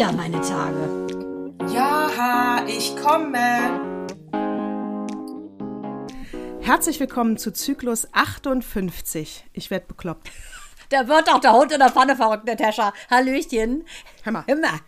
wieder 0.00 0.12
meine 0.12 0.40
Tage. 0.40 1.06
Ja, 1.74 2.64
ich 2.66 2.96
komme. 2.96 4.08
Herzlich 6.62 6.98
willkommen 7.00 7.36
zu 7.36 7.52
Zyklus 7.52 8.08
58. 8.14 9.44
Ich 9.52 9.70
werde 9.70 9.84
bekloppt. 9.88 10.30
Da 10.90 11.06
wird 11.06 11.28
doch 11.28 11.38
der 11.38 11.52
Hund 11.52 11.70
in 11.70 11.78
der 11.78 11.90
Pfanne 11.90 12.16
verrückt, 12.16 12.46
Natascha. 12.46 12.92
Hallöchen. 13.08 13.84
Hör 14.24 14.32
mal. 14.32 14.44
Himmer. 14.46 14.80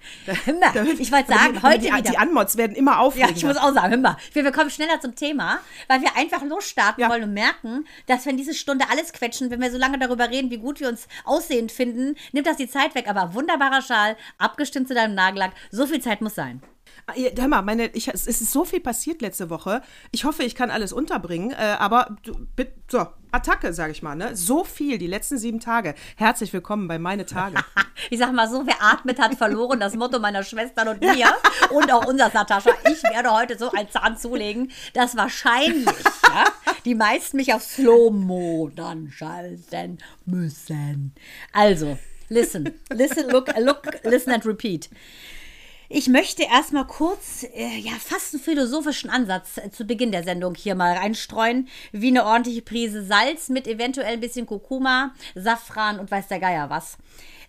Himmer. 0.45 0.75
Ich 0.99 1.13
wollte 1.13 1.33
sagen, 1.33 1.55
die, 1.55 1.63
heute 1.63 1.79
die, 1.79 1.87
wieder. 1.87 2.11
Die 2.11 2.19
Anmods 2.19 2.57
werden 2.57 2.75
immer 2.75 2.93
ja, 2.93 2.99
aufregender. 2.99 3.37
ich 3.37 3.45
muss 3.45 3.57
auch 3.57 3.73
sagen, 3.73 3.91
himmer. 3.91 4.17
Wir, 4.33 4.43
wir 4.43 4.51
kommen 4.51 4.69
schneller 4.69 5.01
zum 5.01 5.15
Thema, 5.15 5.61
weil 5.87 6.01
wir 6.03 6.17
einfach 6.17 6.43
losstarten 6.43 7.01
Ja. 7.03 7.09
wollen 7.09 7.23
und 7.23 7.33
merken, 7.35 7.87
dass 8.09 8.25
wir 8.25 8.33
in 8.33 8.37
diese 8.37 8.53
Stunde 8.53 8.85
alles 8.91 9.13
quetschen, 9.13 9.51
wenn 9.51 9.61
wir 9.61 9.71
so 9.71 9.79
lange 9.79 9.99
darüber 9.99 10.29
reden, 10.29 10.51
wie 10.51 10.59
gut 10.59 10.81
wir 10.81 10.89
uns 10.89 11.07
aussehend 11.25 11.71
finden, 11.71 12.17
nimmt 12.33 12.49
das 12.49 12.57
die 12.57 12.69
Zeit 12.69 12.97
weg. 12.97 13.09
Aber 13.09 13.35
wunderbarer 13.35 13.81
Schal, 13.81 14.17
abgestimmt 14.39 14.89
zu 14.89 14.95
deinem 14.95 15.15
Nagellack. 15.15 15.53
So 15.71 15.87
viel 15.87 16.01
Zeit 16.01 16.21
muss 16.21 16.35
sein. 16.35 16.63
Ah, 17.07 17.15
Hör 17.17 17.49
mal, 17.49 17.63
meine, 17.63 17.89
ich, 17.89 18.09
es 18.09 18.27
ist 18.27 18.53
so 18.53 18.65
viel 18.65 18.81
passiert 18.81 19.23
letzte 19.23 19.51
Woche. 19.51 19.83
Ich 20.13 20.25
hoffe, 20.25 20.45
ich 20.45 20.55
kann 20.55 20.71
alles 20.71 20.93
unterbringen. 20.93 21.51
Äh, 21.51 21.77
aber 21.79 22.17
du, 22.23 22.35
bitte, 22.55 22.73
so, 22.89 23.07
Attacke, 23.33 23.73
sage 23.73 23.93
ich 23.93 24.03
mal. 24.03 24.15
Ne? 24.15 24.37
So 24.37 24.63
viel, 24.63 24.99
die 24.99 25.07
letzten 25.07 25.39
sieben 25.39 25.59
Tage. 25.59 25.95
Herzlich 26.17 26.53
willkommen 26.53 26.87
bei 26.89 26.99
Meine 26.99 27.27
Tage. 27.27 27.57
Ich 28.11 28.19
sag 28.19 28.33
mal 28.33 28.51
so, 28.51 28.67
wer 28.67 28.83
atmet, 28.83 29.21
hat 29.21 29.35
verloren. 29.37 29.79
Das 29.79 29.95
Motto 29.95 30.19
meiner 30.19 30.43
Schwestern 30.43 30.89
und 30.89 31.01
mir. 31.01 31.27
Und 31.71 31.93
auch 31.93 32.05
unser 32.05 32.31
Natascha. 32.35 32.71
Ich 32.91 33.01
werde 33.05 33.31
heute 33.31 33.57
so 33.57 33.71
einen 33.71 33.89
Zahn 33.91 34.17
zulegen, 34.17 34.73
dass 34.93 35.17
wahrscheinlich 35.17 35.87
ja, 35.87 36.45
die 36.85 36.97
meisten 36.97 37.37
mich 37.37 37.55
auf 37.55 37.63
Slow-Mo 37.63 38.71
dann 38.75 39.09
schalten 39.13 39.99
müssen. 40.27 41.15
Also, 41.53 41.97
listen, 42.29 42.75
listen, 42.93 43.31
look, 43.31 43.57
look, 43.57 43.83
listen 44.03 44.33
and 44.33 44.45
repeat. 44.47 44.91
Ich 45.95 46.09
möchte 46.09 46.45
erstmal 46.45 46.87
kurz, 46.87 47.45
äh, 47.55 47.79
ja, 47.79 47.93
fast 48.01 48.33
einen 48.33 48.43
philosophischen 48.43 49.11
Ansatz 49.11 49.59
äh, 49.59 49.71
zu 49.71 49.85
Beginn 49.85 50.11
der 50.11 50.25
Sendung 50.25 50.55
hier 50.55 50.75
mal 50.75 50.97
reinstreuen, 50.97 51.69
wie 51.93 52.09
eine 52.09 52.25
ordentliche 52.25 52.63
Prise 52.63 53.05
Salz 53.05 53.51
mit 53.51 53.67
eventuell 53.69 54.15
ein 54.15 54.21
bisschen 54.21 54.47
Kurkuma, 54.47 55.13
Safran 55.35 56.01
und 56.01 56.11
weiß 56.11 56.29
der 56.29 56.41
Geier 56.41 56.71
was. 56.71 56.97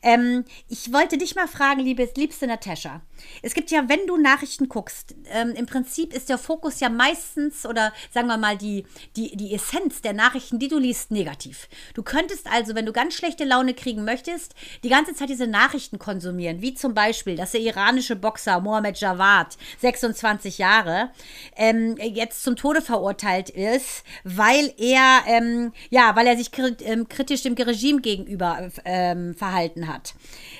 Ähm, 0.04 0.44
ich 0.68 0.92
wollte 0.92 1.18
dich 1.18 1.36
mal 1.36 1.48
fragen, 1.48 1.80
liebes, 1.80 2.16
liebste 2.16 2.46
Natascha. 2.46 3.02
Es 3.42 3.54
gibt 3.54 3.72
ja, 3.72 3.88
wenn 3.88 4.06
du 4.06 4.18
Nachrichten 4.18 4.68
guckst, 4.68 5.16
ähm, 5.32 5.52
im 5.52 5.66
Prinzip 5.66 6.14
ist 6.14 6.28
der 6.28 6.38
Fokus 6.38 6.82
ja 6.82 6.90
meistens 6.90 7.66
oder 7.66 7.94
sagen 8.12 8.28
wir 8.28 8.38
mal 8.38 8.58
die, 8.58 8.86
die, 9.16 9.36
die 9.38 9.54
Essenz 9.54 10.02
der 10.02 10.12
Nachrichten, 10.14 10.60
die 10.60 10.68
du 10.68 10.78
liest, 10.78 11.12
negativ. 11.12 11.70
Du 11.94 12.04
könntest 12.04 12.52
also, 12.52 12.76
wenn 12.76 12.86
du 12.86 12.92
ganz 12.92 13.14
schlechte 13.14 13.46
Laune 13.46 13.74
kriegen 13.74 14.04
möchtest, 14.04 14.54
die 14.84 14.90
ganze 14.90 15.14
Zeit 15.14 15.30
diese 15.30 15.48
Nachrichten 15.48 16.00
konsumieren, 16.00 16.62
wie 16.62 16.74
zum 16.74 16.94
Beispiel, 16.94 17.38
dass 17.38 17.52
der 17.52 17.62
iranische 17.62 18.18
Boxer 18.18 18.60
Mohamed 18.60 19.00
Javad, 19.00 19.58
26 19.80 20.58
Jahre, 20.58 21.12
ähm, 21.56 21.96
jetzt 21.98 22.44
zum 22.44 22.58
Tode 22.58 22.82
verurteilt 22.82 23.50
ist, 23.50 24.04
weil 24.26 24.74
er, 24.78 25.24
ähm, 25.28 25.72
ja, 25.90 26.16
weil 26.16 26.28
er 26.28 26.36
sich 26.36 26.52
ähm, 26.84 27.08
kritisch 27.08 27.44
dem 27.44 27.54
Regime 27.54 28.02
gegenüber 28.02 28.70
ähm, 28.84 29.34
verhalten 29.34 29.88
hat. 29.88 29.93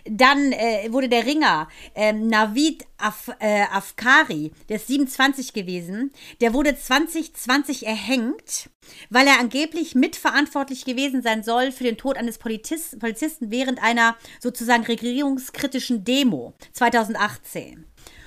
Dann 0.06 0.52
äh, 0.52 0.92
wurde 0.92 1.10
der 1.10 1.26
Ringer 1.26 1.68
ähm, 1.96 2.28
Navid 2.28 2.86
Af 2.98 3.30
äh, 3.40 3.64
Afkari, 3.64 4.52
der 4.70 4.78
ist 4.78 4.88
27 4.88 5.54
gewesen, 5.54 6.12
der 6.42 6.54
wurde 6.54 6.78
2020 6.78 7.86
erhängt, 7.86 8.70
weil 9.10 9.28
er 9.28 9.40
angeblich 9.40 9.96
mitverantwortlich 9.96 10.86
gewesen 10.86 11.22
sein 11.22 11.44
soll 11.44 11.72
für 11.72 11.84
den 11.84 11.98
Tod 11.98 12.18
eines 12.18 12.38
Polizisten 12.38 13.52
während 13.52 13.82
einer 13.84 14.16
sozusagen 14.40 14.84
regierungskritischen 14.84 16.04
Demo 16.04 16.54
2018. 16.72 17.86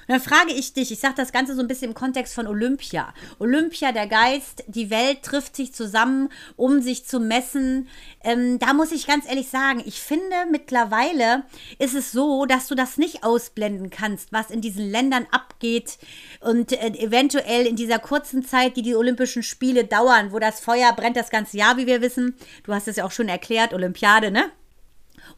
Und 0.09 0.13
dann 0.13 0.21
frage 0.21 0.53
ich 0.53 0.73
dich, 0.73 0.93
ich 0.93 1.01
sage 1.01 1.15
das 1.17 1.33
Ganze 1.33 1.55
so 1.55 1.61
ein 1.61 1.69
bisschen 1.69 1.91
im 1.91 1.95
Kontext 1.95 2.35
von 2.35 2.47
Olympia. 2.47 3.13
Olympia, 3.39 3.91
der 3.93 4.07
Geist, 4.07 4.63
die 4.69 4.91
Welt 4.91 5.23
trifft 5.23 5.57
sich 5.57 5.75
zusammen, 5.75 6.29
um 6.57 6.81
sich 6.81 7.07
zu 7.07 7.19
messen. 7.19 7.89
Ähm, 8.23 8.59
da 8.61 8.73
muss 8.73 8.93
ich 8.93 9.07
ganz 9.07 9.29
ehrlich 9.29 9.49
sagen, 9.49 9.83
ich 9.85 10.01
finde 10.01 10.37
mittlerweile 10.51 11.43
ist 11.79 11.95
es 11.95 12.13
so, 12.13 12.47
dass 12.47 12.69
du 12.69 12.75
das 12.77 12.99
nicht 12.99 13.25
ausblenden 13.25 13.91
kannst, 13.91 14.33
was 14.33 14.51
in 14.51 14.61
diesen 14.61 14.89
Ländern 14.89 15.27
abgeht 15.33 15.99
und 16.41 16.73
äh, 16.73 16.89
eventuell 16.99 17.67
in 17.67 17.77
dieser 17.77 17.99
kurzen 17.99 18.45
Zeit, 18.45 18.77
die 18.77 18.83
die 18.83 18.95
Olympischen 18.95 19.43
Spiele 19.43 19.85
dauern, 19.85 20.33
wo 20.33 20.39
das 20.39 20.61
Feuer 20.61 20.93
brennt 20.93 21.17
das 21.17 21.31
ganze 21.31 21.57
Jahr, 21.57 21.77
wie 21.77 21.87
wir 21.87 22.01
wissen. 22.01 22.37
Du 22.63 22.73
hast 22.73 22.87
es 22.87 22.97
ja 22.97 23.05
auch 23.05 23.11
schon 23.11 23.29
erklärt, 23.29 23.75
Olympiade, 23.75 24.31
ne? 24.31 24.51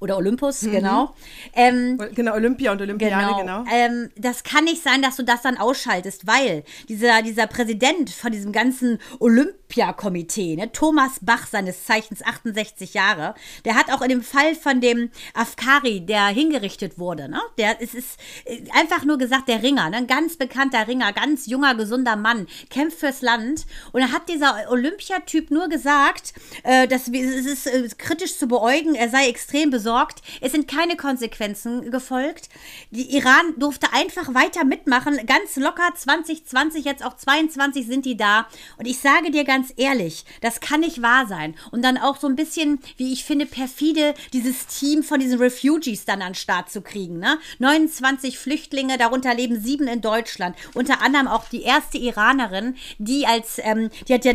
Oder 0.00 0.16
Olympus, 0.16 0.60
genau. 0.60 1.14
Ähm, 1.54 2.00
genau, 2.14 2.34
Olympia 2.34 2.72
und 2.72 2.80
Olympiade, 2.80 3.40
genau. 3.40 3.64
ähm, 3.72 4.10
das 4.16 4.44
kann 4.44 4.64
nicht 4.64 4.82
sein, 4.82 5.02
dass 5.02 5.16
du 5.16 5.24
das 5.24 5.42
dann 5.42 5.58
ausschaltest, 5.58 6.26
weil 6.26 6.64
dieser, 6.88 7.22
dieser 7.22 7.46
Präsident 7.46 8.10
von 8.10 8.32
diesem 8.32 8.52
ganzen 8.52 8.98
Olympiakomitee, 9.18 10.56
ne, 10.56 10.70
Thomas 10.72 11.20
Bach, 11.22 11.46
seines 11.46 11.84
Zeichens 11.84 12.22
68 12.22 12.94
Jahre, 12.94 13.34
der 13.64 13.74
hat 13.74 13.92
auch 13.92 14.02
in 14.02 14.08
dem 14.08 14.22
Fall 14.22 14.54
von 14.54 14.80
dem 14.80 15.10
Afkari, 15.34 16.00
der 16.00 16.26
hingerichtet 16.26 16.98
wurde, 16.98 17.28
ne, 17.28 17.40
der 17.58 17.80
es 17.80 17.94
ist 17.94 18.18
äh, 18.44 18.62
einfach 18.72 19.04
nur 19.04 19.18
gesagt, 19.18 19.48
der 19.48 19.62
Ringer, 19.62 19.90
ne, 19.90 19.98
ein 19.98 20.06
ganz 20.06 20.36
bekannter 20.36 20.86
Ringer, 20.86 21.12
ganz 21.12 21.46
junger, 21.46 21.74
gesunder 21.74 22.16
Mann, 22.16 22.46
kämpft 22.70 22.98
fürs 22.98 23.22
Land. 23.22 23.66
Und 23.92 24.00
da 24.00 24.12
hat 24.12 24.28
dieser 24.28 24.70
Olympiatyp 24.70 25.50
nur 25.50 25.68
gesagt, 25.68 26.34
äh, 26.62 26.86
dass 26.86 27.08
es 27.08 27.46
ist 27.46 27.66
äh, 27.66 27.88
kritisch 27.96 28.38
zu 28.38 28.46
beäugen, 28.46 28.94
er 28.94 29.08
sei 29.08 29.28
extrem 29.28 29.70
besorgt. 29.78 30.22
Es 30.40 30.50
sind 30.50 30.66
keine 30.66 30.96
Konsequenzen 30.96 31.92
gefolgt. 31.92 32.48
Die 32.90 33.14
Iran 33.16 33.54
durfte 33.58 33.92
einfach 33.92 34.34
weiter 34.34 34.64
mitmachen, 34.64 35.24
ganz 35.24 35.54
locker 35.54 35.88
2020, 35.94 36.84
jetzt 36.84 37.04
auch 37.04 37.16
22 37.16 37.86
sind 37.86 38.04
die 38.04 38.16
da. 38.16 38.48
Und 38.76 38.86
ich 38.86 38.98
sage 38.98 39.30
dir 39.30 39.44
ganz 39.44 39.72
ehrlich, 39.76 40.24
das 40.40 40.58
kann 40.58 40.80
nicht 40.80 41.00
wahr 41.00 41.28
sein. 41.28 41.54
Und 41.70 41.82
dann 41.84 41.96
auch 41.96 42.16
so 42.16 42.26
ein 42.26 42.34
bisschen, 42.34 42.80
wie 42.96 43.12
ich 43.12 43.24
finde, 43.24 43.46
perfide, 43.46 44.14
dieses 44.32 44.66
Team 44.66 45.04
von 45.04 45.20
diesen 45.20 45.38
Refugees 45.38 46.04
dann 46.04 46.22
an 46.22 46.30
den 46.30 46.34
Start 46.34 46.72
zu 46.72 46.82
kriegen. 46.82 47.20
Ne? 47.20 47.38
29 47.60 48.36
Flüchtlinge, 48.36 48.98
darunter 48.98 49.32
leben 49.32 49.60
sieben 49.60 49.86
in 49.86 50.00
Deutschland. 50.00 50.56
Unter 50.74 51.02
anderem 51.02 51.28
auch 51.28 51.48
die 51.48 51.62
erste 51.62 51.98
Iranerin, 51.98 52.74
die 52.98 53.26
als, 53.28 53.60
ähm, 53.62 53.90
die 54.08 54.14
hat 54.14 54.24
ja 54.24 54.32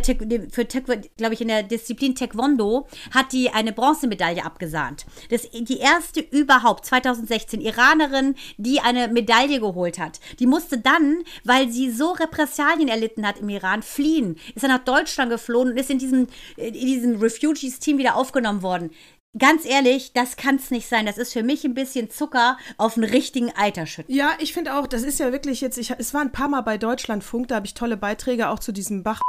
für, 0.52 0.64
glaube 0.64 1.34
ich, 1.34 1.42
in 1.42 1.50
der 1.50 1.64
Disziplin 1.64 2.16
Taekwondo, 2.16 2.88
hat 3.12 3.34
die 3.34 3.50
eine 3.50 3.74
Bronzemedaille 3.74 4.46
abgesahnt. 4.46 5.06
Das 5.34 5.50
die 5.52 5.80
erste 5.80 6.20
überhaupt, 6.20 6.86
2016, 6.86 7.60
Iranerin, 7.60 8.36
die 8.58 8.80
eine 8.82 9.08
Medaille 9.08 9.60
geholt 9.60 9.98
hat. 9.98 10.20
Die 10.40 10.46
musste 10.46 10.78
dann, 10.78 11.24
weil 11.44 11.70
sie 11.70 11.90
so 11.90 12.12
Repressalien 12.12 12.88
erlitten 12.88 13.26
hat 13.26 13.40
im 13.40 13.50
Iran, 13.50 13.82
fliehen. 13.82 14.38
Ist 14.54 14.64
dann 14.64 14.70
nach 14.70 14.84
Deutschland 14.84 15.32
geflohen 15.32 15.72
und 15.72 15.78
ist 15.78 15.90
in 15.90 15.98
diesem, 15.98 16.28
in 16.56 16.74
diesem 16.74 17.20
Refugees-Team 17.20 17.98
wieder 17.98 18.16
aufgenommen 18.16 18.62
worden. 18.62 18.92
Ganz 19.40 19.66
ehrlich, 19.66 20.14
das 20.14 20.38
kann 20.38 20.58
es 20.58 20.70
nicht 20.70 20.88
sein. 20.88 21.08
Das 21.08 21.18
ist 21.18 21.34
für 21.34 21.42
mich 21.42 21.64
ein 21.64 21.74
bisschen 21.74 22.12
Zucker 22.12 22.60
auf 22.78 22.96
einen 22.96 23.10
richtigen 23.10 23.52
Eiterschütten. 23.56 24.14
Ja, 24.14 24.34
ich 24.38 24.54
finde 24.54 24.76
auch, 24.76 24.86
das 24.86 25.02
ist 25.02 25.20
ja 25.20 25.32
wirklich 25.32 25.62
jetzt, 25.62 25.80
ich, 25.80 25.90
es 25.98 26.14
war 26.14 26.22
ein 26.22 26.32
paar 26.32 26.50
Mal 26.50 26.62
bei 26.62 26.78
Deutschlandfunk, 26.78 27.48
da 27.48 27.56
habe 27.56 27.66
ich 27.66 27.74
tolle 27.74 27.98
Beiträge 27.98 28.50
auch 28.50 28.60
zu 28.60 28.72
diesem 28.72 29.02
Bach 29.02 29.20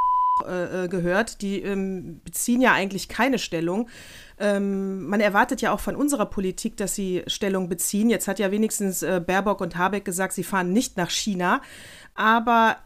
äh, 0.42 0.84
äh, 0.84 0.88
gehört. 0.88 1.42
Die 1.42 1.62
ähm, 1.62 2.20
beziehen 2.24 2.60
ja 2.60 2.72
eigentlich 2.72 3.08
keine 3.08 3.38
Stellung. 3.38 3.88
Ähm, 4.40 5.04
man 5.06 5.20
erwartet 5.20 5.60
ja 5.60 5.72
auch 5.72 5.78
von 5.78 5.94
unserer 5.94 6.26
Politik, 6.26 6.76
dass 6.76 6.96
sie 6.96 7.22
Stellung 7.28 7.68
beziehen. 7.68 8.10
Jetzt 8.10 8.26
hat 8.26 8.40
ja 8.40 8.50
wenigstens 8.50 9.04
äh, 9.04 9.22
Baerbock 9.24 9.60
und 9.60 9.76
Habeck 9.76 10.04
gesagt, 10.04 10.32
sie 10.32 10.42
fahren 10.42 10.72
nicht 10.72 10.96
nach 10.96 11.10
China. 11.10 11.62
Aber 12.16 12.78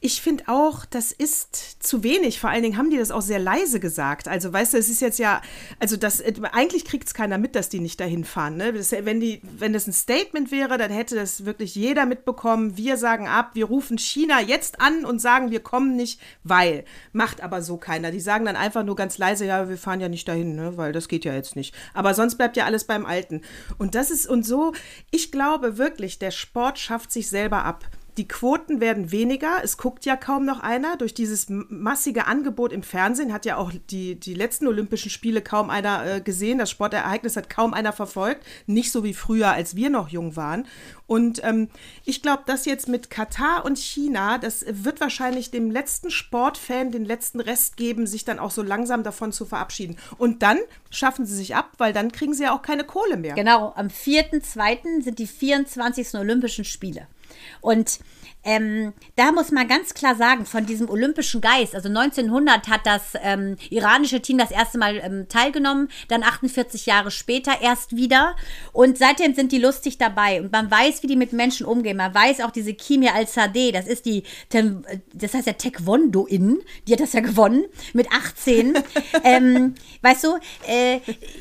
ich 0.00 0.22
finde 0.22 0.44
auch, 0.46 0.84
das 0.84 1.10
ist 1.10 1.82
zu 1.82 2.04
wenig. 2.04 2.38
Vor 2.38 2.50
allen 2.50 2.62
Dingen 2.62 2.78
haben 2.78 2.90
die 2.90 2.98
das 2.98 3.10
auch 3.10 3.20
sehr 3.20 3.40
leise 3.40 3.80
gesagt. 3.80 4.28
Also, 4.28 4.52
weißt 4.52 4.74
du, 4.74 4.78
es 4.78 4.88
ist 4.88 5.00
jetzt 5.00 5.18
ja, 5.18 5.42
also 5.80 5.96
das, 5.96 6.22
eigentlich 6.52 6.84
kriegt 6.84 7.08
es 7.08 7.14
keiner 7.14 7.36
mit, 7.36 7.56
dass 7.56 7.68
die 7.68 7.80
nicht 7.80 7.98
dahin 7.98 8.24
fahren. 8.24 8.56
Ne? 8.56 8.72
Das, 8.72 8.92
wenn, 8.92 9.18
die, 9.18 9.42
wenn 9.42 9.72
das 9.72 9.88
ein 9.88 9.92
Statement 9.92 10.52
wäre, 10.52 10.78
dann 10.78 10.92
hätte 10.92 11.16
das 11.16 11.44
wirklich 11.44 11.74
jeder 11.74 12.06
mitbekommen. 12.06 12.76
Wir 12.76 12.96
sagen 12.96 13.26
ab, 13.26 13.50
wir 13.54 13.64
rufen 13.64 13.98
China 13.98 14.40
jetzt 14.40 14.80
an 14.80 15.04
und 15.04 15.20
sagen, 15.20 15.50
wir 15.50 15.60
kommen 15.60 15.96
nicht, 15.96 16.20
weil. 16.44 16.84
Macht 17.12 17.42
aber 17.42 17.62
so 17.62 17.76
keiner. 17.76 18.12
Die 18.12 18.20
sagen 18.20 18.44
dann 18.44 18.56
einfach 18.56 18.84
nur 18.84 18.94
ganz 18.94 19.18
leise, 19.18 19.46
ja, 19.46 19.68
wir 19.68 19.78
fahren 19.78 20.00
ja 20.00 20.08
nicht 20.08 20.28
dahin, 20.28 20.54
ne? 20.54 20.76
weil 20.76 20.92
das 20.92 21.08
geht 21.08 21.24
ja 21.24 21.34
jetzt 21.34 21.56
nicht. 21.56 21.74
Aber 21.92 22.14
sonst 22.14 22.36
bleibt 22.36 22.56
ja 22.56 22.66
alles 22.66 22.84
beim 22.84 23.04
Alten. 23.04 23.42
Und 23.78 23.96
das 23.96 24.12
ist, 24.12 24.28
und 24.28 24.46
so, 24.46 24.72
ich 25.10 25.32
glaube 25.32 25.76
wirklich, 25.76 26.20
der 26.20 26.30
Sport 26.30 26.78
schafft 26.78 27.10
sich 27.10 27.28
selber 27.28 27.64
ab 27.64 27.84
die 28.18 28.26
Quoten 28.26 28.80
werden 28.80 29.12
weniger. 29.12 29.60
Es 29.62 29.76
guckt 29.78 30.04
ja 30.04 30.16
kaum 30.16 30.44
noch 30.44 30.58
einer. 30.60 30.96
Durch 30.96 31.14
dieses 31.14 31.46
massige 31.48 32.26
Angebot 32.26 32.72
im 32.72 32.82
Fernsehen 32.82 33.32
hat 33.32 33.46
ja 33.46 33.56
auch 33.56 33.72
die, 33.90 34.16
die 34.16 34.34
letzten 34.34 34.66
Olympischen 34.66 35.10
Spiele 35.10 35.40
kaum 35.40 35.70
einer 35.70 36.04
äh, 36.04 36.20
gesehen. 36.20 36.58
Das 36.58 36.68
Sportereignis 36.70 37.36
hat 37.36 37.48
kaum 37.48 37.72
einer 37.72 37.92
verfolgt. 37.92 38.44
Nicht 38.66 38.90
so 38.90 39.04
wie 39.04 39.14
früher, 39.14 39.52
als 39.52 39.76
wir 39.76 39.88
noch 39.88 40.08
jung 40.08 40.34
waren. 40.34 40.66
Und 41.06 41.42
ähm, 41.44 41.68
ich 42.04 42.20
glaube, 42.20 42.42
dass 42.44 42.64
jetzt 42.64 42.88
mit 42.88 43.08
Katar 43.08 43.64
und 43.64 43.78
China, 43.78 44.36
das 44.36 44.64
wird 44.68 45.00
wahrscheinlich 45.00 45.52
dem 45.52 45.70
letzten 45.70 46.10
Sportfan 46.10 46.90
den 46.90 47.04
letzten 47.04 47.40
Rest 47.40 47.76
geben, 47.76 48.08
sich 48.08 48.24
dann 48.24 48.40
auch 48.40 48.50
so 48.50 48.62
langsam 48.62 49.04
davon 49.04 49.30
zu 49.30 49.46
verabschieden. 49.46 49.96
Und 50.18 50.42
dann 50.42 50.58
schaffen 50.90 51.24
sie 51.24 51.36
sich 51.36 51.54
ab, 51.54 51.70
weil 51.78 51.92
dann 51.92 52.10
kriegen 52.10 52.34
sie 52.34 52.42
ja 52.42 52.54
auch 52.54 52.62
keine 52.62 52.82
Kohle 52.82 53.16
mehr. 53.16 53.36
Genau, 53.36 53.72
am 53.76 53.86
4.2. 53.86 55.02
sind 55.04 55.20
die 55.20 55.28
24. 55.28 56.14
Olympischen 56.14 56.64
Spiele. 56.64 57.06
Und 57.60 58.00
ähm, 58.48 58.94
da 59.16 59.30
muss 59.30 59.50
man 59.50 59.68
ganz 59.68 59.92
klar 59.92 60.14
sagen, 60.16 60.46
von 60.46 60.64
diesem 60.64 60.88
olympischen 60.88 61.42
Geist, 61.42 61.74
also 61.74 61.90
1900 61.90 62.66
hat 62.68 62.80
das 62.86 63.12
ähm, 63.22 63.58
iranische 63.68 64.22
Team 64.22 64.38
das 64.38 64.50
erste 64.50 64.78
Mal 64.78 64.96
ähm, 65.04 65.26
teilgenommen, 65.28 65.90
dann 66.08 66.22
48 66.22 66.86
Jahre 66.86 67.10
später 67.10 67.60
erst 67.60 67.94
wieder. 67.94 68.36
Und 68.72 68.96
seitdem 68.96 69.34
sind 69.34 69.52
die 69.52 69.58
lustig 69.58 69.98
dabei. 69.98 70.40
Und 70.40 70.50
man 70.50 70.70
weiß, 70.70 71.02
wie 71.02 71.08
die 71.08 71.16
mit 71.16 71.34
Menschen 71.34 71.66
umgehen, 71.66 71.98
man 71.98 72.14
weiß 72.14 72.40
auch 72.40 72.50
diese 72.50 72.72
Kimia 72.72 73.12
Al-Sadeh, 73.12 73.70
das 73.70 73.86
ist 73.86 74.06
die, 74.06 74.22
das 75.12 75.34
heißt 75.34 75.46
ja 75.46 75.52
Taekwondo-In, 75.52 76.60
die 76.86 76.92
hat 76.94 77.00
das 77.00 77.12
ja 77.12 77.20
gewonnen 77.20 77.66
mit 77.92 78.10
18, 78.10 78.78
ähm, 79.24 79.74
weißt 80.00 80.24
du, 80.24 80.38
äh, 80.66 81.00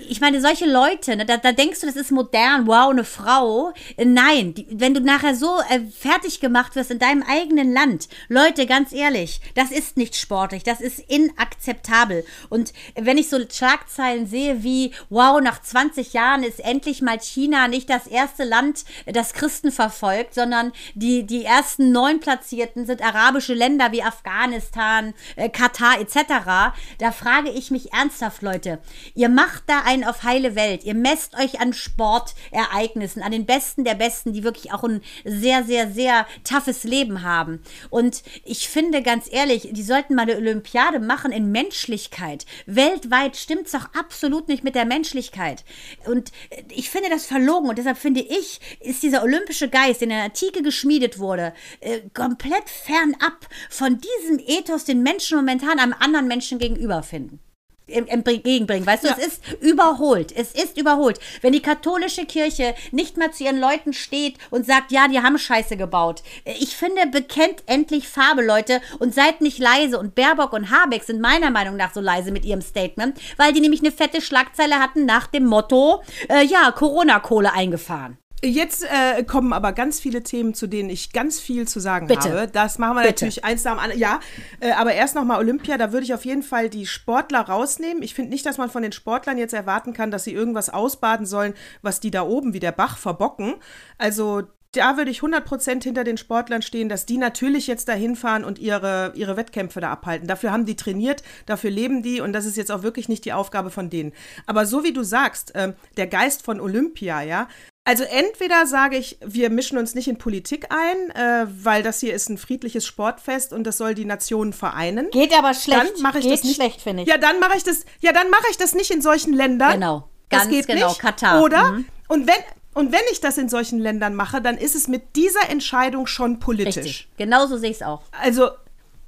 ich 0.10 0.20
meine, 0.20 0.42
solche 0.42 0.66
Leute, 0.66 1.16
ne, 1.16 1.26
da, 1.26 1.38
da, 1.38 1.54
denkst 1.54 1.80
du, 1.80 1.88
das 1.88 1.96
ist 1.96 2.12
modern, 2.12 2.68
wow, 2.68 2.92
eine 2.92 3.06
Frau, 3.06 3.72
äh, 3.96 4.04
nein, 4.04 4.56
die, 4.56 4.68
wenn 4.72 4.94
du 4.94 5.00
nachher 5.00 5.36
so 5.36 5.62
äh, 5.70 5.80
fertig 5.98 6.42
gemacht 6.42 6.76
wirst 6.76 6.97
in 6.98 7.00
deinem 7.00 7.24
eigenen 7.24 7.74
Land. 7.74 8.10
Leute, 8.28 8.66
ganz 8.66 8.92
ehrlich, 8.92 9.40
das 9.54 9.70
ist 9.70 9.98
nicht 9.98 10.16
sportlich, 10.16 10.64
das 10.64 10.82
ist 10.82 11.00
inakzeptabel. 11.00 12.26
Und 12.50 12.74
wenn 12.96 13.20
ich 13.20 13.30
so 13.30 13.38
Schlagzeilen 13.38 14.26
sehe 14.26 14.64
wie, 14.64 14.94
wow, 15.10 15.40
nach 15.40 15.62
20 15.62 16.14
Jahren 16.14 16.42
ist 16.42 16.60
endlich 16.60 17.04
mal 17.04 17.20
China 17.20 17.68
nicht 17.68 17.92
das 17.92 18.08
erste 18.08 18.46
Land, 18.46 18.84
das 19.06 19.34
Christen 19.34 19.72
verfolgt, 19.72 20.34
sondern 20.34 20.72
die, 20.96 21.24
die 21.24 21.46
ersten 21.46 21.92
neun 21.92 22.20
Platzierten 22.20 22.88
sind 22.88 23.04
arabische 23.04 23.54
Länder 23.54 23.92
wie 23.92 24.02
Afghanistan, 24.02 25.14
äh, 25.36 25.50
Katar 25.50 26.00
etc. 26.00 26.74
Da 26.98 27.12
frage 27.12 27.52
ich 27.52 27.70
mich 27.70 27.94
ernsthaft, 27.94 28.42
Leute, 28.42 28.80
ihr 29.14 29.30
macht 29.30 29.66
da 29.68 29.82
einen 29.86 30.04
auf 30.04 30.24
heile 30.24 30.56
Welt, 30.56 30.84
ihr 30.84 30.96
messt 30.96 31.36
euch 31.38 31.60
an 31.60 31.74
Sportereignissen, 31.74 33.22
an 33.22 33.32
den 33.32 33.46
Besten 33.46 33.84
der 33.84 33.96
Besten, 33.96 34.34
die 34.34 34.44
wirklich 34.44 34.74
auch 34.74 34.84
ein 34.84 35.02
sehr, 35.24 35.64
sehr, 35.64 35.92
sehr 35.92 36.26
toughes 36.44 36.77
Leben 36.84 37.24
haben. 37.24 37.62
Und 37.90 38.24
ich 38.44 38.70
finde 38.70 39.02
ganz 39.02 39.28
ehrlich, 39.32 39.70
die 39.72 39.84
sollten 39.84 40.16
mal 40.16 40.24
eine 40.24 40.38
Olympiade 40.38 41.00
machen 41.00 41.32
in 41.32 41.52
Menschlichkeit. 41.52 42.46
Weltweit 42.66 43.38
stimmt 43.38 43.66
es 43.66 43.72
doch 43.72 43.94
absolut 43.94 44.48
nicht 44.48 44.64
mit 44.64 44.76
der 44.76 44.86
Menschlichkeit. 44.86 45.64
Und 46.06 46.32
ich 46.70 46.90
finde 46.90 47.10
das 47.10 47.26
verlogen 47.26 47.70
und 47.70 47.78
deshalb 47.78 47.98
finde 47.98 48.22
ich, 48.22 48.60
ist 48.80 49.04
dieser 49.04 49.24
olympische 49.24 49.70
Geist, 49.70 50.02
der 50.02 50.08
in 50.08 50.10
der 50.10 50.24
Antike 50.24 50.62
geschmiedet 50.62 51.20
wurde, 51.20 51.54
äh, 51.80 52.02
komplett 52.14 52.70
fernab 52.70 53.48
von 53.70 54.00
diesem 54.00 54.40
Ethos, 54.40 54.86
den 54.86 55.04
Menschen 55.04 55.38
momentan 55.38 55.80
einem 55.80 55.96
anderen 56.00 56.28
Menschen 56.28 56.60
gegenüber 56.60 57.04
finden 57.04 57.40
entgegenbringen. 57.88 58.86
Weißt 58.86 59.04
du, 59.04 59.08
ja. 59.10 59.18
es 59.18 59.28
ist 59.28 59.62
überholt. 59.62 60.32
Es 60.36 60.52
ist 60.52 60.78
überholt. 60.78 61.20
Wenn 61.42 61.54
die 61.54 61.62
katholische 61.62 62.26
Kirche 62.26 62.76
nicht 62.92 63.18
mehr 63.18 63.32
zu 63.32 63.44
ihren 63.44 63.60
Leuten 63.60 63.94
steht 63.94 64.38
und 64.50 64.66
sagt, 64.66 64.92
ja, 64.92 65.08
die 65.08 65.20
haben 65.20 65.38
Scheiße 65.38 65.78
gebaut. 65.78 66.24
Ich 66.46 66.76
finde, 66.76 67.08
bekennt 67.08 67.64
endlich 67.66 68.08
Farbe, 68.08 68.44
Leute, 68.44 68.82
und 69.00 69.14
seid 69.14 69.42
nicht 69.42 69.60
leise. 69.60 70.00
Und 70.00 70.16
Baerbock 70.16 70.54
und 70.54 70.72
Habeck 70.72 71.04
sind 71.04 71.22
meiner 71.22 71.52
Meinung 71.52 71.76
nach 71.78 71.94
so 71.94 72.02
leise 72.02 72.32
mit 72.32 72.46
ihrem 72.46 72.62
Statement, 72.62 73.20
weil 73.38 73.54
die 73.54 73.62
nämlich 73.62 73.82
eine 73.82 73.92
fette 73.92 74.22
Schlagzeile 74.22 74.80
hatten 74.80 75.06
nach 75.06 75.28
dem 75.28 75.46
Motto, 75.46 76.04
äh, 76.30 76.46
ja, 76.46 76.72
Corona-Kohle 76.72 77.54
eingefahren. 77.54 78.18
Jetzt 78.44 78.84
äh, 78.84 79.24
kommen 79.24 79.52
aber 79.52 79.74
ganz 79.74 80.00
viele 80.00 80.22
Themen, 80.22 80.54
zu 80.54 80.68
denen 80.68 80.90
ich 80.92 81.12
ganz 81.12 81.40
viel 81.40 81.68
zu 81.68 81.80
sagen 81.80 82.06
Bitte. 82.06 82.30
habe. 82.30 82.48
Das 82.48 82.78
machen 82.78 82.96
wir 82.96 83.02
Bitte. 83.02 83.14
natürlich 83.14 83.44
eins 83.44 83.64
nach 83.64 83.74
dem 83.74 83.80
anderen. 83.80 84.00
Ja, 84.00 84.20
äh, 84.60 84.72
aber 84.74 84.94
erst 84.94 85.16
nochmal 85.16 85.40
Olympia, 85.40 85.78
da 85.78 85.92
würde 85.92 86.06
ich 86.06 86.14
auf 86.14 86.24
jeden 86.24 86.44
Fall 86.44 86.70
die 86.70 86.86
Sportler 86.86 87.42
rausnehmen. 87.42 88.04
Ich 88.04 88.14
finde 88.14 88.30
nicht, 88.32 88.46
dass 88.46 88.60
man 88.60 88.70
von 88.70 88.84
den 88.84 88.92
Sportlern 88.92 89.40
jetzt 89.40 89.54
erwarten 89.54 89.94
kann, 89.94 90.12
dass 90.12 90.24
sie 90.24 90.34
irgendwas 90.34 90.70
ausbaden 90.70 91.26
sollen, 91.26 91.56
was 91.82 92.00
die 92.00 92.12
da 92.12 92.22
oben 92.24 92.54
wie 92.54 92.60
der 92.60 92.72
Bach 92.72 92.98
verbocken. 93.00 93.56
Also 93.98 94.44
da 94.72 94.98
würde 94.98 95.10
ich 95.10 95.22
100% 95.22 95.84
hinter 95.84 96.04
den 96.04 96.18
Sportlern 96.18 96.62
stehen, 96.62 96.90
dass 96.90 97.06
die 97.06 97.18
natürlich 97.18 97.66
jetzt 97.66 97.88
dahin 97.88 98.16
fahren 98.16 98.44
und 98.44 98.60
ihre, 98.60 99.14
ihre 99.16 99.38
Wettkämpfe 99.38 99.82
da 99.82 99.92
abhalten. 99.92 100.28
Dafür 100.28 100.52
haben 100.52 100.66
die 100.66 100.76
trainiert, 100.76 101.24
dafür 101.46 101.72
leben 101.72 102.04
die 102.04 102.22
und 102.22 102.34
das 102.34 102.46
ist 102.46 102.58
jetzt 102.58 102.72
auch 102.72 102.84
wirklich 102.84 103.10
nicht 103.10 103.26
die 103.26 103.34
Aufgabe 103.34 103.72
von 103.72 103.90
denen. 103.90 104.14
Aber 104.46 104.66
so 104.66 104.84
wie 104.84 104.94
du 104.94 105.04
sagst, 105.04 105.56
äh, 105.56 105.74
der 105.96 106.08
Geist 106.08 106.44
von 106.44 106.60
Olympia, 106.60 107.22
ja, 107.22 107.48
also 107.88 108.04
entweder 108.04 108.68
sage 108.68 108.98
ich, 108.98 109.18
wir 109.26 109.50
mischen 109.50 109.78
uns 109.78 109.96
nicht 109.96 110.10
in 110.10 110.18
Politik 110.18 110.68
ein, 110.70 111.10
äh, 111.16 111.48
weil 111.48 111.84
das 111.84 112.02
hier 112.02 112.14
ist 112.14 112.28
ein 112.28 112.38
friedliches 112.38 112.86
Sportfest 112.86 113.54
und 113.54 113.64
das 113.64 113.78
soll 113.78 113.96
die 113.96 114.04
Nationen 114.04 114.52
vereinen. 114.52 115.10
Geht 115.12 115.34
aber 115.34 115.54
schlecht. 115.54 115.94
Dann 115.96 116.02
mache 116.02 116.18
ich 116.18 116.26
geht 116.26 116.34
das 116.34 116.44
nicht. 116.44 116.56
schlecht, 116.56 116.82
finde 116.82 117.04
ich. 117.04 117.10
Ja, 117.10 117.18
dann 117.18 117.40
mache 117.40 117.56
ich 117.56 117.64
das. 117.64 117.86
Ja, 118.02 118.12
dann 118.12 118.30
mache 118.30 118.44
ich 118.52 118.58
das 118.58 118.76
nicht 118.76 118.92
in 118.92 119.02
solchen 119.02 119.32
Ländern. 119.32 119.72
Genau. 119.72 120.10
Ganz 120.30 120.44
das 120.44 120.52
geht 120.52 120.68
genau. 120.68 120.90
Nicht. 120.90 121.00
Katar. 121.00 121.42
Oder? 121.42 121.72
Mhm. 121.72 121.86
Und 122.10 122.28
wenn 122.28 122.36
und 122.74 122.92
wenn 122.92 123.02
ich 123.10 123.22
das 123.22 123.38
in 123.38 123.48
solchen 123.48 123.80
Ländern 123.80 124.16
mache, 124.16 124.42
dann 124.42 124.58
ist 124.58 124.76
es 124.76 124.90
mit 124.90 125.16
dieser 125.16 125.50
Entscheidung 125.50 126.08
schon 126.08 126.40
politisch. 126.40 126.76
Richtig. 126.76 127.10
Genauso 127.16 127.58
sehe 127.58 127.70
ich 127.70 127.78
es 127.78 127.84
auch. 127.84 128.02
Also 128.12 128.50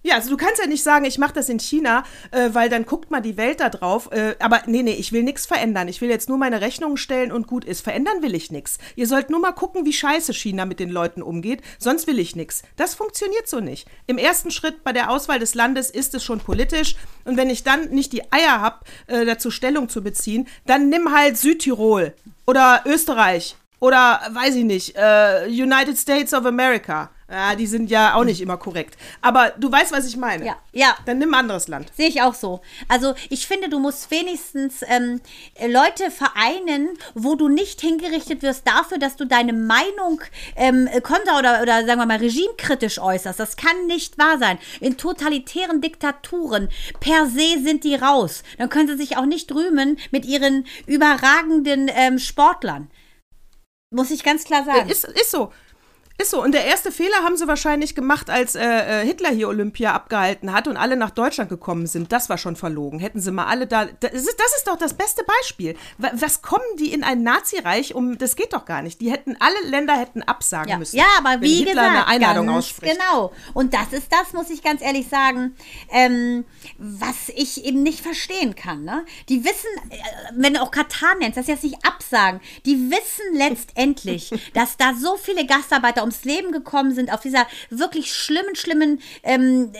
ja, 0.01 0.15
also 0.15 0.29
du 0.29 0.37
kannst 0.37 0.61
ja 0.61 0.67
nicht 0.67 0.83
sagen, 0.83 1.05
ich 1.05 1.17
mache 1.17 1.33
das 1.33 1.49
in 1.49 1.59
China, 1.59 2.03
äh, 2.31 2.49
weil 2.53 2.69
dann 2.69 2.85
guckt 2.85 3.11
mal 3.11 3.19
die 3.19 3.35
Welt 3.35 3.59
da 3.59 3.69
drauf. 3.69 4.09
Äh, 4.11 4.35
aber 4.39 4.63
nee, 4.65 4.81
nee, 4.81 4.93
ich 4.93 5.11
will 5.11 5.23
nichts 5.23 5.45
verändern. 5.45 5.87
Ich 5.89 5.99
will 5.99 6.09
jetzt 6.09 6.29
nur 6.29 6.37
meine 6.37 6.61
Rechnungen 6.61 6.97
stellen 6.97 7.31
und 7.31 7.47
gut 7.47 7.65
ist. 7.65 7.81
Verändern 7.81 8.21
will 8.21 8.33
ich 8.33 8.51
nichts. 8.51 8.77
Ihr 8.95 9.07
sollt 9.07 9.29
nur 9.29 9.41
mal 9.41 9.51
gucken, 9.51 9.85
wie 9.85 9.93
scheiße 9.93 10.33
China 10.33 10.65
mit 10.65 10.79
den 10.79 10.89
Leuten 10.89 11.21
umgeht. 11.21 11.61
Sonst 11.79 12.07
will 12.07 12.19
ich 12.19 12.35
nichts. 12.35 12.63
Das 12.77 12.95
funktioniert 12.95 13.47
so 13.49 13.59
nicht. 13.59 13.87
Im 14.07 14.17
ersten 14.17 14.51
Schritt 14.51 14.83
bei 14.83 14.93
der 14.93 15.09
Auswahl 15.09 15.39
des 15.39 15.53
Landes 15.53 15.89
ist 15.89 16.15
es 16.15 16.23
schon 16.23 16.39
politisch. 16.39 16.95
Und 17.25 17.35
wenn 17.35 17.49
ich 17.49 17.63
dann 17.63 17.89
nicht 17.89 18.13
die 18.13 18.31
Eier 18.31 18.61
habe, 18.61 18.85
äh, 19.07 19.25
dazu 19.25 19.51
Stellung 19.51 19.89
zu 19.89 20.01
beziehen, 20.01 20.47
dann 20.65 20.89
nimm 20.89 21.13
halt 21.13 21.37
Südtirol 21.37 22.13
oder 22.45 22.83
Österreich 22.85 23.57
oder 23.79 24.21
weiß 24.31 24.55
ich 24.55 24.63
nicht, 24.63 24.95
äh, 24.95 25.45
United 25.47 25.97
States 25.97 26.33
of 26.33 26.45
America. 26.45 27.09
Ja, 27.31 27.55
die 27.55 27.67
sind 27.67 27.91
ja 27.91 28.15
auch 28.15 28.23
nicht 28.23 28.41
immer 28.41 28.57
korrekt. 28.57 28.97
Aber 29.21 29.51
du 29.51 29.71
weißt, 29.71 29.91
was 29.91 30.07
ich 30.07 30.17
meine. 30.17 30.45
Ja, 30.45 30.57
ja. 30.71 30.95
Dann 31.05 31.19
nimm 31.19 31.31
ein 31.35 31.41
anderes 31.41 31.67
Land. 31.67 31.91
Sehe 31.95 32.07
ich 32.07 32.23
auch 32.23 32.33
so. 32.33 32.61
Also 32.87 33.13
ich 33.29 33.45
finde, 33.45 33.69
du 33.69 33.77
musst 33.77 34.09
wenigstens 34.09 34.81
ähm, 34.87 35.21
Leute 35.67 36.09
vereinen, 36.09 36.89
wo 37.13 37.35
du 37.35 37.47
nicht 37.47 37.81
hingerichtet 37.81 38.41
wirst 38.41 38.67
dafür, 38.67 38.97
dass 38.97 39.15
du 39.15 39.25
deine 39.25 39.53
Meinung 39.53 40.21
ähm, 40.55 40.89
konter- 41.03 41.37
oder, 41.37 41.61
oder 41.61 41.85
sagen 41.85 41.99
wir 41.99 42.07
mal 42.07 42.17
regimekritisch 42.17 42.97
äußerst. 42.97 43.39
Das 43.39 43.57
kann 43.57 43.85
nicht 43.85 44.17
wahr 44.17 44.39
sein. 44.39 44.57
In 44.79 44.97
totalitären 44.97 45.81
Diktaturen 45.81 46.69
per 46.99 47.27
se 47.27 47.61
sind 47.63 47.83
die 47.83 47.95
raus. 47.95 48.41
Dann 48.57 48.69
können 48.69 48.87
sie 48.87 48.97
sich 48.97 49.17
auch 49.17 49.25
nicht 49.27 49.53
rühmen 49.53 49.99
mit 50.09 50.25
ihren 50.25 50.65
überragenden 50.87 51.91
ähm, 51.93 52.17
Sportlern. 52.17 52.89
Muss 53.91 54.11
ich 54.11 54.23
ganz 54.23 54.43
klar 54.43 54.63
sagen. 54.65 54.89
Ist, 54.89 55.05
ist 55.05 55.31
so. 55.31 55.51
Ist 56.19 56.31
so. 56.31 56.43
Und 56.43 56.51
der 56.51 56.65
erste 56.65 56.91
Fehler 56.91 57.15
haben 57.23 57.37
sie 57.37 57.47
wahrscheinlich 57.47 57.95
gemacht, 57.95 58.29
als 58.29 58.53
äh, 58.53 58.63
äh, 58.63 59.05
Hitler 59.05 59.29
hier 59.29 59.47
Olympia 59.47 59.93
abgehalten 59.93 60.51
hat 60.51 60.67
und 60.67 60.75
alle 60.75 60.97
nach 60.97 61.11
Deutschland 61.11 61.49
gekommen 61.49 61.87
sind. 61.87 62.11
Das 62.11 62.27
war 62.27 62.37
schon 62.37 62.57
verlogen. 62.57 62.99
Hätten 62.99 63.21
sie 63.21 63.31
mal 63.31 63.45
alle 63.45 63.67
da. 63.67 63.85
Das 63.85 64.11
ist, 64.11 64.37
das 64.37 64.57
ist 64.57 64.67
doch 64.67 64.75
das 64.75 64.93
beste 64.95 65.23
Beispiel. 65.23 65.77
Was 65.97 66.41
kommen 66.41 66.65
die 66.77 66.91
in 66.91 67.05
ein 67.05 67.23
Nazireich 67.23 67.95
um? 67.95 68.17
Das 68.17 68.35
geht 68.35 68.51
doch 68.51 68.65
gar 68.65 68.81
nicht. 68.81 68.99
Die 68.99 69.09
hätten, 69.11 69.37
alle 69.39 69.69
Länder 69.69 69.95
hätten 69.95 70.21
absagen 70.21 70.69
ja. 70.69 70.77
müssen. 70.77 70.97
Ja, 70.97 71.05
aber 71.17 71.41
wie 71.41 71.59
Hitler 71.59 71.71
gesagt, 71.71 71.89
eine 71.89 72.07
Einladung 72.07 72.49
ausspricht. 72.49 72.99
genau. 72.99 73.31
Und 73.53 73.73
das 73.73 73.93
ist 73.93 74.11
das, 74.11 74.33
muss 74.33 74.49
ich 74.49 74.61
ganz 74.61 74.81
ehrlich 74.81 75.07
sagen, 75.07 75.55
ähm, 75.89 76.43
was 76.77 77.29
ich 77.33 77.63
eben 77.63 77.81
nicht 77.81 78.01
verstehen 78.01 78.55
kann. 78.55 78.83
Ne? 78.83 79.05
Die 79.29 79.45
wissen, 79.45 79.69
äh, 79.89 79.95
wenn 80.33 80.53
du 80.53 80.61
auch 80.61 80.71
Katar 80.71 81.15
nennst, 81.15 81.37
das 81.37 81.43
ist 81.43 81.49
jetzt 81.49 81.63
nicht 81.63 81.85
absagen, 81.85 82.41
die 82.65 82.91
wissen 82.91 83.37
letztendlich, 83.37 84.31
dass 84.53 84.75
da 84.75 84.93
so 84.93 85.15
viele 85.15 85.45
Gastarbeiter 85.45 86.08
ums 86.09 86.23
Leben 86.23 86.51
gekommen 86.51 86.93
sind, 86.93 87.13
auf 87.13 87.21
dieser 87.21 87.45
wirklich 87.69 88.13
schlimmen, 88.13 88.55
schlimmen 88.55 88.99
ähm, 89.23 89.71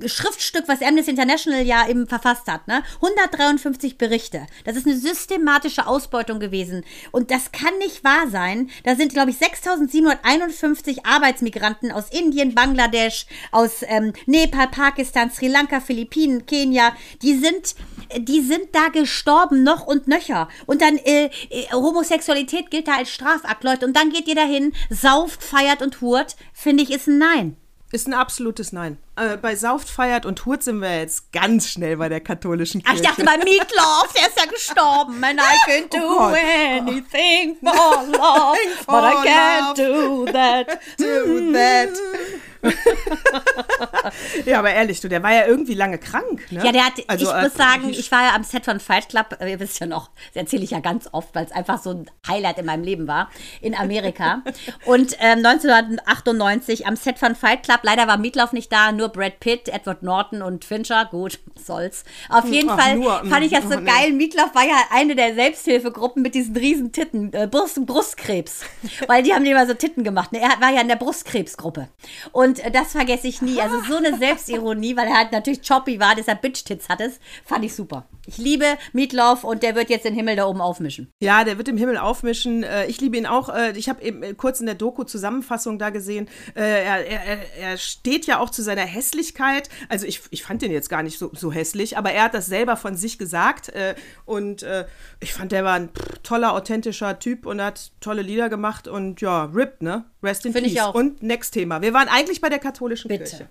äh, 0.00 0.08
Schriftstück, 0.08 0.64
was 0.66 0.82
Amnesty 0.82 1.10
International 1.10 1.62
ja 1.62 1.88
eben 1.88 2.06
verfasst 2.06 2.46
hat. 2.46 2.66
Ne? 2.68 2.82
153 2.96 3.98
Berichte. 3.98 4.46
Das 4.64 4.76
ist 4.76 4.86
eine 4.86 4.96
systematische 4.96 5.86
Ausbeutung 5.86 6.40
gewesen. 6.40 6.84
Und 7.12 7.30
das 7.30 7.52
kann 7.52 7.76
nicht 7.78 8.04
wahr 8.04 8.28
sein. 8.30 8.70
Da 8.84 8.96
sind, 8.96 9.12
glaube 9.12 9.30
ich, 9.30 9.38
6751 9.38 11.04
Arbeitsmigranten 11.04 11.92
aus 11.92 12.10
Indien, 12.10 12.54
Bangladesch, 12.54 13.26
aus 13.52 13.82
ähm, 13.82 14.12
Nepal, 14.26 14.68
Pakistan, 14.68 15.30
Sri 15.30 15.48
Lanka, 15.48 15.80
Philippinen, 15.80 16.46
Kenia. 16.46 16.92
Die 17.22 17.34
sind, 17.34 17.74
die 18.16 18.40
sind 18.40 18.68
da 18.72 18.88
gestorben, 18.88 19.62
noch 19.62 19.86
und 19.86 20.08
nöcher. 20.08 20.48
Und 20.66 20.82
dann 20.82 20.96
äh, 20.98 21.30
äh, 21.50 21.66
Homosexualität 21.72 22.70
gilt 22.70 22.88
da 22.88 22.96
als 22.96 23.10
Strafakt, 23.10 23.64
Leute. 23.64 23.86
Und 23.86 23.96
dann 23.96 24.10
geht 24.10 24.28
ihr 24.28 24.34
dahin, 24.34 24.72
sauft, 24.90 25.42
feiert 25.58 25.82
und 25.82 26.00
hurt, 26.00 26.36
finde 26.52 26.82
ich, 26.82 26.90
ist 26.90 27.08
ein 27.08 27.18
Nein. 27.18 27.56
Ist 27.90 28.06
ein 28.06 28.14
absolutes 28.14 28.72
Nein. 28.72 28.98
Äh, 29.18 29.36
bei 29.36 29.56
Sauft, 29.56 29.88
Feiert 29.88 30.26
und 30.26 30.44
Hurt 30.46 30.62
sind 30.62 30.80
wir 30.80 30.98
jetzt 31.00 31.32
ganz 31.32 31.68
schnell 31.68 31.96
bei 31.96 32.08
der 32.08 32.20
katholischen 32.20 32.82
Ach, 32.84 32.90
Kirche. 32.90 33.02
ich 33.02 33.08
dachte 33.08 33.24
bei 33.24 33.36
Meatloaf, 33.44 34.12
der 34.16 34.28
ist 34.28 34.38
ja 34.38 34.46
gestorben. 34.50 35.22
And 35.24 35.40
I 35.40 35.56
can 35.66 36.00
do 36.00 36.06
Oh 36.06 36.34
anything 36.34 37.56
for 37.62 38.04
love, 38.12 38.58
but 38.86 39.04
I 39.04 39.28
can't 39.28 39.76
do 39.76 40.26
that. 40.32 40.78
Do 40.98 41.52
that. 41.52 41.90
ja, 44.44 44.58
aber 44.58 44.70
ehrlich, 44.72 45.00
du, 45.00 45.08
der 45.08 45.22
war 45.22 45.32
ja 45.32 45.46
irgendwie 45.46 45.74
lange 45.74 45.98
krank, 45.98 46.50
ne? 46.50 46.64
Ja, 46.64 46.72
der 46.72 46.86
hat, 46.86 46.92
Also, 47.06 47.26
ich 47.26 47.32
äh, 47.32 47.42
muss 47.42 47.54
sagen, 47.54 47.88
ich- 47.90 48.10
war 48.10 48.22
ja 48.24 48.34
am 48.34 48.42
Set 48.42 48.64
von 48.64 48.80
Fight 48.80 49.08
Club, 49.10 49.36
äh, 49.40 49.50
ihr 49.52 49.60
wisst 49.60 49.78
ja 49.78 49.86
noch, 49.86 50.10
das 50.34 50.42
erzähle 50.42 50.64
ich 50.64 50.70
ja 50.72 50.80
ganz 50.80 51.08
oft, 51.12 51.34
weil 51.36 51.44
es 51.44 51.52
einfach 51.52 51.80
so 51.80 51.90
ein 51.90 52.10
Highlight 52.26 52.58
in 52.58 52.66
meinem 52.66 52.82
Leben 52.82 53.06
war, 53.06 53.30
in 53.60 53.76
Amerika. 53.76 54.42
Und 54.86 55.14
ähm, 55.20 55.44
1998 55.46 56.86
am 56.86 56.96
Set 56.96 57.18
von 57.20 57.36
Fight 57.36 57.62
Club, 57.62 57.80
leider 57.82 58.08
war 58.08 58.16
Meatloaf 58.18 58.52
nicht 58.52 58.72
da, 58.72 58.90
nur 58.90 59.07
Brad 59.08 59.40
Pitt, 59.40 59.68
Edward 59.68 60.02
Norton 60.02 60.42
und 60.42 60.64
Fincher, 60.64 61.06
gut, 61.10 61.38
soll's. 61.56 62.04
Auf 62.28 62.46
jeden 62.46 62.70
ach, 62.70 62.78
Fall 62.80 62.96
nur, 62.96 63.24
fand 63.24 63.44
ich 63.44 63.52
das 63.52 63.64
mm, 63.64 63.68
so 63.72 63.76
oh, 63.78 63.80
nee. 63.80 63.90
geil. 63.90 64.12
Meatloaf 64.12 64.54
war 64.54 64.64
ja 64.64 64.76
eine 64.90 65.14
der 65.16 65.34
Selbsthilfegruppen 65.34 66.22
mit 66.22 66.34
diesen 66.34 66.56
riesen 66.56 66.92
Titten, 66.92 67.32
äh, 67.32 67.46
Brust, 67.50 67.84
Brustkrebs, 67.86 68.62
weil 69.06 69.22
die 69.22 69.32
haben 69.34 69.44
immer 69.44 69.66
so 69.66 69.74
Titten 69.74 70.04
gemacht. 70.04 70.32
Ne? 70.32 70.40
Er 70.40 70.60
war 70.60 70.72
ja 70.72 70.80
in 70.80 70.88
der 70.88 70.96
Brustkrebsgruppe. 70.96 71.88
Und 72.32 72.60
äh, 72.64 72.70
das 72.70 72.92
vergesse 72.92 73.26
ich 73.28 73.42
nie. 73.42 73.60
Also 73.60 73.80
so 73.88 73.96
eine 73.96 74.16
Selbstironie, 74.18 74.96
weil 74.96 75.08
er 75.08 75.16
halt 75.18 75.32
natürlich 75.32 75.66
choppy 75.66 76.00
war, 76.00 76.14
deshalb 76.14 76.42
Bitch-Tits 76.42 76.88
hat 76.88 77.00
es, 77.00 77.18
fand 77.44 77.64
ich 77.64 77.74
super. 77.74 78.06
Ich 78.26 78.36
liebe 78.38 78.66
Meatloaf 78.92 79.42
und 79.44 79.62
der 79.62 79.74
wird 79.74 79.88
jetzt 79.90 80.04
den 80.04 80.14
Himmel 80.14 80.36
da 80.36 80.46
oben 80.46 80.60
aufmischen. 80.60 81.10
Ja, 81.22 81.44
der 81.44 81.56
wird 81.56 81.68
im 81.68 81.78
Himmel 81.78 81.96
aufmischen. 81.96 82.62
Äh, 82.62 82.86
Ich 82.86 83.00
liebe 83.00 83.16
ihn 83.16 83.26
auch. 83.26 83.48
Äh, 83.48 83.72
Ich 83.76 83.88
habe 83.88 84.02
eben 84.02 84.22
äh, 84.22 84.34
kurz 84.34 84.60
in 84.60 84.66
der 84.66 84.74
Doku 84.74 85.04
Zusammenfassung 85.04 85.78
da 85.78 85.90
gesehen. 85.90 86.28
Er, 86.54 86.66
er, 86.66 87.06
er- 87.06 87.56
er 87.58 87.76
steht 87.78 88.26
ja 88.26 88.38
auch 88.38 88.50
zu 88.50 88.62
seiner 88.62 88.82
Hässlichkeit. 88.98 89.68
Also 89.88 90.06
ich, 90.06 90.20
ich 90.30 90.42
fand 90.42 90.62
den 90.62 90.72
jetzt 90.72 90.88
gar 90.90 91.02
nicht 91.02 91.18
so, 91.18 91.30
so 91.34 91.52
hässlich, 91.52 91.96
aber 91.96 92.12
er 92.12 92.24
hat 92.24 92.34
das 92.34 92.46
selber 92.46 92.76
von 92.76 92.96
sich 92.96 93.18
gesagt. 93.18 93.68
äh, 93.70 93.94
Und 94.24 94.62
äh, 94.62 94.86
ich 95.20 95.32
fand, 95.32 95.52
der 95.52 95.64
war 95.64 95.74
ein 95.74 95.88
toller, 96.22 96.52
authentischer 96.52 97.18
Typ 97.18 97.46
und 97.46 97.62
hat 97.62 97.92
tolle 98.00 98.22
Lieder 98.22 98.48
gemacht. 98.48 98.88
Und 98.88 99.20
ja, 99.20 99.44
RIP, 99.44 99.82
ne? 99.82 100.04
Rest 100.22 100.44
in 100.46 100.52
Find 100.52 100.64
Peace. 100.64 100.72
ich 100.74 100.82
auch. 100.82 100.94
Und 100.94 101.22
next 101.22 101.52
Thema. 101.54 101.80
Wir 101.82 101.92
waren 101.94 102.08
eigentlich 102.08 102.40
bei 102.40 102.48
der 102.48 102.58
katholischen 102.58 103.08
Bitte. 103.08 103.24
Kirche. 103.24 103.48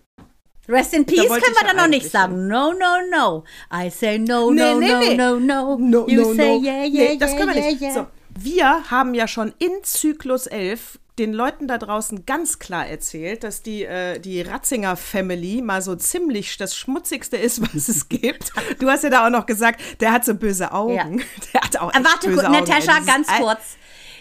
Rest 0.70 0.94
in 0.94 1.06
Peace 1.06 1.28
können 1.30 1.56
wir 1.60 1.66
dann 1.68 1.78
noch 1.78 1.88
nicht 1.88 2.12
sagen. 2.12 2.48
No, 2.48 2.74
no, 2.74 2.98
no. 3.10 3.44
I 3.74 3.90
say 3.90 4.20
no, 4.20 4.52
Nee, 4.52 4.62
no, 4.74 4.80
nee, 4.80 4.88
no, 4.92 5.00
nee. 5.00 5.16
no, 5.16 5.40
no. 5.40 5.78
No, 5.78 6.08
You 6.10 6.22
no, 6.24 6.34
say 6.34 6.58
no. 6.60 6.64
yeah, 6.66 6.82
Nee, 6.90 6.90
yeah, 7.12 7.16
das 7.18 7.36
können 7.38 7.54
wir 7.54 7.62
yeah, 7.62 7.72
nicht. 7.72 7.82
yeah, 7.82 7.94
So, 7.94 8.08
wir 8.40 8.92
haben 8.92 9.14
ja 9.14 9.28
schon 9.30 9.54
in 9.60 9.72
Zyklus 9.84 10.46
11 10.46 11.00
den 11.20 11.34
Leuten 11.34 11.68
da 11.68 11.78
draußen 11.78 12.26
ganz 12.26 12.60
klar 12.60 12.88
erzählt, 12.88 13.44
dass 13.44 13.62
die, 13.64 13.84
äh, 13.84 14.20
die 14.20 14.42
Ratzinger 14.42 14.96
Family 14.96 15.62
mal 15.62 15.82
so 15.82 15.96
ziemlich 15.96 16.58
das 16.58 16.76
Schmutzigste 16.76 17.38
ist, 17.38 17.62
was 17.76 17.90
es 17.90 18.08
gibt. 18.10 18.52
Du 18.80 18.90
hast 18.90 19.04
ja 19.04 19.10
da 19.10 19.26
auch 19.26 19.30
noch 19.32 19.46
gesagt, 19.46 19.82
der 20.00 20.12
hat 20.12 20.26
so 20.26 20.36
böse 20.36 20.72
Augen. 20.72 21.20
Ja. 21.20 21.26
Der 21.54 21.62
hat 21.62 21.78
auch 21.78 21.94
echt 21.94 22.04
Warte 22.04 22.28
böse 22.30 22.46
Augen. 22.48 22.52
Natascha, 22.54 22.94
Dieses 23.00 23.06
ganz 23.06 23.28
kurz. 23.40 23.60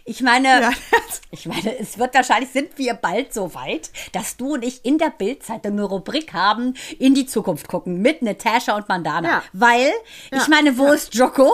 Ich 0.04 0.20
meine, 0.22 0.48
Ja. 0.48 0.70
ich 1.32 1.46
meine, 1.46 1.78
es 1.78 1.98
wird 1.98 2.14
wahrscheinlich, 2.14 2.50
sind 2.50 2.78
wir 2.78 2.94
bald 2.94 3.34
so 3.34 3.54
weit, 3.54 3.90
dass 4.12 4.36
du 4.36 4.54
und 4.54 4.64
ich 4.64 4.84
in 4.84 4.98
der 4.98 5.10
Bildzeitung 5.10 5.72
eine 5.72 5.82
Rubrik 5.84 6.32
haben, 6.32 6.74
in 6.98 7.14
die 7.14 7.26
Zukunft 7.26 7.66
gucken, 7.68 8.00
mit 8.00 8.22
Natascha 8.22 8.76
und 8.76 8.88
Mandana. 8.88 9.28
Ja. 9.28 9.42
Weil, 9.52 9.92
ich 10.30 10.38
Ja. 10.38 10.46
meine, 10.48 10.78
wo 10.78 10.86
ist 10.92 11.14
Joko? 11.14 11.52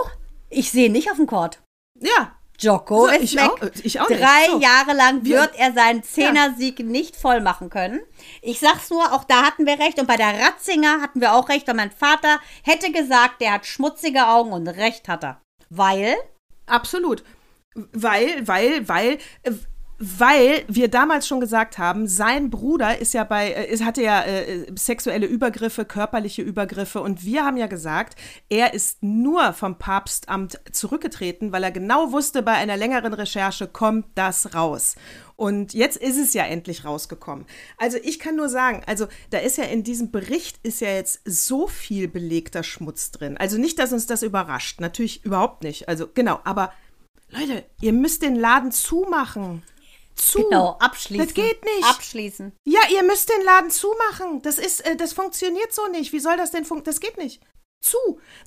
Ich 0.50 0.70
sehe 0.70 0.86
ihn 0.86 0.92
nicht 0.92 1.10
auf 1.10 1.16
dem 1.16 1.26
Court. 1.26 1.60
Ja, 1.98 2.32
Joko 2.60 3.06
So, 3.06 3.12
ist 3.12 3.22
ich 3.22 3.36
weg. 3.36 3.42
auch- 3.50 3.58
ich 3.82 4.00
auch. 4.00 4.06
Drei 4.06 4.46
So. 4.50 4.60
Jahre 4.60 4.92
lang 4.94 5.24
Wir- 5.24 5.40
wird 5.40 5.58
er 5.58 5.72
seinen 5.72 6.02
Zehnersieg 6.02 6.78
nicht 6.80 7.16
voll 7.16 7.40
machen 7.40 7.70
können. 7.70 8.00
Ich 8.40 8.60
sag's 8.60 8.88
nur, 8.90 9.12
auch 9.12 9.24
da 9.24 9.42
hatten 9.44 9.66
wir 9.66 9.78
recht. 9.78 9.98
Und 9.98 10.06
bei 10.06 10.16
der 10.16 10.38
Ratzinger 10.40 11.00
hatten 11.00 11.20
wir 11.20 11.32
auch 11.34 11.48
recht. 11.48 11.68
Und 11.68 11.76
mein 11.76 11.90
Vater 11.90 12.38
hätte 12.62 12.92
gesagt, 12.92 13.40
der 13.40 13.52
hat 13.54 13.66
schmutzige 13.66 14.28
Augen 14.28 14.52
und 14.52 14.68
recht 14.68 15.08
hat 15.08 15.24
er. 15.24 15.40
Weil, 15.70 16.14
Absolut. 16.66 17.24
Weil, 17.74 18.46
weil, 18.46 18.86
weil, 18.88 19.18
äh, 19.42 19.52
weil 19.98 20.64
wir 20.68 20.88
damals 20.88 21.28
schon 21.28 21.40
gesagt 21.40 21.78
haben, 21.78 22.08
sein 22.08 22.50
Bruder 22.50 22.98
ist 22.98 23.14
ja 23.14 23.24
bei, 23.24 23.50
äh, 23.52 23.68
es 23.68 23.82
hatte 23.82 24.02
ja 24.02 24.22
äh, 24.22 24.66
sexuelle 24.76 25.26
Übergriffe, 25.26 25.84
körperliche 25.84 26.42
Übergriffe 26.42 27.00
und 27.00 27.24
wir 27.24 27.44
haben 27.44 27.56
ja 27.56 27.66
gesagt, 27.66 28.18
er 28.48 28.74
ist 28.74 29.02
nur 29.02 29.52
vom 29.52 29.78
Papstamt 29.78 30.60
zurückgetreten, 30.72 31.52
weil 31.52 31.62
er 31.62 31.70
genau 31.70 32.12
wusste, 32.12 32.42
bei 32.42 32.52
einer 32.52 32.76
längeren 32.76 33.14
Recherche 33.14 33.68
kommt 33.68 34.06
das 34.14 34.54
raus. 34.54 34.96
Und 35.36 35.74
jetzt 35.74 35.96
ist 35.96 36.18
es 36.18 36.34
ja 36.34 36.44
endlich 36.44 36.84
rausgekommen. 36.84 37.46
Also 37.76 37.98
ich 38.02 38.18
kann 38.18 38.36
nur 38.36 38.48
sagen, 38.48 38.82
also 38.86 39.06
da 39.30 39.38
ist 39.38 39.58
ja 39.58 39.64
in 39.64 39.82
diesem 39.82 40.10
Bericht 40.10 40.58
ist 40.62 40.80
ja 40.80 40.88
jetzt 40.88 41.20
so 41.24 41.66
viel 41.66 42.06
belegter 42.06 42.62
Schmutz 42.62 43.10
drin. 43.10 43.36
Also 43.36 43.58
nicht, 43.58 43.78
dass 43.78 43.92
uns 43.92 44.06
das 44.06 44.22
überrascht, 44.22 44.80
natürlich 44.80 45.24
überhaupt 45.24 45.64
nicht. 45.64 45.88
Also 45.88 46.08
genau, 46.12 46.40
aber 46.44 46.72
Leute, 47.30 47.64
ihr 47.80 47.92
müsst 47.92 48.22
den 48.22 48.36
Laden 48.36 48.72
zumachen. 48.72 49.62
Zu. 50.14 50.42
genau, 50.42 50.76
abschließen. 50.78 51.26
Das 51.26 51.34
geht 51.34 51.64
nicht. 51.64 51.84
Abschließen. 51.84 52.52
ja, 52.64 52.80
ihr 52.92 53.02
müsst 53.02 53.28
den 53.30 53.44
Laden 53.44 53.70
zumachen. 53.70 54.42
Das 54.42 54.58
ist, 54.58 54.84
äh, 54.86 54.96
das 54.96 55.12
funktioniert 55.12 55.72
so 55.72 55.86
nicht. 55.88 56.12
Wie 56.12 56.20
soll 56.20 56.36
das 56.36 56.50
denn 56.50 56.64
funktionieren? 56.64 56.84
Das 56.84 57.00
geht 57.00 57.18
nicht. 57.18 57.42
Zu. 57.80 57.98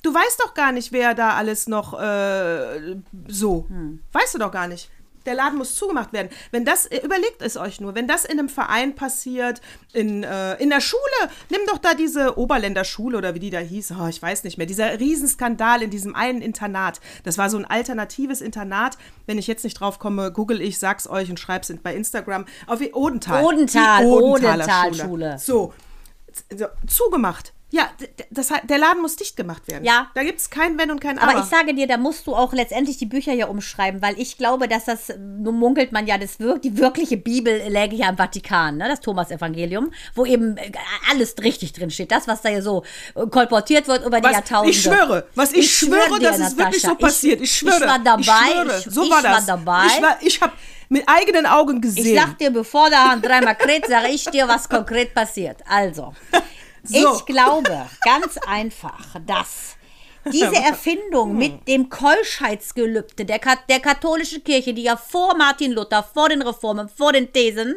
Du 0.02 0.14
weißt 0.14 0.40
doch 0.40 0.54
gar 0.54 0.72
nicht, 0.72 0.92
wer 0.92 1.14
da 1.14 1.34
alles 1.34 1.66
noch 1.66 1.92
äh, 2.00 2.96
so. 3.28 3.66
Weißt 4.12 4.34
du 4.34 4.38
doch 4.38 4.50
gar 4.50 4.66
nicht. 4.66 4.90
Der 5.26 5.34
Laden 5.34 5.58
muss 5.58 5.74
zugemacht 5.74 6.12
werden. 6.12 6.28
Wenn 6.50 6.64
das, 6.64 6.86
äh, 6.86 6.98
überlegt 7.04 7.42
es 7.42 7.56
euch 7.56 7.80
nur, 7.80 7.94
wenn 7.94 8.06
das 8.08 8.24
in 8.24 8.38
einem 8.38 8.48
Verein 8.48 8.94
passiert, 8.94 9.60
in, 9.92 10.22
äh, 10.22 10.54
in 10.56 10.70
der 10.70 10.80
Schule, 10.80 11.02
nimm 11.50 11.60
doch 11.66 11.78
da 11.78 11.94
diese 11.94 12.38
Oberländer 12.38 12.84
Schule 12.84 13.18
oder 13.18 13.34
wie 13.34 13.40
die 13.40 13.50
da 13.50 13.58
hieß, 13.58 13.92
oh, 14.00 14.06
ich 14.08 14.22
weiß 14.22 14.44
nicht 14.44 14.56
mehr, 14.58 14.66
dieser 14.66 14.98
Riesenskandal 14.98 15.82
in 15.82 15.90
diesem 15.90 16.14
einen 16.14 16.40
Internat. 16.42 17.00
Das 17.24 17.36
war 17.38 17.50
so 17.50 17.58
ein 17.58 17.64
alternatives 17.64 18.40
Internat. 18.40 18.96
Wenn 19.26 19.38
ich 19.38 19.46
jetzt 19.46 19.64
nicht 19.64 19.80
drauf 19.80 19.98
komme, 19.98 20.30
google 20.32 20.60
ich, 20.62 20.78
sag's 20.78 21.08
euch 21.08 21.28
und 21.30 21.40
schreib's 21.40 21.70
in- 21.70 21.82
bei 21.82 21.94
Instagram. 21.94 22.44
Auf 22.66 22.80
Odenthal. 22.92 23.44
Odenthal, 23.44 24.04
Odenthaler 24.06 24.64
Odenthal-Schule. 24.64 25.38
So. 25.38 25.74
so, 26.54 26.66
zugemacht. 26.86 27.52
Ja, 27.76 27.90
das, 28.30 28.48
der 28.64 28.78
Laden 28.78 29.02
muss 29.02 29.16
dicht 29.16 29.36
gemacht 29.36 29.68
werden. 29.68 29.84
Ja. 29.84 30.10
Da 30.14 30.22
gibt 30.22 30.40
es 30.40 30.48
kein 30.48 30.78
Wenn 30.78 30.90
und 30.90 31.00
kein 31.00 31.18
Aber. 31.18 31.32
Aber 31.32 31.40
ich 31.40 31.46
sage 31.46 31.74
dir, 31.74 31.86
da 31.86 31.98
musst 31.98 32.26
du 32.26 32.34
auch 32.34 32.52
letztendlich 32.54 32.96
die 32.96 33.06
Bücher 33.06 33.34
ja 33.34 33.46
umschreiben, 33.46 34.00
weil 34.00 34.18
ich 34.18 34.38
glaube, 34.38 34.66
dass 34.66 34.86
das, 34.86 35.12
nun 35.18 35.58
munkelt 35.58 35.92
man 35.92 36.06
ja, 36.06 36.16
das 36.16 36.40
wir 36.40 36.58
die 36.58 36.78
wirkliche 36.78 37.18
Bibel 37.18 37.60
läge 37.68 37.96
ja 37.96 38.08
im 38.08 38.16
Vatikan, 38.16 38.78
ne? 38.78 38.88
das 38.88 39.00
Thomas-Evangelium, 39.00 39.92
wo 40.14 40.24
eben 40.24 40.56
äh, 40.56 40.72
alles 41.10 41.34
richtig 41.42 41.72
drin 41.74 41.90
steht. 41.90 42.10
Das, 42.10 42.26
was 42.26 42.40
da 42.40 42.48
ja 42.48 42.62
so 42.62 42.84
äh, 43.14 43.26
kolportiert 43.26 43.88
wird 43.88 44.06
über 44.06 44.20
die 44.20 44.24
was, 44.24 44.32
Jahrtausende. 44.32 44.70
ich 44.70 44.82
schwöre, 44.82 45.26
was 45.34 45.52
ich, 45.52 45.76
schwöre, 45.76 46.18
dir, 46.18 46.30
dass 46.30 46.38
es 46.38 46.56
wirklich 46.56 46.82
so 46.82 46.94
passiert. 46.94 47.40
Ich 47.42 47.52
schwöre. 47.52 47.76
Ich 47.76 47.86
war 47.86 47.98
dabei. 47.98 48.20
Ich 48.20 48.26
schwöre. 48.26 48.78
Ich, 48.78 48.84
so 48.94 49.04
ich 49.04 49.10
war 49.10 49.22
das. 49.22 49.46
dabei. 49.46 49.86
Ich, 49.86 50.02
war, 50.02 50.16
ich 50.22 50.40
habe 50.40 50.52
mit 50.88 51.02
eigenen 51.06 51.46
Augen 51.46 51.80
gesehen. 51.80 52.06
Ich 52.06 52.20
sag 52.20 52.38
dir, 52.38 52.50
bevor 52.50 52.90
der 52.90 53.10
Hahn 53.10 53.22
dreimal 53.22 53.56
kräht, 53.56 53.86
sage 53.86 54.08
ich 54.08 54.24
dir, 54.24 54.48
was 54.48 54.68
konkret 54.68 55.14
passiert. 55.14 55.58
Also, 55.68 56.14
So. 56.88 57.16
ich 57.16 57.26
glaube 57.26 57.86
ganz 58.04 58.38
einfach, 58.46 59.16
dass 59.26 59.76
diese 60.32 60.56
Erfindung 60.56 61.36
mit 61.36 61.68
dem 61.68 61.88
Keuschheitsgelübde 61.88 63.24
der, 63.24 63.40
der 63.68 63.80
katholischen 63.80 64.42
Kirche, 64.44 64.74
die 64.74 64.82
ja 64.82 64.96
vor 64.96 65.36
Martin 65.36 65.72
Luther, 65.72 66.02
vor 66.02 66.28
den 66.28 66.42
Reformen, 66.42 66.88
vor 66.88 67.12
den 67.12 67.32
Thesen, 67.32 67.76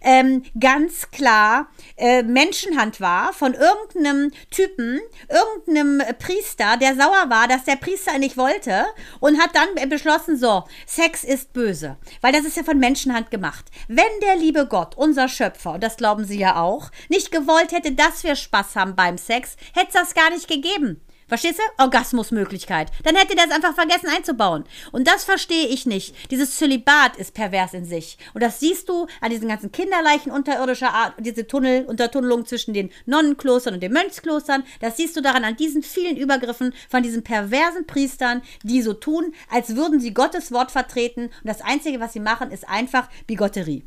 ähm, 0.00 0.42
ganz 0.58 1.10
klar 1.10 1.68
äh, 1.96 2.22
Menschenhand 2.22 3.00
war 3.00 3.32
von 3.32 3.54
irgendeinem 3.54 4.30
Typen, 4.50 5.00
irgendeinem 5.28 6.02
Priester, 6.18 6.76
der 6.76 6.94
sauer 6.94 7.28
war, 7.28 7.48
dass 7.48 7.64
der 7.64 7.76
Priester 7.76 8.18
nicht 8.18 8.36
wollte 8.36 8.86
und 9.20 9.40
hat 9.40 9.50
dann 9.54 9.88
beschlossen, 9.88 10.36
so, 10.36 10.64
Sex 10.86 11.24
ist 11.24 11.52
böse, 11.52 11.96
weil 12.20 12.32
das 12.32 12.44
ist 12.44 12.56
ja 12.56 12.62
von 12.62 12.78
Menschenhand 12.78 13.30
gemacht. 13.30 13.66
Wenn 13.88 14.04
der 14.22 14.36
liebe 14.36 14.66
Gott, 14.66 14.96
unser 14.96 15.28
Schöpfer, 15.28 15.72
und 15.72 15.82
das 15.82 15.96
glauben 15.96 16.24
sie 16.24 16.38
ja 16.38 16.60
auch, 16.60 16.90
nicht 17.08 17.30
gewollt 17.30 17.72
hätte, 17.72 17.92
dass 17.92 18.24
wir 18.24 18.36
Spaß 18.36 18.76
haben 18.76 18.94
beim 18.94 19.18
Sex, 19.18 19.56
hätte 19.74 19.88
es 19.88 19.94
das 19.94 20.14
gar 20.14 20.30
nicht 20.30 20.48
gegeben. 20.48 21.00
Verstehst 21.28 21.58
du? 21.58 21.82
Orgasmusmöglichkeit. 21.84 22.90
Dann 23.04 23.14
hätte 23.14 23.36
der 23.36 23.44
es 23.44 23.50
einfach 23.50 23.74
vergessen 23.74 24.08
einzubauen. 24.08 24.64
Und 24.92 25.06
das 25.06 25.24
verstehe 25.24 25.68
ich 25.68 25.84
nicht. 25.84 26.14
Dieses 26.30 26.56
Zölibat 26.56 27.16
ist 27.16 27.34
pervers 27.34 27.74
in 27.74 27.84
sich. 27.84 28.16
Und 28.32 28.42
das 28.42 28.60
siehst 28.60 28.88
du 28.88 29.06
an 29.20 29.30
diesen 29.30 29.48
ganzen 29.48 29.70
Kinderleichen 29.70 30.32
unterirdischer 30.32 30.94
Art, 30.94 31.14
diese 31.18 31.46
Tunnel, 31.46 31.84
Untertunnelung 31.84 32.46
zwischen 32.46 32.72
den 32.72 32.90
Nonnenklostern 33.04 33.74
und 33.74 33.82
den 33.82 33.92
Mönchsklostern. 33.92 34.64
Das 34.80 34.96
siehst 34.96 35.16
du 35.16 35.20
daran 35.20 35.44
an 35.44 35.56
diesen 35.56 35.82
vielen 35.82 36.16
Übergriffen 36.16 36.72
von 36.88 37.02
diesen 37.02 37.22
perversen 37.22 37.86
Priestern, 37.86 38.40
die 38.62 38.80
so 38.80 38.94
tun, 38.94 39.34
als 39.50 39.76
würden 39.76 40.00
sie 40.00 40.14
Gottes 40.14 40.50
Wort 40.50 40.70
vertreten. 40.70 41.24
Und 41.24 41.44
das 41.44 41.60
Einzige, 41.60 42.00
was 42.00 42.14
sie 42.14 42.20
machen, 42.20 42.50
ist 42.50 42.66
einfach 42.68 43.08
Bigotterie. 43.26 43.84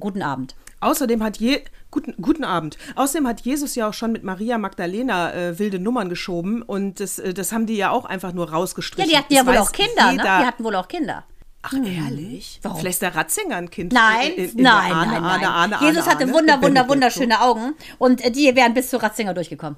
Guten 0.00 0.22
Abend. 0.22 0.56
Außerdem 0.80 1.22
hat 1.22 1.38
je 1.38 1.62
guten, 1.96 2.14
guten 2.22 2.44
Abend. 2.44 2.76
Außerdem 2.94 3.26
hat 3.26 3.40
Jesus 3.40 3.74
ja 3.74 3.88
auch 3.88 3.94
schon 3.94 4.12
mit 4.12 4.22
Maria 4.22 4.58
Magdalena 4.58 5.32
äh, 5.32 5.58
wilde 5.58 5.78
Nummern 5.78 6.08
geschoben 6.08 6.62
und 6.62 7.00
das, 7.00 7.18
äh, 7.18 7.32
das 7.34 7.52
haben 7.52 7.66
die 7.66 7.76
ja 7.76 7.90
auch 7.90 8.04
einfach 8.04 8.32
nur 8.32 8.46
Ja, 8.46 8.52
rausgestrichen. 8.52 9.10
die 9.10 9.16
hatten 9.16 9.32
ja 9.32 9.40
Das 9.42 9.46
wohl 9.46 9.54
weiß 9.60 9.68
auch 9.68 9.72
Kinder, 9.72 10.04
ne? 10.06 10.12
jeder. 10.12 10.38
Die 10.40 10.46
hatten 10.46 10.64
wohl 10.64 10.74
auch 10.76 10.88
Kinder. 10.88 11.24
Ach, 11.62 11.72
ehrlich? 11.72 12.60
Warum? 12.62 12.78
Vielleicht 12.78 12.94
ist 12.96 13.02
der 13.02 13.16
Ratzinger 13.16 13.56
ein 13.56 13.70
Kind. 13.70 13.92
Nein, 13.92 14.30
in- 14.36 14.50
in 14.50 14.56
der 14.58 14.72
nein, 14.72 14.92
Ahne, 14.92 15.12
nein, 15.12 15.24
Ahne, 15.24 15.42
nein. 15.42 15.72
Ahne, 15.74 15.86
Jesus 15.86 16.06
hatte 16.06 16.32
wunder, 16.32 16.62
wunder, 16.62 16.88
wunderschöne 16.88 17.40
Augen 17.40 17.74
und 17.98 18.24
äh, 18.24 18.30
die 18.30 18.54
wären 18.54 18.72
bis 18.74 18.90
zu 18.90 19.02
Ratzinger 19.02 19.34
durchgekommen. 19.34 19.76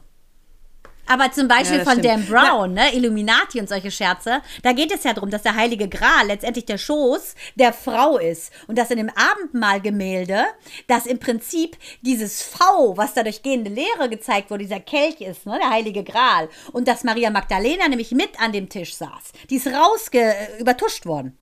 Aber 1.09 1.33
zum 1.33 1.49
Beispiel 1.49 1.79
Ja, 1.79 1.85
von 1.85 2.03
Dan 2.03 2.23
stimmt. 2.23 2.29
Brown, 2.29 2.75
ne, 2.75 2.95
Illuminati 2.95 3.59
und 3.61 3.69
solche 3.69 3.91
Scherze, 3.91 4.43
da 4.63 4.73
geht 4.73 4.93
es 4.95 5.05
ja 5.05 5.13
darum, 5.15 5.31
dass 5.31 5.43
der 5.43 5.55
Heilige 5.57 5.89
Gral 5.89 6.27
letztendlich 6.27 6.67
der 6.67 6.79
Schoß 6.79 7.35
der 7.57 7.73
Frau 7.73 8.19
ist. 8.19 8.53
Und 8.67 8.77
dass 8.79 8.91
in 8.91 8.99
dem 8.99 9.11
Abendmahlgemälde, 9.11 10.45
dass 10.87 11.07
im 11.07 11.19
Prinzip 11.19 11.77
dieses 12.03 12.43
V, 12.43 12.97
was 12.97 13.15
da 13.15 13.23
durch 13.23 13.43
gehende 13.43 13.71
Lehre 13.71 14.09
gezeigt 14.09 14.51
wurde, 14.51 14.65
dieser 14.65 14.81
Kelch 14.81 15.21
ist, 15.21 15.47
ne, 15.47 15.59
der 15.61 15.71
Heilige 15.71 16.05
Gral. 16.05 16.49
Und 16.73 16.89
dass 16.89 17.05
Maria 17.05 17.31
Magdalena 17.31 17.89
nämlich 17.89 18.13
mit 18.13 18.41
an 18.41 18.53
dem 18.53 18.69
Tisch 18.69 18.95
saß. 18.95 19.33
Die 19.51 19.57
ist 19.57 19.67
rausge 19.67 20.21
äh, 20.21 20.61
übertuscht 20.61 21.07
worden. 21.07 21.39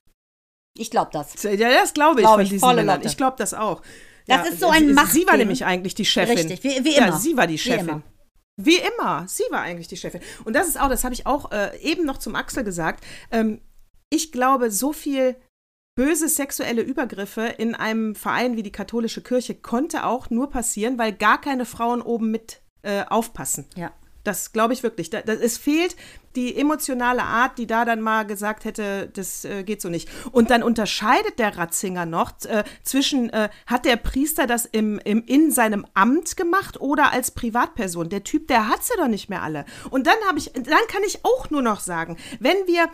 Ich 0.77 0.91
glaube 0.91 1.09
das. 1.11 1.41
Ja, 1.43 1.55
das 1.55 1.93
glaube 1.93 2.21
ich 2.21 2.25
Glaub 2.25 2.35
von 2.35 2.43
ich, 2.43 2.49
diesen 2.49 2.75
Männern. 2.75 3.01
Ich 3.03 3.17
glaube 3.17 3.35
das 3.37 3.53
auch. 3.53 3.81
Das 4.27 4.45
ja, 4.45 4.51
ist 4.53 4.59
so 4.59 4.67
ein 4.69 4.89
sie, 4.95 5.05
Sie 5.21 5.25
war 5.27 5.37
nämlich 5.37 5.65
eigentlich 5.65 5.95
die 5.95 6.05
Chefin. 6.05 6.37
Richtig, 6.37 6.63
wie- 6.63 6.83
wie 6.83 6.95
Ja, 6.95 7.07
immer. 7.07 7.17
sie 7.17 7.35
war 7.37 7.47
die 7.47 7.57
Chefin. 7.57 8.03
Wie 8.57 8.77
immer. 8.77 9.27
Sie 9.27 9.43
war 9.51 9.61
eigentlich 9.61 9.87
die 9.87 9.97
Chefin. 9.97 10.21
Und 10.43 10.55
das 10.55 10.67
ist 10.67 10.79
auch, 10.79 10.89
das 10.89 11.03
habe 11.03 11.13
ich 11.13 11.27
auch 11.27 11.51
äh, 11.51 11.77
eben 11.79 12.05
noch 12.05 12.17
zum 12.17 12.35
Axel 12.35 12.63
gesagt. 12.63 13.03
Ähm, 13.31 13.61
ich 14.09 14.31
glaube, 14.31 14.71
so 14.71 14.93
viel 14.93 15.35
böse 15.95 16.27
sexuelle 16.27 16.81
Übergriffe 16.81 17.41
in 17.41 17.75
einem 17.75 18.15
Verein 18.15 18.55
wie 18.55 18.63
die 18.63 18.71
katholische 18.71 19.21
Kirche 19.21 19.55
konnte 19.55 20.05
auch 20.05 20.29
nur 20.29 20.49
passieren, 20.49 20.97
weil 20.97 21.13
gar 21.13 21.41
keine 21.41 21.65
Frauen 21.65 22.01
oben 22.01 22.31
mit 22.31 22.61
äh, 22.83 23.03
aufpassen. 23.05 23.65
Ja. 23.75 23.91
Das 24.27 24.51
glaube 24.51 24.73
ich 24.73 24.83
wirklich. 24.83 25.09
Da, 25.09 25.21
das, 25.21 25.39
es 25.39 25.57
fehlt 25.57 25.95
die 26.35 26.57
emotionale 26.57 27.23
Art, 27.23 27.57
die 27.57 27.65
da 27.65 27.85
dann 27.85 28.01
mal 28.01 28.23
gesagt 28.23 28.65
hätte, 28.65 29.09
das 29.13 29.45
äh, 29.45 29.63
geht 29.63 29.81
so 29.81 29.87
nicht. 29.87 30.09
Und 30.33 30.49
dann 30.49 30.63
unterscheidet 30.63 31.39
der 31.39 31.57
Ratzinger 31.57 32.05
noch 32.05 32.33
äh, 32.43 32.65
zwischen, 32.83 33.29
äh, 33.29 33.47
hat 33.65 33.85
der 33.85 33.95
Priester 33.95 34.45
das 34.45 34.65
im, 34.65 34.99
im, 34.99 35.23
in 35.25 35.49
seinem 35.49 35.85
Amt 35.93 36.35
gemacht 36.35 36.81
oder 36.81 37.13
als 37.13 37.31
Privatperson? 37.31 38.09
Der 38.09 38.25
Typ, 38.25 38.49
der 38.49 38.67
hat 38.67 38.83
sie 38.83 38.97
doch 38.97 39.07
nicht 39.07 39.29
mehr 39.29 39.43
alle. 39.43 39.63
Und 39.91 40.07
dann 40.07 40.17
habe 40.27 40.39
ich, 40.39 40.51
dann 40.51 40.87
kann 40.89 41.03
ich 41.05 41.23
auch 41.23 41.49
nur 41.49 41.61
noch 41.61 41.79
sagen, 41.79 42.17
wenn 42.41 42.57
wir 42.67 42.89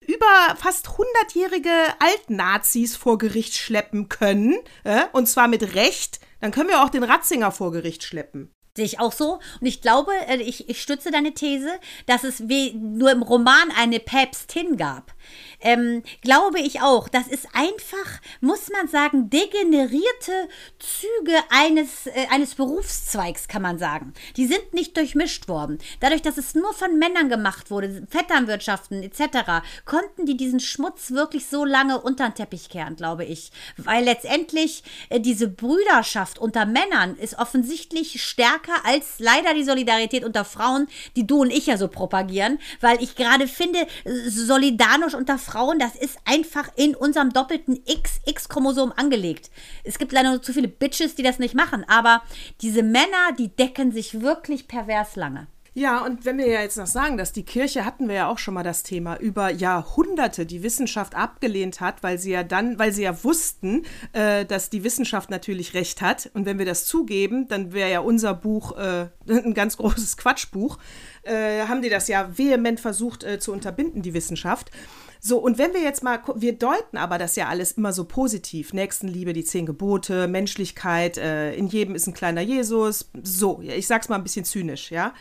über 0.00 0.56
fast 0.56 0.90
100-jährige 0.90 1.72
Altnazis 1.98 2.94
vor 2.94 3.18
Gericht 3.18 3.54
schleppen 3.54 4.08
können, 4.08 4.54
äh, 4.84 5.00
und 5.12 5.26
zwar 5.26 5.48
mit 5.48 5.74
Recht, 5.74 6.20
dann 6.40 6.52
können 6.52 6.68
wir 6.68 6.84
auch 6.84 6.88
den 6.88 7.02
Ratzinger 7.02 7.50
vor 7.50 7.72
Gericht 7.72 8.04
schleppen. 8.04 8.54
Sehe 8.78 8.84
ich 8.84 9.00
auch 9.00 9.10
so. 9.10 9.40
Und 9.60 9.66
ich 9.66 9.80
glaube, 9.80 10.12
äh, 10.28 10.36
ich, 10.36 10.68
ich 10.68 10.80
stütze 10.80 11.10
deine 11.10 11.34
These, 11.34 11.68
dass 12.06 12.22
es 12.22 12.48
wie 12.48 12.74
nur 12.74 13.10
im 13.10 13.22
Roman 13.22 13.72
eine 13.76 13.98
Päpstin 13.98 14.76
gab. 14.76 15.14
Ähm, 15.60 16.02
glaube 16.22 16.60
ich 16.60 16.80
auch. 16.80 17.08
Das 17.08 17.26
ist 17.26 17.48
einfach, 17.52 18.20
muss 18.40 18.68
man 18.70 18.88
sagen, 18.88 19.30
degenerierte 19.30 20.48
Züge 20.78 21.36
eines, 21.50 22.06
äh, 22.06 22.26
eines 22.30 22.54
Berufszweigs, 22.54 23.48
kann 23.48 23.62
man 23.62 23.78
sagen. 23.78 24.14
Die 24.36 24.46
sind 24.46 24.72
nicht 24.72 24.96
durchmischt 24.96 25.48
worden. 25.48 25.78
Dadurch, 26.00 26.22
dass 26.22 26.38
es 26.38 26.54
nur 26.54 26.72
von 26.74 26.98
Männern 26.98 27.28
gemacht 27.28 27.70
wurde, 27.70 28.06
Vetternwirtschaften 28.08 29.02
etc., 29.02 29.64
konnten 29.84 30.26
die 30.26 30.36
diesen 30.36 30.60
Schmutz 30.60 31.10
wirklich 31.10 31.46
so 31.46 31.64
lange 31.64 32.00
unter 32.00 32.28
den 32.28 32.34
Teppich 32.34 32.68
kehren, 32.68 32.96
glaube 32.96 33.24
ich. 33.24 33.50
Weil 33.76 34.04
letztendlich 34.04 34.82
äh, 35.08 35.20
diese 35.20 35.48
Brüderschaft 35.48 36.38
unter 36.38 36.66
Männern 36.66 37.16
ist 37.16 37.38
offensichtlich 37.38 38.22
stärker 38.22 38.84
als 38.84 39.18
leider 39.18 39.54
die 39.54 39.64
Solidarität 39.64 40.24
unter 40.24 40.44
Frauen, 40.44 40.86
die 41.16 41.26
du 41.26 41.40
und 41.42 41.50
ich 41.50 41.66
ja 41.66 41.76
so 41.76 41.88
propagieren. 41.88 42.58
Weil 42.80 43.02
ich 43.02 43.16
gerade 43.16 43.48
finde, 43.48 43.80
äh, 44.04 44.28
solidarisch 44.28 45.14
unter 45.18 45.36
Frauen, 45.36 45.78
das 45.78 45.94
ist 45.96 46.18
einfach 46.24 46.70
in 46.76 46.94
unserem 46.94 47.30
doppelten 47.30 47.84
XX-Chromosom 47.84 48.92
angelegt. 48.96 49.50
Es 49.84 49.98
gibt 49.98 50.12
leider 50.12 50.30
nur 50.30 50.42
zu 50.42 50.52
viele 50.54 50.68
Bitches, 50.68 51.14
die 51.14 51.22
das 51.22 51.38
nicht 51.38 51.54
machen. 51.54 51.84
Aber 51.88 52.22
diese 52.62 52.82
Männer, 52.82 53.32
die 53.38 53.48
decken 53.48 53.92
sich 53.92 54.22
wirklich 54.22 54.68
pervers 54.68 55.16
lange. 55.16 55.48
Ja, 55.78 56.04
und 56.04 56.24
wenn 56.24 56.38
wir 56.38 56.48
ja 56.48 56.60
jetzt 56.60 56.76
noch 56.76 56.88
sagen, 56.88 57.16
dass 57.18 57.32
die 57.32 57.44
Kirche, 57.44 57.84
hatten 57.84 58.08
wir 58.08 58.16
ja 58.16 58.28
auch 58.28 58.38
schon 58.38 58.54
mal 58.54 58.64
das 58.64 58.82
Thema, 58.82 59.16
über 59.16 59.50
Jahrhunderte 59.50 60.44
die 60.44 60.64
Wissenschaft 60.64 61.14
abgelehnt 61.14 61.80
hat, 61.80 62.02
weil 62.02 62.18
sie 62.18 62.32
ja 62.32 62.42
dann, 62.42 62.80
weil 62.80 62.92
sie 62.92 63.04
ja 63.04 63.22
wussten, 63.22 63.84
äh, 64.12 64.44
dass 64.44 64.70
die 64.70 64.82
Wissenschaft 64.82 65.30
natürlich 65.30 65.74
recht 65.74 66.00
hat. 66.00 66.30
Und 66.34 66.46
wenn 66.46 66.58
wir 66.58 66.66
das 66.66 66.84
zugeben, 66.84 67.46
dann 67.46 67.72
wäre 67.72 67.92
ja 67.92 68.00
unser 68.00 68.34
Buch 68.34 68.76
äh, 68.76 69.06
ein 69.28 69.54
ganz 69.54 69.76
großes 69.76 70.16
Quatschbuch. 70.16 70.78
Äh, 71.22 71.62
haben 71.68 71.80
die 71.80 71.90
das 71.90 72.08
ja 72.08 72.36
vehement 72.36 72.80
versucht 72.80 73.22
äh, 73.22 73.38
zu 73.38 73.52
unterbinden, 73.52 74.02
die 74.02 74.14
Wissenschaft. 74.14 74.72
So, 75.20 75.38
und 75.38 75.58
wenn 75.58 75.74
wir 75.74 75.80
jetzt 75.80 76.02
mal, 76.02 76.20
wir 76.36 76.52
deuten 76.52 76.96
aber 76.96 77.18
das 77.18 77.36
ja 77.36 77.48
alles 77.48 77.72
immer 77.72 77.92
so 77.92 78.04
positiv. 78.04 78.72
Nächstenliebe, 78.72 79.32
die 79.32 79.44
zehn 79.44 79.66
Gebote, 79.66 80.28
Menschlichkeit, 80.28 81.18
äh, 81.18 81.54
in 81.54 81.68
jedem 81.68 81.94
ist 81.94 82.06
ein 82.06 82.14
kleiner 82.14 82.40
Jesus. 82.40 83.10
So, 83.22 83.60
ja, 83.62 83.74
ich 83.74 83.86
sag's 83.86 84.08
mal 84.08 84.16
ein 84.16 84.22
bisschen 84.22 84.44
zynisch, 84.44 84.90
ja. 84.90 85.14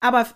Aber 0.00 0.26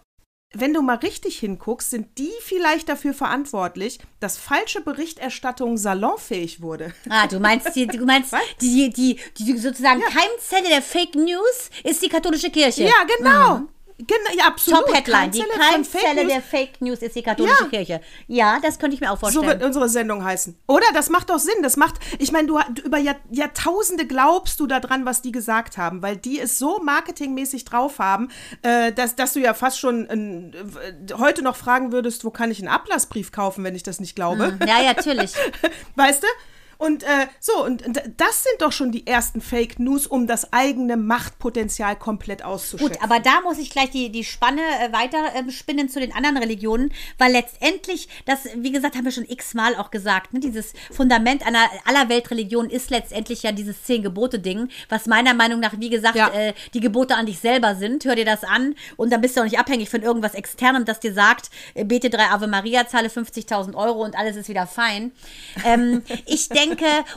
wenn 0.56 0.72
du 0.72 0.82
mal 0.82 0.96
richtig 0.96 1.38
hinguckst, 1.38 1.90
sind 1.90 2.16
die 2.18 2.32
vielleicht 2.40 2.88
dafür 2.88 3.12
verantwortlich, 3.12 3.98
dass 4.20 4.38
falsche 4.38 4.80
Berichterstattung 4.80 5.76
salonfähig 5.76 6.62
wurde. 6.62 6.94
Ah, 7.08 7.26
du 7.26 7.40
meinst, 7.40 7.74
die, 7.74 7.86
du 7.86 8.04
meinst 8.04 8.32
Was? 8.32 8.40
die, 8.60 8.90
die, 8.90 9.18
die 9.36 9.58
sozusagen 9.58 10.00
Keimzelle 10.00 10.68
der 10.68 10.82
Fake 10.82 11.14
News 11.16 11.70
ist 11.82 12.02
die 12.02 12.08
katholische 12.08 12.50
Kirche. 12.50 12.84
Ja, 12.84 13.04
genau. 13.18 13.68
Genau, 13.98 14.36
ja, 14.36 14.46
absolut. 14.46 14.80
Top-Headline. 14.86 15.30
Die 15.30 15.42
Keimzelle 15.42 16.26
der 16.26 16.42
Fake 16.42 16.80
News 16.80 17.00
ist 17.00 17.14
die 17.14 17.22
katholische 17.22 17.62
Ja. 17.62 17.68
Kirche. 17.68 18.00
Ja, 18.26 18.58
das 18.60 18.80
könnte 18.80 18.94
ich 18.96 19.00
mir 19.00 19.08
auch 19.10 19.14
So 19.16 19.20
vorstellen. 19.20 19.46
wird 19.46 19.62
unsere 19.62 19.88
Sendung 19.88 20.24
heißen. 20.24 20.58
Oder? 20.66 20.86
Das 20.94 21.10
macht 21.10 21.30
doch 21.30 21.38
Sinn. 21.38 21.62
Das 21.62 21.76
macht, 21.76 21.94
ich 22.18 22.32
meine, 22.32 22.48
du, 22.48 22.58
du 22.74 22.82
über 22.82 22.98
Jahr, 22.98 23.14
Jahrtausende 23.30 24.04
glaubst 24.06 24.58
du 24.58 24.66
daran, 24.66 25.06
was 25.06 25.22
die 25.22 25.30
gesagt 25.30 25.78
haben, 25.78 26.02
weil 26.02 26.16
die 26.16 26.40
es 26.40 26.58
so 26.58 26.80
marketingmäßig 26.82 27.64
drauf 27.64 28.00
haben, 28.00 28.30
äh, 28.62 28.90
dass, 28.92 29.14
dass 29.14 29.32
du 29.32 29.40
ja 29.40 29.54
fast 29.54 29.78
schon 29.78 30.08
äh, 30.08 31.14
heute 31.16 31.42
noch 31.42 31.54
fragen 31.54 31.92
würdest, 31.92 32.24
wo 32.24 32.30
kann 32.30 32.50
ich 32.50 32.58
einen 32.58 32.68
Ablassbrief 32.68 33.30
kaufen, 33.30 33.62
wenn 33.62 33.76
ich 33.76 33.84
das 33.84 34.00
nicht 34.00 34.16
glaube. 34.16 34.58
ja, 34.66 34.80
ja, 34.82 34.92
natürlich. 34.94 35.34
Weißt 35.94 36.22
du? 36.22 36.26
Und 36.78 37.02
äh, 37.02 37.26
so, 37.40 37.64
und 37.64 37.84
und 37.86 38.00
das 38.16 38.42
sind 38.42 38.60
doch 38.60 38.72
schon 38.72 38.92
die 38.92 39.06
ersten 39.06 39.40
Fake 39.40 39.78
News, 39.78 40.06
um 40.06 40.26
das 40.26 40.52
eigene 40.52 40.96
Machtpotenzial 40.96 41.96
komplett 41.96 42.44
auszuschöpfen. 42.44 42.94
Gut, 42.98 43.02
aber 43.02 43.20
da 43.20 43.40
muss 43.42 43.58
ich 43.58 43.70
gleich 43.70 43.90
die, 43.90 44.10
die 44.10 44.24
Spanne 44.24 44.60
äh, 44.60 44.92
weiter 44.92 45.18
ähm, 45.34 45.50
spinnen 45.50 45.88
zu 45.88 46.00
den 46.00 46.12
anderen 46.14 46.36
Religionen, 46.38 46.92
weil 47.18 47.32
letztendlich, 47.32 48.08
das, 48.26 48.40
wie 48.56 48.72
gesagt, 48.72 48.96
haben 48.96 49.04
wir 49.04 49.12
schon 49.12 49.28
x-mal 49.28 49.76
auch 49.76 49.90
gesagt, 49.90 50.32
ne, 50.32 50.40
dieses 50.40 50.72
Fundament 50.90 51.46
einer 51.46 51.68
aller 51.84 52.08
Weltreligionen 52.08 52.70
ist 52.70 52.90
letztendlich 52.90 53.42
ja 53.42 53.52
dieses 53.52 53.82
Zehn-Gebote-Ding, 53.84 54.68
was 54.88 55.06
meiner 55.06 55.34
Meinung 55.34 55.60
nach, 55.60 55.74
wie 55.78 55.90
gesagt, 55.90 56.16
Ja. 56.16 56.28
äh, 56.28 56.54
die 56.72 56.80
Gebote 56.80 57.14
an 57.16 57.26
dich 57.26 57.38
selber 57.38 57.74
sind. 57.76 58.04
Hör 58.04 58.16
dir 58.16 58.24
das 58.24 58.44
an 58.44 58.74
und 58.96 59.12
dann 59.12 59.20
bist 59.20 59.36
du 59.36 59.40
auch 59.40 59.44
nicht 59.44 59.58
abhängig 59.58 59.90
von 59.90 60.02
irgendwas 60.02 60.34
Externem, 60.34 60.84
das 60.84 61.00
dir 61.00 61.12
sagt, 61.12 61.50
äh, 61.74 61.84
bete 61.84 62.10
drei 62.10 62.26
Ave 62.30 62.46
Maria, 62.46 62.86
zahle 62.88 63.08
50.000 63.08 63.74
Euro 63.74 64.02
und 64.04 64.16
alles 64.16 64.36
ist 64.36 64.48
wieder 64.48 64.66
fein. 64.66 65.12
Ähm, 65.64 66.02
ich 66.26 66.48
denke, 66.48 66.63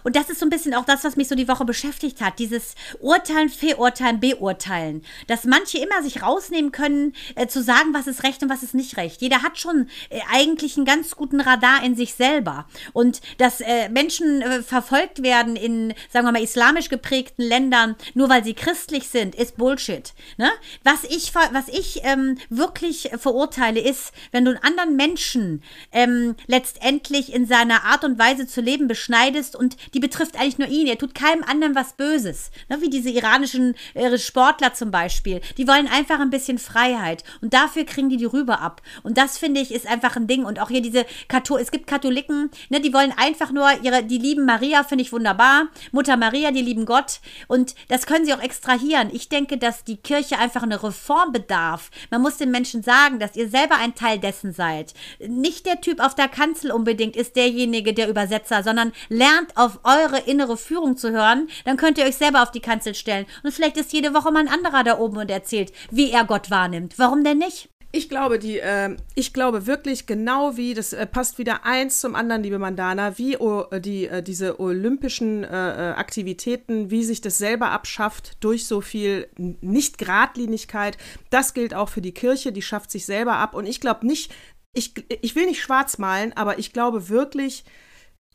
und 0.03 0.15
das 0.15 0.29
ist 0.29 0.39
so 0.39 0.45
ein 0.45 0.49
bisschen 0.49 0.73
auch 0.73 0.85
das, 0.85 1.03
was 1.03 1.15
mich 1.15 1.27
so 1.27 1.35
die 1.35 1.47
Woche 1.47 1.65
beschäftigt 1.65 2.21
hat, 2.21 2.39
dieses 2.39 2.75
Urteilen, 2.99 3.49
Verurteilen, 3.49 4.19
Beurteilen. 4.19 5.03
Dass 5.27 5.45
manche 5.45 5.77
immer 5.77 6.01
sich 6.03 6.21
rausnehmen 6.21 6.71
können, 6.71 7.13
äh, 7.35 7.47
zu 7.47 7.61
sagen, 7.61 7.93
was 7.93 8.07
ist 8.07 8.23
recht 8.23 8.41
und 8.43 8.49
was 8.49 8.63
ist 8.63 8.73
nicht 8.73 8.97
recht. 8.97 9.21
Jeder 9.21 9.43
hat 9.43 9.57
schon 9.57 9.89
äh, 10.09 10.19
eigentlich 10.31 10.77
einen 10.77 10.85
ganz 10.85 11.15
guten 11.15 11.41
Radar 11.41 11.83
in 11.83 11.95
sich 11.95 12.13
selber. 12.13 12.67
Und 12.93 13.21
dass 13.37 13.61
äh, 13.61 13.89
Menschen 13.89 14.41
äh, 14.41 14.61
verfolgt 14.61 15.23
werden 15.23 15.55
in, 15.55 15.93
sagen 16.11 16.25
wir 16.25 16.31
mal, 16.31 16.43
islamisch 16.43 16.89
geprägten 16.89 17.43
Ländern, 17.43 17.95
nur 18.13 18.29
weil 18.29 18.43
sie 18.43 18.53
christlich 18.53 19.09
sind, 19.09 19.35
ist 19.35 19.57
Bullshit. 19.57 20.13
Ne? 20.37 20.49
Was 20.83 21.03
ich, 21.03 21.33
was 21.35 21.67
ich 21.67 22.01
ähm, 22.03 22.37
wirklich 22.49 23.11
verurteile, 23.17 23.79
ist, 23.79 24.11
wenn 24.31 24.45
du 24.45 24.51
einen 24.51 24.63
anderen 24.63 24.95
Menschen 24.95 25.63
ähm, 25.91 26.35
letztendlich 26.47 27.33
in 27.33 27.45
seiner 27.45 27.83
Art 27.83 28.03
und 28.03 28.19
Weise 28.19 28.47
zu 28.47 28.61
leben 28.61 28.87
beschneidest 28.87 29.36
und 29.55 29.77
die 29.93 29.99
betrifft 29.99 30.35
eigentlich 30.35 30.57
nur 30.57 30.67
ihn. 30.67 30.87
Er 30.87 30.97
tut 30.97 31.15
keinem 31.15 31.43
anderen 31.43 31.75
was 31.75 31.93
Böses. 31.93 32.51
Ne? 32.69 32.81
Wie 32.81 32.89
diese 32.89 33.09
iranischen 33.09 33.75
äh, 33.93 34.17
Sportler 34.17 34.73
zum 34.73 34.91
Beispiel. 34.91 35.41
Die 35.57 35.67
wollen 35.67 35.87
einfach 35.87 36.19
ein 36.19 36.29
bisschen 36.29 36.57
Freiheit 36.57 37.23
und 37.41 37.53
dafür 37.53 37.85
kriegen 37.85 38.09
die 38.09 38.17
die 38.17 38.25
rüber 38.25 38.61
ab. 38.61 38.81
Und 39.03 39.17
das 39.17 39.37
finde 39.37 39.61
ich 39.61 39.73
ist 39.73 39.87
einfach 39.87 40.15
ein 40.15 40.27
Ding. 40.27 40.45
Und 40.45 40.59
auch 40.59 40.69
hier 40.69 40.81
diese 40.81 41.05
Kathol 41.27 41.59
es 41.59 41.71
gibt 41.71 41.87
Katholiken, 41.87 42.49
ne, 42.69 42.79
die 42.79 42.93
wollen 42.93 43.13
einfach 43.15 43.51
nur 43.51 43.67
ihre, 43.83 44.03
die 44.03 44.17
lieben 44.17 44.45
Maria, 44.45 44.83
finde 44.83 45.03
ich 45.03 45.11
wunderbar. 45.11 45.67
Mutter 45.91 46.17
Maria, 46.17 46.51
die 46.51 46.61
lieben 46.61 46.85
Gott. 46.85 47.19
Und 47.47 47.75
das 47.87 48.05
können 48.05 48.25
sie 48.25 48.33
auch 48.33 48.41
extrahieren. 48.41 49.09
Ich 49.11 49.29
denke, 49.29 49.57
dass 49.57 49.83
die 49.83 49.97
Kirche 49.97 50.39
einfach 50.39 50.63
eine 50.63 50.81
Reform 50.81 51.31
bedarf. 51.31 51.91
Man 52.09 52.21
muss 52.21 52.37
den 52.37 52.51
Menschen 52.51 52.83
sagen, 52.83 53.19
dass 53.19 53.35
ihr 53.35 53.49
selber 53.49 53.75
ein 53.75 53.95
Teil 53.95 54.19
dessen 54.19 54.53
seid. 54.53 54.93
Nicht 55.19 55.65
der 55.65 55.81
Typ 55.81 55.99
auf 55.99 56.15
der 56.15 56.27
Kanzel 56.27 56.71
unbedingt 56.71 57.15
ist 57.15 57.35
derjenige, 57.35 57.93
der 57.93 58.09
Übersetzer, 58.09 58.63
sondern 58.63 58.93
lernt 59.09 59.26
auf 59.55 59.79
eure 59.83 60.19
innere 60.19 60.57
Führung 60.57 60.97
zu 60.97 61.11
hören. 61.11 61.49
Dann 61.65 61.77
könnt 61.77 61.97
ihr 61.97 62.05
euch 62.05 62.17
selber 62.17 62.43
auf 62.43 62.51
die 62.51 62.59
Kanzel 62.59 62.95
stellen. 62.95 63.25
Und 63.43 63.51
vielleicht 63.51 63.77
ist 63.77 63.93
jede 63.93 64.13
Woche 64.13 64.31
mal 64.31 64.39
ein 64.39 64.47
anderer 64.47 64.83
da 64.83 64.99
oben 64.99 65.17
und 65.17 65.31
erzählt, 65.31 65.71
wie 65.91 66.11
er 66.11 66.25
Gott 66.25 66.49
wahrnimmt. 66.49 66.97
Warum 66.97 67.23
denn 67.23 67.37
nicht? 67.37 67.69
Ich 67.93 68.09
glaube, 68.09 68.37
die, 68.37 68.59
äh, 68.59 68.97
ich 69.15 69.33
glaube 69.33 69.65
wirklich 69.65 70.05
genau 70.07 70.57
wie, 70.57 70.73
das 70.73 70.91
äh, 70.91 71.07
passt 71.07 71.37
wieder 71.37 71.65
eins 71.65 72.01
zum 72.01 72.15
anderen, 72.15 72.43
liebe 72.43 72.59
Mandana, 72.59 73.17
wie 73.17 73.37
oh, 73.37 73.63
die, 73.79 74.07
äh, 74.07 74.21
diese 74.21 74.59
olympischen 74.59 75.43
äh, 75.45 75.47
äh, 75.47 75.93
Aktivitäten, 75.93 76.91
wie 76.91 77.03
sich 77.03 77.21
das 77.21 77.37
selber 77.37 77.71
abschafft 77.71 78.43
durch 78.43 78.67
so 78.67 78.81
viel 78.81 79.29
Nicht-Gradlinigkeit. 79.37 80.97
Das 81.29 81.53
gilt 81.53 81.73
auch 81.73 81.89
für 81.89 82.01
die 82.01 82.13
Kirche, 82.13 82.51
die 82.51 82.61
schafft 82.61 82.91
sich 82.91 83.05
selber 83.05 83.35
ab. 83.35 83.53
Und 83.53 83.65
ich 83.65 83.79
glaube 83.79 84.05
nicht, 84.05 84.33
ich, 84.73 84.93
ich 85.21 85.35
will 85.35 85.45
nicht 85.45 85.61
schwarz 85.61 85.97
malen, 85.97 86.33
aber 86.33 86.59
ich 86.59 86.73
glaube 86.73 87.07
wirklich, 87.07 87.63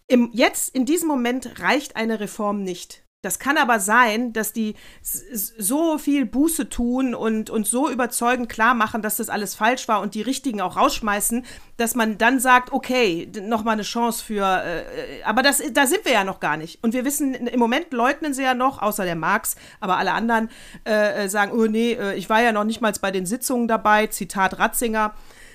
im, 0.09 0.31
jetzt 0.33 0.75
in 0.75 0.85
diesem 0.85 1.09
Moment 1.09 1.61
reicht 1.61 1.97
eine 1.97 2.21
Reform 2.21 2.63
nicht. 2.63 3.03
Das 3.23 3.39
kann 3.39 3.57
aber 3.57 3.79
sein, 3.79 4.33
dass 4.33 4.53
die 4.53 4.75
so 5.01 5.97
viel 5.97 6.27
Buße 6.27 6.69
tun 6.69 7.15
und, 7.15 7.51
und 7.51 7.69
so 7.69 7.89
überzeugend 7.89 8.49
klar 8.49 8.75
machen, 8.75 9.01
dass 9.01 9.19
das 9.19 9.29
alles 9.29 9.55
falsch 9.55 9.87
war 9.87 10.01
und 10.01 10.17
die 10.17 10.23
Richtigen 10.23 10.61
auch 10.61 10.77
rausschmeißen, 10.77 11.47
dass 11.77 11.95
man 11.95 12.19
dann 12.19 12.41
sagt, 12.41 12.73
okay, 12.73 13.31
nochmal 13.41 13.75
eine 13.75 13.85
Chance 13.85 14.25
für, 14.25 14.65
äh, 14.65 15.23
aber 15.23 15.43
das, 15.43 15.63
da 15.73 15.87
sind 15.87 16.05
wir 16.05 16.13
ja 16.13 16.25
noch 16.25 16.41
gar 16.41 16.57
nicht. 16.57 16.83
Und 16.83 16.95
wir 16.95 17.05
wissen, 17.05 17.35
im 17.35 17.61
Moment 17.61 17.93
leugnen 17.93 18.35
sie 18.35 18.43
ja 18.43 18.55
noch, 18.55 18.83
außer 18.83 19.05
der 19.05 19.15
Marx, 19.15 19.55
aber 19.79 19.99
alle 19.99 20.15
anderen 20.15 20.51
äh, 20.85 21.25
äh 21.25 21.29
sagen, 21.29 21.53
oh 21.53 21.67
nee, 21.67 21.93
äh, 21.93 22.15
ich 22.17 22.29
war 22.29 22.43
ja 22.43 22.51
noch 22.51 22.65
nicht 22.65 22.81
mal 22.81 22.93
bei 23.01 23.13
den 23.13 23.25
Sitzungen 23.25 23.69
dabei, 23.69 24.09
Zitat 24.09 24.59
Ratzinger. 24.59 25.15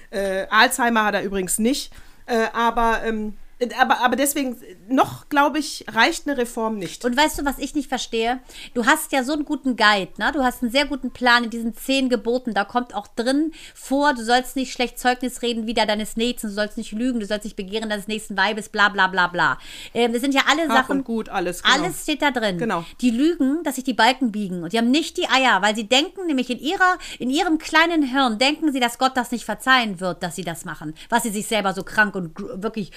Äh, 0.10 0.48
Alzheimer 0.50 1.04
hat 1.04 1.16
er 1.16 1.24
übrigens 1.24 1.60
nicht, 1.60 1.92
äh, 2.28 2.46
aber 2.54 3.04
ähm, 3.04 3.34
aber, 3.80 4.02
aber 4.02 4.16
deswegen, 4.16 4.58
noch, 4.88 5.30
glaube 5.30 5.58
ich, 5.58 5.86
reicht 5.88 6.28
eine 6.28 6.38
Reform 6.38 6.78
nicht. 6.78 7.06
Und 7.06 7.18
weißt 7.18 7.40
du, 7.40 7.46
was 7.46 7.58
ich 7.58 7.74
nicht 7.74 7.90
verstehe? 7.90 8.40
Du 8.76 8.86
hast 8.86 9.12
ja 9.12 9.24
so 9.24 9.34
einen 9.34 9.46
guten 9.46 9.76
Guide, 9.76 10.12
ne? 10.18 10.32
Du 10.32 10.44
hast 10.44 10.62
einen 10.62 10.72
sehr 10.72 10.86
guten 10.86 11.12
Plan 11.12 11.44
in 11.44 11.50
diesen 11.50 11.76
zehn 11.76 12.10
Geboten. 12.10 12.54
Da 12.54 12.66
kommt 12.66 12.94
auch 12.94 13.08
drin 13.08 13.52
vor, 13.74 14.14
du 14.14 14.24
sollst 14.24 14.56
nicht 14.56 14.72
schlecht 14.72 15.00
Zeugnis 15.00 15.42
reden 15.42 15.66
wieder 15.66 15.88
deines 15.88 16.18
Nächsten, 16.18 16.48
du 16.48 16.54
sollst 16.54 16.78
nicht 16.78 16.92
lügen, 16.92 17.20
du 17.20 17.26
sollst 17.26 17.46
nicht 17.46 17.56
begehren 17.56 17.90
deines 17.90 18.08
nächsten 18.08 18.38
Weibes, 18.38 18.70
bla 18.70 18.90
bla 18.90 19.08
bla 19.08 19.28
bla. 19.28 19.58
Ähm, 19.94 20.14
das 20.14 20.22
sind 20.22 20.36
ja 20.36 20.42
alle 20.48 20.68
Ach 20.70 20.76
Sachen. 20.76 21.00
Und 21.00 21.04
gut, 21.04 21.30
alles. 21.30 21.64
Genau. 21.64 21.76
Alles 21.76 22.04
steht 22.04 22.22
da 22.22 22.30
drin. 22.30 22.60
Genau. 22.60 22.86
Die 23.02 23.10
lügen, 23.10 23.64
dass 23.64 23.76
sich 23.76 23.84
die 23.84 23.94
Balken 23.94 24.32
biegen. 24.32 24.64
Und 24.64 24.74
die 24.74 24.78
haben 24.78 24.92
nicht 24.92 25.18
die 25.18 25.28
Eier, 25.30 25.64
weil 25.64 25.76
sie 25.76 25.88
denken, 25.88 26.28
nämlich 26.28 26.52
in 26.52 26.60
ihrer, 26.60 26.98
in 27.18 27.32
ihrem 27.32 27.58
kleinen 27.58 28.04
Hirn, 28.04 28.38
denken 28.38 28.72
sie, 28.72 28.80
dass 28.80 29.00
Gott 29.00 29.18
das 29.18 29.32
nicht 29.32 29.46
verzeihen 29.46 30.00
wird, 30.00 30.22
dass 30.22 30.36
sie 30.36 30.44
das 30.44 30.64
machen. 30.64 30.94
Was 31.10 31.24
sie 31.24 31.32
sich 31.32 31.48
selber 31.48 31.74
so 31.74 31.84
krank 31.84 32.16
und 32.16 32.38
wirklich 32.38 32.92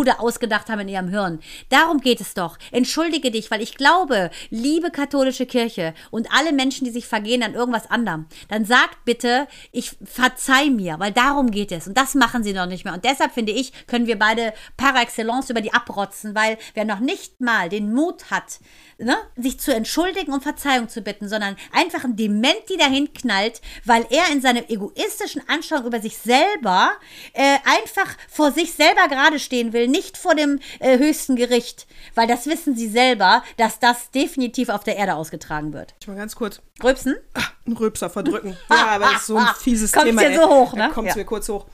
krude 0.00 0.18
ausgedacht 0.18 0.70
haben 0.70 0.80
in 0.80 0.88
ihrem 0.88 1.08
Hirn. 1.08 1.40
Darum 1.68 2.00
geht 2.00 2.22
es 2.22 2.32
doch. 2.32 2.56
Entschuldige 2.70 3.30
dich, 3.30 3.50
weil 3.50 3.60
ich 3.60 3.74
glaube, 3.74 4.30
liebe 4.48 4.90
katholische 4.90 5.44
Kirche 5.44 5.92
und 6.10 6.26
alle 6.32 6.52
Menschen, 6.54 6.86
die 6.86 6.90
sich 6.90 7.06
vergehen 7.06 7.42
an 7.42 7.52
irgendwas 7.52 7.90
anderem, 7.90 8.24
dann 8.48 8.64
sagt 8.64 9.04
bitte, 9.04 9.46
ich 9.72 9.92
verzeih 10.02 10.70
mir, 10.70 10.98
weil 11.00 11.12
darum 11.12 11.50
geht 11.50 11.70
es. 11.70 11.86
Und 11.86 11.98
das 11.98 12.14
machen 12.14 12.42
sie 12.42 12.54
noch 12.54 12.64
nicht 12.64 12.86
mehr. 12.86 12.94
Und 12.94 13.04
deshalb 13.04 13.32
finde 13.32 13.52
ich, 13.52 13.86
können 13.86 14.06
wir 14.06 14.18
beide 14.18 14.54
par 14.78 14.98
excellence 14.98 15.50
über 15.50 15.60
die 15.60 15.74
abrotzen, 15.74 16.34
weil 16.34 16.56
wer 16.72 16.86
noch 16.86 17.00
nicht 17.00 17.42
mal 17.42 17.68
den 17.68 17.92
Mut 17.92 18.30
hat, 18.30 18.60
ne, 18.96 19.16
sich 19.36 19.60
zu 19.60 19.74
entschuldigen 19.74 20.32
und 20.32 20.42
Verzeihung 20.42 20.88
zu 20.88 21.02
bitten, 21.02 21.28
sondern 21.28 21.56
einfach 21.72 22.04
ein 22.04 22.16
Dementi 22.16 22.78
dahin 22.78 23.12
knallt, 23.12 23.60
weil 23.84 24.06
er 24.08 24.32
in 24.32 24.40
seinem 24.40 24.64
egoistischen 24.66 25.46
Anschauung 25.46 25.84
über 25.84 26.00
sich 26.00 26.16
selber 26.16 26.92
äh, 27.34 27.58
einfach 27.64 28.16
vor 28.30 28.52
sich 28.52 28.72
selber 28.72 29.08
gerade 29.08 29.38
stehen 29.38 29.72
will, 29.72 29.88
nicht 29.90 30.16
vor 30.16 30.34
dem 30.34 30.58
äh, 30.78 30.98
höchsten 30.98 31.36
Gericht, 31.36 31.86
weil 32.14 32.26
das 32.26 32.46
wissen 32.46 32.76
sie 32.76 32.88
selber, 32.88 33.42
dass 33.56 33.78
das 33.78 34.10
definitiv 34.10 34.68
auf 34.68 34.84
der 34.84 34.96
Erde 34.96 35.14
ausgetragen 35.14 35.72
wird. 35.72 35.94
Ich 36.00 36.06
mal 36.08 36.16
ganz 36.16 36.34
kurz. 36.36 36.60
Rübsen? 36.82 37.16
Ach, 37.34 37.52
ein 37.66 37.72
Rübser 37.72 38.10
verdrücken. 38.10 38.56
Ja, 38.70 38.86
aber 38.88 39.06
das 39.12 39.20
ist 39.22 39.26
so 39.26 39.36
ein 39.36 39.46
fieses 39.60 39.92
Kommt's 39.92 40.08
Thema. 40.08 40.22
dir 40.28 40.34
so 40.40 40.48
hoch, 40.48 40.72
ne? 40.74 40.90
Kommt 40.94 41.08
es 41.08 41.14
Ja. 41.14 41.20
mir 41.20 41.26
kurz 41.26 41.48
hoch. 41.48 41.66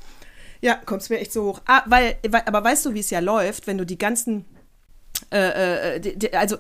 Ja, 0.60 0.74
kommt 0.74 1.08
mir 1.10 1.20
echt 1.20 1.32
so 1.32 1.44
hoch. 1.44 1.60
Ah, 1.66 1.82
weil, 1.86 2.16
weil, 2.28 2.42
aber 2.46 2.64
weißt 2.64 2.86
du, 2.86 2.94
wie 2.94 3.00
es 3.00 3.10
ja 3.10 3.20
läuft, 3.20 3.66
wenn 3.66 3.76
du 3.78 3.84
die 3.84 3.98
ganzen, 3.98 4.46
äh, 5.32 5.94
äh, 5.96 6.00
die, 6.00 6.18
die, 6.18 6.32
also 6.34 6.56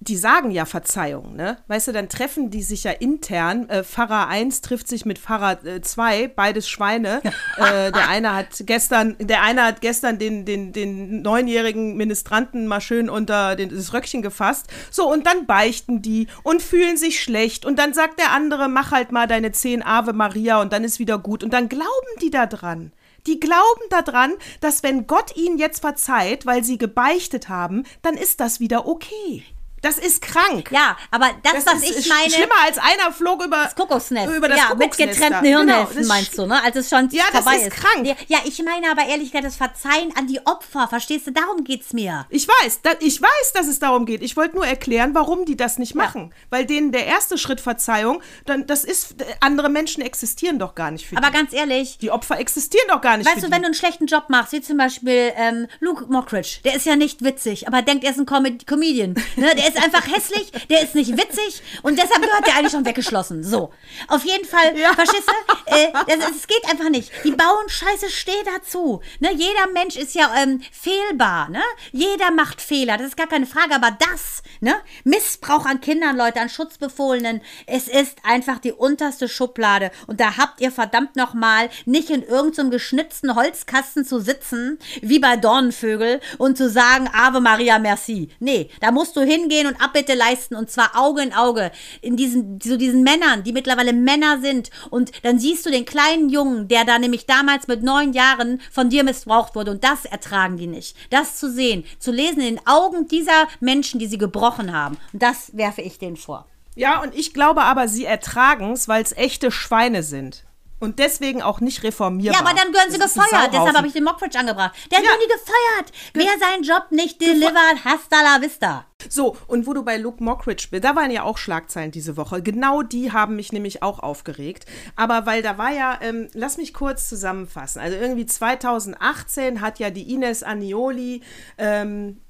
die 0.00 0.16
sagen 0.16 0.52
ja 0.52 0.64
Verzeihung, 0.64 1.34
ne? 1.34 1.56
Weißt 1.66 1.88
du, 1.88 1.92
dann 1.92 2.08
treffen 2.08 2.50
die 2.50 2.62
sich 2.62 2.84
ja 2.84 2.92
intern. 2.92 3.68
Äh, 3.68 3.82
Pfarrer 3.82 4.28
1 4.28 4.60
trifft 4.60 4.86
sich 4.86 5.04
mit 5.04 5.18
Pfarrer 5.18 5.64
äh, 5.66 5.80
2, 5.80 6.28
beides 6.28 6.68
Schweine. 6.68 7.20
äh, 7.56 7.90
der 7.90 8.08
eine 8.08 8.34
hat 8.34 8.48
gestern, 8.60 9.16
der 9.18 9.42
eine 9.42 9.64
hat 9.64 9.80
gestern 9.80 10.18
den, 10.18 10.44
den, 10.44 10.72
den 10.72 11.22
neunjährigen 11.22 11.96
Ministranten 11.96 12.68
mal 12.68 12.80
schön 12.80 13.10
unter 13.10 13.56
den, 13.56 13.70
das 13.70 13.92
Röckchen 13.92 14.22
gefasst. 14.22 14.68
So, 14.90 15.10
und 15.10 15.26
dann 15.26 15.46
beichten 15.46 16.00
die 16.00 16.28
und 16.44 16.62
fühlen 16.62 16.96
sich 16.96 17.20
schlecht. 17.20 17.66
Und 17.66 17.78
dann 17.78 17.92
sagt 17.92 18.20
der 18.20 18.30
andere, 18.30 18.68
mach 18.68 18.92
halt 18.92 19.10
mal 19.10 19.26
deine 19.26 19.50
zehn 19.50 19.82
Ave 19.82 20.12
Maria 20.12 20.60
und 20.60 20.72
dann 20.72 20.84
ist 20.84 21.00
wieder 21.00 21.18
gut. 21.18 21.42
Und 21.42 21.52
dann 21.52 21.68
glauben 21.68 21.88
die 22.22 22.30
da 22.30 22.46
dran. 22.46 22.92
Die 23.26 23.40
glauben 23.40 23.82
daran, 23.90 24.32
dass 24.60 24.84
wenn 24.84 25.08
Gott 25.08 25.36
ihnen 25.36 25.58
jetzt 25.58 25.80
verzeiht, 25.80 26.46
weil 26.46 26.62
sie 26.62 26.78
gebeichtet 26.78 27.48
haben, 27.48 27.82
dann 28.00 28.14
ist 28.14 28.38
das 28.38 28.60
wieder 28.60 28.86
okay. 28.86 29.44
Das 29.82 29.98
ist 29.98 30.22
krank. 30.22 30.70
Ja, 30.70 30.96
aber 31.10 31.30
das, 31.42 31.66
was 31.66 31.74
ist, 31.76 31.90
ich 31.90 31.96
ist 31.98 32.08
meine. 32.08 32.30
Schlimmer 32.30 32.54
als 32.64 32.78
einer 32.78 33.12
flog 33.12 33.44
über 33.44 33.62
Das 33.64 33.74
Kokosnest. 33.74 34.34
Über 34.34 34.48
das 34.48 34.58
ja, 34.58 34.68
mit 34.70 34.78
Kuckucksnest 34.90 35.20
getrennten 35.20 35.32
da. 35.32 35.40
Genau, 35.40 35.58
Hirnhälften 35.58 35.98
das 35.98 36.08
meinst 36.08 36.38
du, 36.38 36.46
ne? 36.46 36.62
Als 36.62 36.76
es 36.76 36.88
schon 36.90 37.08
Ja, 37.10 37.24
das 37.32 37.42
vorbei 37.44 37.58
ist 37.58 37.70
krank. 37.70 38.06
Ja, 38.06 38.14
ja, 38.26 38.38
ich 38.44 38.62
meine 38.62 38.90
aber 38.90 39.06
ehrlich 39.06 39.30
gesagt 39.30 39.44
das 39.46 39.56
Verzeihen 39.56 40.12
an 40.16 40.26
die 40.26 40.40
Opfer. 40.46 40.88
Verstehst 40.88 41.26
du? 41.26 41.32
Darum 41.32 41.64
geht's 41.64 41.92
mir. 41.92 42.26
Ich 42.30 42.46
weiß, 42.48 42.80
da, 42.82 42.90
ich 43.00 43.20
weiß, 43.20 43.52
dass 43.54 43.66
es 43.68 43.78
darum 43.78 44.06
geht. 44.06 44.22
Ich 44.22 44.36
wollte 44.36 44.56
nur 44.56 44.66
erklären, 44.66 45.14
warum 45.14 45.44
die 45.44 45.56
das 45.56 45.78
nicht 45.78 45.94
machen. 45.94 46.32
Weil 46.50 46.66
denen 46.66 46.92
der 46.92 47.06
erste 47.06 47.38
Schritt 47.38 47.60
Verzeihung, 47.60 48.20
dann 48.46 48.66
das 48.66 48.84
ist, 48.84 49.14
andere 49.40 49.68
Menschen 49.68 50.02
existieren 50.02 50.58
doch 50.58 50.74
gar 50.74 50.90
nicht 50.90 51.06
für 51.06 51.16
Aber 51.16 51.28
die. 51.28 51.32
ganz 51.32 51.52
ehrlich, 51.52 51.98
Die 51.98 52.10
Opfer 52.10 52.38
existieren 52.38 52.86
doch 52.88 53.00
gar 53.00 53.16
nicht 53.16 53.26
Weißt 53.26 53.42
du, 53.42 53.46
die. 53.46 53.52
wenn 53.52 53.62
du 53.62 53.66
einen 53.66 53.74
schlechten 53.74 54.06
Job 54.06 54.24
machst, 54.28 54.52
wie 54.52 54.60
zum 54.60 54.76
Beispiel 54.76 55.32
ähm, 55.36 55.66
Luke 55.80 56.06
Mockridge, 56.08 56.58
der 56.64 56.74
ist 56.74 56.86
ja 56.86 56.96
nicht 56.96 57.22
witzig, 57.22 57.66
aber 57.68 57.82
denkt, 57.82 58.04
er 58.04 58.10
ist 58.10 58.18
ein 58.18 58.26
Com 58.26 58.44
Comedian. 58.66 59.14
Ne? 59.36 59.54
Der 59.54 59.67
ist 59.68 59.82
einfach 59.82 60.06
hässlich, 60.06 60.50
der 60.68 60.82
ist 60.82 60.94
nicht 60.94 61.16
witzig 61.16 61.62
und 61.82 61.98
deshalb 61.98 62.22
gehört 62.22 62.46
der 62.46 62.56
eigentlich 62.56 62.72
schon 62.72 62.84
weggeschlossen. 62.86 63.42
So. 63.44 63.72
Auf 64.08 64.24
jeden 64.24 64.44
Fall, 64.46 64.76
Ja. 64.78 64.92
verstehst 64.94 65.28
du? 65.28 65.74
Äh, 65.74 65.92
das, 66.18 66.46
geht 66.46 66.64
einfach 66.70 66.88
nicht. 66.88 67.10
Die 67.24 67.32
bauen 67.32 67.68
Scheiße, 67.68 68.08
steh 68.10 68.32
dazu. 68.54 69.00
Ne? 69.20 69.32
Jeder 69.32 69.68
Mensch 69.72 69.96
ist 69.96 70.14
ja 70.14 70.30
ähm, 70.42 70.62
fehlbar. 70.72 71.48
Ne? 71.50 71.62
Jeder 71.92 72.30
macht 72.30 72.60
Fehler, 72.60 72.96
das 72.96 73.08
ist 73.08 73.16
gar 73.16 73.26
keine 73.26 73.46
Frage, 73.46 73.74
aber 73.74 73.90
das, 73.90 74.42
ne? 74.60 74.74
Missbrauch 75.04 75.66
an 75.66 75.80
Kindern, 75.80 76.16
Leute, 76.16 76.40
an 76.40 76.48
Schutzbefohlenen, 76.48 77.42
es 77.66 77.88
ist 77.88 78.18
einfach 78.24 78.58
die 78.58 78.72
unterste 78.72 79.28
Schublade. 79.28 79.90
Und 80.06 80.20
da 80.20 80.36
habt 80.36 80.60
ihr 80.60 80.72
verdammt 80.72 81.16
nochmal 81.16 81.68
nicht 81.84 82.10
in 82.10 82.22
irgendeinem 82.22 82.70
geschnitzten 82.70 83.34
Holzkasten 83.34 84.04
zu 84.04 84.20
sitzen, 84.20 84.78
wie 85.02 85.18
bei 85.18 85.36
Dornenvögel, 85.36 86.20
und 86.38 86.56
zu 86.56 86.68
sagen, 86.70 87.08
Ave 87.12 87.40
Maria, 87.40 87.78
merci. 87.78 88.30
Nee, 88.38 88.70
da 88.80 88.90
musst 88.90 89.16
du 89.16 89.20
hingehen 89.22 89.57
und 89.66 89.80
Abbitte 89.82 90.14
leisten, 90.14 90.54
und 90.54 90.70
zwar 90.70 90.92
Auge 90.96 91.22
in 91.22 91.32
Auge, 91.32 91.70
in 92.00 92.16
diesen, 92.16 92.60
so 92.60 92.76
diesen 92.76 93.02
Männern, 93.02 93.42
die 93.44 93.52
mittlerweile 93.52 93.92
Männer 93.92 94.40
sind. 94.40 94.70
Und 94.90 95.12
dann 95.24 95.38
siehst 95.38 95.66
du 95.66 95.70
den 95.70 95.84
kleinen 95.84 96.28
Jungen, 96.28 96.68
der 96.68 96.84
da 96.84 96.98
nämlich 96.98 97.26
damals 97.26 97.66
mit 97.68 97.82
neun 97.82 98.12
Jahren 98.12 98.60
von 98.70 98.90
dir 98.90 99.04
missbraucht 99.04 99.54
wurde. 99.54 99.70
Und 99.70 99.84
das 99.84 100.04
ertragen 100.04 100.56
die 100.56 100.66
nicht. 100.66 100.96
Das 101.10 101.36
zu 101.36 101.50
sehen, 101.50 101.84
zu 101.98 102.12
lesen 102.12 102.40
in 102.40 102.56
den 102.56 102.66
Augen 102.66 103.08
dieser 103.08 103.48
Menschen, 103.60 103.98
die 103.98 104.06
sie 104.06 104.18
gebrochen 104.18 104.72
haben. 104.72 104.96
Und 105.12 105.22
das 105.22 105.56
werfe 105.56 105.82
ich 105.82 105.98
denen 105.98 106.16
vor. 106.16 106.46
ja, 106.74 107.02
und 107.02 107.14
ich 107.14 107.34
glaube 107.34 107.62
aber, 107.62 107.88
sie 107.88 108.04
ertragen 108.04 108.72
es, 108.72 108.86
weil 108.88 109.02
es 109.02 109.12
echte 109.12 109.50
Schweine 109.50 110.02
sind. 110.02 110.44
Und 110.80 110.98
deswegen 111.00 111.42
auch 111.42 111.60
nicht 111.60 111.82
reformierbar. 111.82 112.40
Ja, 112.40 112.46
aber 112.46 112.56
dann 112.56 112.72
gehören 112.72 112.90
sie 112.90 112.98
Das 112.98 113.14
gefeuert. 113.14 113.52
Deshalb 113.52 113.76
habe 113.76 113.86
ich 113.86 113.92
den 113.92 114.04
Mockridge 114.04 114.38
angebracht. 114.38 114.74
Der 114.92 115.00
Ja. 115.00 115.10
hat 115.10 115.18
nie 115.18 115.26
gefeuert. 115.26 115.92
Wer 116.14 116.38
seinen 116.38 116.62
Job 116.62 116.86
nicht 116.90 117.20
delivert, 117.20 117.84
hasta 117.84 118.22
la 118.22 118.40
vista. 118.40 118.84
So, 119.08 119.36
und 119.46 119.66
wo 119.66 119.74
du 119.74 119.84
bei 119.84 119.96
Luke 119.96 120.22
Mockridge 120.22 120.68
bist, 120.70 120.84
da 120.84 120.94
waren 120.96 121.10
ja 121.10 121.22
auch 121.22 121.38
Schlagzeilen 121.38 121.90
diese 121.92 122.16
Woche. 122.16 122.42
Genau 122.42 122.82
die 122.82 123.12
haben 123.12 123.36
mich 123.36 123.52
nämlich 123.52 123.82
auch 123.82 124.00
aufgeregt. 124.00 124.66
Aber 124.96 125.24
weil 125.26 125.42
da 125.42 125.56
war 125.58 125.70
ja, 125.72 125.98
ähm, 126.00 126.28
lass 126.32 126.56
mich 126.58 126.74
kurz 126.74 127.08
zusammenfassen. 127.08 127.80
Also 127.80 127.96
irgendwie 127.96 128.26
2018 128.26 129.60
hat 129.60 129.78
ja 129.78 129.90
die 129.90 130.12
Ines 130.12 130.42
Anioli, 130.42 131.22
ähm, 131.58 132.20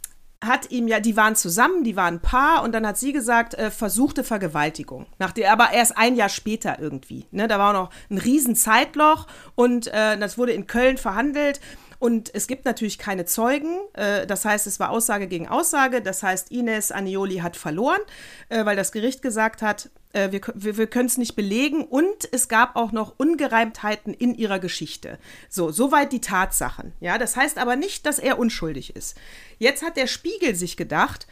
hat 0.44 0.70
ihm 0.70 0.86
ja, 0.86 1.00
die 1.00 1.16
waren 1.16 1.34
zusammen, 1.34 1.82
die 1.82 1.96
waren 1.96 2.14
ein 2.14 2.20
Paar 2.20 2.62
und 2.62 2.72
dann 2.72 2.86
hat 2.86 2.96
sie 2.96 3.12
gesagt, 3.12 3.54
äh, 3.54 3.70
versuchte 3.70 4.22
Vergewaltigung. 4.22 5.06
Nach 5.18 5.32
der, 5.32 5.52
aber 5.52 5.72
erst 5.72 5.98
ein 5.98 6.14
Jahr 6.14 6.28
später 6.28 6.78
irgendwie. 6.78 7.26
Ne? 7.32 7.48
Da 7.48 7.58
war 7.58 7.72
noch 7.72 7.90
ein 8.08 8.18
riesen 8.18 8.54
Zeitloch 8.54 9.26
und 9.56 9.88
äh, 9.88 10.16
das 10.16 10.38
wurde 10.38 10.52
in 10.52 10.66
Köln 10.66 10.96
verhandelt. 10.96 11.60
Und 11.98 12.32
es 12.34 12.46
gibt 12.46 12.64
natürlich 12.64 12.98
keine 12.98 13.24
Zeugen. 13.24 13.78
Äh, 13.94 14.26
das 14.26 14.44
heißt, 14.44 14.66
es 14.66 14.78
war 14.78 14.90
Aussage 14.90 15.26
gegen 15.26 15.48
Aussage. 15.48 16.00
Das 16.00 16.22
heißt, 16.22 16.50
Ines 16.50 16.92
Anioli 16.92 17.38
hat 17.38 17.56
verloren, 17.56 18.00
äh, 18.48 18.64
weil 18.64 18.76
das 18.76 18.92
Gericht 18.92 19.22
gesagt 19.22 19.62
hat, 19.62 19.90
äh, 20.12 20.30
wir, 20.30 20.40
wir, 20.54 20.76
wir 20.76 20.86
können 20.86 21.06
es 21.06 21.18
nicht 21.18 21.34
belegen. 21.34 21.84
Und 21.84 22.28
es 22.32 22.48
gab 22.48 22.76
auch 22.76 22.92
noch 22.92 23.14
Ungereimtheiten 23.18 24.14
in 24.14 24.34
ihrer 24.34 24.58
Geschichte. 24.58 25.18
So, 25.48 25.70
soweit 25.70 26.12
die 26.12 26.20
Tatsachen. 26.20 26.92
Ja, 27.00 27.18
das 27.18 27.36
heißt 27.36 27.58
aber 27.58 27.76
nicht, 27.76 28.06
dass 28.06 28.18
er 28.18 28.38
unschuldig 28.38 28.94
ist. 28.94 29.16
Jetzt 29.58 29.82
hat 29.82 29.96
der 29.96 30.06
Spiegel 30.06 30.54
sich 30.54 30.76
gedacht, 30.76 31.26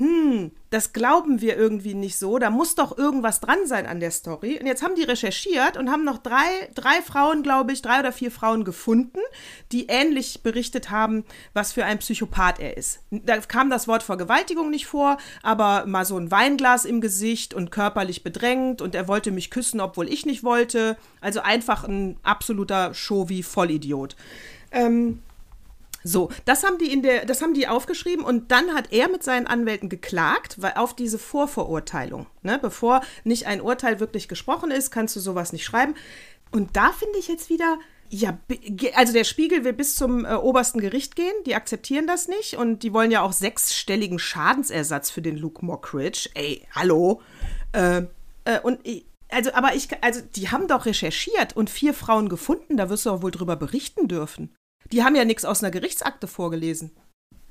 hm, 0.00 0.52
das 0.70 0.94
glauben 0.94 1.42
wir 1.42 1.58
irgendwie 1.58 1.92
nicht 1.92 2.16
so, 2.16 2.38
da 2.38 2.48
muss 2.48 2.74
doch 2.74 2.96
irgendwas 2.96 3.40
dran 3.40 3.66
sein 3.66 3.84
an 3.84 4.00
der 4.00 4.10
Story. 4.10 4.58
Und 4.58 4.64
jetzt 4.64 4.82
haben 4.82 4.94
die 4.94 5.02
recherchiert 5.02 5.76
und 5.76 5.90
haben 5.90 6.06
noch 6.06 6.16
drei, 6.16 6.70
drei 6.74 7.02
Frauen, 7.02 7.42
glaube 7.42 7.72
ich, 7.72 7.82
drei 7.82 8.00
oder 8.00 8.10
vier 8.10 8.30
Frauen 8.30 8.64
gefunden, 8.64 9.18
die 9.72 9.88
ähnlich 9.88 10.42
berichtet 10.42 10.88
haben, 10.88 11.24
was 11.52 11.72
für 11.72 11.84
ein 11.84 11.98
Psychopath 11.98 12.60
er 12.60 12.78
ist. 12.78 13.00
Da 13.10 13.36
kam 13.40 13.68
das 13.68 13.88
Wort 13.88 14.02
Vergewaltigung 14.02 14.70
nicht 14.70 14.86
vor, 14.86 15.18
aber 15.42 15.84
mal 15.84 16.06
so 16.06 16.16
ein 16.16 16.30
Weinglas 16.30 16.86
im 16.86 17.02
Gesicht 17.02 17.52
und 17.52 17.70
körperlich 17.70 18.24
bedrängt 18.24 18.80
und 18.80 18.94
er 18.94 19.06
wollte 19.06 19.32
mich 19.32 19.50
küssen, 19.50 19.82
obwohl 19.82 20.08
ich 20.08 20.24
nicht 20.24 20.42
wollte. 20.42 20.96
Also 21.20 21.40
einfach 21.40 21.84
ein 21.84 22.16
absoluter 22.22 22.94
Show-wie-Vollidiot. 22.94 24.16
Ähm, 24.72 25.20
so, 26.02 26.30
das 26.44 26.64
haben 26.64 26.78
die 26.78 26.92
in 26.92 27.02
der, 27.02 27.26
das 27.26 27.42
haben 27.42 27.54
die 27.54 27.68
aufgeschrieben 27.68 28.24
und 28.24 28.50
dann 28.50 28.74
hat 28.74 28.92
er 28.92 29.08
mit 29.08 29.22
seinen 29.22 29.46
Anwälten 29.46 29.88
geklagt, 29.88 30.56
weil 30.60 30.74
auf 30.76 30.94
diese 30.94 31.18
Vorverurteilung, 31.18 32.26
ne, 32.42 32.58
bevor 32.60 33.02
nicht 33.24 33.46
ein 33.46 33.60
Urteil 33.60 34.00
wirklich 34.00 34.28
gesprochen 34.28 34.70
ist, 34.70 34.90
kannst 34.90 35.14
du 35.16 35.20
sowas 35.20 35.52
nicht 35.52 35.64
schreiben. 35.64 35.94
Und 36.52 36.76
da 36.76 36.90
finde 36.92 37.18
ich 37.18 37.28
jetzt 37.28 37.50
wieder, 37.50 37.78
ja, 38.08 38.38
also 38.94 39.12
der 39.12 39.24
Spiegel 39.24 39.64
will 39.64 39.72
bis 39.72 39.94
zum 39.94 40.24
äh, 40.24 40.34
obersten 40.34 40.80
Gericht 40.80 41.16
gehen, 41.16 41.34
die 41.46 41.54
akzeptieren 41.54 42.06
das 42.06 42.28
nicht 42.28 42.56
und 42.56 42.82
die 42.82 42.92
wollen 42.92 43.10
ja 43.10 43.20
auch 43.22 43.32
sechsstelligen 43.32 44.18
Schadensersatz 44.18 45.10
für 45.10 45.22
den 45.22 45.36
Luke 45.36 45.64
Mockridge. 45.64 46.30
Ey, 46.34 46.66
hallo. 46.74 47.20
Äh, 47.72 48.02
äh, 48.44 48.60
und 48.62 48.80
also, 49.28 49.52
aber 49.52 49.74
ich, 49.74 49.88
also 50.02 50.20
die 50.34 50.50
haben 50.50 50.66
doch 50.66 50.86
recherchiert 50.86 51.54
und 51.54 51.70
vier 51.70 51.94
Frauen 51.94 52.28
gefunden, 52.28 52.76
da 52.76 52.88
wirst 52.90 53.06
du 53.06 53.10
auch 53.10 53.22
wohl 53.22 53.30
drüber 53.30 53.54
berichten 53.54 54.08
dürfen. 54.08 54.56
Die 54.92 55.04
haben 55.04 55.16
ja 55.16 55.24
nichts 55.24 55.44
aus 55.44 55.62
einer 55.62 55.70
Gerichtsakte 55.70 56.26
vorgelesen. 56.26 56.90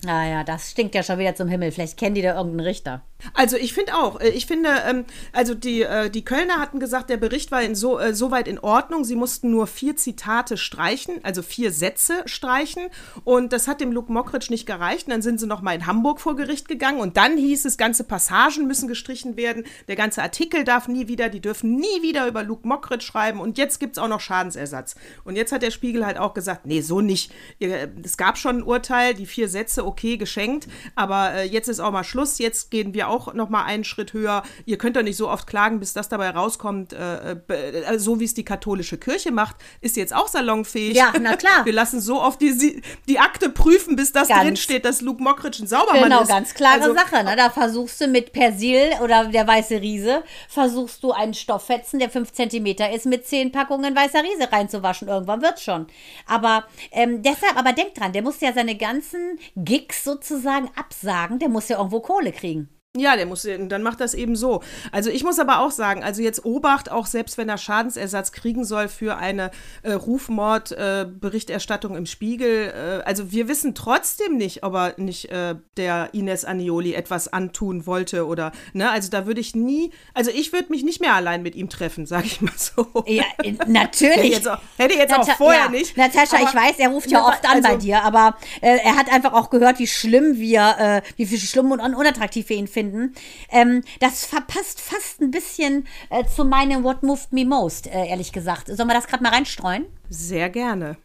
Naja, 0.04 0.43
das 0.43 0.71
stinkt 0.71 0.95
ja 0.95 1.04
schon 1.04 1.19
wieder 1.19 1.36
zum 1.36 1.47
Himmel. 1.47 1.71
Vielleicht 1.71 1.97
kennen 1.97 2.15
die 2.15 2.21
da 2.21 2.36
irgendeinen 2.36 2.67
Richter. 2.67 3.04
Also 3.34 3.58
ich 3.58 3.73
finde 3.73 3.95
auch. 3.95 4.19
Äh, 4.19 4.29
ich 4.29 4.45
finde, 4.45 4.69
ähm, 4.88 5.05
also 5.34 5.53
die, 5.53 5.82
äh, 5.82 6.10
die 6.10 6.23
Kölner 6.23 6.60
hatten 6.60 6.79
gesagt, 6.79 7.10
der 7.10 7.17
Bericht 7.17 7.51
war 7.51 7.63
so, 7.75 7.99
äh, 7.99 8.13
soweit 8.13 8.47
in 8.47 8.60
Ordnung. 8.60 9.03
Sie 9.03 9.15
mussten 9.15 9.51
nur 9.51 9.67
vier 9.67 9.95
Zitate 9.95 10.58
streichen, 10.58 11.19
also 11.23 11.41
vier 11.41 11.71
Sätze 11.71 12.21
streichen. 12.25 12.84
Und 13.23 13.53
das 13.53 13.67
hat 13.67 13.82
dem 13.82 13.91
Luke 13.91 14.12
Mockridge 14.12 14.47
nicht 14.49 14.65
gereicht. 14.65 15.08
Und 15.08 15.12
dann 15.12 15.21
sind 15.21 15.39
sie 15.39 15.47
noch 15.47 15.62
mal 15.62 15.73
in 15.73 15.86
Hamburg 15.86 16.21
vor 16.21 16.36
Gericht 16.36 16.67
gegangen. 16.67 16.99
Und 16.99 17.17
dann 17.17 17.38
hieß 17.38 17.65
es, 17.65 17.77
ganze 17.77 18.03
Passagen 18.03 18.67
müssen 18.67 18.88
gestrichen 18.88 19.36
werden. 19.38 19.65
Der 19.88 19.95
ganze 19.95 20.21
Artikel 20.21 20.63
darf 20.63 20.88
nie 20.88 21.08
wieder, 21.08 21.29
die 21.29 21.41
dürfen 21.41 21.75
nie 21.75 22.01
wieder 22.01 22.27
über 22.27 22.43
Luke 22.43 22.67
Mockridge 22.67 23.05
schreiben. 23.05 23.41
Und 23.41 23.58
jetzt 23.58 23.79
gibt 23.79 23.97
es 23.97 24.03
auch 24.03 24.08
noch 24.08 24.21
Schadensersatz. 24.21 24.95
Und 25.25 25.36
jetzt 25.36 25.51
hat 25.51 25.62
der 25.62 25.71
Spiegel 25.71 26.05
halt 26.05 26.17
auch 26.17 26.34
gesagt, 26.34 26.65
nee, 26.65 26.82
so 26.82 27.01
nicht. 27.01 27.34
Es 27.60 28.17
gab 28.17 28.38
schon 28.38 28.58
ein 28.58 28.63
Urteil, 28.63 29.13
die 29.13 29.25
vier 29.25 29.49
Sätze 29.49 29.86
okay 29.86 30.17
geschenkt, 30.17 30.67
aber 30.95 31.43
jetzt 31.43 31.67
ist 31.67 31.79
auch 31.79 31.91
mal 31.91 32.03
Schluss. 32.03 32.38
Jetzt 32.38 32.71
gehen 32.71 32.93
wir 32.93 33.09
auch 33.10 33.34
noch 33.34 33.50
mal 33.50 33.63
einen 33.63 33.84
Schritt 33.84 34.13
höher. 34.13 34.43
Ihr 34.65 34.78
könnt 34.78 34.95
doch 34.95 35.04
nicht 35.04 35.17
so 35.17 35.30
oft 35.30 35.48
klagen, 35.48 35.80
bis 35.80 35.93
das 35.93 36.10
dabei 36.10 36.30
rauskommt. 36.30 36.93
Äh, 36.93 37.32
äh, 37.32 38.00
so 38.00 38.19
wie 38.19 38.26
es 38.26 38.34
die 38.34 38.45
katholische 38.45 38.98
Kirche 38.98 39.32
macht, 39.32 39.58
ist 39.82 39.98
jetzt 39.98 40.13
auch 40.15 40.28
salonfähig. 40.28 40.95
Ja, 40.95 41.13
na 41.19 41.36
klar. 41.36 41.50
Wir 41.65 41.74
lassen 41.74 42.00
so 42.00 42.22
oft 42.22 42.41
die, 42.41 42.82
die 43.08 43.19
Akte 43.19 43.50
prüfen, 43.50 43.95
bis 43.95 44.12
das 44.12 44.28
drin 44.28 44.56
steht, 44.56 44.86
dass 44.86 45.02
Luke 45.02 45.22
Mockridge 45.22 45.63
ein 45.63 45.67
Saubermann 45.67 46.04
genau, 46.04 46.22
ist. 46.22 46.28
Genau, 46.28 46.39
ganz 46.39 46.54
klare 46.54 46.82
also, 46.82 46.93
Sache. 46.93 47.24
Ne? 47.24 47.36
Da 47.36 47.50
versuchst 47.50 48.02
du 48.02 48.08
mit 48.08 48.32
Persil 48.32 48.91
oder 49.04 49.26
der 49.26 49.48
weiße 49.48 49.82
Riese, 49.82 50.24
versuchst 50.48 51.04
du 51.04 51.12
einen 51.12 51.34
Stofffetzen, 51.34 52.00
der 52.00 52.10
5 52.10 52.32
cm 52.32 52.65
ist, 52.93 53.06
mit 53.06 53.28
10 53.28 53.52
Packungen 53.52 53.95
weißer 53.95 54.24
Riese 54.24 54.52
reinzuwaschen. 54.52 55.08
Irgendwann 55.08 55.41
wird 55.41 55.60
schon. 55.60 55.88
Aber 56.26 56.65
ähm, 56.91 57.22
deshalb, 57.22 57.58
aber 57.58 57.74
denk 57.74 57.95
dran, 57.95 58.13
der 58.13 58.22
muss 58.22 58.39
ja 58.41 58.54
seine 58.54 58.76
ganzen 58.76 59.39
Gigs 59.56 60.04
sozusagen 60.04 60.69
absagen, 60.76 61.39
der 61.39 61.50
muss 61.50 61.69
ja 61.69 61.78
irgendwo 61.78 62.00
Kohle 62.00 62.32
kriegen. 62.32 62.69
Ja, 62.97 63.15
der 63.15 63.28
muss, 63.28 63.43
dann 63.43 63.84
macht 63.84 64.02
das 64.02 64.15
eben 64.15 64.36
so. 64.36 64.63
Also 64.91 65.12
ich 65.12 65.23
muss 65.23 65.38
aber 65.38 65.60
auch 65.60 65.69
sagen, 65.69 66.04
also 66.04 66.23
jetzt 66.23 66.43
Obacht, 66.43 66.89
auch 66.89 67.06
selbst 67.06 67.38
wenn 67.38 67.47
er 67.47 67.60
Schadensersatz 67.60 68.32
kriegen 68.32 68.65
soll 68.65 68.88
für 68.88 69.17
eine 69.17 69.52
äh, 69.84 69.91
Rufmord-Berichterstattung 69.91 71.93
äh, 71.93 71.97
im 71.99 72.08
Spiegel. 72.08 72.73
Äh, 72.73 73.04
also 73.04 73.32
wir 73.32 73.47
wissen 73.47 73.75
trotzdem 73.75 74.38
nicht, 74.38 74.63
ob 74.63 74.73
er 74.73 74.95
nicht 74.97 75.30
äh, 75.30 75.54
der 75.78 76.15
Ines 76.15 76.45
Anioli 76.45 76.95
etwas 76.95 77.32
antun 77.32 77.86
wollte 77.86 78.25
oder, 78.25 78.52
ne, 78.73 78.89
also 78.89 79.12
da 79.12 79.28
würde 79.28 79.39
ich 79.39 79.54
nie, 79.54 79.91
also 80.15 80.32
ich 80.32 80.52
würde 80.52 80.71
mich 80.71 80.82
nicht 80.82 80.99
mehr 80.99 81.13
allein 81.13 81.43
mit 81.43 81.54
ihm 81.54 81.69
treffen, 81.69 82.08
sage 82.08 82.25
ich 82.25 82.41
mal 82.41 82.58
so. 82.58 82.88
Ja, 83.06 83.23
natürlich. 83.67 84.15
hätte 84.15 84.25
ich 84.25 84.34
jetzt 84.34 84.47
auch, 84.47 84.62
hätte 84.80 84.95
jetzt 84.95 85.12
Nata 85.12 85.34
auch 85.34 85.38
vorher 85.38 85.65
ja, 85.65 85.69
nicht. 85.69 85.95
Natascha, 85.95 86.38
ich 86.38 86.56
weiß, 86.56 86.80
er 86.80 86.89
ruft 86.89 87.12
ja 87.12 87.23
oft 87.23 87.45
an 87.45 87.58
also, 87.58 87.69
bei 87.69 87.75
dir, 87.75 88.02
aber 88.02 88.36
äh, 88.62 88.80
er 88.84 88.97
hat 88.97 89.13
einfach 89.13 89.34
auch 89.34 89.52
gehört, 89.52 89.78
wie 89.78 89.86
schlimm 89.86 90.39
wir, 90.39 90.75
äh, 90.80 91.02
wie 91.17 91.38
schlimm 91.38 91.71
und 91.71 91.82
unattraktiv 91.82 92.49
wir 92.49 92.58
ihn 92.58 92.65
finden 92.65 92.78
finden. 92.79 93.13
Ähm, 93.51 93.83
das 93.99 94.25
verpasst 94.25 94.79
fast 94.79 95.21
ein 95.21 95.31
bisschen 95.31 95.85
äh, 96.09 96.23
zu 96.25 96.45
meinem 96.45 96.83
What 96.83 97.03
Moved 97.03 97.33
Me 97.33 97.45
Most, 97.45 97.87
äh, 97.87 98.07
ehrlich 98.07 98.31
gesagt. 98.31 98.67
Sollen 98.67 98.87
wir 98.87 98.93
das 98.93 99.07
gerade 99.07 99.23
mal 99.23 99.33
reinstreuen? 99.33 99.85
Sehr 100.09 100.49
gerne. 100.49 100.97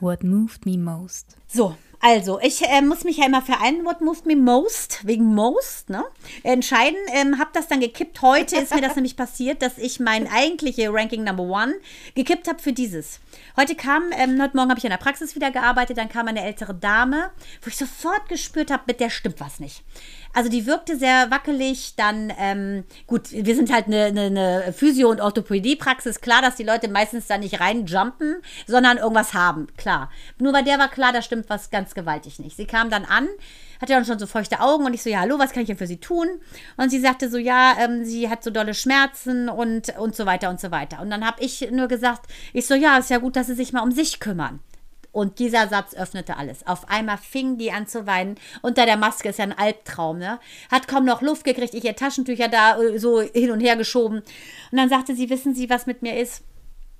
What 0.00 0.24
moved 0.24 0.66
me 0.66 0.76
most. 0.76 1.36
So, 1.46 1.76
also, 2.06 2.38
ich 2.38 2.60
äh, 2.60 2.82
muss 2.82 3.04
mich 3.04 3.16
ja 3.16 3.24
immer 3.24 3.40
für 3.40 3.62
einen 3.62 3.86
What 3.86 4.02
Moved 4.02 4.26
Me 4.26 4.36
Most, 4.36 5.06
wegen 5.06 5.34
Most, 5.34 5.88
ne, 5.88 6.04
entscheiden. 6.42 6.98
Ähm, 7.14 7.38
hab 7.38 7.54
das 7.54 7.66
dann 7.66 7.80
gekippt. 7.80 8.20
Heute 8.20 8.56
ist 8.56 8.74
mir 8.74 8.82
das 8.82 8.94
nämlich 8.96 9.16
passiert, 9.16 9.62
dass 9.62 9.78
ich 9.78 10.00
mein 10.00 10.30
eigentliche 10.30 10.92
Ranking 10.92 11.24
Number 11.24 11.44
One 11.44 11.76
gekippt 12.14 12.46
habe 12.46 12.58
für 12.58 12.74
dieses. 12.74 13.20
Heute 13.56 13.74
kam, 13.74 14.02
ähm, 14.18 14.38
heute 14.42 14.54
Morgen 14.54 14.68
habe 14.68 14.78
ich 14.78 14.84
in 14.84 14.90
der 14.90 14.98
Praxis 14.98 15.34
wieder 15.34 15.50
gearbeitet, 15.50 15.96
dann 15.96 16.10
kam 16.10 16.28
eine 16.28 16.44
ältere 16.44 16.74
Dame, 16.74 17.30
wo 17.62 17.68
ich 17.68 17.76
sofort 17.78 18.28
gespürt 18.28 18.70
habe, 18.70 18.82
mit 18.86 19.00
der 19.00 19.08
stimmt 19.08 19.40
was 19.40 19.58
nicht. 19.58 19.82
Also 20.34 20.50
die 20.50 20.66
wirkte 20.66 20.98
sehr 20.98 21.30
wackelig. 21.30 21.94
Dann, 21.96 22.32
ähm, 22.38 22.84
gut, 23.06 23.30
wir 23.30 23.54
sind 23.54 23.72
halt 23.72 23.86
eine, 23.86 24.06
eine, 24.06 24.22
eine 24.22 24.72
Physio- 24.72 25.08
und 25.08 25.20
Orthopädie-Praxis. 25.20 26.20
Klar, 26.20 26.42
dass 26.42 26.56
die 26.56 26.64
Leute 26.64 26.88
meistens 26.88 27.28
da 27.28 27.38
nicht 27.38 27.60
reinjumpen, 27.60 28.42
sondern 28.66 28.98
irgendwas 28.98 29.32
haben. 29.32 29.68
Klar. 29.76 30.10
Nur 30.38 30.52
bei 30.52 30.62
der 30.62 30.78
war 30.78 30.88
klar, 30.88 31.12
da 31.12 31.22
stimmt 31.22 31.48
was 31.48 31.70
ganz 31.70 31.94
gewaltig 31.94 32.40
nicht. 32.40 32.56
Sie 32.56 32.66
kam 32.66 32.90
dann 32.90 33.04
an, 33.04 33.28
hatte 33.80 33.92
dann 33.92 34.04
schon 34.04 34.18
so 34.18 34.26
feuchte 34.26 34.60
Augen 34.60 34.84
und 34.84 34.92
ich 34.92 35.02
so, 35.02 35.10
ja, 35.10 35.20
hallo, 35.20 35.38
was 35.38 35.52
kann 35.52 35.62
ich 35.62 35.68
denn 35.68 35.78
für 35.78 35.86
Sie 35.86 35.98
tun? 35.98 36.26
Und 36.76 36.90
sie 36.90 37.00
sagte 37.00 37.30
so, 37.30 37.38
ja, 37.38 37.76
ähm, 37.78 38.04
sie 38.04 38.28
hat 38.28 38.42
so 38.42 38.50
dolle 38.50 38.74
Schmerzen 38.74 39.48
und, 39.48 39.96
und 39.98 40.16
so 40.16 40.26
weiter 40.26 40.50
und 40.50 40.60
so 40.60 40.70
weiter. 40.70 41.00
Und 41.00 41.10
dann 41.10 41.24
habe 41.24 41.42
ich 41.42 41.70
nur 41.70 41.86
gesagt, 41.86 42.26
ich 42.52 42.66
so, 42.66 42.74
ja, 42.74 42.98
ist 42.98 43.10
ja 43.10 43.18
gut, 43.18 43.36
dass 43.36 43.46
Sie 43.46 43.54
sich 43.54 43.72
mal 43.72 43.82
um 43.82 43.92
sich 43.92 44.18
kümmern. 44.18 44.60
Und 45.14 45.38
dieser 45.38 45.68
Satz 45.68 45.94
öffnete 45.94 46.36
alles. 46.36 46.66
Auf 46.66 46.90
einmal 46.90 47.18
fing 47.18 47.56
die 47.56 47.70
an 47.70 47.86
zu 47.86 48.04
weinen. 48.04 48.34
Unter 48.62 48.84
der 48.84 48.96
Maske 48.96 49.28
ist 49.28 49.38
ja 49.38 49.44
ein 49.44 49.56
Albtraum, 49.56 50.18
ne? 50.18 50.40
Hat 50.72 50.88
kaum 50.88 51.04
noch 51.04 51.22
Luft 51.22 51.44
gekriegt, 51.44 51.72
ich 51.72 51.84
ihr 51.84 51.94
Taschentücher 51.94 52.48
da 52.48 52.80
äh, 52.82 52.98
so 52.98 53.20
hin 53.20 53.52
und 53.52 53.60
her 53.60 53.76
geschoben. 53.76 54.18
Und 54.72 54.78
dann 54.78 54.88
sagte 54.88 55.14
sie, 55.14 55.30
wissen 55.30 55.54
Sie, 55.54 55.70
was 55.70 55.86
mit 55.86 56.02
mir 56.02 56.20
ist? 56.20 56.42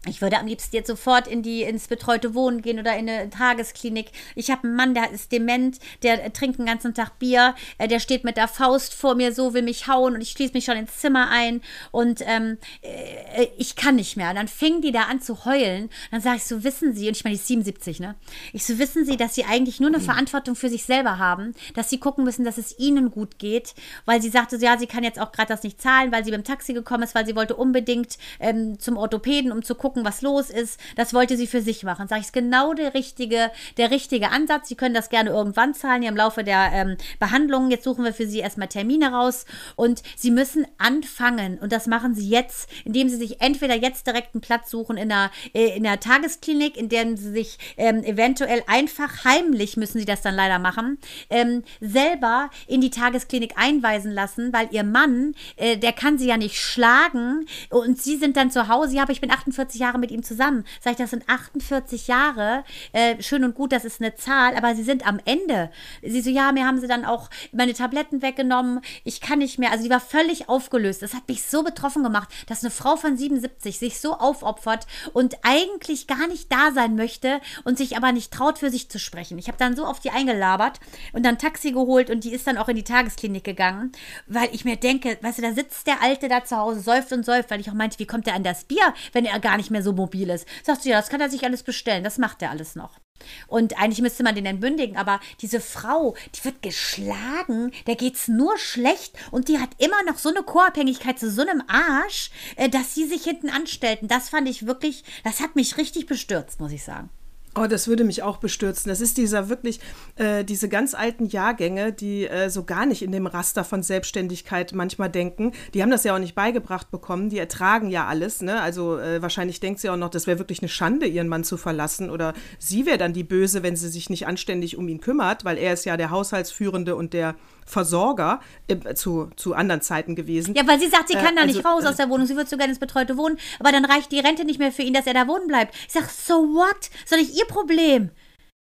Ich 0.07 0.21
würde 0.21 0.39
am 0.39 0.47
liebsten 0.47 0.77
jetzt 0.77 0.89
sofort 0.89 1.27
in 1.27 1.43
die, 1.43 1.63
ins 1.63 1.89
betreute 1.89 2.35
Wohnen 2.35 2.63
gehen 2.63 2.79
oder 2.79 2.97
in 2.97 3.09
eine 3.09 3.31
Tagesklinik. 3.31 4.11
Ich 4.35 4.51
habe 4.51 4.65
einen 4.65 4.77
Mann, 4.77 4.95
der 4.95 5.11
ist 5.11 5.33
dement, 5.33 5.79
der 6.03 6.33
trinkt 6.33 6.59
den 6.59 6.67
ganzen 6.67 6.95
Tag 6.95 7.19
Bier, 7.19 7.55
äh, 7.79 7.89
der 7.89 8.01
steht 8.01 8.25
mit 8.25 8.37
der 8.37 8.49
Faust 8.49 8.95
vor 8.95 9.15
mir 9.15 9.33
so, 9.33 9.55
will 9.55 9.63
mich 9.63 9.87
hauen 9.89 10.15
und 10.15 10.21
ich 10.21 10.31
schließe 10.31 10.53
mich 10.53 10.65
schon 10.65 10.77
ins 10.77 10.99
Zimmer 10.99 11.31
ein 11.31 11.63
und 11.91 12.21
ähm, 12.27 12.59
äh, 12.83 13.47
ich 13.57 13.77
kann 13.77 13.97
nicht 13.97 14.17
mehr. 14.17 14.31
Und 14.31 14.37
dann 14.37 14.49
fing 14.49 14.81
die 14.83 14.93
da 14.93 15.03
an 15.03 15.21
zu 15.21 15.45
heulen. 15.45 15.91
Dann 16.11 16.21
sage 16.21 16.37
ich 16.37 16.45
so, 16.45 16.65
wissen 16.65 16.95
Sie, 16.95 17.09
und 17.09 17.17
ich 17.17 17.25
meine, 17.25 17.37
die 17.37 17.41
ist 17.41 17.49
77, 17.49 18.01
ne? 18.01 18.15
Ich 18.53 18.65
so, 18.65 18.79
wissen 18.79 19.05
Sie, 19.05 19.17
dass 19.17 19.35
Sie 19.35 19.45
eigentlich 19.45 19.81
nur 19.81 19.89
eine 19.89 19.99
mhm. 19.99 20.05
Verantwortung 20.05 20.57
für 20.57 20.69
sich 20.69 20.85
selber 20.85 21.19
haben, 21.19 21.55
dass 21.75 21.91
Sie 21.91 21.99
gucken 21.99 22.25
müssen, 22.25 22.45
dass 22.45 22.59
es 22.59 22.79
Ihnen 22.79 23.11
gut 23.11 23.39
geht, 23.39 23.75
weil 24.05 24.21
sie 24.21 24.29
sagte, 24.31 24.59
so, 24.59 24.65
ja, 24.65 24.79
sie 24.79 24.87
kann 24.87 25.05
jetzt 25.05 25.21
auch 25.21 25.33
gerade 25.33 25.49
das 25.49 25.63
nicht 25.63 25.81
zahlen, 25.81 26.13
weil 26.13 26.25
sie 26.25 26.31
beim 26.31 26.45
Taxi 26.45 26.73
gekommen 26.73 27.03
ist, 27.03 27.15
weil 27.15 27.27
sie 27.27 27.37
wollte 27.37 27.57
unbedingt 27.57 28.19
ähm, 28.41 28.79
zum 28.79 28.97
Orthopäden, 28.97 29.53
um 29.53 29.63
zu 29.63 29.75
gucken, 29.75 29.94
gucken, 29.95 30.05
was 30.05 30.23
los 30.23 30.51
ist. 30.51 30.81
Das 30.97 31.15
wollte 31.15 31.37
sie 31.37 31.47
für 31.47 31.63
sich 31.63 31.85
machen. 31.85 32.09
Sage 32.09 32.21
ich, 32.21 32.27
ist 32.27 32.33
genau 32.33 32.75
der 32.75 32.95
richtige, 32.95 33.51
der 33.77 33.91
richtige 33.91 34.31
Ansatz. 34.31 34.69
Sie 34.69 34.75
können 34.75 34.95
das 34.95 35.09
gerne 35.09 35.31
irgendwann 35.31 35.73
zahlen, 35.75 36.03
ja 36.03 36.09
im 36.09 36.17
Laufe 36.17 36.43
der 36.43 36.71
ähm, 36.73 36.97
Behandlung. 37.21 37.71
Jetzt 37.71 37.85
suchen 37.85 38.05
wir 38.05 38.13
für 38.13 38.27
Sie 38.27 38.41
erstmal 38.41 38.69
Termine 38.69 39.13
raus 39.13 39.47
und 39.77 40.03
Sie 40.17 40.33
müssen 40.33 40.67
anfangen 40.79 41.59
und 41.59 41.71
das 41.73 41.87
machen 41.87 42.15
Sie 42.15 42.29
jetzt, 42.29 42.69
indem 42.85 43.09
Sie 43.09 43.17
sich 43.17 43.41
entweder 43.41 43.77
jetzt 43.77 44.07
direkt 44.07 44.35
einen 44.35 44.41
Platz 44.41 44.71
suchen 44.71 44.97
in 44.97 45.09
der, 45.09 45.31
äh, 45.55 45.77
in 45.77 45.85
der 45.85 46.01
Tagesklinik, 46.01 46.77
in 46.77 46.89
der 46.89 47.05
Sie 47.17 47.31
sich 47.31 47.59
ähm, 47.77 48.03
eventuell 48.03 48.63
einfach 48.67 49.25
heimlich, 49.25 49.77
müssen 49.77 49.99
Sie 49.99 50.05
das 50.05 50.23
dann 50.23 50.35
leider 50.35 50.59
machen, 50.59 50.99
ähm, 51.31 51.63
selber 51.81 52.51
in 52.67 52.81
die 52.81 52.91
Tagesklinik 52.91 53.53
einweisen 53.57 54.11
lassen, 54.11 54.53
weil 54.53 54.69
Ihr 54.73 54.85
Mann, 54.85 55.35
äh, 55.57 55.77
der 55.77 55.93
kann 55.93 56.19
Sie 56.19 56.27
ja 56.27 56.37
nicht 56.37 56.59
schlagen 56.59 57.47
und 57.71 58.01
Sie 58.01 58.17
sind 58.17 58.37
dann 58.37 58.51
zu 58.51 58.69
Hause, 58.69 58.97
ja, 58.97 59.03
aber 59.03 59.13
ich 59.13 59.21
bin 59.21 59.31
48 59.31 59.81
Jahre 59.81 59.84
Jahre 59.85 59.99
mit 59.99 60.11
ihm 60.11 60.23
zusammen. 60.23 60.65
Sag 60.81 60.93
ich, 60.93 60.99
das 60.99 61.11
sind 61.11 61.29
48 61.29 62.09
Jahre. 62.09 62.65
Äh, 62.93 63.23
schön 63.23 63.45
und 63.45 63.55
gut, 63.55 63.73
das 63.73 63.85
ist 63.85 64.01
eine 64.01 64.15
Zahl, 64.15 64.57
aber 64.57 64.75
sie 64.75 64.83
sind 64.83 65.07
am 65.07 65.21
Ende. 65.25 65.71
Sie 66.03 66.21
so, 66.21 66.31
ja, 66.31 66.53
mir 66.53 66.67
haben 66.67 66.81
sie 66.81 66.89
dann 66.89 67.05
auch 67.05 67.31
meine 67.53 67.75
Tabletten 67.75 68.23
weggenommen. 68.23 68.81
Ich 69.05 69.21
kann 69.21 69.39
nicht 69.39 69.59
mehr. 69.59 69.71
Also 69.71 69.85
die 69.85 69.91
war 69.91 70.01
völlig 70.01 70.49
aufgelöst. 70.49 71.03
Das 71.03 71.15
hat 71.15 71.29
mich 71.29 71.45
so 71.45 71.63
betroffen 71.63 72.03
gemacht, 72.03 72.29
dass 72.47 72.63
eine 72.63 72.71
Frau 72.71 72.97
von 72.97 73.17
77 73.17 73.79
sich 73.79 74.01
so 74.01 74.15
aufopfert 74.15 74.87
und 75.13 75.37
eigentlich 75.43 76.07
gar 76.07 76.27
nicht 76.29 76.51
da 76.51 76.73
sein 76.73 76.97
möchte 76.97 77.41
und 77.65 77.79
sich 77.79 77.97
aber 77.97 78.13
nicht 78.13 78.33
traut, 78.33 78.59
für 78.59 78.71
sich 78.71 78.89
zu 78.89 78.99
sprechen. 78.99 79.39
Ich 79.39 79.49
habe 79.49 79.59
dann 79.59 79.77
so 79.77 79.85
auf 79.85 80.01
die 80.01 80.11
eingelabert 80.11 80.81
und 81.13 81.25
dann 81.25 81.39
Taxi 81.39 81.73
geholt 81.73 82.11
und 82.11 82.25
die 82.25 82.33
ist 82.33 82.47
dann 82.47 82.57
auch 82.57 82.69
in 82.69 82.77
die 82.77 82.85
Tagesklinik 82.85 83.45
gegangen, 83.45 83.93
weil 84.27 84.49
ich 84.53 84.65
mir 84.65 84.77
denke, 84.77 85.19
weißt 85.21 85.39
du, 85.39 85.43
da 85.43 85.53
sitzt 85.53 85.87
der 85.87 86.03
Alte 86.03 86.29
da 86.29 86.45
zu 86.45 86.57
Hause, 86.57 86.81
säuft 86.81 87.13
und 87.13 87.25
säuft, 87.25 87.51
weil 87.51 87.61
ich 87.61 87.69
auch 87.71 87.75
meinte, 87.75 87.99
wie 87.99 88.07
kommt 88.07 88.27
er 88.27 88.35
an 88.35 88.45
das 88.45 88.65
Bier, 88.65 88.95
wenn 89.13 89.25
er 89.25 89.39
gar 89.41 89.57
nicht 89.57 89.64
mehr 89.71 89.83
so 89.83 89.93
mobil 89.93 90.31
ist? 90.31 90.47
Sagst 90.63 90.85
du, 90.85 90.91
ja, 90.91 90.97
das 90.97 91.09
kann 91.09 91.21
er 91.21 91.31
sich 91.31 91.45
alles 91.45 91.63
bestellen, 91.63 92.05
das 92.05 92.19
macht 92.19 92.43
er 92.43 92.51
alles 92.51 92.75
noch. 92.77 93.01
Und 93.47 93.79
eigentlich 93.79 94.03
müsste 94.03 94.23
man 94.23 94.35
den 94.35 94.47
entbündigen, 94.47 94.97
aber 94.97 95.21
diese 95.41 95.61
Frau, 95.61 96.15
die 96.35 96.45
wird 96.45 96.63
geschlagen, 96.63 97.73
der 97.87 97.97
geht's 97.97 98.29
nur 98.29 98.59
schlecht 98.59 99.17
und 99.31 99.49
die 99.49 99.59
hat 99.59 99.71
immer 99.79 100.03
noch 100.05 100.19
so 100.19 100.29
eine 100.29 100.43
Co-Abhängigkeit 100.43 101.19
zu 101.19 101.31
so 101.31 101.43
einem 101.43 101.63
Arsch, 101.69 102.31
äh, 102.57 102.69
dass 102.69 102.95
sie 102.95 103.07
sich 103.07 103.25
hinten 103.25 103.51
anstellten. 103.51 104.09
Das 104.09 104.29
fand 104.29 104.49
ich 104.49 104.67
wirklich, 104.67 105.05
das 105.23 105.41
hat 105.41 105.57
mich 105.57 105.77
richtig 105.79 106.07
bestürzt, 106.07 106.61
muss 106.61 106.73
ich 106.73 106.85
sagen. 106.85 107.11
Oh, 107.57 107.67
das 107.69 107.87
würde 107.87 108.03
mich 108.03 108.25
auch 108.25 108.39
bestürzen. 108.39 108.89
Das 108.89 109.01
ist 109.01 109.17
dieser 109.17 109.49
wirklich, 109.49 109.79
äh, 110.17 110.45
diese 110.45 110.69
ganz 110.69 110.93
alten 110.93 111.27
Jahrgänge, 111.27 111.93
die 111.93 112.27
äh, 112.27 112.51
so 112.51 112.65
gar 112.65 112.85
nicht 112.85 113.03
in 113.03 113.13
dem 113.13 113.29
Raster 113.29 113.63
von 113.63 113.85
Selbstständigkeit 113.85 114.73
manchmal 114.73 115.09
denken. 115.09 115.53
Die 115.73 115.81
haben 115.81 115.91
das 115.91 116.03
ja 116.03 116.17
auch 116.17 116.19
nicht 116.19 116.35
beigebracht 116.35 116.91
bekommen. 116.91 117.31
Die 117.31 117.39
ertragen 117.39 117.91
ja 117.91 118.07
alles. 118.07 118.43
Ne? 118.43 118.61
Also 118.61 118.99
äh, 118.99 119.23
wahrscheinlich 119.23 119.61
denkt 119.61 119.79
sie 119.79 119.89
auch 119.89 119.97
noch, 119.97 120.11
das 120.11 120.27
wäre 120.27 120.41
wirklich 120.41 120.63
eine 120.63 120.69
Schande, 120.69 121.07
ihren 121.07 121.29
Mann 121.29 121.45
zu 121.45 121.57
verlassen. 121.57 122.11
Oder 122.11 122.35
sie 122.59 122.87
wäre 122.87 122.99
dann 122.99 123.13
die 123.13 123.23
Böse, 123.23 123.63
wenn 123.63 123.77
sie 123.77 123.89
sich 123.89 124.11
nicht 124.11 124.27
anständig 124.27 124.77
um 124.77 124.89
ihn 124.89 125.01
kümmert, 125.01 125.45
weil 125.45 125.57
er 125.57 125.75
ist 125.75 125.85
ja 125.85 125.97
der 125.97 126.11
Haushaltsführende 126.11 126.97
und 126.97 127.13
der 127.13 127.37
Versorger 127.65 128.41
äh, 128.69 128.95
zu, 128.95 129.31
zu 129.37 129.55
anderen 129.55 129.81
Zeiten 129.81 130.15
gewesen. 130.15 130.55
Ja, 130.55 130.67
weil 130.67 130.79
sie 130.79 130.89
sagt, 130.89 131.09
sie 131.09 131.15
kann 131.15 131.35
Äh, 131.35 131.37
da 131.37 131.43
also, 131.43 131.55
nicht 131.55 131.67
raus 131.67 131.85
äh, 131.85 131.89
aus 131.89 131.97
der 131.97 132.09
Wohnung. 132.09 132.27
Sie 132.27 132.37
wird 132.37 132.49
so 132.49 132.57
gerne 132.57 132.71
ins 132.71 132.81
betreute 132.81 133.17
Wohnen, 133.17 133.39
aber 133.59 133.73
dann 133.73 133.85
reicht 133.85 134.13
die 134.13 134.21
Rente 134.21 134.45
nicht 134.45 134.59
mehr 134.59 134.73
für 134.73 134.83
ihn, 134.83 134.95
dass 134.95 135.07
er 135.07 135.15
da 135.15 135.27
wohnen 135.27 135.47
bleibt. 135.47 135.75
Ich 135.87 135.93
sag, 135.93 136.09
so 136.11 136.35
what? 136.35 136.91
Soll 137.07 137.19
ich 137.19 137.37
ihr 137.37 137.47
Problem? 137.47 138.11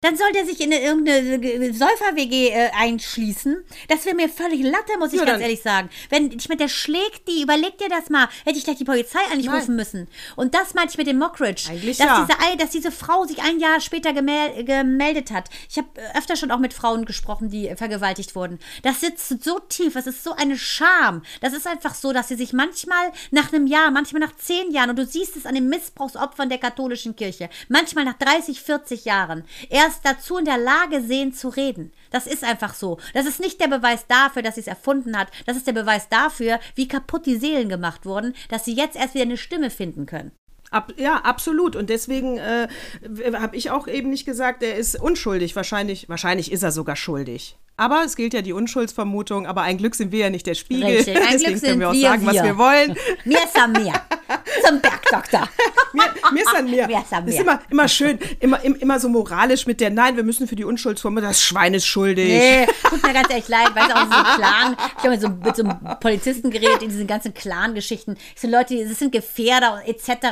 Dann 0.01 0.15
soll 0.15 0.31
der 0.31 0.45
sich 0.45 0.61
in 0.61 0.71
eine, 0.71 0.81
irgendeine 0.81 1.73
Säufer-WG 1.73 2.51
äh, 2.51 2.69
einschließen. 2.73 3.65
Das 3.89 4.05
wäre 4.05 4.15
mir 4.15 4.29
völlig 4.29 4.63
Latte, 4.63 4.97
muss 4.97 5.11
ich 5.11 5.19
Ja, 5.19 5.25
ganz 5.25 5.41
ehrlich 5.41 5.61
sagen. 5.61 5.89
Wenn, 6.09 6.31
ich 6.31 6.47
meine, 6.47 6.59
der 6.59 6.69
schlägt 6.69 7.27
die, 7.27 7.41
überleg 7.41 7.77
dir 7.77 7.89
das 7.89 8.09
mal. 8.09 8.29
Hätte 8.45 8.57
ich 8.57 8.63
gleich 8.63 8.77
die 8.77 8.85
Polizei 8.85 9.19
eigentlich 9.29 9.47
Nein. 9.47 9.59
rufen 9.59 9.75
müssen. 9.75 10.07
Und 10.37 10.55
das 10.55 10.73
meinte 10.73 10.91
ich 10.91 10.97
mit 10.97 11.07
dem 11.07 11.19
Mockridge. 11.19 11.69
Eigentlich 11.69 11.97
dass, 11.97 12.07
ja. 12.07 12.25
diese, 12.25 12.57
dass 12.57 12.69
diese 12.69 12.91
Frau 12.91 13.25
sich 13.25 13.41
ein 13.41 13.59
Jahr 13.59 13.81
später 13.81 14.13
gemel 14.13 14.63
gemeldet 14.63 15.31
hat. 15.31 15.49
Ich 15.69 15.77
habe 15.77 15.89
öfter 16.15 16.37
schon 16.37 16.51
auch 16.51 16.59
mit 16.59 16.73
Frauen 16.73 17.03
gesprochen, 17.03 17.49
die 17.49 17.67
äh, 17.67 17.75
vergewaltigt 17.75 18.35
wurden. 18.35 18.59
Das 18.83 19.01
sitzt 19.01 19.43
so 19.43 19.59
tief, 19.59 19.97
es 19.97 20.07
ist 20.07 20.23
so 20.23 20.33
eine 20.33 20.57
Scham. 20.57 21.23
Das 21.41 21.51
ist 21.51 21.67
einfach 21.67 21.93
so, 21.93 22.13
dass 22.13 22.29
sie 22.29 22.35
sich 22.35 22.53
manchmal 22.53 23.11
nach 23.31 23.51
einem 23.51 23.67
Jahr, 23.67 23.91
manchmal 23.91 24.21
nach 24.21 24.35
zehn 24.37 24.71
Jahren, 24.71 24.91
und 24.91 24.97
du 24.97 25.05
siehst 25.05 25.35
es 25.35 25.45
an 25.45 25.55
den 25.55 25.67
Missbrauchsopfern 25.67 26.47
der 26.47 26.57
katholischen 26.57 27.17
Kirche, 27.17 27.49
manchmal 27.67 28.05
nach 28.05 28.17
30, 28.17 28.61
40 28.61 29.03
Jahren, 29.03 29.43
erst 29.69 29.88
dazu 30.01 30.37
in 30.37 30.45
der 30.45 30.57
Lage 30.57 31.01
sehen 31.01 31.33
zu 31.33 31.49
reden. 31.49 31.91
Das 32.11 32.27
ist 32.27 32.43
einfach 32.43 32.73
so. 32.73 32.97
Das 33.13 33.25
ist 33.25 33.39
nicht 33.39 33.59
der 33.61 33.67
Beweis 33.67 34.07
dafür, 34.07 34.41
dass 34.41 34.55
sie 34.55 34.61
es 34.61 34.67
erfunden 34.67 35.17
hat. 35.17 35.29
Das 35.45 35.57
ist 35.57 35.67
der 35.67 35.73
Beweis 35.73 36.09
dafür, 36.09 36.59
wie 36.75 36.87
kaputt 36.87 37.25
die 37.25 37.37
Seelen 37.37 37.69
gemacht 37.69 38.05
wurden, 38.05 38.33
dass 38.49 38.65
sie 38.65 38.73
jetzt 38.73 38.95
erst 38.95 39.13
wieder 39.13 39.23
eine 39.23 39.37
Stimme 39.37 39.69
finden 39.69 40.05
können. 40.05 40.31
Ab, 40.71 40.93
ja, 40.97 41.17
absolut. 41.17 41.75
Und 41.75 41.89
deswegen 41.89 42.37
äh, 42.37 42.67
habe 43.33 43.55
ich 43.55 43.71
auch 43.71 43.87
eben 43.87 44.09
nicht 44.09 44.25
gesagt, 44.25 44.61
er 44.61 44.75
ist 44.75 44.99
unschuldig. 44.99 45.55
Wahrscheinlich, 45.55 46.09
wahrscheinlich 46.09 46.51
ist 46.51 46.63
er 46.63 46.71
sogar 46.71 46.95
schuldig. 46.95 47.57
Aber 47.79 48.03
es 48.05 48.15
gilt 48.15 48.33
ja 48.33 48.41
die 48.41 48.53
Unschuldsvermutung. 48.53 49.47
Aber 49.47 49.61
ein 49.61 49.77
Glück 49.77 49.95
sind 49.95 50.11
wir 50.11 50.19
ja 50.19 50.29
nicht 50.29 50.45
der 50.45 50.55
Spiegel. 50.55 50.85
Richtig, 50.97 51.15
ein 51.17 51.23
deswegen 51.33 51.51
Glück 51.53 51.63
können 51.63 51.79
wir 51.79 51.89
auch 51.89 51.93
wir 51.93 52.01
sagen, 52.09 52.25
was 52.25 52.33
wir. 52.33 52.43
wir 52.43 52.57
wollen. 52.57 52.95
Mir 53.25 53.37
ist 53.43 53.55
am 53.57 53.71
Meer. 53.71 53.93
Zum 54.67 54.79
Bergdoktor. 54.81 55.47
Mir, 55.93 56.03
mir 56.31 56.41
ist 56.43 56.55
an 56.55 56.65
mir. 56.69 56.85
Mir 56.85 56.99
ist 56.99 57.11
an 57.11 57.25
Das 57.25 57.33
ist 57.33 57.39
mir. 57.43 57.51
immer, 57.51 57.59
immer 57.71 57.87
schön, 57.87 58.19
immer, 58.39 58.63
im- 58.63 58.75
immer 58.75 58.99
so 58.99 59.09
moralisch 59.09 59.65
mit 59.65 59.81
der, 59.81 59.89
nein, 59.89 60.15
wir 60.17 60.23
müssen 60.23 60.47
für 60.47 60.55
die 60.55 60.63
Unschuldsvermutung, 60.63 61.27
das 61.29 61.41
Schwein 61.43 61.73
ist 61.73 61.87
schuldig. 61.87 62.27
Nee, 62.27 62.67
tut 62.87 63.01
mir 63.01 63.11
ganz 63.13 63.27
ehrlich 63.31 63.47
leid, 63.47 63.69
weil 63.73 63.87
es 63.89 63.95
auch 63.95 64.01
so 64.03 64.23
Clan, 64.37 64.77
ich 64.97 65.03
habe 65.03 65.09
mit 65.09 65.21
so, 65.21 65.29
mit 65.29 65.55
so 65.55 65.63
einem 65.63 65.99
Polizisten 65.99 66.51
geredet 66.51 66.83
in 66.83 66.89
diesen 66.89 67.07
ganzen 67.07 67.33
Clan-Geschichten. 67.33 68.17
Ich 68.35 68.41
so, 68.41 68.47
Leute, 68.47 68.87
das 68.87 68.99
sind 68.99 69.11
Gefährder 69.11 69.81
und 69.81 69.87
etc. 69.87 70.27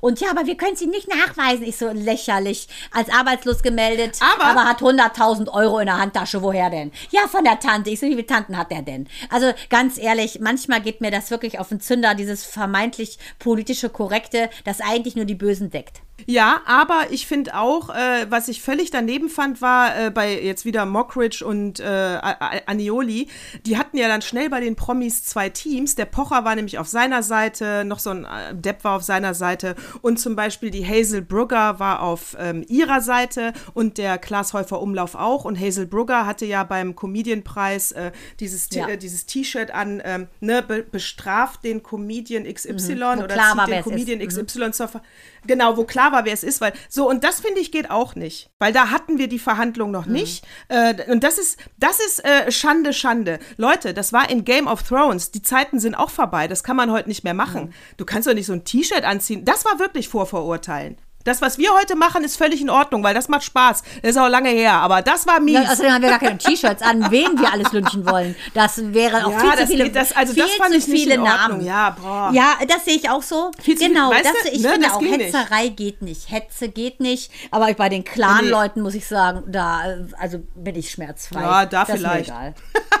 Und 0.00 0.20
ja, 0.20 0.30
aber 0.30 0.44
wir 0.44 0.58
können 0.58 0.76
sie 0.76 0.86
nicht 0.86 1.08
nachweisen. 1.08 1.62
Ich 1.64 1.78
so, 1.78 1.88
lächerlich. 1.90 2.68
Als 2.92 3.08
arbeitslos 3.08 3.62
gemeldet, 3.62 4.18
Aber- 4.20 4.44
aber, 4.50 4.64
hat 4.66 4.82
100.000 4.82 5.48
Euro 5.50 5.78
in 5.78 5.86
der 5.86 5.96
Handtasche. 5.96 6.42
Woher 6.42 6.68
denn? 6.68 6.87
Ja, 7.10 7.28
von 7.28 7.44
der 7.44 7.60
Tante. 7.60 7.90
Ich 7.90 8.00
so, 8.00 8.06
wie 8.06 8.12
viele 8.12 8.26
Tanten 8.26 8.56
hat 8.56 8.70
der 8.70 8.82
denn? 8.82 9.08
Also 9.30 9.52
ganz 9.70 9.98
ehrlich, 9.98 10.40
manchmal 10.40 10.80
geht 10.80 11.00
mir 11.00 11.10
das 11.10 11.30
wirklich 11.30 11.58
auf 11.58 11.68
den 11.68 11.80
Zünder, 11.80 12.14
dieses 12.14 12.44
vermeintlich 12.44 13.18
politische 13.38 13.88
Korrekte, 13.88 14.50
das 14.64 14.80
eigentlich 14.80 15.16
nur 15.16 15.24
die 15.24 15.34
Bösen 15.34 15.70
deckt. 15.70 16.02
Ja, 16.26 16.60
aber 16.66 17.06
ich 17.10 17.26
finde 17.26 17.54
auch, 17.56 17.90
äh, 17.90 18.26
was 18.28 18.48
ich 18.48 18.60
völlig 18.60 18.90
daneben 18.90 19.28
fand, 19.28 19.62
war 19.62 19.96
äh, 20.06 20.10
bei 20.10 20.40
jetzt 20.42 20.64
wieder 20.64 20.84
Mockridge 20.84 21.44
und 21.44 21.80
äh, 21.80 22.18
Anioli, 22.66 23.28
die 23.64 23.78
hatten 23.78 23.96
ja 23.96 24.08
dann 24.08 24.20
schnell 24.22 24.50
bei 24.50 24.60
den 24.60 24.76
Promis 24.76 25.24
zwei 25.24 25.48
Teams. 25.48 25.94
Der 25.94 26.04
Pocher 26.06 26.44
war 26.44 26.54
nämlich 26.54 26.78
auf 26.78 26.88
seiner 26.88 27.22
Seite, 27.22 27.84
noch 27.84 27.98
so 27.98 28.10
ein 28.10 28.24
äh, 28.24 28.54
Depp 28.54 28.84
war 28.84 28.96
auf 28.96 29.02
seiner 29.04 29.32
Seite 29.34 29.74
und 30.02 30.18
zum 30.18 30.36
Beispiel 30.36 30.70
die 30.70 30.86
Hazel 30.86 31.22
Brugger 31.22 31.78
war 31.78 32.02
auf 32.02 32.36
ähm, 32.38 32.64
ihrer 32.68 33.00
Seite 33.00 33.52
und 33.72 33.96
der 33.96 34.18
Klaas 34.18 34.52
Häufer 34.52 34.82
Umlauf 34.82 35.14
auch. 35.14 35.44
Und 35.44 35.58
Hazel 35.58 35.86
Brugger 35.86 36.26
hatte 36.26 36.44
ja 36.46 36.64
beim 36.64 36.94
Comedianpreis 36.96 37.92
äh, 37.92 38.12
dieses 38.40 38.68
Ja. 38.72 38.88
äh, 38.88 38.98
dieses 38.98 39.26
T-Shirt 39.26 39.70
an, 39.70 40.02
ähm, 40.04 40.26
ne, 40.40 40.62
be 40.62 40.82
bestraft 40.82 41.64
den 41.64 41.82
Comedian 41.82 42.44
XY 42.44 42.94
Mhm. 42.94 43.00
Oder 43.22 43.26
klar 43.28 43.54
zieht 43.66 43.74
den. 43.74 43.82
Comedian 43.84 44.18
Mhm. 44.18 44.26
XY 44.46 44.72
zur 44.72 44.88
Ver 44.88 45.02
Genau, 45.46 45.76
wo 45.76 45.84
klar 45.84 46.12
war, 46.12 46.24
wer 46.24 46.32
es 46.32 46.42
ist, 46.42 46.60
weil 46.60 46.72
so 46.88 47.08
und 47.08 47.24
das 47.24 47.40
finde 47.40 47.60
ich 47.60 47.72
geht 47.72 47.90
auch 47.90 48.14
nicht, 48.14 48.50
weil 48.58 48.72
da 48.72 48.90
hatten 48.90 49.18
wir 49.18 49.28
die 49.28 49.38
Verhandlung 49.38 49.90
noch 49.90 50.06
nicht 50.06 50.44
äh, 50.68 51.10
und 51.10 51.24
das 51.24 51.38
ist 51.38 51.58
das 51.78 51.98
ist 52.00 52.24
äh, 52.24 52.50
Schande 52.50 52.92
Schande. 52.92 53.38
Leute, 53.56 53.94
das 53.94 54.12
war 54.12 54.30
in 54.30 54.44
Game 54.44 54.66
of 54.66 54.82
Thrones, 54.82 55.30
die 55.30 55.42
Zeiten 55.42 55.80
sind 55.80 55.94
auch 55.94 56.10
vorbei, 56.10 56.48
das 56.48 56.62
kann 56.62 56.76
man 56.76 56.90
heute 56.90 57.08
nicht 57.08 57.24
mehr 57.24 57.34
machen. 57.34 57.72
Du 57.96 58.04
kannst 58.04 58.28
doch 58.28 58.34
nicht 58.34 58.46
so 58.46 58.52
ein 58.52 58.64
T-Shirt 58.64 59.04
anziehen. 59.04 59.44
Das 59.44 59.64
war 59.64 59.78
wirklich 59.78 60.08
Vorverurteilen. 60.08 60.96
Das, 61.28 61.42
was 61.42 61.58
wir 61.58 61.72
heute 61.74 61.94
machen, 61.94 62.24
ist 62.24 62.36
völlig 62.36 62.60
in 62.60 62.70
Ordnung, 62.70 63.02
weil 63.04 63.14
das 63.14 63.28
macht 63.28 63.44
Spaß. 63.44 63.82
Das 64.02 64.10
ist 64.12 64.16
auch 64.16 64.28
lange 64.28 64.48
her, 64.50 64.72
aber 64.74 65.02
das 65.02 65.26
war 65.26 65.40
mies. 65.40 65.54
Ja, 65.54 65.62
außerdem 65.72 65.92
haben 65.92 66.02
wir 66.02 66.08
gar 66.10 66.18
keine 66.18 66.38
T-Shirts 66.38 66.82
an, 66.82 67.10
wen 67.10 67.38
wir 67.38 67.52
alles 67.52 67.72
lynchen 67.72 68.06
wollen. 68.08 68.34
Das 68.54 68.92
wäre 68.94 69.26
auch 69.26 69.30
Ja, 69.32 69.38
viel 69.40 69.50
zu 69.50 69.56
das 69.58 69.70
viele, 69.70 69.84
geht- 69.84 69.96
das- 69.96 70.12
also 70.16 70.32
viel 70.34 70.42
das 70.42 70.52
fand 70.54 70.72
zu 70.72 70.78
ich 70.78 70.84
viele 70.84 71.14
in. 71.14 71.22
Namen. 71.22 71.64
Ja, 71.64 71.90
boah. 72.00 72.30
Ja, 72.32 72.54
das 72.66 72.84
sehe 72.84 72.94
ich 72.96 73.08
auch 73.10 73.22
so. 73.22 73.50
Viel 73.62 73.76
viel- 73.76 73.88
genau, 73.88 74.10
weißt 74.10 74.24
das, 74.24 74.52
ich 74.52 74.62
Ne, 74.62 74.70
finde 74.70 74.92
auch, 74.92 74.98
ging 75.00 75.16
nicht. 75.16 75.34
Hetzerei 75.34 75.68
geht 75.68 76.02
nicht. 76.02 76.30
Hetze 76.30 76.68
geht 76.68 77.00
nicht. 77.00 77.30
Aber 77.50 77.72
bei 77.74 77.88
den 77.88 78.04
Clan-Leuten 78.04 78.80
muss 78.80 78.94
ich 78.94 79.06
sagen, 79.06 79.42
da 79.46 79.84
äh, 79.92 79.98
also 80.18 80.38
bin 80.54 80.74
ich 80.76 80.90
schmerzfrei. 80.90 81.40
Ja, 81.42 81.66
da 81.66 81.84
das 81.84 81.96
vielleicht. 81.98 82.28
Ist 82.30 82.34
mir 82.34 82.40
egal. 82.40 82.54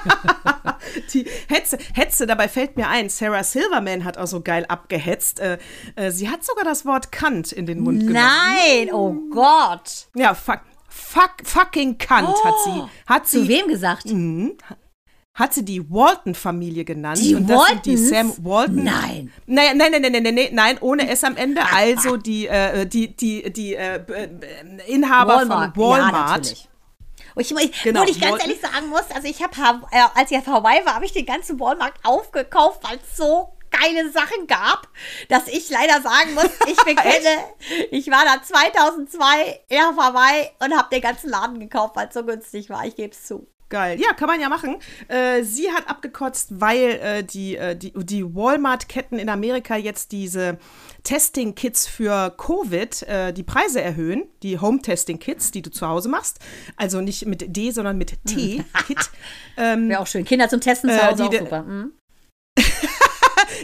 Die 1.12 1.26
Hetze, 1.48 1.78
Hetze, 1.94 2.26
dabei 2.26 2.48
fällt 2.48 2.76
mir 2.76 2.88
ein, 2.88 3.08
Sarah 3.08 3.42
Silverman 3.44 4.04
hat 4.04 4.16
auch 4.18 4.26
so 4.26 4.40
geil 4.40 4.64
abgehetzt. 4.68 5.40
Äh, 5.40 5.58
äh, 5.96 6.10
sie 6.10 6.28
hat 6.28 6.44
sogar 6.44 6.64
das 6.64 6.84
Wort 6.86 7.12
Kant 7.12 7.52
in 7.52 7.66
den 7.66 7.80
Mund 7.80 8.00
genommen. 8.06 8.14
Nein, 8.22 8.92
oh 8.92 9.14
Gott. 9.30 10.08
Ja, 10.14 10.34
fuck, 10.34 10.60
fuck, 10.88 11.32
fucking 11.44 11.98
Kant 11.98 12.34
hat 12.44 12.54
sie. 12.64 12.82
Hat 13.06 13.26
Zu 13.28 13.42
sie, 13.42 13.48
wem 13.48 13.68
gesagt? 13.68 14.04
hat 15.34 15.54
sie 15.54 15.64
die 15.64 15.88
Walton-Familie 15.88 16.84
genannt. 16.84 17.18
Die 17.22 17.36
und 17.36 17.48
das 17.48 17.68
sind 17.68 17.86
die? 17.86 17.96
Sam 17.96 18.32
Walton. 18.44 18.82
Nein. 18.82 19.32
Nein, 19.46 19.76
nein, 19.76 19.92
nein, 19.92 20.02
nein, 20.02 20.22
nein, 20.22 20.34
nein, 20.34 20.48
nein, 20.52 20.78
ohne 20.80 21.08
S 21.08 21.22
am 21.22 21.36
Ende. 21.36 21.62
Also 21.72 22.16
die, 22.16 22.48
äh, 22.48 22.86
die, 22.86 23.14
die, 23.14 23.52
die 23.52 23.74
äh, 23.76 24.02
äh, 24.08 24.28
Inhaber 24.88 25.40
von 25.40 25.48
Ja, 25.50 25.72
Walmart. 25.76 26.66
Und 27.36 27.42
ich, 27.42 27.52
ich, 27.56 27.82
Genau, 27.84 28.00
wo 28.00 28.04
ich 28.04 28.20
ganz 28.20 28.32
Walton. 28.32 28.50
ehrlich 28.50 28.60
sagen 28.60 28.88
muss, 28.88 29.04
also 29.14 29.28
ich 29.28 29.40
habe, 29.40 29.86
äh, 29.92 30.02
als 30.16 30.30
ich 30.32 30.38
auf 30.38 30.46
Hawaii 30.48 30.84
war, 30.84 30.96
habe 30.96 31.04
ich 31.04 31.12
den 31.12 31.24
ganzen 31.26 31.60
Walmart 31.60 31.94
aufgekauft, 32.02 32.80
weil 32.82 32.98
es 32.98 33.16
so 33.16 33.52
geile 33.70 34.10
Sachen 34.10 34.46
gab, 34.46 34.88
dass 35.28 35.48
ich 35.48 35.70
leider 35.70 36.00
sagen 36.02 36.34
muss, 36.34 36.50
ich 36.66 36.76
bekenne, 36.84 37.44
ich 37.90 38.10
war 38.10 38.24
da 38.24 38.42
2002 38.42 39.60
in 39.68 39.78
Hawaii 39.78 40.48
und 40.64 40.76
habe 40.76 40.88
den 40.90 41.02
ganzen 41.02 41.30
Laden 41.30 41.60
gekauft, 41.60 41.96
weil 41.96 42.08
es 42.08 42.14
so 42.14 42.24
günstig 42.24 42.70
war. 42.70 42.84
Ich 42.86 42.96
gebe 42.96 43.12
es 43.12 43.24
zu. 43.24 43.46
Geil. 43.70 44.00
Ja, 44.00 44.14
kann 44.14 44.28
man 44.28 44.40
ja 44.40 44.48
machen. 44.48 44.78
Äh, 45.08 45.42
sie 45.42 45.70
hat 45.70 45.90
abgekotzt, 45.90 46.58
weil 46.58 46.98
äh, 47.02 47.22
die, 47.22 47.54
äh, 47.56 47.76
die, 47.76 47.92
die 47.94 48.34
Walmart-Ketten 48.34 49.18
in 49.18 49.28
Amerika 49.28 49.76
jetzt 49.76 50.12
diese 50.12 50.56
Testing-Kits 51.02 51.86
für 51.86 52.30
Covid 52.30 53.02
äh, 53.02 53.32
die 53.34 53.42
Preise 53.42 53.82
erhöhen. 53.82 54.24
Die 54.42 54.58
Home-Testing-Kits, 54.58 55.50
die 55.50 55.60
du 55.60 55.70
zu 55.70 55.86
Hause 55.86 56.08
machst. 56.08 56.38
Also 56.78 57.02
nicht 57.02 57.26
mit 57.26 57.54
D, 57.54 57.70
sondern 57.70 57.98
mit 57.98 58.16
T. 58.24 58.64
Kit. 58.86 59.10
ähm, 59.58 59.90
Wäre 59.90 60.00
auch 60.00 60.06
schön. 60.06 60.24
Kinder 60.24 60.48
zum 60.48 60.62
Testen 60.62 60.88
zu 60.88 60.96
Äh, 60.96 61.02
Hause 61.02 61.28
die 61.28 61.36
auch 61.36 61.40
super. 61.42 61.62
Mhm. 61.62 61.92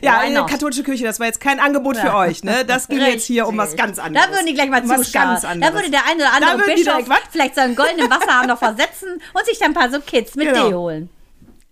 Ja, 0.04 0.28
not? 0.30 0.50
katholische 0.50 0.82
Kirche, 0.82 1.04
das 1.04 1.18
war 1.20 1.26
jetzt 1.26 1.40
kein 1.40 1.60
Angebot 1.60 1.96
für 1.96 2.06
Ja. 2.06 2.18
euch, 2.18 2.44
ne? 2.44 2.64
Das 2.64 2.88
ging 2.88 3.00
jetzt 3.00 3.24
hier 3.26 3.46
um 3.48 3.56
was 3.56 3.76
ganz 3.76 3.98
anderes. 3.98 4.26
Da 4.26 4.32
würden 4.32 4.46
die 4.46 4.54
gleich 4.54 4.68
mal 4.70 4.82
Um 4.82 4.88
zuschauen. 5.02 5.60
Da 5.60 5.74
würde 5.74 5.90
der 5.90 6.06
eine 6.06 6.22
oder 6.22 6.32
andere 6.32 6.66
Bischof 6.74 7.04
direkt, 7.04 7.28
vielleicht 7.30 7.54
seinen 7.54 7.74
goldenen 7.76 8.10
Wasserhahn 8.10 8.46
noch 8.48 8.58
versetzen 8.58 9.20
und 9.32 9.46
sich 9.46 9.58
dann 9.58 9.68
ein 9.70 9.74
paar 9.74 9.90
so 9.90 10.00
Kids 10.00 10.34
mit 10.34 10.48
Genau. 10.48 10.68
Tee 10.68 10.74
holen. 10.74 11.08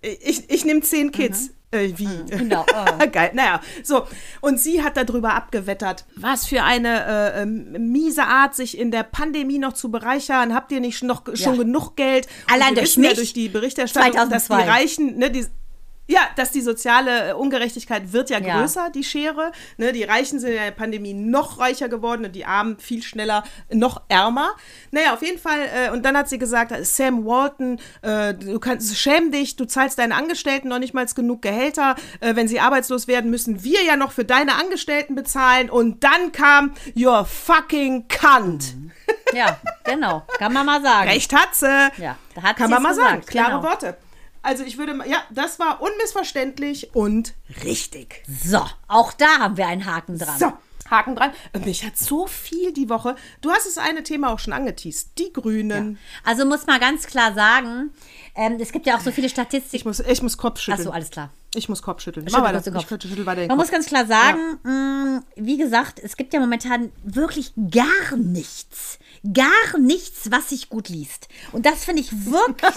Ich, 0.00 0.50
ich 0.50 0.64
nehme 0.64 0.80
zehn 0.80 1.12
Kids. 1.12 1.50
Äh, 1.70 1.92
wie? 1.96 2.08
Genau. 2.28 2.66
Oh. 2.70 3.06
Geil. 3.12 3.30
Naja, 3.32 3.60
so. 3.82 4.06
Und 4.42 4.60
sie 4.60 4.82
hat 4.82 4.96
darüber 4.98 5.32
abgewettert, 5.34 6.04
was 6.16 6.46
für 6.46 6.62
eine 6.64 7.32
äh, 7.34 7.42
ähm, 7.42 7.90
miese 7.92 8.24
Art, 8.24 8.54
sich 8.54 8.76
in 8.76 8.90
der 8.90 9.04
Pandemie 9.04 9.58
noch 9.58 9.72
zu 9.72 9.90
bereichern. 9.90 10.54
Habt 10.54 10.70
ihr 10.70 10.80
nicht 10.80 10.98
schon, 10.98 11.08
noch, 11.08 11.22
schon 11.34 11.56
genug 11.56 11.96
Geld? 11.96 12.26
Allein 12.52 12.74
durch 12.74 12.88
wissen 12.88 13.04
ja 13.04 13.10
mich 13.10 13.18
durch 13.18 13.32
die 13.32 13.48
Berichterstattung, 13.48 14.12
dass 14.28 14.42
die 14.42 14.48
2002. 14.48 14.70
Reichen, 14.70 15.16
ne, 15.18 15.30
die, 15.30 15.46
ja, 16.08 16.20
dass 16.36 16.50
die 16.50 16.60
soziale 16.60 17.30
äh, 17.30 17.32
Ungerechtigkeit 17.32 18.12
wird 18.12 18.28
ja 18.30 18.38
Ja. 18.40 18.58
größer, 18.60 18.90
die 18.90 19.04
Schere. 19.04 19.52
Ne, 19.76 19.92
die 19.92 20.02
Reichen 20.04 20.40
sind 20.40 20.50
in 20.50 20.56
der 20.56 20.70
Pandemie 20.72 21.14
noch 21.14 21.58
reicher 21.60 21.88
geworden 21.88 22.24
und 22.24 22.32
die 22.34 22.44
Armen 22.44 22.78
viel 22.78 23.02
schneller 23.02 23.44
noch 23.70 24.02
ärmer. 24.08 24.50
Naja, 24.90 25.14
auf 25.14 25.22
jeden 25.22 25.38
Fall. 25.38 25.60
Äh, 25.72 25.90
und 25.90 26.04
dann 26.04 26.16
hat 26.16 26.28
sie 26.28 26.38
gesagt, 26.38 26.72
Sam 26.84 27.24
Walton, 27.24 27.78
äh, 28.02 28.34
du 28.34 28.58
kannst, 28.58 28.96
schäm 28.96 29.30
dich, 29.30 29.56
du 29.56 29.64
zahlst 29.64 29.98
deinen 29.98 30.12
Angestellten 30.12 30.68
noch 30.68 30.78
nicht 30.78 30.92
mal 30.94 31.06
genug 31.06 31.42
Gehälter. 31.42 31.94
Äh, 32.20 32.36
wenn 32.36 32.48
sie 32.48 32.60
arbeitslos 32.60 33.06
werden, 33.08 33.30
müssen 33.30 33.62
wir 33.64 33.82
ja 33.84 33.96
noch 33.96 34.12
für 34.12 34.24
deine 34.24 34.54
Angestellten 34.54 35.14
bezahlen. 35.14 35.70
Und 35.70 36.04
dann 36.04 36.32
kam 36.32 36.72
Your 36.96 37.24
fucking 37.24 38.08
cunt. 38.08 38.74
Ja, 39.32 39.58
genau. 39.84 40.24
Kann 40.38 40.52
man 40.52 40.66
mal 40.66 40.82
sagen. 40.82 41.08
Recht 41.08 41.32
hat 41.34 41.54
sie. 41.54 41.66
Ja, 41.98 42.16
da 42.34 42.42
hat 42.42 42.56
Kann 42.56 42.70
man 42.70 42.82
mal 42.82 42.90
gesagt, 42.90 43.10
sagen. 43.10 43.26
Klare 43.26 43.50
genau. 43.52 43.62
Worte. 43.62 43.96
Also 44.42 44.64
ich 44.64 44.76
würde 44.78 44.94
mal, 44.94 45.08
ja, 45.08 45.22
das 45.30 45.58
war 45.58 45.80
unmissverständlich 45.80 46.94
und 46.94 47.34
richtig. 47.64 48.22
So, 48.44 48.64
auch 48.88 49.12
da 49.12 49.38
haben 49.38 49.56
wir 49.56 49.66
einen 49.68 49.86
Haken 49.86 50.18
dran. 50.18 50.38
So, 50.38 50.52
Haken 50.90 51.14
dran. 51.16 51.30
Mich 51.64 51.84
hat 51.84 51.96
so 51.96 52.26
viel 52.26 52.72
die 52.72 52.88
Woche. 52.88 53.14
Du 53.40 53.50
hast 53.50 53.66
das 53.66 53.78
eine 53.78 54.02
Thema 54.02 54.32
auch 54.32 54.38
schon 54.38 54.52
angeteased. 54.52 55.10
Die 55.18 55.32
Grünen. 55.32 55.98
Also 56.24 56.44
muss 56.44 56.66
man 56.66 56.80
ganz 56.80 57.06
klar 57.06 57.34
sagen, 57.34 57.90
ähm, 58.34 58.58
es 58.60 58.72
gibt 58.72 58.86
ja 58.86 58.96
auch 58.96 59.00
so 59.00 59.10
viele 59.12 59.26
Ich 59.26 59.32
Statistiken. 59.32 59.88
muss, 59.88 60.00
ich 60.00 60.22
muss 60.22 60.36
Kopf 60.36 60.60
schütteln. 60.60 60.80
Achso, 60.86 60.90
alles 60.90 61.10
klar. 61.10 61.30
Ich 61.54 61.68
muss 61.68 61.82
Kopf 61.82 62.00
schütteln. 62.02 62.26
Schüttel 62.28 62.42
Mach 62.42 62.52
Kopf. 62.52 62.66
Ich 62.82 62.88
schüttel 62.88 63.26
weiter 63.26 63.40
Man 63.42 63.48
Kopf. 63.50 63.58
muss 63.58 63.70
ganz 63.70 63.86
klar 63.86 64.06
sagen, 64.06 64.58
mh, 64.64 65.22
wie 65.36 65.56
gesagt, 65.56 65.98
es 65.98 66.16
gibt 66.16 66.32
ja 66.34 66.40
momentan 66.40 66.90
wirklich 67.04 67.52
gar 67.70 68.16
nichts. 68.16 68.98
Gar 69.32 69.78
nichts, 69.78 70.32
was 70.32 70.48
sich 70.48 70.68
gut 70.68 70.88
liest. 70.88 71.28
Und 71.52 71.64
das 71.64 71.84
finde 71.84 72.02
ich 72.02 72.26
wirklich. 72.26 72.74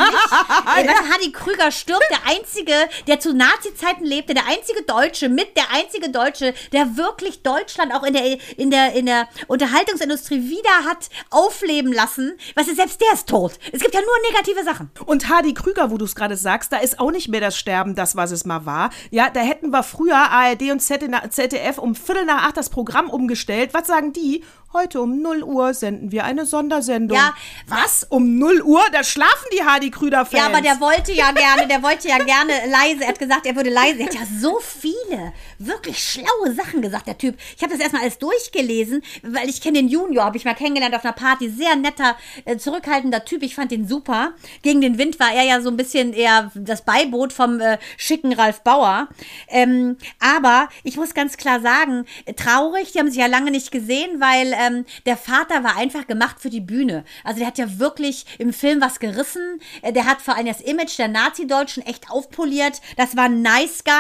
ey, 0.77 0.85
du, 0.85 0.93
Hardy 0.93 1.31
Krüger 1.31 1.71
stirbt, 1.71 2.05
der 2.11 2.19
einzige, 2.27 2.73
der 3.07 3.19
zu 3.19 3.33
Nazi-Zeiten 3.33 4.05
lebte, 4.05 4.35
der 4.35 4.45
einzige 4.45 4.83
Deutsche, 4.83 5.27
mit 5.27 5.57
der 5.57 5.71
einzige 5.71 6.11
Deutsche, 6.11 6.53
der 6.71 6.97
wirklich 6.97 7.41
Deutschland 7.41 7.91
auch 7.95 8.03
in 8.03 8.13
der, 8.13 8.59
in 8.59 8.69
der, 8.69 8.93
in 8.93 9.07
der 9.07 9.27
Unterhaltungsindustrie 9.47 10.47
wieder 10.47 10.87
hat 10.87 11.09
aufleben 11.31 11.91
lassen. 11.91 12.37
Weißt 12.53 12.69
du, 12.69 12.75
selbst 12.75 13.01
der 13.01 13.13
ist 13.13 13.27
tot. 13.27 13.53
Es 13.71 13.81
gibt 13.81 13.95
ja 13.95 14.01
nur 14.01 14.31
negative 14.31 14.63
Sachen. 14.63 14.91
Und 15.07 15.29
Hardy 15.29 15.55
Krüger, 15.55 15.89
wo 15.89 15.97
du 15.97 16.05
es 16.05 16.13
gerade 16.13 16.37
sagst, 16.37 16.71
da 16.71 16.77
ist 16.77 16.99
auch 16.99 17.09
nicht 17.09 17.27
mehr 17.27 17.41
das 17.41 17.57
Sterben 17.57 17.95
das, 17.95 18.15
was 18.15 18.29
es 18.29 18.45
mal 18.45 18.67
war. 18.67 18.91
Ja, 19.09 19.31
da 19.31 19.39
hätten 19.39 19.71
wir 19.71 19.81
früher 19.81 20.15
ARD 20.15 20.69
und 20.69 20.79
ZDF 20.79 21.79
um 21.79 21.95
Viertel 21.95 22.25
nach 22.25 22.43
acht 22.43 22.57
das 22.57 22.69
Programm 22.69 23.09
umgestellt. 23.09 23.73
Was 23.73 23.87
sagen 23.87 24.13
die? 24.13 24.43
Heute 24.75 24.99
um 24.99 25.21
0 25.21 25.41
Uhr 25.43 25.73
senden 25.73 26.11
wir 26.11 26.25
eine 26.38 26.45
Sondersendung. 26.45 27.17
Ja, 27.17 27.33
was? 27.67 28.05
Um 28.09 28.38
0 28.38 28.61
Uhr? 28.61 28.81
Da 28.91 29.03
schlafen 29.03 29.47
die 29.53 29.63
Hardy 29.63 29.91
Krüger-Fans. 29.91 30.31
Ja, 30.31 30.45
aber 30.47 30.61
der 30.61 30.79
wollte 30.79 31.13
ja 31.13 31.31
gerne, 31.31 31.67
der 31.67 31.81
wollte 31.81 32.07
ja 32.07 32.17
gerne 32.17 32.53
leise. 32.69 33.03
Er 33.03 33.09
hat 33.09 33.19
gesagt, 33.19 33.45
er 33.45 33.55
würde 33.55 33.69
leise. 33.69 33.99
Er 33.99 34.07
hat 34.07 34.15
ja 34.15 34.25
so 34.39 34.59
viele 34.59 35.33
wirklich 35.59 36.03
schlaue 36.03 36.53
Sachen 36.53 36.81
gesagt, 36.81 37.07
der 37.07 37.17
Typ. 37.17 37.38
Ich 37.55 37.63
habe 37.63 37.71
das 37.71 37.81
erstmal 37.81 38.03
alles 38.03 38.17
durchgelesen, 38.19 39.01
weil 39.23 39.49
ich 39.49 39.61
kenne 39.61 39.79
den 39.79 39.88
Junior, 39.88 40.25
habe 40.25 40.38
ich 40.38 40.45
mal 40.45 40.53
kennengelernt 40.53 40.95
auf 40.95 41.03
einer 41.03 41.13
Party. 41.13 41.49
Sehr 41.49 41.75
netter, 41.75 42.15
äh, 42.45 42.57
zurückhaltender 42.57 43.23
Typ. 43.25 43.43
Ich 43.43 43.55
fand 43.55 43.71
den 43.71 43.88
super. 43.88 44.33
Gegen 44.61 44.81
den 44.81 44.97
Wind 44.97 45.19
war 45.19 45.31
er 45.33 45.43
ja 45.43 45.61
so 45.61 45.69
ein 45.69 45.77
bisschen 45.77 46.13
eher 46.13 46.51
das 46.55 46.83
Beiboot 46.83 47.33
vom 47.33 47.59
äh, 47.59 47.77
schicken 47.97 48.33
Ralf 48.33 48.61
Bauer. 48.61 49.07
Ähm, 49.47 49.97
aber 50.19 50.69
ich 50.83 50.97
muss 50.97 51.13
ganz 51.13 51.38
klar 51.38 51.61
sagen, 51.61 52.05
traurig, 52.36 52.91
die 52.91 52.99
haben 52.99 53.09
sich 53.09 53.19
ja 53.19 53.27
lange 53.27 53.51
nicht 53.51 53.71
gesehen, 53.71 54.19
weil 54.19 54.53
ähm, 54.53 54.86
der 55.05 55.17
Vater 55.17 55.63
war 55.63 55.77
einfach 55.77 56.07
gemacht 56.07 56.24
für 56.39 56.49
die 56.49 56.61
Bühne. 56.61 57.03
Also 57.23 57.39
der 57.39 57.47
hat 57.47 57.57
ja 57.57 57.80
wirklich 57.80 58.26
im 58.39 58.53
Film 58.53 58.82
was 58.82 58.99
gerissen. 58.99 59.59
Äh, 59.82 59.93
Der 59.93 60.05
hat 60.05 60.21
vor 60.21 60.36
allem 60.36 60.47
das 60.47 60.61
Image 60.61 60.97
der 60.97 61.07
Nazi-Deutschen 61.07 61.86
echt 61.86 62.09
aufpoliert. 62.09 62.82
Das 62.97 63.15
war 63.15 63.26
ein 63.26 63.41
nice 63.41 63.84
Guy. 63.84 63.93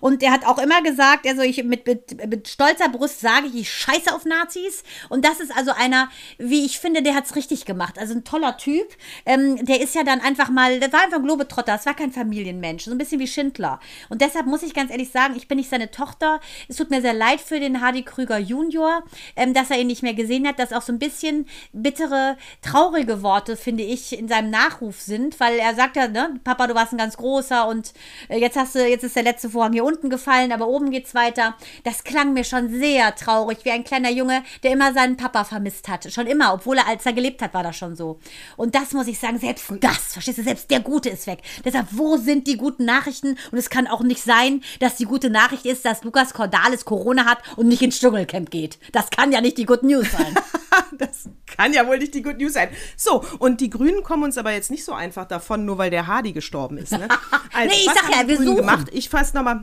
Und 0.00 0.22
der 0.22 0.32
hat 0.32 0.44
auch 0.46 0.58
immer 0.58 0.82
gesagt, 0.82 1.26
also 1.26 1.42
ich 1.42 1.62
mit, 1.64 1.86
mit, 1.86 2.26
mit 2.28 2.48
stolzer 2.48 2.88
Brust 2.88 3.20
sage 3.20 3.46
ich, 3.48 3.54
ich 3.54 3.72
scheiße 3.72 4.14
auf 4.14 4.24
Nazis. 4.24 4.82
Und 5.08 5.24
das 5.24 5.40
ist 5.40 5.56
also 5.56 5.72
einer, 5.72 6.08
wie 6.38 6.64
ich 6.64 6.78
finde, 6.78 7.02
der 7.02 7.14
hat 7.14 7.26
es 7.26 7.36
richtig 7.36 7.64
gemacht. 7.64 7.98
Also 7.98 8.14
ein 8.14 8.24
toller 8.24 8.56
Typ. 8.56 8.86
Ähm, 9.26 9.64
der 9.64 9.80
ist 9.80 9.94
ja 9.94 10.04
dann 10.04 10.20
einfach 10.20 10.50
mal, 10.50 10.80
der 10.80 10.92
war 10.92 11.02
einfach 11.02 11.18
ein 11.18 11.24
Globetrotter, 11.24 11.72
das 11.72 11.86
war 11.86 11.94
kein 11.94 12.12
Familienmensch. 12.12 12.84
So 12.84 12.90
ein 12.90 12.98
bisschen 12.98 13.20
wie 13.20 13.26
Schindler. 13.26 13.80
Und 14.08 14.20
deshalb 14.20 14.46
muss 14.46 14.62
ich 14.62 14.74
ganz 14.74 14.90
ehrlich 14.90 15.10
sagen, 15.10 15.34
ich 15.36 15.48
bin 15.48 15.58
nicht 15.58 15.70
seine 15.70 15.90
Tochter. 15.90 16.40
Es 16.68 16.76
tut 16.76 16.90
mir 16.90 17.00
sehr 17.00 17.14
leid 17.14 17.40
für 17.40 17.60
den 17.60 17.80
Hardy 17.80 18.02
Krüger 18.02 18.38
Junior, 18.38 19.04
ähm, 19.36 19.54
dass 19.54 19.70
er 19.70 19.78
ihn 19.78 19.86
nicht 19.86 20.02
mehr 20.02 20.14
gesehen 20.14 20.46
hat, 20.46 20.58
dass 20.58 20.72
auch 20.72 20.82
so 20.82 20.92
ein 20.92 20.98
bisschen 20.98 21.46
bittere, 21.72 22.36
traurige 22.62 23.22
Worte, 23.22 23.56
finde 23.56 23.82
ich, 23.82 24.18
in 24.18 24.28
seinem 24.28 24.50
Nachruf 24.50 25.00
sind, 25.00 25.38
weil 25.40 25.58
er 25.58 25.74
sagt 25.74 25.96
ja, 25.96 26.08
ne, 26.08 26.40
Papa, 26.44 26.66
du 26.66 26.74
warst 26.74 26.92
ein 26.92 26.98
ganz 26.98 27.16
großer 27.16 27.66
und 27.68 27.92
äh, 28.28 28.38
jetzt 28.38 28.56
hast 28.56 28.74
du, 28.74 28.86
jetzt 28.86 29.04
ist 29.04 29.16
der 29.16 29.22
letzte 29.22 29.50
Vorhang 29.50 29.72
hier 29.72 29.84
unten 29.84 30.10
gefallen, 30.10 30.52
aber 30.52 30.68
oben 30.68 30.90
geht's 30.90 31.14
weiter. 31.14 31.56
Das 31.84 32.04
klang 32.04 32.32
mir 32.32 32.44
schon 32.44 32.70
sehr 32.70 33.14
traurig, 33.14 33.58
wie 33.64 33.70
ein 33.70 33.84
kleiner 33.84 34.10
Junge, 34.10 34.42
der 34.62 34.72
immer 34.72 34.92
seinen 34.92 35.16
Papa 35.16 35.44
vermisst 35.44 35.88
hat. 35.88 36.12
Schon 36.12 36.26
immer, 36.26 36.54
obwohl 36.54 36.78
er, 36.78 36.86
als 36.86 37.06
er 37.06 37.12
gelebt 37.12 37.42
hat, 37.42 37.54
war 37.54 37.62
das 37.62 37.76
schon 37.76 37.96
so. 37.96 38.18
Und 38.56 38.74
das 38.74 38.92
muss 38.92 39.06
ich 39.06 39.18
sagen, 39.18 39.38
selbst 39.38 39.66
das, 39.80 40.12
verstehst 40.12 40.38
du, 40.38 40.42
selbst 40.42 40.70
der 40.70 40.80
Gute 40.80 41.08
ist 41.10 41.26
weg. 41.26 41.40
Deshalb, 41.64 41.88
wo 41.92 42.16
sind 42.16 42.46
die 42.46 42.56
guten 42.56 42.84
Nachrichten? 42.84 43.36
Und 43.50 43.58
es 43.58 43.70
kann 43.70 43.86
auch 43.86 44.02
nicht 44.02 44.22
sein, 44.22 44.62
dass 44.80 44.96
die 44.96 45.04
gute 45.04 45.30
Nachricht 45.30 45.66
ist, 45.66 45.84
dass 45.84 46.04
Lukas 46.04 46.34
Cordalis 46.34 46.84
Corona 46.84 47.24
hat 47.24 47.38
und 47.56 47.68
nicht 47.68 47.82
ins 47.82 48.00
Dschungelcamp 48.00 48.50
geht. 48.50 48.78
Das 48.92 49.10
kann 49.10 49.32
ja 49.32 49.40
nicht 49.40 49.58
die 49.58 49.66
Good 49.66 49.82
News 49.82 50.10
sein. 50.12 50.34
Das 50.98 51.28
kann 51.56 51.72
ja 51.72 51.86
wohl 51.86 51.98
nicht 51.98 52.14
die 52.14 52.22
Good 52.22 52.38
News 52.38 52.52
sein. 52.54 52.68
So, 52.96 53.24
und 53.38 53.60
die 53.60 53.70
Grünen 53.70 54.02
kommen 54.02 54.24
uns 54.24 54.38
aber 54.38 54.52
jetzt 54.52 54.70
nicht 54.70 54.84
so 54.84 54.92
einfach 54.92 55.26
davon, 55.26 55.64
nur 55.64 55.78
weil 55.78 55.90
der 55.90 56.06
Hardy 56.06 56.32
gestorben 56.32 56.78
ist. 56.78 56.92
Ne? 56.92 57.08
Also, 57.52 57.68
Nee, 57.74 57.80
ich 57.80 57.90
sag 57.92 58.10
ja, 58.10 58.26
wir 58.28 58.36
Grünen 58.36 58.46
suchen. 58.48 58.56
gemacht? 58.58 58.86
Ich 58.92 59.08
fasse 59.08 59.36
nochmal. 59.36 59.62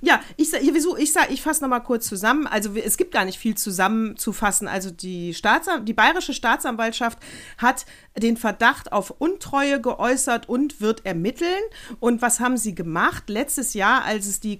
Ja, 0.00 0.20
ich, 0.36 0.52
ich, 0.54 0.72
ich, 0.98 1.12
sag- 1.12 1.30
ich 1.30 1.42
fasse 1.42 1.60
nochmal 1.62 1.82
kurz 1.82 2.06
zusammen. 2.06 2.46
Also 2.46 2.74
es 2.76 2.96
gibt 2.96 3.12
gar 3.12 3.24
nicht 3.24 3.36
viel 3.38 3.56
zusammenzufassen. 3.56 4.68
Also 4.68 4.90
die, 4.92 5.34
Staatsan 5.34 5.84
die 5.84 5.92
bayerische 5.92 6.32
Staatsanwaltschaft 6.32 7.18
hat 7.58 7.84
den 8.16 8.36
Verdacht 8.36 8.92
auf 8.92 9.10
Untreue 9.18 9.80
geäußert 9.80 10.48
und 10.48 10.80
wird 10.80 11.04
ermitteln. 11.04 11.62
Und 12.00 12.22
was 12.22 12.38
haben 12.40 12.56
sie 12.56 12.74
gemacht? 12.76 13.24
Letztes 13.28 13.74
Jahr, 13.74 14.04
als 14.04 14.26
es 14.26 14.38
die 14.40 14.56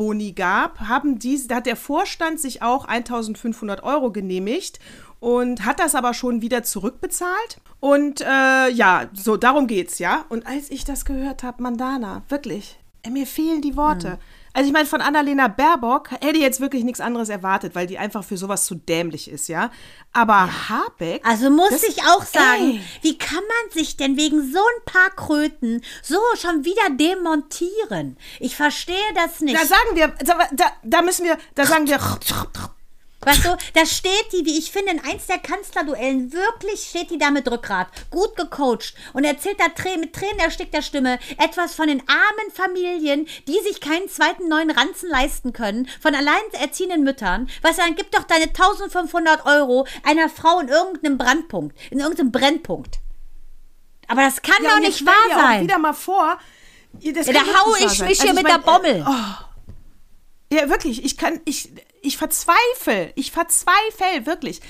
Corona-Boni 0.00 0.32
gab, 0.32 0.80
haben 0.80 1.18
die, 1.18 1.46
da 1.46 1.56
hat 1.56 1.66
der 1.66 1.76
Vorstand 1.76 2.40
sich 2.40 2.62
auch 2.62 2.86
1500 2.86 3.82
Euro 3.82 4.10
genehmigt 4.10 4.80
und 5.20 5.64
hat 5.64 5.78
das 5.78 5.94
aber 5.94 6.14
schon 6.14 6.40
wieder 6.40 6.62
zurückbezahlt. 6.62 7.60
Und 7.80 8.22
äh, 8.22 8.70
ja, 8.70 9.08
so 9.12 9.36
darum 9.36 9.66
geht's, 9.66 9.98
ja. 9.98 10.24
Und 10.30 10.46
als 10.46 10.70
ich 10.70 10.84
das 10.84 11.04
gehört 11.04 11.42
habe, 11.42 11.62
Mandana, 11.62 12.22
wirklich, 12.28 12.78
äh, 13.02 13.10
mir 13.10 13.26
fehlen 13.26 13.60
die 13.60 13.76
Worte. 13.76 14.18
Also 14.52 14.66
ich 14.66 14.72
meine, 14.72 14.86
von 14.86 15.00
Annalena 15.00 15.48
Baerbock 15.48 16.10
hätte 16.10 16.36
ich 16.36 16.42
jetzt 16.42 16.60
wirklich 16.60 16.84
nichts 16.84 17.00
anderes 17.00 17.28
erwartet, 17.28 17.74
weil 17.74 17.86
die 17.86 17.98
einfach 17.98 18.24
für 18.24 18.36
sowas 18.36 18.66
zu 18.66 18.74
dämlich 18.74 19.30
ist, 19.30 19.48
ja. 19.48 19.70
Aber 20.12 20.48
Habeck. 20.68 21.24
Also 21.24 21.50
muss 21.50 21.82
ich 21.84 22.02
auch 22.02 22.24
sagen, 22.24 22.72
Ey. 22.72 22.80
wie 23.02 23.16
kann 23.16 23.36
man 23.36 23.72
sich 23.72 23.96
denn 23.96 24.16
wegen 24.16 24.52
so 24.52 24.58
ein 24.58 24.84
paar 24.84 25.10
Kröten 25.10 25.82
so 26.02 26.18
schon 26.36 26.64
wieder 26.64 26.90
demontieren? 26.90 28.16
Ich 28.40 28.56
verstehe 28.56 28.96
das 29.14 29.40
nicht. 29.40 29.56
Da 29.56 29.64
sagen 29.64 29.94
wir, 29.94 30.08
da, 30.52 30.72
da 30.82 31.02
müssen 31.02 31.24
wir, 31.24 31.38
da 31.54 31.64
sagen 31.66 31.86
wir, 31.86 31.98
Weißt 33.22 33.44
du, 33.44 33.54
da 33.74 33.84
steht 33.84 34.32
die, 34.32 34.46
wie 34.46 34.58
ich 34.58 34.72
finde, 34.72 34.92
in 34.92 35.00
eins 35.00 35.26
der 35.26 35.38
Kanzlerduellen, 35.38 36.32
wirklich 36.32 36.84
steht 36.88 37.10
die 37.10 37.18
da 37.18 37.30
mit 37.30 37.50
Rückgrat, 37.50 37.88
gut 38.10 38.34
gecoacht 38.34 38.94
und 39.12 39.24
erzählt 39.24 39.58
da 39.60 39.66
mit 39.98 40.14
Tränen 40.14 40.38
erstickter 40.38 40.80
Stimme 40.80 41.18
etwas 41.36 41.74
von 41.74 41.88
den 41.88 42.00
armen 42.08 42.50
Familien, 42.52 43.26
die 43.46 43.60
sich 43.60 43.82
keinen 43.82 44.08
zweiten 44.08 44.48
neuen 44.48 44.70
Ranzen 44.70 45.10
leisten 45.10 45.52
können, 45.52 45.86
von 46.00 46.14
alleinerziehenden 46.14 47.04
Müttern. 47.04 47.50
Weißt 47.60 47.78
du, 47.78 47.82
dann 47.82 47.94
gib 47.94 48.10
doch 48.10 48.22
deine 48.24 48.44
1500 48.44 49.44
Euro 49.44 49.86
einer 50.02 50.30
Frau 50.30 50.60
in 50.60 50.68
irgendeinem 50.68 51.18
Brandpunkt, 51.18 51.76
in 51.90 51.98
irgendeinem 52.00 52.32
Brennpunkt. 52.32 53.00
Aber 54.08 54.22
das 54.22 54.40
kann 54.40 54.64
Ja, 54.64 54.70
doch 54.70 54.80
nicht 54.80 55.04
wahr 55.04 55.14
auch 55.30 55.36
sein. 55.36 55.62
wieder 55.64 55.78
mal 55.78 55.92
vor, 55.92 56.38
das 56.94 57.26
Ja, 57.26 57.32
da 57.34 57.40
hau 57.40 57.74
ich 57.76 58.00
mich 58.00 58.18
Also 58.18 58.22
hier 58.22 58.32
mit 58.32 58.44
mein, 58.44 58.52
der 58.52 58.58
Bommel. 58.60 58.96
äh, 58.96 59.04
oh. 59.06 59.44
Ja, 60.52 60.68
wirklich, 60.70 61.04
ich 61.04 61.16
kann, 61.16 61.40
ich, 61.44 61.70
ich 62.02 62.16
verzweifle, 62.16 63.12
ich 63.14 63.32
verzweifle, 63.32 64.26
wirklich. 64.26 64.60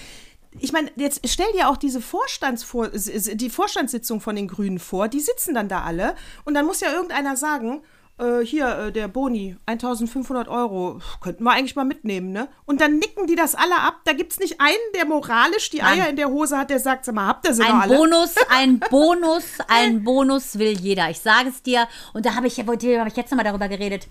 Ich 0.59 0.73
meine, 0.73 0.91
jetzt 0.97 1.21
stell 1.29 1.51
dir 1.53 1.69
auch 1.69 1.77
diese 1.77 2.01
Vorstandsvor 2.01 2.89
die 2.89 3.51
Vorstandssitzung 3.51 4.21
von 4.21 4.35
den 4.35 4.49
Grünen 4.49 4.81
vor, 4.81 5.09
die 5.09 5.21
sitzen 5.21 5.55
dann 5.55 5.69
da 5.69 5.83
alle 5.83 6.17
und 6.45 6.55
dann 6.55 6.67
muss 6.67 6.81
ja 6.81 6.93
irgendeiner 6.93 7.37
sagen, 7.37 7.83
äh, 8.21 8.45
hier, 8.45 8.79
äh, 8.79 8.93
der 8.93 9.09
Boni, 9.09 9.57
1500 9.67 10.49
Euro, 10.49 11.01
könnten 11.21 11.45
wir 11.45 11.53
eigentlich 11.53 11.77
mal 11.77 11.85
mitnehmen, 11.85 12.33
ne? 12.33 12.49
Und 12.67 12.81
dann 12.81 12.99
nicken 12.99 13.27
die 13.27 13.35
das 13.35 13.55
alle 13.55 13.77
ab. 13.77 14.01
Da 14.05 14.13
gibt's 14.13 14.39
nicht 14.39 14.61
einen, 14.61 14.77
der 14.95 15.07
moralisch 15.07 15.71
die 15.71 15.79
Nein. 15.79 16.01
Eier 16.01 16.09
in 16.09 16.17
der 16.17 16.29
Hose 16.29 16.59
hat, 16.59 16.71
der 16.71 16.81
sagt, 16.81 17.05
sag 17.05 17.15
mal, 17.15 17.27
habt 17.27 17.47
ihr 17.47 17.55
sie 17.55 17.63
noch 17.63 17.69
Ein 17.69 17.81
alle? 17.81 17.97
Bonus, 17.97 18.35
ein 18.49 18.79
Bonus, 18.91 19.45
ein 19.69 20.05
Bonus 20.05 20.59
will 20.59 20.79
jeder. 20.79 21.11
Ich 21.11 21.21
sage 21.21 21.49
es 21.49 21.63
dir. 21.63 21.89
Und 22.13 22.27
da 22.27 22.35
habe 22.35 22.47
ich, 22.47 22.59
hab 22.59 22.73
ich 22.73 23.17
jetzt 23.17 23.31
nochmal 23.31 23.45
darüber 23.45 23.69
geredet, 23.69 24.07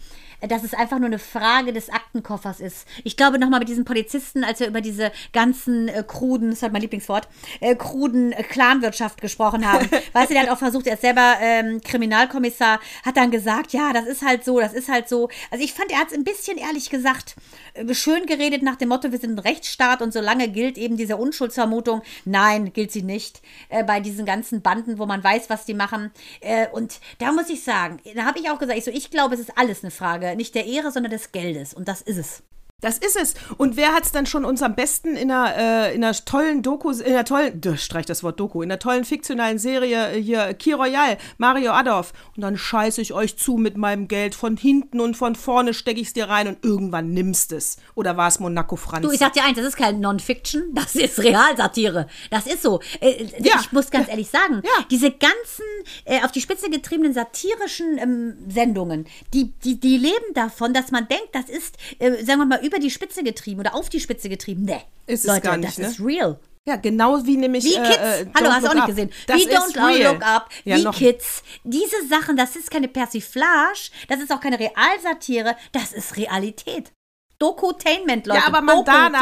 dass 0.47 0.64
es 0.64 0.74
einfach 0.74 0.97
nur 0.97 1.07
eine 1.07 1.20
Frage 1.20 1.74
des 1.74 1.89
Aktenkoffers 1.89 2.60
ist. 2.60 2.88
Ich 3.03 3.18
glaube 3.18 3.39
nochmal 3.39 3.60
mit 3.60 3.70
diesen 3.70 3.86
Polizisten, 3.86 4.43
als 4.43 4.60
wir 4.60 4.68
über 4.68 4.82
diese 4.82 5.12
ganzen 5.34 5.88
äh, 5.88 6.03
kruden, 6.05 6.49
das 6.49 6.60
ist 6.60 6.64
halt 6.64 6.74
mein 6.74 6.82
Lieblingswort, 6.82 7.28
äh, 7.60 7.76
kruden 7.76 8.32
äh, 8.32 8.43
Clanwirtschaft 8.43 9.22
gesprochen 9.22 9.70
haben. 9.70 9.89
weißt 10.14 10.30
du, 10.30 10.34
der 10.34 10.43
hat 10.43 10.49
auch 10.49 10.57
versucht, 10.57 10.88
er 10.88 10.93
ist 10.93 11.01
selber 11.01 11.36
ähm, 11.41 11.82
Kriminalkommissar, 11.82 12.80
hat 13.05 13.18
dann 13.18 13.32
gesagt, 13.32 13.74
ja, 13.74 13.91
das 13.99 14.07
ist 14.07 14.21
halt 14.25 14.45
so, 14.45 14.59
das 14.59 14.73
ist 14.73 14.89
halt 14.89 15.09
so. 15.09 15.29
Also 15.51 15.63
ich 15.63 15.73
fand, 15.73 15.91
er 15.91 15.99
hat 15.99 16.07
es 16.07 16.13
ein 16.13 16.23
bisschen 16.23 16.57
ehrlich 16.57 16.89
gesagt 16.89 17.35
äh, 17.73 17.93
schön 17.93 18.25
geredet 18.25 18.63
nach 18.63 18.75
dem 18.75 18.89
Motto, 18.89 19.11
wir 19.11 19.19
sind 19.19 19.35
ein 19.35 19.39
Rechtsstaat 19.39 20.01
und 20.01 20.13
solange 20.13 20.49
gilt 20.49 20.77
eben 20.77 20.97
diese 20.97 21.17
Unschuldsvermutung. 21.17 22.01
Nein, 22.25 22.71
gilt 22.73 22.91
sie 22.91 23.01
nicht 23.01 23.41
äh, 23.69 23.83
bei 23.83 23.99
diesen 23.99 24.25
ganzen 24.25 24.61
Banden, 24.61 24.99
wo 24.99 25.05
man 25.05 25.23
weiß, 25.23 25.49
was 25.49 25.65
die 25.65 25.73
machen. 25.73 26.11
Äh, 26.41 26.67
und 26.69 26.99
da 27.19 27.31
muss 27.31 27.49
ich 27.49 27.63
sagen, 27.63 27.99
da 28.15 28.25
habe 28.25 28.39
ich 28.39 28.49
auch 28.49 28.59
gesagt, 28.59 28.77
ich, 28.77 28.85
so, 28.85 28.91
ich 28.91 29.11
glaube, 29.11 29.35
es 29.35 29.41
ist 29.41 29.57
alles 29.57 29.83
eine 29.83 29.91
Frage, 29.91 30.35
nicht 30.35 30.55
der 30.55 30.65
Ehre, 30.65 30.91
sondern 30.91 31.11
des 31.11 31.31
Geldes. 31.31 31.73
Und 31.73 31.87
das 31.87 32.01
ist 32.01 32.17
es. 32.17 32.43
Das 32.82 32.97
ist 32.97 33.15
es. 33.15 33.34
Und 33.57 33.75
wer 33.77 33.93
hat's 33.93 34.11
dann 34.11 34.25
schon 34.25 34.45
uns 34.45 34.61
am 34.61 34.75
besten 34.75 35.15
in 35.15 35.32
einer, 35.32 35.55
äh, 35.89 35.95
in 35.95 36.03
einer 36.03 36.13
tollen 36.13 36.61
Doku, 36.61 36.91
in 36.91 37.03
einer 37.03 37.25
tollen, 37.25 37.61
streich 37.77 38.05
das 38.05 38.23
Wort 38.23 38.39
Doku, 38.39 38.61
in 38.61 38.71
einer 38.71 38.80
tollen 38.80 39.03
fiktionalen 39.05 39.57
Serie 39.59 40.11
äh, 40.13 40.21
hier, 40.21 40.53
Key 40.53 40.73
Royal, 40.73 41.17
Mario 41.38 41.71
Adolf. 41.71 42.13
Und 42.36 42.41
dann 42.43 42.57
scheiße 42.57 43.01
ich 43.01 43.13
euch 43.13 43.38
zu 43.38 43.57
mit 43.57 43.77
meinem 43.77 44.07
Geld. 44.07 44.36
Von 44.36 44.55
hinten 44.57 44.99
und 44.99 45.17
von 45.17 45.36
vorne 45.36 45.73
stecke 45.73 45.99
ich's 45.99 46.13
dir 46.13 46.30
rein 46.30 46.47
und 46.47 46.63
irgendwann 46.63 47.09
nimmst 47.13 47.51
es. 47.51 47.77
Oder 47.95 48.15
war 48.17 48.27
es 48.27 48.39
Monaco 48.39 48.75
Franz? 48.75 49.05
Du, 49.05 49.11
ich 49.11 49.19
sag 49.19 49.34
dir 49.34 49.43
eins, 49.43 49.57
das 49.57 49.65
ist 49.65 49.77
kein 49.77 49.99
Non-Fiction, 49.99 50.73
das 50.73 50.95
ist 50.95 51.19
Realsatire. 51.19 52.07
Das 52.32 52.47
ist 52.47 52.61
so. 52.61 52.80
Äh, 53.01 53.25
Ja. 53.39 53.59
Ich 53.61 53.71
muss 53.71 53.89
ganz 53.91 54.07
ehrlich 54.09 54.30
sagen, 54.30 54.61
Ja. 54.63 54.86
diese 54.89 55.11
ganzen 55.11 55.65
äh, 56.05 56.23
auf 56.23 56.32
die 56.32 56.41
Spitze 56.41 56.69
getriebenen 56.69 57.13
satirischen 57.13 57.97
ähm, 57.97 58.34
Sendungen, 58.47 59.05
die, 59.34 59.51
die, 59.63 59.80
die 59.80 59.97
leben 59.97 60.34
davon, 60.34 60.73
dass 60.73 60.91
man 60.91 61.07
denkt, 61.07 61.30
das 61.34 61.49
ist, 61.49 61.75
äh, 61.99 62.23
sagen 62.23 62.39
wir 62.39 62.45
mal, 62.45 62.59
über 62.70 62.80
die 62.80 62.89
Spitze 62.89 63.24
getrieben 63.24 63.59
oder 63.59 63.76
auf 63.76 63.89
die 63.89 63.99
Spitze 63.99 64.30
getrieben. 64.30 64.63
Nee, 64.63 64.82
Ist 65.07 65.26
Leute, 65.26 65.41
gar 65.41 65.57
nicht, 65.57 65.70
das 65.70 65.78
ne? 65.78 65.88
ist 65.88 65.99
real. 65.99 66.39
ja, 66.67 66.76
genau 66.78 67.26
wie 67.26 67.36
nämlich. 67.38 67.63
Wie 67.65 67.76
äh, 67.76 67.84
Kids. 67.84 67.97
äh, 67.97 68.26
Hallo, 68.36 68.49
hast 68.51 68.63
du 68.63 68.70
auch 68.70 68.74
nicht 68.74 68.84
Up. 68.84 68.88
gesehen. 68.89 69.11
Das 69.28 69.38
wie 69.38 69.47
Don't 69.47 69.76
real. 69.76 70.13
Look 70.13 70.24
Up, 70.26 70.49
Ja, 70.63 70.78
wie 70.78 70.86
Kids. 70.97 71.43
Diese 71.63 72.07
Sachen, 72.07 72.38
das 72.38 72.55
ist 72.55 72.72
keine 72.72 72.88
Persiflage, 72.88 73.89
das 74.07 74.20
ist 74.22 74.32
auch 74.32 74.39
keine 74.39 74.59
Realsatire, 74.59 75.55
das 75.72 75.91
ist 75.93 76.15
Realität. 76.17 76.91
Dokutainment, 77.39 78.28
Leute. 78.28 78.41
Ja, 78.41 78.47
aber 78.47 78.61
Mandana. 78.61 79.20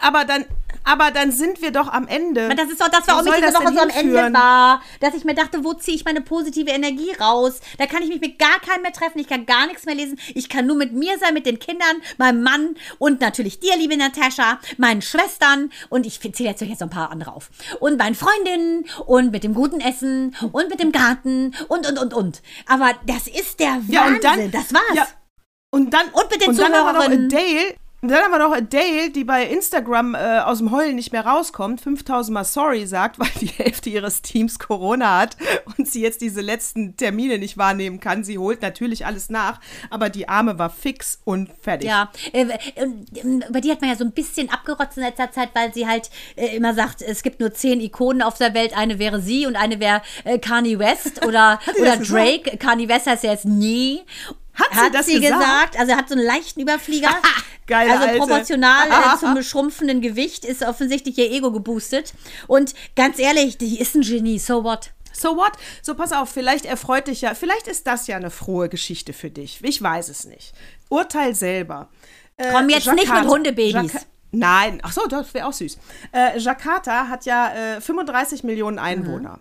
Aber 0.00 0.24
dann, 0.24 0.44
aber 0.84 1.10
dann 1.10 1.32
sind 1.32 1.60
wir 1.62 1.70
doch 1.70 1.88
am 1.88 2.06
Ende. 2.06 2.46
Aber 2.46 2.54
Das 2.54 2.70
ist 2.70 2.80
doch 2.80 2.88
das, 2.88 3.06
warum 3.06 3.26
ich 3.26 3.34
diese 3.34 3.54
Woche 3.54 3.72
so 3.74 3.80
am 3.80 3.88
Ende 3.88 4.32
war. 4.32 4.82
Dass 5.00 5.14
ich 5.14 5.24
mir 5.24 5.34
dachte, 5.34 5.64
wo 5.64 5.72
ziehe 5.74 5.96
ich 5.96 6.04
meine 6.04 6.20
positive 6.20 6.70
Energie 6.70 7.12
raus? 7.20 7.60
Da 7.78 7.86
kann 7.86 8.02
ich 8.02 8.08
mich 8.08 8.20
mit 8.20 8.38
gar 8.38 8.60
keinem 8.60 8.82
mehr 8.82 8.92
treffen. 8.92 9.18
Ich 9.18 9.26
kann 9.28 9.46
gar 9.46 9.66
nichts 9.66 9.86
mehr 9.86 9.94
lesen. 9.94 10.18
Ich 10.34 10.48
kann 10.48 10.66
nur 10.66 10.76
mit 10.76 10.92
mir 10.92 11.18
sein, 11.18 11.34
mit 11.34 11.46
den 11.46 11.58
Kindern, 11.58 11.96
meinem 12.18 12.42
Mann 12.42 12.76
und 12.98 13.20
natürlich 13.20 13.60
dir, 13.60 13.76
liebe 13.76 13.96
Natascha, 13.96 14.58
meinen 14.76 15.02
Schwestern 15.02 15.70
und 15.88 16.06
ich 16.06 16.20
zähle 16.20 16.50
jetzt 16.50 16.60
jetzt 16.60 16.80
noch 16.80 16.88
ein 16.88 16.90
paar 16.90 17.10
andere 17.10 17.32
auf. 17.32 17.50
Und 17.80 17.98
meinen 17.98 18.14
Freundinnen 18.14 18.84
und 19.06 19.30
mit 19.32 19.44
dem 19.44 19.54
guten 19.54 19.80
Essen 19.80 20.34
und 20.52 20.68
mit 20.68 20.80
dem 20.80 20.92
Garten 20.92 21.54
und, 21.68 21.86
und, 21.88 21.98
und, 21.98 22.14
und. 22.14 22.42
Aber 22.68 22.92
das 23.06 23.26
ist 23.26 23.60
der 23.60 23.68
Wahnsinn. 23.76 23.92
Ja, 23.94 24.06
und 24.06 24.24
dann- 24.24 24.50
das 24.50 24.72
war's. 24.74 24.82
Ja, 24.94 25.06
und 25.70 25.92
dann, 25.92 26.08
Und 26.12 26.30
mit 26.30 26.40
den 26.42 26.50
und 26.50 26.58
dann 26.58 26.72
haben 26.72 26.84
wir 26.86 26.92
noch 26.92 27.00
Zuhörerinnen. 27.04 27.28
Und 28.04 28.10
dann 28.10 28.22
haben 28.22 28.32
wir 28.32 28.38
noch 28.38 28.54
Adele, 28.54 29.08
die 29.08 29.24
bei 29.24 29.46
Instagram 29.46 30.14
äh, 30.14 30.40
aus 30.40 30.58
dem 30.58 30.70
Heulen 30.70 30.94
nicht 30.94 31.10
mehr 31.12 31.24
rauskommt, 31.24 31.80
5000 31.80 32.34
Mal 32.34 32.44
sorry 32.44 32.86
sagt, 32.86 33.18
weil 33.18 33.30
die 33.40 33.46
Hälfte 33.46 33.88
ihres 33.88 34.20
Teams 34.20 34.58
Corona 34.58 35.20
hat 35.20 35.38
und 35.78 35.88
sie 35.88 36.02
jetzt 36.02 36.20
diese 36.20 36.42
letzten 36.42 36.98
Termine 36.98 37.38
nicht 37.38 37.56
wahrnehmen 37.56 38.00
kann. 38.00 38.22
Sie 38.22 38.36
holt 38.36 38.60
natürlich 38.60 39.06
alles 39.06 39.30
nach, 39.30 39.58
aber 39.88 40.10
die 40.10 40.28
Arme 40.28 40.58
war 40.58 40.68
fix 40.68 41.18
und 41.24 41.48
fertig. 41.62 41.88
Ja, 41.88 42.10
äh, 42.34 42.44
und, 42.84 43.16
ähm, 43.16 43.42
über 43.48 43.62
die 43.62 43.70
hat 43.70 43.80
man 43.80 43.88
ja 43.88 43.96
so 43.96 44.04
ein 44.04 44.12
bisschen 44.12 44.50
abgerotzt 44.50 44.98
in 44.98 45.02
letzter 45.02 45.32
Zeit, 45.32 45.54
weil 45.54 45.72
sie 45.72 45.86
halt 45.86 46.10
äh, 46.36 46.54
immer 46.54 46.74
sagt, 46.74 47.00
es 47.00 47.22
gibt 47.22 47.40
nur 47.40 47.54
zehn 47.54 47.80
Ikonen 47.80 48.20
auf 48.20 48.36
der 48.36 48.52
Welt. 48.52 48.76
Eine 48.76 48.98
wäre 48.98 49.22
sie 49.22 49.46
und 49.46 49.56
eine 49.56 49.80
wäre 49.80 50.02
äh, 50.24 50.38
Kanye 50.38 50.78
West 50.78 51.24
oder, 51.26 51.58
oder 51.80 51.96
Drake. 51.96 52.58
Kanye 52.58 52.86
West 52.86 53.06
heißt 53.06 53.24
ja 53.24 53.30
jetzt 53.30 53.46
nie. 53.46 54.02
Hat 54.54 54.84
sie 54.84 54.90
das 54.90 55.06
gesagt? 55.06 55.78
Also 55.78 55.94
hat 55.94 56.08
so 56.08 56.14
einen 56.14 56.24
leichten 56.24 56.60
Überflieger. 56.60 57.10
Geile 57.66 57.92
also 57.92 58.04
Alte. 58.04 58.18
proportional 58.18 58.88
äh, 58.88 59.16
zum 59.20 59.42
schrumpfenden 59.42 60.00
Gewicht 60.00 60.44
ist 60.44 60.62
offensichtlich 60.62 61.16
ihr 61.18 61.30
Ego 61.30 61.50
geboostet. 61.50 62.12
Und 62.46 62.74
ganz 62.94 63.18
ehrlich, 63.18 63.56
die 63.58 63.80
ist 63.80 63.94
ein 63.94 64.02
Genie. 64.02 64.38
So 64.38 64.64
what? 64.64 64.90
So 65.12 65.36
what? 65.36 65.52
So, 65.82 65.94
pass 65.94 66.12
auf, 66.12 66.28
vielleicht 66.28 66.66
erfreut 66.66 67.06
dich 67.06 67.20
ja, 67.22 67.34
vielleicht 67.34 67.68
ist 67.68 67.86
das 67.86 68.06
ja 68.06 68.16
eine 68.16 68.30
frohe 68.30 68.68
Geschichte 68.68 69.12
für 69.12 69.30
dich. 69.30 69.60
Ich 69.62 69.80
weiß 69.80 70.08
es 70.08 70.24
nicht. 70.24 70.52
Urteil 70.88 71.34
selber. 71.34 71.88
Äh, 72.36 72.50
Komm 72.52 72.68
jetzt 72.68 72.92
nicht 72.92 73.12
mit 73.12 73.24
Hundebabys. 73.26 73.74
Jaka- 73.74 74.04
Nein, 74.32 74.80
ach 74.82 74.92
so, 74.92 75.06
das 75.06 75.32
wäre 75.32 75.46
auch 75.46 75.52
süß. 75.52 75.78
Äh, 76.12 76.38
Jakarta 76.40 77.08
hat 77.08 77.24
ja 77.24 77.76
äh, 77.76 77.80
35 77.80 78.42
Millionen 78.42 78.80
Einwohner. 78.80 79.38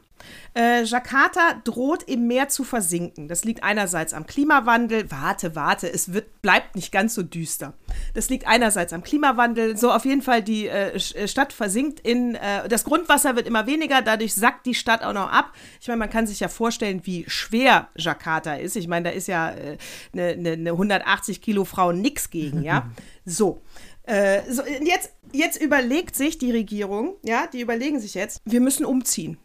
Äh, 0.56 0.84
Jakarta 0.84 1.62
droht 1.64 2.04
im 2.04 2.28
Meer 2.28 2.50
zu 2.50 2.64
versinken. 2.64 3.28
Das 3.28 3.44
liegt 3.44 3.64
einerseits 3.64 4.14
am 4.14 4.26
Klimawandel. 4.26 5.10
Warte, 5.10 5.56
warte, 5.56 5.92
es 5.92 6.14
wird, 6.14 6.42
bleibt 6.42 6.76
nicht 6.76 6.92
ganz 6.92 7.16
so 7.16 7.24
düster. 7.24 7.74
Das 8.14 8.30
liegt 8.30 8.48
einerseits 8.48 8.94
am 8.94 9.04
Klimawandel. 9.04 9.78
So 9.78 9.92
auf 9.92 10.06
jeden 10.06 10.22
Fall, 10.22 10.44
die 10.44 10.68
äh, 10.68 10.96
äh, 10.96 11.28
Stadt 11.28 11.54
versinkt 11.54 12.00
in, 12.00 12.36
äh, 12.36 12.68
das 12.70 12.84
Grundwasser 12.84 13.36
wird 13.36 13.48
immer 13.48 13.66
weniger, 13.66 14.02
dadurch 14.02 14.34
sackt 14.36 14.66
die 14.66 14.76
Stadt 14.76 15.04
auch 15.04 15.14
noch 15.14 15.32
ab. 15.32 15.54
Ich 15.82 15.88
meine, 15.88 16.00
man 16.00 16.10
kann 16.10 16.28
sich 16.28 16.40
ja 16.40 16.48
vorstellen, 16.48 17.02
wie 17.04 17.26
schwer 17.28 17.90
Jakarta 17.96 18.56
ist. 18.56 18.76
Ich 18.76 18.88
meine, 18.88 19.10
da 19.10 19.16
ist 19.16 19.28
ja 19.28 19.48
eine 19.48 19.78
äh, 20.14 20.36
ne, 20.36 20.58
ne 20.58 20.72
180 20.72 21.42
Kilo 21.42 21.66
Frau 21.66 21.92
nix 21.92 22.30
gegen, 22.30 22.64
ja. 22.64 22.90
So. 23.26 23.62
Äh, 24.04 24.42
so, 24.52 24.64
jetzt, 24.66 25.14
jetzt 25.32 25.62
überlegt 25.62 26.16
sich 26.16 26.38
die 26.38 26.52
Regierung, 26.52 27.16
ja, 27.24 27.48
die 27.48 27.62
überlegen 27.62 28.00
sich 28.00 28.16
jetzt, 28.16 28.42
wir 28.44 28.60
müssen 28.60 28.86
umziehen. 28.86 29.38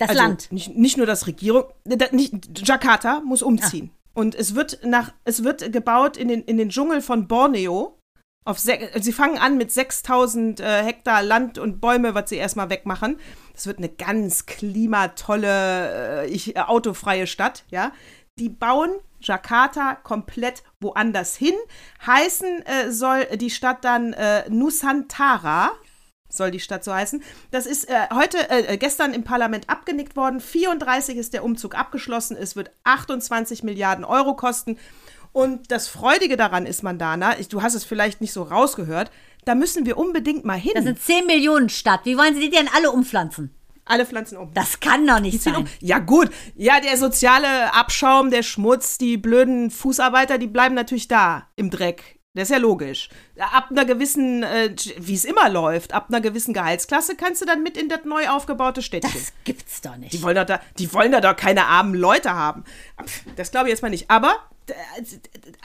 Das 0.00 0.08
Also 0.10 0.22
Land. 0.22 0.50
Nicht, 0.50 0.76
nicht 0.76 0.96
nur 0.96 1.06
das 1.06 1.26
Regierung, 1.28 1.64
äh, 1.88 1.96
da- 1.96 2.08
nicht, 2.10 2.66
Jakarta 2.66 3.20
muss 3.20 3.42
umziehen. 3.42 3.90
Und 4.14 4.34
es 4.34 4.54
wird 4.56 4.80
nach, 4.84 5.12
es 5.24 5.44
wird 5.44 5.72
gebaut 5.72 6.16
in 6.16 6.26
den, 6.28 6.42
in 6.42 6.56
den 6.56 6.70
Dschungel 6.70 7.00
von 7.00 7.28
Borneo. 7.28 7.96
Auf 8.46 8.58
sie 8.58 9.12
fangen 9.12 9.38
an 9.38 9.58
mit 9.58 9.70
6000 9.70 10.58
äh, 10.60 10.82
Hektar 10.82 11.22
Land 11.22 11.58
und 11.58 11.80
Bäume, 11.80 12.14
was 12.14 12.30
sie 12.30 12.36
erstmal 12.36 12.70
wegmachen. 12.70 13.18
Das 13.52 13.66
wird 13.66 13.78
eine 13.78 13.90
ganz 13.90 14.46
klimatolle, 14.46 16.22
äh, 16.22 16.26
ich, 16.28 16.56
äh, 16.56 16.60
autofreie 16.60 17.26
Stadt, 17.26 17.64
ja. 17.70 17.92
Die 18.38 18.48
bauen 18.48 18.90
Jakarta 19.20 19.94
komplett 19.96 20.62
woanders 20.80 21.36
hin. 21.36 21.54
Heißen 22.06 22.64
äh, 22.64 22.90
soll 22.90 23.26
die 23.36 23.50
Stadt 23.50 23.84
dann 23.84 24.14
äh, 24.14 24.48
Nusantara 24.48 25.72
soll 26.32 26.50
die 26.50 26.60
Stadt 26.60 26.84
so 26.84 26.94
heißen. 26.94 27.22
Das 27.50 27.66
ist 27.66 27.88
äh, 27.88 27.94
heute, 28.14 28.38
äh, 28.50 28.76
gestern 28.76 29.12
im 29.12 29.24
Parlament 29.24 29.68
abgenickt 29.68 30.16
worden. 30.16 30.40
34 30.40 31.16
ist 31.16 31.34
der 31.34 31.44
Umzug 31.44 31.74
abgeschlossen. 31.74 32.36
Es 32.36 32.56
wird 32.56 32.70
28 32.84 33.62
Milliarden 33.62 34.04
Euro 34.04 34.34
kosten. 34.34 34.78
Und 35.32 35.70
das 35.70 35.88
Freudige 35.88 36.36
daran 36.36 36.66
ist, 36.66 36.82
Mandana, 36.82 37.38
ich, 37.38 37.48
du 37.48 37.62
hast 37.62 37.74
es 37.74 37.84
vielleicht 37.84 38.20
nicht 38.20 38.32
so 38.32 38.42
rausgehört, 38.42 39.10
da 39.44 39.54
müssen 39.54 39.86
wir 39.86 39.96
unbedingt 39.96 40.44
mal 40.44 40.58
hin. 40.58 40.72
Das 40.74 40.84
sind 40.84 41.00
10 41.00 41.26
Millionen 41.26 41.68
Stadt. 41.68 42.00
Wie 42.04 42.18
wollen 42.18 42.34
sie 42.34 42.40
die 42.40 42.50
denn 42.50 42.68
alle 42.74 42.90
umpflanzen? 42.90 43.54
Alle 43.84 44.06
Pflanzen 44.06 44.36
um. 44.38 44.52
Das 44.54 44.78
kann 44.78 45.06
doch 45.06 45.18
nicht 45.18 45.42
sein. 45.42 45.56
um. 45.56 45.66
Ja, 45.80 45.98
gut. 45.98 46.30
Ja, 46.54 46.80
der 46.80 46.96
soziale 46.96 47.74
Abschaum, 47.74 48.30
der 48.30 48.42
Schmutz, 48.42 48.98
die 48.98 49.16
blöden 49.16 49.70
Fußarbeiter, 49.70 50.38
die 50.38 50.46
bleiben 50.46 50.74
natürlich 50.74 51.08
da 51.08 51.48
im 51.56 51.70
Dreck. 51.70 52.19
Das 52.34 52.44
ist 52.44 52.50
ja 52.50 52.58
logisch. 52.58 53.08
Ab 53.38 53.68
einer 53.70 53.84
gewissen, 53.84 54.44
äh, 54.44 54.72
wie 54.98 55.14
es 55.14 55.24
immer 55.24 55.48
läuft, 55.48 55.92
ab 55.92 56.06
einer 56.10 56.20
gewissen 56.20 56.54
Gehaltsklasse 56.54 57.16
kannst 57.16 57.42
du 57.42 57.46
dann 57.46 57.64
mit 57.64 57.76
in 57.76 57.88
das 57.88 58.04
neu 58.04 58.28
aufgebaute 58.28 58.82
Städtchen. 58.82 59.10
Das 59.12 59.32
gibt's 59.42 59.80
doch 59.80 59.96
nicht. 59.96 60.12
Die 60.12 60.22
wollen 60.22 60.36
doch 60.36 60.44
da, 60.46 60.60
die 60.78 60.92
wollen 60.92 61.10
da 61.10 61.20
doch 61.20 61.34
keine 61.34 61.66
armen 61.66 61.94
Leute 61.94 62.32
haben. 62.32 62.62
Das 63.34 63.50
glaube 63.50 63.66
ich 63.66 63.70
jetzt 63.72 63.82
mal 63.82 63.88
nicht. 63.88 64.08
Aber 64.10 64.36
äh, 64.68 64.72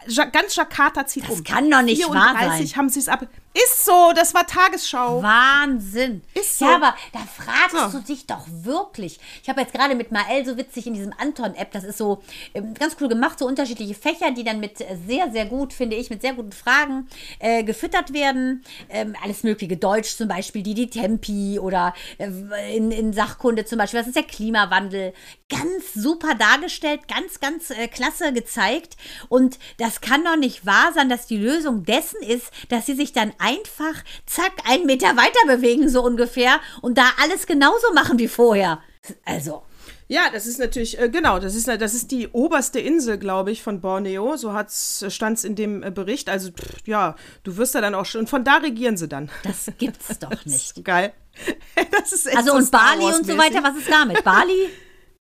Ja- 0.07 0.26
ganz 0.26 0.55
Jakarta 0.55 1.05
zieht 1.05 1.30
Das 1.30 1.38
um. 1.38 1.43
kann 1.43 1.70
doch 1.70 1.84
nicht 1.84 2.01
wahr 2.09 2.30
34 2.36 2.70
sein. 2.72 2.78
haben 2.80 2.89
sie 2.89 2.99
es 2.99 3.09
ab. 3.09 3.28
Ist 3.64 3.86
so, 3.86 4.12
das 4.14 4.34
war 4.34 4.45
Tagesschau. 4.45 5.24
Wahnsinn. 5.24 6.22
Ist 6.34 6.60
so. 6.60 6.66
Ja, 6.66 6.76
aber 6.76 6.93
da 7.14 7.20
fragst 7.20 7.93
So. 7.93 7.99
du 7.99 8.03
dich 8.03 8.28
doch 8.28 8.45
wirklich. 8.49 9.18
Ich 9.43 9.47
habe 9.47 9.62
jetzt 9.62 9.74
gerade 9.74 9.95
mit 9.95 10.12
Mael 10.12 10.45
so 10.45 10.58
witzig 10.58 10.88
in 10.88 10.93
diesem 10.93 11.14
Anton-App, 11.18 11.72
das 11.72 11.86
ist 11.86 11.97
so 11.97 12.22
ähm, 12.53 12.74
ganz 12.74 12.97
cool 12.99 13.08
gemacht, 13.08 13.39
so 13.39 13.45
unterschiedliche 13.45 13.95
Fächer, 13.95 14.32
die 14.32 14.43
dann 14.43 14.60
mit 14.60 14.82
äh, 14.82 14.97
sehr, 15.08 15.32
sehr 15.32 15.45
gut, 15.45 15.72
finde 15.72 15.95
ich, 15.95 16.10
mit 16.10 16.22
sehr 16.22 16.34
guten 16.34 16.51
Fragen 16.51 17.08
äh, 17.39 17.64
gefüttert 17.64 18.12
werden. 18.12 18.66
Ähm, 18.89 19.16
alles 19.24 19.43
mögliche, 19.43 19.78
Deutsch 19.78 20.18
zum 20.18 20.28
Beispiel, 20.28 20.62
die, 20.62 20.74
die 20.74 20.89
Tempi 20.89 21.58
oder 21.58 21.93
äh, 22.18 22.76
in, 22.76 22.91
in 22.91 23.14
Sachkunde 23.14 23.64
zum 23.64 23.78
Beispiel, 23.78 24.01
was 24.01 24.08
ist 24.08 24.18
der 24.18 24.24
Klimawandel? 24.24 25.14
Ganz 25.47 25.93
super 25.93 26.36
dargestellt, 26.36 27.08
ganz, 27.08 27.39
ganz 27.39 27.70
äh, 27.70 27.88
klasse 27.88 28.34
gezeigt. 28.34 28.97
Und 29.30 29.60
das 29.78 30.01
kann 30.01 30.26
doch 30.26 30.36
nicht 30.36 30.66
wahr 30.66 30.91
sein, 30.93 31.08
dass 31.08 31.26
die 31.26 31.38
Lösung 31.38 31.86
dessen 31.86 32.22
ist, 32.22 32.51
dass 32.68 32.86
sie 32.86 32.95
sich 32.95 33.14
dann 33.14 33.32
einfach, 33.46 34.04
zack, 34.26 34.54
einen 34.66 34.86
Meter 34.86 35.16
weiter 35.16 35.46
bewegen, 35.56 35.89
so 35.89 36.04
ungefähr, 36.04 36.60
und 36.82 36.98
da 36.98 37.06
alles 37.22 37.46
genauso 37.48 37.93
machen 37.93 38.18
wie 38.20 38.28
vorher. 38.28 38.82
Also, 39.26 39.64
Ja, 40.08 40.30
das 40.32 40.46
ist 40.46 40.60
natürlich, 40.60 41.00
äh, 41.00 41.10
genau, 41.10 41.39
das 41.39 41.56
ist, 41.56 41.68
das 41.68 41.93
ist 41.93 42.12
die 42.12 42.28
oberste 42.28 42.80
Insel, 42.80 43.18
glaube 43.18 43.52
ich, 43.52 43.64
von 43.64 43.82
Borneo. 43.82 44.36
So 44.38 44.54
stand 44.68 45.38
es 45.38 45.43
in 45.43 45.56
dem 45.56 45.82
äh, 45.84 45.89
Bericht. 45.91 46.30
Also, 46.30 46.52
pff, 46.52 46.86
ja, 46.88 47.16
du 47.43 47.58
wirst 47.58 47.74
da 47.76 47.82
dann 47.82 47.96
auch 47.96 48.06
schon, 48.06 48.22
und 48.22 48.30
von 48.30 48.43
da 48.43 48.58
regieren 48.58 48.98
sie 48.98 49.08
dann. 49.08 49.30
das 49.43 49.72
gibt's 49.78 50.20
doch 50.20 50.46
nicht. 50.46 50.84
Geil. 50.84 51.14
Das 51.91 52.14
ist 52.14 52.28
echt 52.28 52.38
Also, 52.38 52.52
so 52.52 52.58
und 52.58 52.72
Bali 52.72 53.04
und 53.06 53.26
so 53.26 53.38
weiter, 53.38 53.62
was 53.64 53.76
ist 53.78 53.89
damit? 53.89 54.24
Bali? 54.24 54.70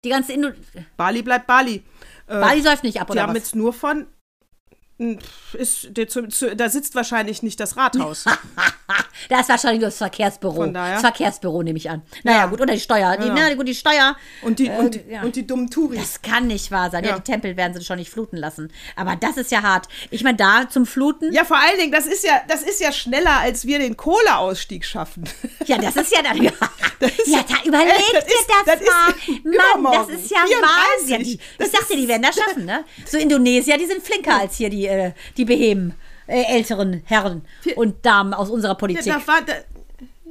Die 0.04 0.08
ganze 0.08 0.32
Indo 0.32 0.48
Bali 0.96 1.22
bleibt 1.22 1.46
Bali. 1.46 1.84
Äh, 2.26 2.40
Bali 2.40 2.62
säuft 2.62 2.82
nicht 2.84 3.00
ab, 3.00 3.06
die 3.08 3.12
oder 3.12 3.22
haben 3.22 3.30
was? 3.30 3.36
jetzt 3.38 3.54
nur 3.54 3.72
von. 3.72 4.06
Ist, 5.54 5.96
der 5.96 6.06
da 6.54 6.68
sitzt 6.68 6.94
wahrscheinlich 6.94 7.42
nicht 7.42 7.58
das 7.60 7.76
Rathaus. 7.76 8.24
Da 9.28 9.40
ist 9.40 9.50
wahrscheinlich 9.50 9.80
nur 9.80 9.88
das 9.90 9.98
Verkehrsbüro. 9.98 10.66
Das 10.66 11.02
Verkehrsbüro 11.02 11.62
nehme 11.62 11.76
ich 11.76 11.90
an. 11.90 12.00
Naja, 12.24 12.38
Ja. 12.38 12.46
gut, 12.46 12.60
oder 12.60 12.72
die 12.72 12.80
Steuer. 12.80 13.16
Die, 13.18 13.26
Ja. 13.28 13.34
na, 13.36 13.54
gut, 13.54 13.68
die 13.68 13.74
Steuer. 13.74 14.16
Und 14.40 14.58
die, 14.58 14.70
und, 14.70 14.94
die- 14.94 15.04
ja. 15.12 15.20
und 15.22 15.36
die 15.36 15.46
dummen 15.46 15.68
Touris. 15.70 15.98
Das 16.00 16.22
kann 16.22 16.46
nicht 16.46 16.70
wahr 16.70 16.90
sein. 16.90 17.04
Ja. 17.04 17.10
Ja. 17.10 17.16
die 17.18 17.22
Tempel 17.30 17.54
werden 17.56 17.74
sie 17.78 17.84
schon 17.84 17.98
nicht 17.98 18.10
fluten 18.10 18.38
lassen. 18.38 18.72
Aber 18.96 19.16
das 19.16 19.36
ist 19.36 19.50
ja 19.52 19.62
hart. 19.62 19.88
Ich 20.10 20.24
meine, 20.24 20.38
da 20.38 20.68
zum 20.70 20.86
Fluten, 20.86 21.32
Ja, 21.34 21.44
vor 21.44 21.58
allen 21.58 21.78
Dingen, 21.78 21.92
das 21.92 22.06
ist 22.06 22.24
ja, 22.24 22.40
das 22.48 22.62
ist 22.62 22.80
ja 22.80 22.92
schneller, 22.92 23.40
als 23.40 23.66
wir 23.66 23.78
den 23.78 23.96
Kohleausstieg 23.96 24.86
schaffen. 24.86 25.24
ja, 25.66 25.76
das 25.76 25.96
ist 25.96 26.12
ja 26.12 26.22
dann. 26.22 26.42
ja, 26.42 26.50
ist- 27.00 27.26
da 27.28 27.56
überleg 27.64 27.92
Ey, 27.98 28.14
das 28.14 28.24
ist- 28.24 28.46
das, 28.64 28.78
das 28.78 28.88
mal. 29.44 29.80
Mann, 29.80 29.92
das 30.08 30.08
ist 30.18 30.30
ja 30.30 30.38
34. 30.46 30.50
Wahnsinn. 30.62 31.10
Ja, 31.10 31.18
die, 31.18 31.34
ich 31.34 31.40
Das 31.58 31.70
dachte, 31.72 31.94
die 31.96 32.08
werden 32.08 32.22
das 32.22 32.36
schaffen, 32.36 32.64
ne? 32.64 32.84
So 33.06 33.18
Indonesier, 33.18 33.76
die 33.76 33.86
sind 33.86 34.02
flinker 34.02 34.40
als 34.40 34.56
hier 34.56 34.70
die, 34.70 34.88
äh, 34.90 35.12
die 35.36 35.44
beheben 35.44 35.94
äh, 36.26 36.42
älteren 36.42 37.02
Herren 37.04 37.42
und 37.76 38.04
Damen 38.04 38.34
aus 38.34 38.50
unserer 38.50 38.72
Ja, 38.72 38.78
Politik. 38.78 39.12
da, 39.12 39.26
war, 39.26 39.40
da, 39.42 39.52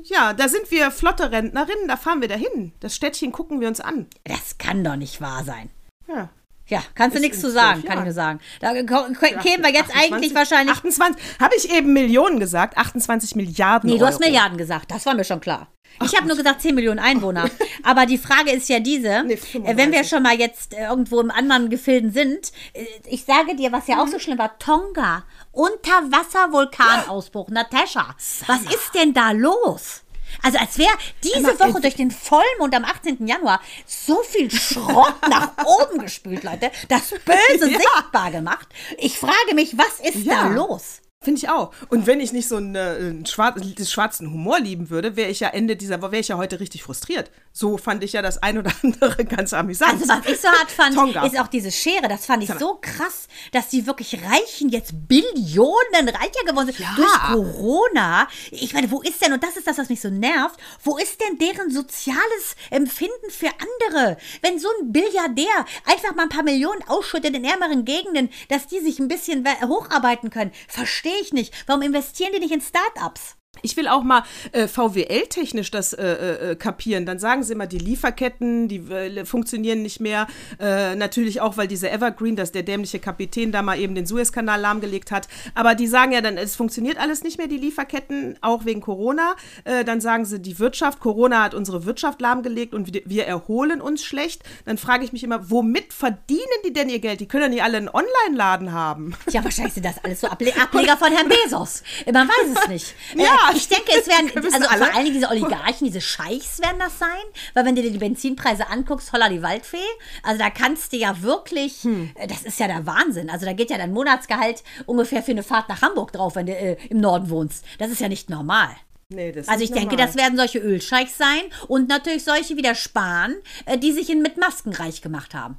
ja, 0.03 0.33
da 0.33 0.47
sind 0.47 0.69
wir 0.71 0.91
flotte 0.91 1.31
Rentnerinnen, 1.31 1.87
da 1.87 1.97
fahren 1.97 2.21
wir 2.21 2.27
dahin. 2.27 2.71
Das 2.79 2.95
Städtchen 2.95 3.31
gucken 3.31 3.59
wir 3.61 3.67
uns 3.67 3.81
an. 3.81 4.07
Das 4.23 4.57
kann 4.57 4.83
doch 4.83 4.95
nicht 4.95 5.21
wahr 5.21 5.43
sein. 5.43 5.69
Ja. 6.07 6.29
Ja, 6.69 6.81
kannst 6.95 7.17
du 7.17 7.21
nichts 7.21 7.41
zu 7.41 7.49
sagen, 7.51 7.83
kann 7.83 7.97
ich 7.99 8.03
nur 8.05 8.13
sagen. 8.13 8.39
Da 8.59 8.73
kämen 8.73 9.63
wir 9.63 9.71
jetzt 9.73 9.91
eigentlich 9.95 10.33
wahrscheinlich. 10.35 10.75
28, 10.77 11.21
habe 11.41 11.55
ich 11.57 11.71
eben 11.73 11.93
Millionen 11.93 12.39
gesagt? 12.39 12.77
28 12.77 13.35
Milliarden 13.35 13.89
Nee, 13.89 13.97
du 13.97 14.05
hast 14.05 14.15
Euro. 14.21 14.25
Milliarden 14.25 14.57
gesagt, 14.57 14.91
das 14.91 15.05
war 15.05 15.15
mir 15.15 15.23
schon 15.23 15.41
klar. 15.41 15.67
Ich 16.05 16.15
habe 16.15 16.27
nur 16.27 16.37
gesagt 16.37 16.61
10 16.61 16.75
Millionen 16.75 16.99
Einwohner. 16.99 17.49
Aber 17.83 18.05
die 18.05 18.19
Frage 18.19 18.51
ist 18.51 18.69
ja 18.69 18.79
diese, 18.79 19.23
Nee, 19.23 19.39
wenn 19.53 19.91
wir 19.91 20.03
35. 20.03 20.09
schon 20.09 20.21
mal 20.23 20.37
jetzt 20.39 20.73
äh, 20.75 20.85
irgendwo 20.85 21.19
im 21.19 21.31
anderen 21.31 21.69
Gefilden 21.71 22.11
sind, 22.13 22.51
äh, 22.73 22.85
ich 23.07 23.25
sage 23.25 23.55
dir, 23.55 23.71
was 23.71 23.87
ja 23.87 23.95
Mhm. 23.95 24.01
auch 24.01 24.07
so 24.07 24.19
schlimm 24.19 24.37
war, 24.37 24.57
Tonga, 24.59 25.23
Unterwasser-Vulkanausbruch. 25.51 27.49
Natascha, 27.49 28.15
was 28.47 28.61
ist 28.61 28.93
denn 28.93 29.13
da 29.13 29.31
los? 29.31 30.03
Also 30.43 30.57
als 30.57 30.77
wäre 30.77 30.93
diese 31.23 31.37
Emma, 31.51 31.59
Woche 31.59 31.77
äh, 31.79 31.81
durch 31.81 31.95
den 31.95 32.11
Vollmond 32.11 32.75
am 32.75 32.85
18. 32.85 33.27
Januar 33.27 33.61
so 33.85 34.21
viel 34.23 34.49
Schrott 34.51 35.15
nach 35.29 35.51
oben 35.65 35.99
gespült, 35.99 36.43
Leute. 36.43 36.71
Das 36.87 37.09
Böse 37.09 37.69
Ja. 37.71 37.79
sichtbar 37.79 38.31
gemacht. 38.31 38.67
Ich 38.97 39.17
frage 39.17 39.55
mich, 39.55 39.77
was 39.77 39.99
ist 39.99 40.25
da 40.27 40.31
Ja. 40.31 40.47
los? 40.47 41.01
Finde 41.21 41.39
ich 41.39 41.49
auch. 41.49 41.73
Und 41.89 42.07
wenn 42.07 42.21
ich 42.21 42.31
nicht 42.31 42.47
so 42.47 42.55
einen, 42.55 42.77
einen 42.77 43.25
schwar 43.25 43.51
des 43.53 43.91
schwarzen 43.91 44.31
Humor 44.31 44.57
lieben 44.61 44.89
würde, 44.89 45.17
wäre 45.17 45.29
ich 45.29 45.41
ja 45.41 45.49
Ende 45.49 45.75
dieser 45.75 46.01
Woche, 46.01 46.13
wäre 46.13 46.21
ich 46.21 46.29
ja 46.29 46.37
heute 46.37 46.61
richtig 46.61 46.81
frustriert. 46.83 47.29
So 47.51 47.77
fand 47.77 48.05
ich 48.05 48.13
ja 48.13 48.21
das 48.21 48.41
ein 48.41 48.57
oder 48.57 48.71
andere 48.83 49.25
ganz 49.25 49.51
amüsant. 49.51 49.91
Also 49.95 50.07
was 50.07 50.25
ich 50.25 50.39
so 50.39 50.47
hart 50.47 50.71
fand, 50.71 50.95
Tonga. 50.95 51.25
ist 51.25 51.37
auch 51.37 51.47
diese 51.47 51.71
Schere. 51.73 52.07
Das 52.07 52.25
fand 52.25 52.43
ich 52.43 52.49
so 52.57 52.79
krass, 52.81 53.27
dass 53.51 53.67
die 53.67 53.85
wirklich 53.85 54.13
Reichen 54.23 54.69
jetzt 54.69 54.93
Billionen 55.09 56.07
reicher 56.07 56.45
geworden 56.47 56.67
sind 56.67 56.79
Ja. 56.79 56.93
durch 56.95 57.11
Corona. 57.33 58.29
Ich 58.51 58.73
meine, 58.73 58.89
wo 58.89 59.01
ist 59.01 59.21
denn, 59.21 59.33
und 59.33 59.43
das 59.43 59.57
ist 59.57 59.67
das, 59.67 59.77
was 59.77 59.89
mich 59.89 59.99
so 59.99 60.09
nervt, 60.09 60.57
wo 60.85 60.97
ist 60.97 61.19
denn 61.19 61.37
deren 61.37 61.69
soziales 61.69 62.55
Empfinden 62.69 63.29
für 63.29 63.49
andere? 63.49 64.15
Wenn 64.41 64.57
so 64.57 64.69
ein 64.79 64.93
Billiardär 64.93 65.65
einfach 65.83 66.15
mal 66.15 66.23
ein 66.23 66.29
paar 66.29 66.43
Millionen 66.43 66.81
ausschüttet 66.87 67.35
in 67.35 67.43
ärmeren 67.43 67.83
Gegenden, 67.83 68.29
dass 68.47 68.67
die 68.67 68.79
sich 68.79 68.99
ein 68.99 69.09
bisschen 69.09 69.45
hocharbeiten 69.67 70.29
können, 70.29 70.51
verstehe 70.69 71.08
ich 71.21 71.33
nicht. 71.33 71.53
Warum 71.67 71.81
investieren 71.81 72.31
die 72.33 72.39
nicht 72.39 72.53
in 72.53 72.61
Startups? 72.61 73.38
Ich 73.61 73.75
will 73.77 73.87
auch 73.87 74.03
mal 74.03 74.23
äh, 74.51 74.67
VWL-technisch 74.67 75.71
das 75.71 75.93
äh, 75.93 76.51
äh, 76.51 76.55
kapieren. 76.55 77.05
Dann 77.05 77.19
sagen 77.19 77.43
sie 77.43 77.53
immer, 77.53 77.67
die 77.67 77.77
Lieferketten, 77.77 78.67
die 78.67 78.77
äh, 78.77 79.25
funktionieren 79.25 79.81
nicht 79.81 79.99
mehr. 79.99 80.27
Äh, 80.59 80.95
natürlich 80.95 81.41
auch, 81.41 81.57
weil 81.57 81.67
dieser 81.67 81.91
Evergreen, 81.91 82.35
dass 82.35 82.51
der 82.51 82.63
dämliche 82.63 82.99
Kapitän 82.99 83.51
da 83.51 83.61
mal 83.61 83.77
eben 83.77 83.95
den 83.95 84.05
Suezkanal 84.05 84.61
lahmgelegt 84.61 85.11
hat. 85.11 85.27
Aber 85.55 85.75
die 85.75 85.87
sagen 85.87 86.11
ja 86.11 86.21
dann, 86.21 86.37
es 86.37 86.55
funktioniert 86.55 86.97
alles 86.97 87.23
nicht 87.23 87.37
mehr, 87.37 87.47
die 87.47 87.57
Lieferketten, 87.57 88.37
auch 88.41 88.65
wegen 88.65 88.81
Corona. 88.81 89.35
Äh, 89.65 89.83
dann 89.83 89.99
sagen 89.99 90.25
sie, 90.25 90.39
die 90.39 90.59
Wirtschaft, 90.59 90.99
Corona 90.99 91.43
hat 91.43 91.53
unsere 91.53 91.85
Wirtschaft 91.85 92.21
lahmgelegt 92.21 92.73
und 92.73 92.93
wir, 92.93 93.25
erholen 93.29 93.81
uns 93.81 94.03
schlecht. 94.03 94.43
Dann 94.65 94.77
frage 94.77 95.03
ich 95.03 95.11
mich 95.11 95.23
immer, 95.23 95.49
womit 95.51 95.93
verdienen 95.93 96.39
die 96.65 96.73
denn 96.73 96.89
ihr 96.89 96.99
Geld? 96.99 97.19
Die 97.19 97.27
können 97.27 97.43
ja 97.43 97.49
nicht 97.49 97.63
alle 97.63 97.77
einen 97.77 97.89
Online-Laden 97.89 98.71
haben. 98.71 99.13
Ja, 99.29 99.43
wahrscheinlich 99.43 99.73
sind 99.73 99.85
das 99.85 100.03
alles 100.03 100.21
so 100.21 100.27
Able 100.27 100.53
Ableger 100.61 100.97
von 100.97 101.11
Herrn 101.11 101.27
Bezos. 101.27 101.83
Man 102.11 102.27
weiß 102.27 102.61
es 102.61 102.67
nicht. 102.69 102.95
Ja. 103.15 103.38
Ich 103.55 103.67
denke, 103.67 103.91
es 103.99 104.07
werden, 104.07 104.31
also 104.53 104.67
alle. 104.67 104.85
vor 104.85 104.93
allen 104.95 105.05
Dingen 105.05 105.15
diese 105.15 105.29
Oligarchen, 105.29 105.85
diese 105.87 106.01
Scheichs 106.01 106.59
werden 106.59 106.79
das 106.79 106.97
sein, 106.99 107.07
weil 107.53 107.65
wenn 107.65 107.75
du 107.75 107.81
dir 107.81 107.91
die 107.91 107.97
Benzinpreise 107.97 108.67
anguckst, 108.69 109.11
holla 109.13 109.29
die 109.29 109.41
Waldfee, 109.41 109.77
also 110.23 110.39
da 110.39 110.49
kannst 110.49 110.93
du 110.93 110.97
ja 110.97 111.21
wirklich, 111.21 111.83
Hm. 111.83 112.11
äh, 112.15 112.27
das 112.27 112.43
ist 112.43 112.59
ja 112.59 112.67
der 112.67 112.85
Wahnsinn. 112.85 113.29
Also 113.29 113.45
da 113.45 113.53
geht 113.53 113.69
ja 113.69 113.77
dein 113.77 113.91
Monatsgehalt 113.93 114.63
ungefähr 114.85 115.23
für 115.23 115.31
eine 115.31 115.43
Fahrt 115.43 115.69
nach 115.69 115.81
Hamburg 115.81 116.11
drauf, 116.13 116.35
wenn 116.35 116.45
du 116.45 116.55
äh, 116.55 116.77
im 116.89 116.99
Norden 116.99 117.29
wohnst. 117.29 117.65
Das 117.77 117.89
ist 117.91 118.01
ja 118.01 118.07
nicht 118.09 118.29
normal. 118.29 118.69
Nee, 119.11 119.33
Also 119.47 119.63
ich 119.63 119.71
denke, 119.71 119.95
normal. 119.95 120.05
das 120.07 120.15
werden 120.15 120.37
solche 120.37 120.59
Ölscheichs 120.59 121.17
sein 121.17 121.41
und 121.67 121.89
natürlich 121.89 122.23
solche 122.23 122.55
wie 122.57 122.61
der 122.61 122.75
Spahn, 122.75 123.35
äh, 123.65 123.77
die 123.77 123.91
sich 123.91 124.09
in, 124.09 124.21
mit 124.21 124.37
Masken 124.37 124.71
reich 124.73 125.01
gemacht 125.01 125.33
haben. 125.33 125.57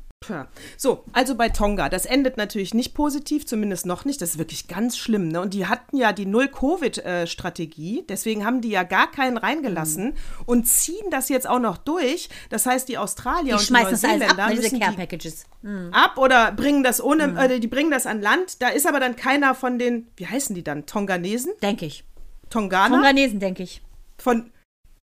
So, 0.76 1.02
also 1.12 1.34
bei 1.34 1.48
Tonga, 1.48 1.88
das 1.88 2.04
endet 2.04 2.36
natürlich 2.36 2.74
nicht 2.74 2.92
positiv, 2.92 3.46
zumindest 3.46 3.86
noch 3.86 4.04
nicht. 4.04 4.20
Das 4.20 4.32
ist 4.32 4.38
wirklich 4.38 4.68
ganz 4.68 4.98
schlimm. 4.98 5.28
Ne? 5.28 5.40
Und 5.40 5.54
die 5.54 5.66
hatten 5.66 5.96
ja 5.96 6.12
die 6.12 6.26
Null-Covid-Strategie, 6.26 8.04
deswegen 8.06 8.44
haben 8.44 8.60
die 8.60 8.68
ja 8.68 8.82
gar 8.82 9.10
keinen 9.10 9.38
reingelassen 9.38 10.14
und 10.44 10.66
ziehen 10.66 11.10
das 11.10 11.30
jetzt 11.30 11.48
auch 11.48 11.58
noch 11.58 11.78
durch. 11.78 12.28
Das 12.50 12.66
heißt, 12.66 12.88
die 12.90 12.98
Australier 12.98 13.56
Die 13.56 13.60
und 13.60 13.68
die 13.70 13.74
ab, 13.74 13.90
Neuseeländer 13.90 14.48
ne, 14.48 14.56
diese 14.56 14.78
Care 14.78 14.90
die 14.90 14.96
Packages. 14.98 15.44
ab 15.92 16.18
oder 16.18 16.52
bringen 16.52 16.82
das 16.84 17.02
ohne, 17.02 17.34
äh, 17.42 17.58
die 17.58 17.66
bringen 17.68 17.90
das 17.90 18.06
an 18.06 18.20
Land. 18.20 18.60
Da 18.60 18.68
ist 18.68 18.86
aber 18.86 19.00
dann 19.00 19.16
keiner 19.16 19.54
von 19.54 19.78
den, 19.78 20.08
wie 20.16 20.26
heißen 20.26 20.54
die 20.54 20.62
dann? 20.62 20.84
Tonganesen? 20.84 21.52
Denke 21.62 21.86
ich. 21.86 22.04
Tonganer? 22.50 22.96
Tonganesen, 22.96 23.40
denke 23.40 23.62
ich. 23.62 23.80
von 24.18 24.50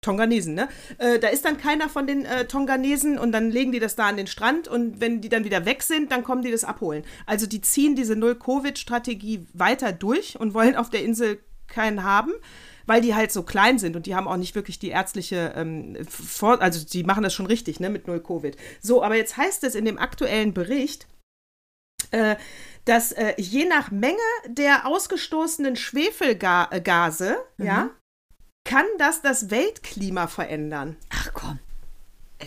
Tonganesen, 0.02 0.54
ne? 0.54 0.68
Äh, 0.98 1.20
da 1.20 1.28
ist 1.28 1.44
dann 1.44 1.56
keiner 1.56 1.88
von 1.88 2.08
den 2.08 2.24
äh, 2.24 2.46
Tonganesen 2.46 3.18
und 3.18 3.30
dann 3.32 3.50
legen 3.50 3.70
die 3.70 3.78
das 3.78 3.94
da 3.94 4.08
an 4.08 4.16
den 4.16 4.26
Strand 4.26 4.66
und 4.66 5.00
wenn 5.00 5.20
die 5.20 5.28
dann 5.28 5.44
wieder 5.44 5.64
weg 5.64 5.84
sind, 5.84 6.10
dann 6.10 6.24
kommen 6.24 6.42
die 6.42 6.50
das 6.50 6.64
abholen. 6.64 7.04
Also 7.24 7.46
die 7.46 7.60
ziehen 7.60 7.94
diese 7.94 8.16
Null-Covid-Strategie 8.16 9.46
weiter 9.54 9.92
durch 9.92 10.38
und 10.38 10.54
wollen 10.54 10.74
auf 10.74 10.90
der 10.90 11.04
Insel 11.04 11.38
keinen 11.68 12.02
haben, 12.02 12.32
weil 12.84 13.00
die 13.00 13.14
halt 13.14 13.30
so 13.30 13.44
klein 13.44 13.78
sind 13.78 13.94
und 13.94 14.06
die 14.06 14.16
haben 14.16 14.26
auch 14.26 14.36
nicht 14.36 14.56
wirklich 14.56 14.80
die 14.80 14.88
ärztliche, 14.88 15.52
ähm, 15.54 15.96
also 16.40 16.84
die 16.84 17.04
machen 17.04 17.22
das 17.22 17.32
schon 17.32 17.46
richtig, 17.46 17.78
ne, 17.78 17.88
mit 17.88 18.08
Null-Covid. 18.08 18.56
So, 18.80 19.04
aber 19.04 19.14
jetzt 19.14 19.36
heißt 19.36 19.62
es 19.62 19.76
in 19.76 19.84
dem 19.84 19.98
aktuellen 19.98 20.52
Bericht, 20.52 21.06
äh, 22.10 22.34
dass 22.86 23.12
äh, 23.12 23.34
je 23.36 23.66
nach 23.66 23.92
Menge 23.92 24.18
der 24.48 24.84
ausgestoßenen 24.84 25.76
Schwefelgase, 25.76 27.36
ja, 27.56 27.90
kann 28.64 28.84
das 28.98 29.22
das 29.22 29.50
Weltklima 29.50 30.26
verändern. 30.26 30.96
Ach 31.10 31.30
komm. 31.34 31.58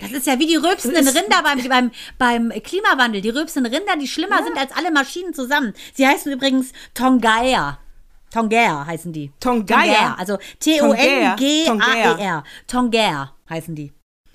Das 0.01 0.11
ist 0.11 0.27
ja 0.27 0.37
wie 0.39 0.47
die 0.47 0.57
rülpsenden 0.57 1.07
Rinder 1.07 1.41
beim, 1.41 1.69
beim, 1.69 1.91
beim 2.17 2.51
Klimawandel. 2.61 3.21
Die 3.21 3.29
rülpsenden 3.29 3.73
Rinder, 3.73 3.95
die 3.95 4.07
schlimmer 4.07 4.43
sind 4.43 4.57
als 4.57 4.75
alle 4.75 4.91
Maschinen 4.91 5.33
zusammen. 5.33 5.73
Sie 5.93 6.05
heißen 6.05 6.31
übrigens 6.31 6.73
Tongaea. 6.93 7.79
Tongaea 8.31 8.85
heißen 8.85 9.13
die. 9.13 9.31
Tongaea? 9.39 10.15
Also 10.17 10.37
T-O-N-G-A-E-R. 10.59 12.43
Tongaea 12.67 13.33
heißen 13.49 13.75
die. 13.75 13.93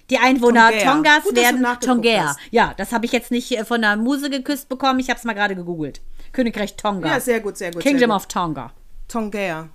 Die 0.09 0.19
Einwohner 0.19 0.71
Tongaea. 0.71 0.93
Tongas 0.93 1.23
Gut, 1.25 1.37
werden 1.37 1.67
Tongaea. 1.81 2.29
hast. 2.29 2.39
Ja, 2.51 2.75
das 2.77 2.93
habe 2.93 3.05
ich 3.05 3.13
jetzt 3.13 3.31
nicht 3.31 3.53
äh, 3.53 3.65
von 3.65 3.83
der 3.83 3.97
Muse 3.97 4.31
geküsst 4.31 4.69
bekommen. 4.69 4.99
Ich 4.99 5.11
habe 5.11 5.19
es 5.19 5.25
mal 5.25 5.35
gerade 5.35 5.55
gegoogelt. 5.55 6.01
Königreich 6.33 6.77
Tonga. 6.77 7.09
Ja, 7.09 7.21
sehr 7.21 7.41
gut, 7.41 7.59
sehr 7.59 7.71
gut. 7.71 7.83
sehr 7.83 7.93
Kingdom 7.93 8.11
gut. 8.11 8.17
of 8.17 8.27
Tonga. 8.27 8.73
Tongaea. 9.09 9.69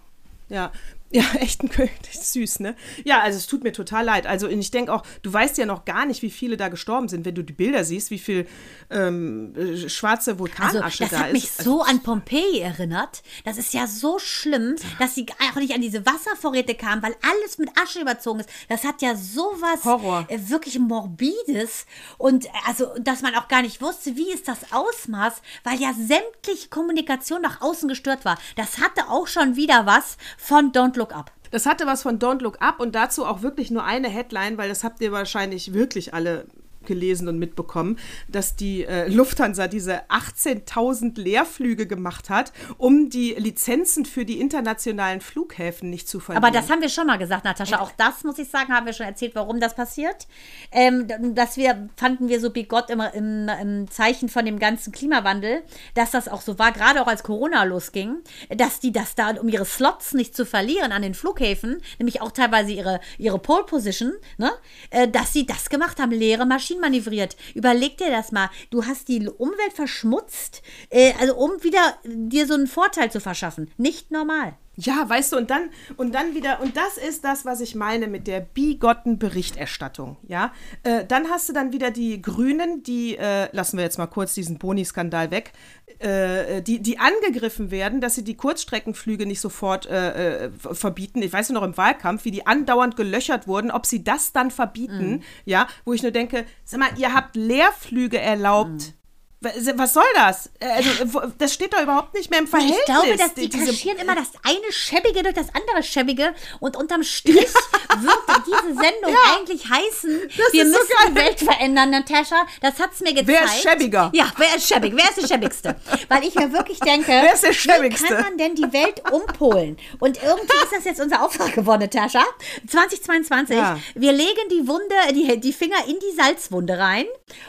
Ja, 0.50 0.72
ja, 1.12 1.24
echt 1.40 1.64
ein 1.64 1.70
König, 1.70 1.92
süß, 2.12 2.60
ne? 2.60 2.76
Ja, 3.04 3.22
also 3.22 3.38
es 3.38 3.48
tut 3.48 3.64
mir 3.64 3.72
total 3.72 4.06
leid. 4.06 4.26
Also 4.28 4.48
ich 4.48 4.72
denke 4.72 4.92
auch, 4.94 5.04
du 5.22 5.32
weißt 5.32 5.58
ja 5.58 5.66
noch 5.66 5.86
gar 5.86 6.06
nicht, 6.06 6.22
wie 6.22 6.32
viele 6.32 6.58
da 6.58 6.68
gestorben 6.70 7.08
sind, 7.08 7.26
wenn 7.26 7.36
du 7.36 7.44
die 7.44 7.54
Bilder 7.54 7.84
siehst, 7.84 8.10
wie 8.12 8.20
viel 8.20 8.48
ähm, 8.90 9.54
äh, 9.56 9.88
schwarze 9.90 10.40
Vulkanasche 10.40 10.84
Also, 10.84 10.98
das 11.04 11.10
da 11.12 11.20
hat 11.20 11.28
ist. 11.28 11.34
mich 11.34 11.52
so 11.52 11.82
an 11.84 12.02
Pompeji 12.02 12.60
erinnert. 12.60 13.24
Das 13.46 13.58
ist 13.58 13.74
ja 13.74 13.88
so 13.88 14.20
schlimm, 14.20 14.76
dass 15.00 15.16
sie 15.16 15.26
auch 15.52 15.56
nicht 15.56 15.74
an 15.74 15.82
diese 15.82 16.06
Wasservorräte 16.06 16.76
kamen, 16.76 17.02
weil 17.02 17.16
alles 17.22 17.58
mit 17.58 17.70
Asche 17.82 18.02
überzogen 18.02 18.40
ist. 18.42 18.50
Das 18.68 18.84
hat 18.84 19.02
ja 19.02 19.16
sowas 19.16 19.86
Horror. 19.86 20.26
äh, 20.28 20.40
wirklich 20.50 20.80
morbides 20.80 21.86
und 22.18 22.46
äh, 22.46 22.50
also, 22.68 22.88
dass 23.00 23.22
man 23.22 23.36
auch 23.36 23.48
gar 23.48 23.62
nicht 23.62 23.82
wusste, 23.82 24.16
wie 24.16 24.32
ist 24.32 24.48
das 24.48 24.72
Ausmaß, 24.72 25.42
weil 25.64 25.80
ja 25.80 25.94
sämtliche 25.94 26.70
Kommunikation 26.70 27.42
nach 27.42 27.62
außen 27.62 27.88
gestört 27.88 28.26
war. 28.26 28.38
Das 28.56 28.80
hatte 28.80 29.10
auch 29.10 29.28
schon 29.28 29.56
wieder 29.56 29.86
was 29.86 30.18
von 30.38 30.72
Don't 30.72 30.95
Look 30.98 31.16
Up. 31.16 31.32
Das 31.52 31.66
hatte 31.66 31.86
was 31.86 32.02
von 32.02 32.20
Don't 32.20 32.42
Look 32.42 32.62
Up 32.62 32.80
und 32.80 32.96
dazu 32.96 33.26
auch 33.26 33.42
wirklich 33.42 33.72
nur 33.72 33.84
eine 33.84 34.10
Headline, 34.10 34.58
weil 34.58 34.70
das 34.70 34.84
habt 34.84 35.02
ihr 35.02 35.12
wahrscheinlich 35.12 35.74
wirklich 35.74 36.14
alle 36.14 36.48
gelesen 36.86 37.28
und 37.28 37.40
mitbekommen, 37.40 37.98
dass 38.28 38.56
die 38.56 38.86
äh, 38.86 39.08
Lufthansa 39.08 39.68
diese 39.68 40.04
18.000 40.10 41.20
Leerflüge 41.20 41.88
gemacht 41.88 42.30
hat, 42.30 42.52
um 42.78 43.10
die 43.10 43.34
Lizenzen 43.38 44.06
für 44.06 44.26
die 44.26 44.40
internationalen 44.40 45.22
Flughäfen 45.22 45.90
nicht 45.90 46.08
zu 46.08 46.20
verlieren. 46.20 46.44
Aber 46.44 46.54
das 46.54 46.70
haben 46.70 46.82
wir 46.82 46.90
schon 46.90 47.08
mal 47.08 47.18
gesagt, 47.18 47.46
Natascha. 47.46 47.80
Auch 47.80 47.92
das, 47.98 48.24
muss 48.24 48.38
ich 48.40 48.50
sagen, 48.50 48.74
haben 48.74 48.86
wir 48.86 48.94
schon 48.94 49.06
erzählt, 49.06 49.36
warum 49.36 49.60
das 49.60 49.76
passiert. 49.76 50.28
Ähm, 50.72 51.08
dass 51.36 51.58
wir, 51.58 51.90
fanden 51.98 52.30
wir 52.30 52.40
so 52.40 52.50
bigott 52.50 52.90
im, 52.90 53.02
im, 53.02 53.50
im 53.50 53.92
Zeichen 53.92 54.30
von 54.30 54.46
dem 54.46 54.60
ganzen 54.60 54.92
Klimawandel, 54.92 55.64
dass 55.94 56.12
das 56.12 56.28
auch 56.28 56.42
so 56.42 56.60
war, 56.60 56.72
gerade 56.72 57.02
auch 57.02 57.08
als 57.08 57.24
Corona 57.24 57.64
losging, 57.64 58.18
dass 58.50 58.80
die 58.80 58.92
das 58.92 59.16
da, 59.16 59.32
um 59.32 59.50
ihre 59.50 59.66
Slots 59.66 60.14
nicht 60.14 60.36
zu 60.36 60.46
verlieren 60.46 60.92
an 60.92 61.02
den 61.02 61.14
Flughäfen, 61.14 61.82
nämlich 62.00 62.22
auch 62.22 62.32
teilweise 62.32 62.72
ihre, 62.72 63.00
ihre 63.18 63.40
Pole 63.40 63.64
Position, 63.66 64.14
ne, 64.38 64.52
äh, 64.90 65.08
dass 65.08 65.34
sie 65.34 65.46
das 65.46 65.70
gemacht 65.70 66.00
haben, 66.00 66.12
leere 66.12 66.46
Maschinen 66.46 66.75
manövriert. 66.80 67.36
Überleg 67.54 67.98
dir 67.98 68.10
das 68.10 68.32
mal. 68.32 68.50
Du 68.70 68.86
hast 68.86 69.08
die 69.08 69.28
Umwelt 69.28 69.74
verschmutzt, 69.74 70.62
äh, 70.90 71.14
also 71.20 71.36
um 71.36 71.64
wieder 71.64 71.98
dir 72.06 72.48
so 72.48 72.54
einen 72.54 72.68
Vorteil 72.68 73.12
zu 73.12 73.20
verschaffen. 73.20 73.72
Nicht 73.78 74.12
normal. 74.12 74.58
Ja, 74.78 75.08
weißt 75.08 75.32
du, 75.32 75.38
und 75.38 75.50
dann, 75.50 75.70
und 75.96 76.14
dann 76.14 76.36
wieder, 76.36 76.60
und 76.62 76.76
das 76.76 76.98
ist 76.98 77.24
das, 77.24 77.46
was 77.46 77.62
ich 77.62 77.76
meine 77.76 78.08
mit 78.08 78.28
der 78.28 78.42
bigotten 78.42 79.18
Berichterstattung, 79.20 80.18
ja. 80.28 80.52
Äh, 80.84 81.06
dann 81.06 81.30
hast 81.30 81.48
du 81.48 81.54
dann 81.54 81.72
wieder 81.72 81.92
die 81.92 82.22
Grünen, 82.22 82.84
die, 82.84 83.18
äh, 83.18 83.48
lassen 83.56 83.78
wir 83.78 83.86
jetzt 83.86 83.98
mal 83.98 84.08
kurz 84.08 84.34
diesen 84.34 84.58
Boni-Skandal 84.58 85.32
weg, 85.32 85.54
äh, 86.00 86.62
die, 86.62 86.82
die 86.82 87.00
angegriffen 87.00 87.72
werden, 87.72 88.02
dass 88.02 88.16
sie 88.16 88.24
die 88.26 88.36
Kurzstreckenflüge 88.36 89.26
nicht 89.26 89.40
sofort 89.40 89.86
äh, 89.86 90.48
äh, 90.48 90.52
verbieten. 90.52 91.22
Ich 91.22 91.32
weiß 91.32 91.52
noch 91.52 91.64
im 91.64 91.78
Wahlkampf, 91.78 92.26
wie 92.26 92.32
die 92.32 92.46
andauernd 92.46 92.98
gelöchert 92.98 93.48
wurden, 93.48 93.72
ob 93.72 93.86
sie 93.86 94.04
das 94.04 94.34
dann 94.34 94.52
verbieten, 94.52 95.24
ja, 95.46 95.68
wo 95.86 95.94
ich 95.94 96.02
nur 96.02 96.12
denke, 96.12 96.46
sag 96.66 96.82
mal, 96.82 96.90
ihr 96.98 97.14
habt 97.14 97.36
Leerflüge 97.38 98.20
erlaubt. 98.20 98.72
Was- 98.74 98.94
Was 99.42 99.94
soll 99.94 100.04
das? 100.16 100.50
Äh, 100.60 100.66
Also, 100.68 101.22
das 101.38 101.54
steht 101.54 101.74
doch 101.74 101.82
überhaupt 101.82 102.14
nicht 102.16 102.30
mehr 102.32 102.40
im 102.40 102.48
Verhältnis. 102.48 102.80
Ich 102.80 102.86
glaube, 102.86 103.16
dass 103.18 103.34
die 103.36 103.50
kaschieren 103.50 103.98
immer 104.00 104.16
das 104.16 104.30
eine 104.44 104.72
Schäbige 104.72 105.22
durch 105.24 105.36
das 105.36 105.48
andere 105.54 105.84
Schäbige 105.84 106.34
und 106.60 106.76
unterm 106.76 107.04
Strich 107.04 107.36
wird 107.36 108.18
diese 108.48 108.74
Sendung 108.74 109.16
eigentlich 109.38 109.70
heißen, 109.70 110.20
wir 110.52 110.64
ist 110.64 110.72
so 110.74 110.80
müssen 110.80 111.10
die. 111.10 111.16
Welt 111.16 111.40
verändern, 111.40 111.92
Natascha. 111.92 112.48
Das 112.62 112.80
hat 112.80 112.94
es 112.94 113.02
mir 113.02 113.14
gezeigt. 113.14 113.28
Wer 113.28 113.44
ist 113.46 113.62
schäbiger? 113.62 114.10
Ja, 114.14 114.32
wer 114.38 114.56
ist 114.56 114.68
schäbig? 114.68 114.94
Wer 114.96 115.10
ist 115.10 115.22
der 115.22 115.28
schäbigste? 115.28 115.76
Weil 116.08 116.24
ich 116.24 116.34
mir 116.36 116.52
wirklich 116.52 116.80
denke, 116.80 117.08
Wer 117.12 117.34
ist 117.34 117.44
der 117.44 117.52
wie 117.52 117.54
schäbigste? 117.54 118.08
kann 118.08 118.22
man 118.22 118.38
denn 118.38 118.56
die 118.56 118.72
Welt 118.74 119.02
umpolen? 119.12 119.78
Und 120.00 120.22
irgendwie 120.24 120.56
ist 120.64 120.72
das 120.76 120.86
jetzt 120.86 121.02
unser 121.02 121.22
Auftrag 121.24 121.54
geworden, 121.54 121.82
Natascha. 121.92 122.24
2022, 122.70 123.56
Ja. 123.56 123.78
wir 123.94 124.12
legen 124.12 124.50
die 124.52 124.68
Wunde, 124.68 124.96
die, 125.12 125.40
die 125.40 125.54
Finger 125.54 125.78
in 125.88 125.98
die 126.00 126.16
Salzwunde 126.16 126.78
rein 126.80 127.06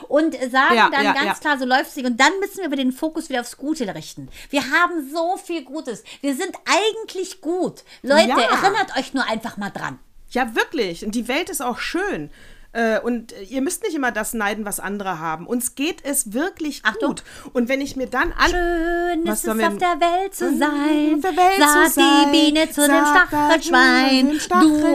und 0.08 0.34
sagen 0.34 0.74
Ja, 0.76 0.90
dann 0.90 1.04
ja, 1.04 1.12
ganz 1.12 1.24
ja. 1.26 1.34
klar, 1.34 1.58
so 1.58 1.64
läuft 1.64 1.75
nicht. 1.96 2.06
Und 2.06 2.18
dann 2.20 2.32
müssen 2.40 2.68
wir 2.70 2.76
den 2.76 2.92
Fokus 2.92 3.28
wieder 3.28 3.40
aufs 3.40 3.56
Gute 3.56 3.92
richten. 3.94 4.28
Wir 4.50 4.62
haben 4.70 5.10
so 5.12 5.36
viel 5.36 5.64
Gutes. 5.64 6.02
Wir 6.20 6.34
sind 6.34 6.52
eigentlich 6.64 7.40
gut. 7.40 7.84
Leute, 8.02 8.28
Ja. 8.28 8.40
erinnert 8.40 8.96
euch 8.96 9.12
nur 9.14 9.24
einfach 9.28 9.56
mal 9.56 9.70
dran. 9.70 9.98
Ja, 10.30 10.54
wirklich. 10.54 11.04
Und 11.04 11.14
die 11.14 11.28
Welt 11.28 11.50
ist 11.50 11.60
auch 11.60 11.78
schön. 11.78 12.30
Äh, 12.76 13.00
Und 13.00 13.32
ihr 13.48 13.62
müsst 13.62 13.82
nicht 13.84 13.94
immer 13.94 14.12
das 14.12 14.34
neiden, 14.34 14.66
was 14.66 14.80
andere 14.80 15.18
haben. 15.18 15.46
Uns 15.46 15.74
geht 15.74 16.04
es 16.04 16.34
wirklich 16.34 16.82
Achtung. 16.84 17.08
gut. 17.10 17.22
Und 17.54 17.68
wenn 17.70 17.80
ich 17.80 17.96
mir 17.96 18.06
dann 18.06 18.32
an. 18.34 18.50
Schön 18.50 19.24
ist 19.26 19.44
es, 19.44 19.48
auf 19.48 19.56
der 19.78 20.00
Welt 20.00 20.34
zu 20.34 20.56
sein. 20.58 21.14
auf 21.14 21.20
der 21.22 21.36
Welt 21.36 21.58
sagt 21.58 21.88
zu 21.88 22.00
sein. 22.00 22.04
die 22.26 22.30
Biene 22.52 22.70
zu 22.70 22.82
dem 22.86 23.04
Stachelschwein. 23.06 24.28
dem 24.28 24.28
Du 24.28 24.36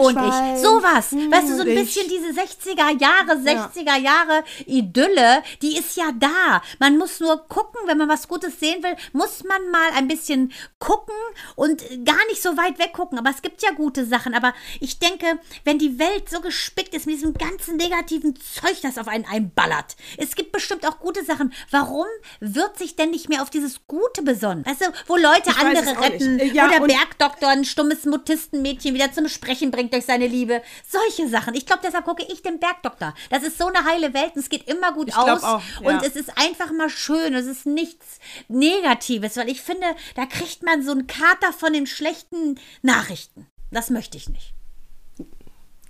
und 0.00 0.12
Stachelschwein. 0.12 0.54
ich. 0.56 0.62
Sowas. 0.62 1.12
Weißt 1.12 1.48
du, 1.50 1.56
so 1.56 1.62
ein 1.62 1.68
Ich. 1.68 1.94
bisschen 1.94 2.08
diese 2.08 2.40
60er 2.40 3.00
Jahre, 3.00 3.38
60er 3.40 3.98
Jahre 3.98 4.44
Idylle, 4.66 5.42
die 5.62 5.76
ist 5.76 5.96
ja 5.96 6.10
da. 6.18 6.62
Man 6.78 6.98
muss 6.98 7.18
nur 7.20 7.48
gucken, 7.48 7.80
wenn 7.86 7.98
man 7.98 8.08
was 8.08 8.28
Gutes 8.28 8.60
sehen 8.60 8.82
will, 8.82 8.94
muss 9.12 9.42
man 9.44 9.70
mal 9.70 9.90
ein 9.96 10.06
bisschen 10.08 10.52
gucken 10.78 11.14
und 11.56 11.82
gar 12.04 12.24
nicht 12.28 12.42
so 12.42 12.56
weit 12.56 12.78
weggucken. 12.78 13.18
Aber 13.18 13.30
es 13.30 13.42
gibt 13.42 13.62
ja 13.62 13.70
gute 13.72 14.06
Sachen. 14.06 14.34
Aber 14.34 14.54
ich 14.80 14.98
denke, 14.98 15.26
wenn 15.64 15.78
die 15.78 15.98
Welt 15.98 16.28
so 16.30 16.40
gespickt 16.40 16.94
ist 16.94 17.06
mit 17.06 17.16
diesem 17.16 17.34
ganzen 17.34 17.71
negativen 17.76 18.34
Zeug, 18.36 18.80
das 18.82 18.98
auf 18.98 19.08
einen 19.08 19.24
einballert, 19.24 19.96
es 20.18 20.34
gibt 20.34 20.52
bestimmt 20.52 20.86
auch 20.86 20.98
gute 20.98 21.24
Sachen. 21.24 21.52
Warum 21.70 22.06
wird 22.40 22.78
sich 22.78 22.96
denn 22.96 23.10
nicht 23.10 23.28
mehr 23.28 23.42
auf 23.42 23.50
dieses 23.50 23.86
Gute 23.86 24.22
besonnen? 24.22 24.64
Weißt 24.66 24.80
du, 24.80 24.86
wo 25.06 25.16
Leute 25.16 25.50
Ich 25.50 25.56
andere 25.56 26.00
retten, 26.00 26.38
Äh, 26.38 26.46
ja, 26.46 26.66
wo 26.66 26.70
der 26.70 26.82
und- 26.82 26.88
Bergdoktor 26.88 27.48
ein 27.50 27.64
stummes 27.64 28.04
Mutistenmädchen 28.04 28.94
wieder 28.94 29.12
zum 29.12 29.28
Sprechen 29.28 29.70
bringt 29.70 29.92
durch 29.92 30.04
seine 30.04 30.26
Liebe. 30.26 30.62
Solche 30.88 31.28
Sachen. 31.28 31.54
Ich 31.54 31.66
glaube, 31.66 31.82
deshalb 31.84 32.04
gucke 32.04 32.24
ich 32.30 32.42
den 32.42 32.58
Bergdoktor. 32.60 33.14
Das 33.30 33.42
ist 33.42 33.58
so 33.58 33.66
eine 33.66 33.84
heile 33.84 34.14
Welt 34.14 34.32
und 34.34 34.40
es 34.42 34.48
geht 34.48 34.68
immer 34.68 34.92
gut 34.92 35.08
Ich 35.08 35.16
aus. 35.16 35.42
auch, 35.42 35.62
ja. 35.80 35.88
Und 35.88 36.02
es 36.06 36.16
ist 36.16 36.30
einfach 36.38 36.72
mal 36.72 36.88
schön. 36.90 37.34
Es 37.34 37.46
ist 37.46 37.66
nichts 37.66 38.18
Negatives, 38.48 39.36
weil 39.36 39.48
ich 39.48 39.62
finde, 39.62 39.86
da 40.14 40.26
kriegt 40.26 40.62
man 40.62 40.82
so 40.82 40.92
einen 40.92 41.06
Kater 41.06 41.52
von 41.52 41.72
den 41.72 41.86
schlechten 41.86 42.58
Nachrichten. 42.82 43.46
Das 43.70 43.90
möchte 43.90 44.16
ich 44.16 44.28
nicht. 44.28 44.54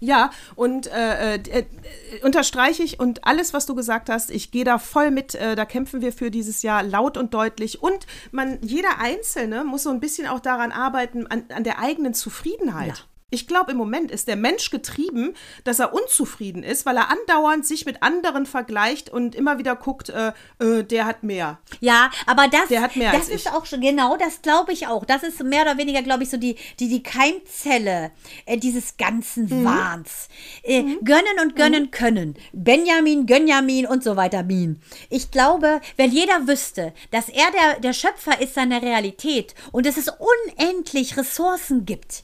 Ja, 0.03 0.31
und 0.57 0.89
äh, 0.89 1.37
äh, 1.37 1.41
äh, 1.49 1.65
unterstreiche 2.25 2.83
ich 2.83 2.99
und 2.99 3.25
alles, 3.25 3.55
was 3.55 3.67
du 3.67 3.77
gesagt 3.77 4.09
hast, 4.11 4.33
ich 4.33 4.51
gehe 4.51 4.65
da 4.65 4.81
voll 4.81 5.13
mit. 5.13 5.37
Äh, 5.37 5.55
da 5.55 5.65
kämpfen 5.65 6.01
wir 6.01 6.13
für 6.13 6.33
dieses 6.33 6.63
Jahr 6.63 6.83
laut 6.83 7.17
und 7.17 7.35
deutlich. 7.35 7.85
Und 7.85 8.09
man, 8.33 8.59
jeder 8.63 8.99
Einzelne 8.99 9.63
muss 9.63 9.85
so 9.85 9.91
ein 9.91 10.01
bisschen 10.01 10.27
auch 10.27 10.41
daran 10.41 10.73
arbeiten, 10.73 11.29
an, 11.29 11.45
an 11.55 11.63
der 11.63 11.79
eigenen 11.79 12.15
Zufriedenheit. 12.15 12.99
Ja. 12.99 13.05
Ich 13.33 13.49
glaube, 13.49 13.73
im 13.73 13.77
Moment 13.79 14.11
ist 14.11 14.29
der 14.29 14.37
Mensch 14.37 14.71
getrieben, 14.71 15.35
dass 15.65 15.79
er 15.81 15.93
unzufrieden 15.93 16.63
ist, 16.63 16.87
weil 16.87 16.97
er 16.97 17.11
andauernd 17.11 17.67
sich 17.67 17.87
mit 17.87 18.03
anderen 18.03 18.47
vergleicht 18.47 19.11
und 19.11 19.35
immer 19.35 19.59
wieder 19.59 19.75
guckt, 19.75 20.11
äh, 20.11 20.33
äh, 20.61 20.85
der 20.85 21.07
hat 21.07 21.23
mehr. 21.23 21.59
Ja, 21.81 22.11
aber 22.27 22.47
das, 22.49 22.69
Der 22.69 22.83
hat 22.83 22.95
mehr 22.95 23.11
das 23.13 23.29
ist 23.29 23.47
ich. 23.47 23.53
auch 23.53 23.67
schon, 23.67 23.81
genau, 23.81 24.17
das 24.17 24.43
glaube 24.43 24.73
ich 24.73 24.87
auch. 24.87 25.05
Das 25.05 25.23
ist 25.23 25.43
mehr 25.43 25.63
oder 25.63 25.79
weniger, 25.79 26.03
glaube 26.03 26.23
ich, 26.23 26.31
so 26.31 26.37
die, 26.37 26.57
die, 26.79 26.89
die 26.89 27.03
Keimzelle 27.03 28.13
äh, 28.47 28.57
dieses 28.59 28.97
ganzen 28.97 29.45
Mhm. 29.47 29.65
Wahns. 29.65 30.29
Äh, 30.63 30.83
Gönnen 31.03 31.41
und 31.43 31.57
gönnen 31.57 31.91
können. 31.91 32.35
Benjamin, 32.53 33.27
Gönjamin 33.27 33.87
und 33.87 34.05
so 34.05 34.15
weiter, 34.17 34.43
Min. 34.43 34.81
Ich 35.11 35.31
glaube, 35.31 35.81
wenn 35.97 36.11
jeder 36.13 36.47
wüsste, 36.47 36.93
dass 37.11 37.29
er 37.29 37.51
der, 37.51 37.81
der 37.81 37.93
Schöpfer 37.93 38.41
ist 38.41 38.55
seiner 38.55 38.83
Realität 38.83 39.55
und 39.73 39.87
dass 39.87 39.97
es 39.97 40.09
unendlich 40.09 41.17
Ressourcen 41.17 41.87
gibt 41.87 42.23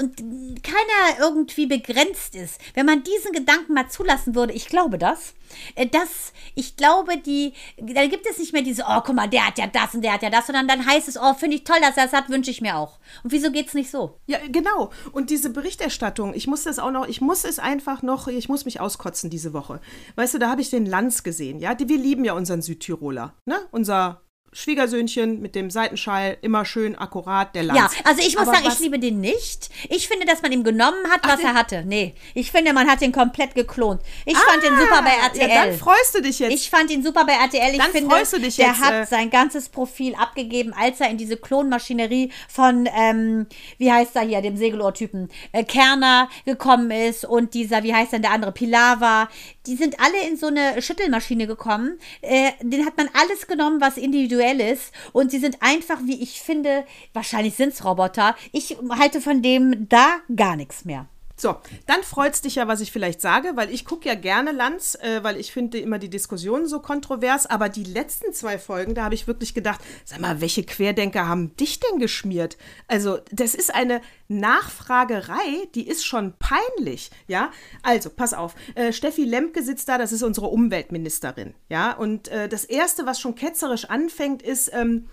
und 0.00 0.62
keiner 0.62 1.20
irgendwie 1.20 1.66
begrenzt 1.66 2.34
ist, 2.34 2.60
wenn 2.74 2.86
man 2.86 3.02
diesen 3.02 3.32
Gedanken 3.32 3.74
mal 3.74 3.88
zulassen 3.88 4.34
würde, 4.34 4.52
ich 4.52 4.66
glaube 4.66 4.98
das, 4.98 5.34
äh, 5.74 5.86
dass 5.86 6.32
ich 6.54 6.76
glaube, 6.76 7.18
die, 7.18 7.52
da 7.78 8.06
gibt 8.06 8.26
es 8.26 8.38
nicht 8.38 8.52
mehr 8.52 8.62
diese, 8.62 8.84
oh, 8.88 9.00
guck 9.04 9.14
mal, 9.14 9.28
der 9.28 9.46
hat 9.46 9.58
ja 9.58 9.66
das 9.66 9.94
und 9.94 10.02
der 10.02 10.14
hat 10.14 10.22
ja 10.22 10.30
das, 10.30 10.46
sondern 10.46 10.68
dann 10.68 10.86
heißt 10.86 11.08
es, 11.08 11.16
oh, 11.16 11.34
finde 11.34 11.56
ich 11.56 11.64
toll, 11.64 11.78
dass 11.80 11.96
er 11.96 12.04
das 12.04 12.12
hat, 12.12 12.28
wünsche 12.28 12.50
ich 12.50 12.60
mir 12.60 12.76
auch. 12.76 12.98
Und 13.22 13.32
wieso 13.32 13.50
geht 13.50 13.68
es 13.68 13.74
nicht 13.74 13.90
so? 13.90 14.18
Ja, 14.26 14.38
genau. 14.48 14.90
Und 15.12 15.30
diese 15.30 15.50
Berichterstattung, 15.50 16.34
ich 16.34 16.46
muss 16.46 16.64
das 16.64 16.78
auch 16.78 16.90
noch, 16.90 17.06
ich 17.06 17.20
muss 17.20 17.44
es 17.44 17.58
einfach 17.58 18.02
noch, 18.02 18.28
ich 18.28 18.48
muss 18.48 18.64
mich 18.64 18.80
auskotzen 18.80 19.30
diese 19.30 19.52
Woche. 19.52 19.80
Weißt 20.16 20.34
du, 20.34 20.38
da 20.38 20.48
habe 20.48 20.60
ich 20.60 20.70
den 20.70 20.86
Lanz 20.86 21.22
gesehen, 21.22 21.58
ja. 21.58 21.76
Wir 21.82 21.98
lieben 21.98 22.24
ja 22.24 22.34
unseren 22.34 22.62
Südtiroler, 22.62 23.34
ne? 23.44 23.58
Unser 23.72 24.22
Schwiegersöhnchen 24.52 25.40
mit 25.40 25.54
dem 25.54 25.70
Seitenschall, 25.70 26.36
immer 26.42 26.64
schön 26.64 26.94
akkurat, 26.96 27.54
der 27.54 27.62
Lanz. 27.62 27.78
Ja, 27.78 27.90
also 28.04 28.20
ich 28.20 28.34
muss 28.36 28.46
Aber 28.48 28.52
sagen, 28.56 28.66
was- 28.66 28.74
ich 28.74 28.80
liebe 28.80 28.98
den 28.98 29.20
nicht. 29.20 29.70
Ich 29.88 30.08
finde, 30.08 30.26
dass 30.26 30.42
man 30.42 30.52
ihm 30.52 30.62
genommen 30.62 30.98
hat, 31.10 31.20
was 31.24 31.36
den- 31.38 31.46
er 31.46 31.54
hatte. 31.54 31.84
Nee, 31.86 32.14
ich 32.34 32.50
finde, 32.52 32.72
man 32.74 32.88
hat 32.88 33.00
ihn 33.00 33.12
komplett 33.12 33.54
geklont. 33.54 34.00
Ich 34.26 34.36
fand 34.36 34.62
ihn 34.62 34.76
super 34.78 35.02
bei 35.02 35.10
RTL. 35.10 35.50
Ah, 35.50 35.54
Ja, 35.54 35.64
dann 35.66 35.78
freust 35.78 36.14
du 36.14 36.20
dich 36.20 36.38
jetzt. 36.38 36.52
Ich 36.54 36.68
fand 36.68 36.90
ihn 36.90 37.02
super 37.02 37.24
bei 37.24 37.32
RTL. 37.32 37.72
Ich 37.72 37.78
Dann 37.78 37.90
finde, 37.92 38.10
freust 38.14 38.34
du 38.34 38.40
dich 38.40 38.56
der 38.56 38.66
jetzt, 38.68 38.80
hat 38.80 38.92
äh, 38.92 39.06
sein 39.06 39.30
ganzes 39.30 39.70
Profil 39.70 40.14
abgegeben, 40.16 40.74
als 40.78 41.00
er 41.00 41.08
in 41.08 41.16
diese 41.16 41.36
Klonmaschinerie 41.38 42.30
von, 42.48 42.86
ähm, 42.94 43.46
wie 43.78 43.90
heißt 43.90 44.14
er 44.16 44.22
hier, 44.22 44.42
dem 44.42 44.58
Segelohrtypen, 44.58 45.30
äh, 45.52 45.64
Kerner 45.64 46.28
gekommen 46.44 46.90
ist 46.90 47.24
und 47.24 47.54
dieser, 47.54 47.82
wie 47.84 47.94
heißt 47.94 48.12
denn 48.12 48.22
der 48.22 48.32
andere, 48.32 48.52
Pilava. 48.52 49.28
Die 49.66 49.76
sind 49.76 49.98
alle 50.00 50.28
in 50.28 50.36
so 50.36 50.48
eine 50.48 50.82
Schüttelmaschine 50.82 51.46
gekommen. 51.46 51.98
Äh, 52.20 52.50
den 52.60 52.84
hat 52.84 52.96
man 52.98 53.08
alles 53.14 53.46
genommen, 53.46 53.80
was 53.80 53.96
individuell 53.96 54.41
Visuelles 54.42 54.92
und 55.12 55.30
sie 55.30 55.38
sind 55.38 55.58
einfach, 55.60 55.98
wie 56.04 56.22
ich 56.22 56.40
finde, 56.40 56.84
wahrscheinlich 57.12 57.54
sind 57.54 57.72
es 57.72 57.84
Roboter. 57.84 58.34
Ich 58.52 58.76
halte 58.98 59.20
von 59.20 59.42
dem 59.42 59.88
da 59.88 60.16
gar 60.34 60.56
nichts 60.56 60.84
mehr. 60.84 61.06
So, 61.36 61.56
dann 61.86 62.02
freut 62.02 62.34
es 62.34 62.40
dich 62.42 62.56
ja, 62.56 62.68
was 62.68 62.80
ich 62.80 62.92
vielleicht 62.92 63.20
sage, 63.20 63.52
weil 63.54 63.72
ich 63.72 63.84
gucke 63.84 64.08
ja 64.08 64.14
gerne 64.14 64.52
Lanz, 64.52 64.96
äh, 64.96 65.22
weil 65.22 65.36
ich 65.38 65.52
finde 65.52 65.78
immer 65.78 65.98
die 65.98 66.10
Diskussionen 66.10 66.66
so 66.66 66.80
kontrovers. 66.80 67.46
Aber 67.46 67.68
die 67.68 67.84
letzten 67.84 68.32
zwei 68.32 68.58
Folgen, 68.58 68.94
da 68.94 69.04
habe 69.04 69.14
ich 69.14 69.26
wirklich 69.26 69.54
gedacht, 69.54 69.80
sag 70.04 70.20
mal, 70.20 70.40
welche 70.40 70.62
Querdenker 70.62 71.26
haben 71.26 71.56
dich 71.56 71.80
denn 71.80 71.98
geschmiert? 71.98 72.56
Also, 72.86 73.18
das 73.30 73.54
ist 73.54 73.74
eine 73.74 74.00
Nachfragerei, 74.28 75.68
die 75.74 75.88
ist 75.88 76.04
schon 76.04 76.34
peinlich, 76.38 77.10
ja? 77.26 77.50
Also, 77.82 78.10
pass 78.10 78.34
auf, 78.34 78.54
äh, 78.74 78.92
Steffi 78.92 79.24
Lemke 79.24 79.62
sitzt 79.62 79.88
da, 79.88 79.98
das 79.98 80.12
ist 80.12 80.22
unsere 80.22 80.46
Umweltministerin, 80.46 81.54
ja? 81.68 81.92
Und 81.92 82.28
äh, 82.28 82.48
das 82.48 82.64
Erste, 82.64 83.06
was 83.06 83.20
schon 83.20 83.34
ketzerisch 83.34 83.86
anfängt, 83.86 84.42
ist, 84.42 84.70
ähm, 84.72 85.08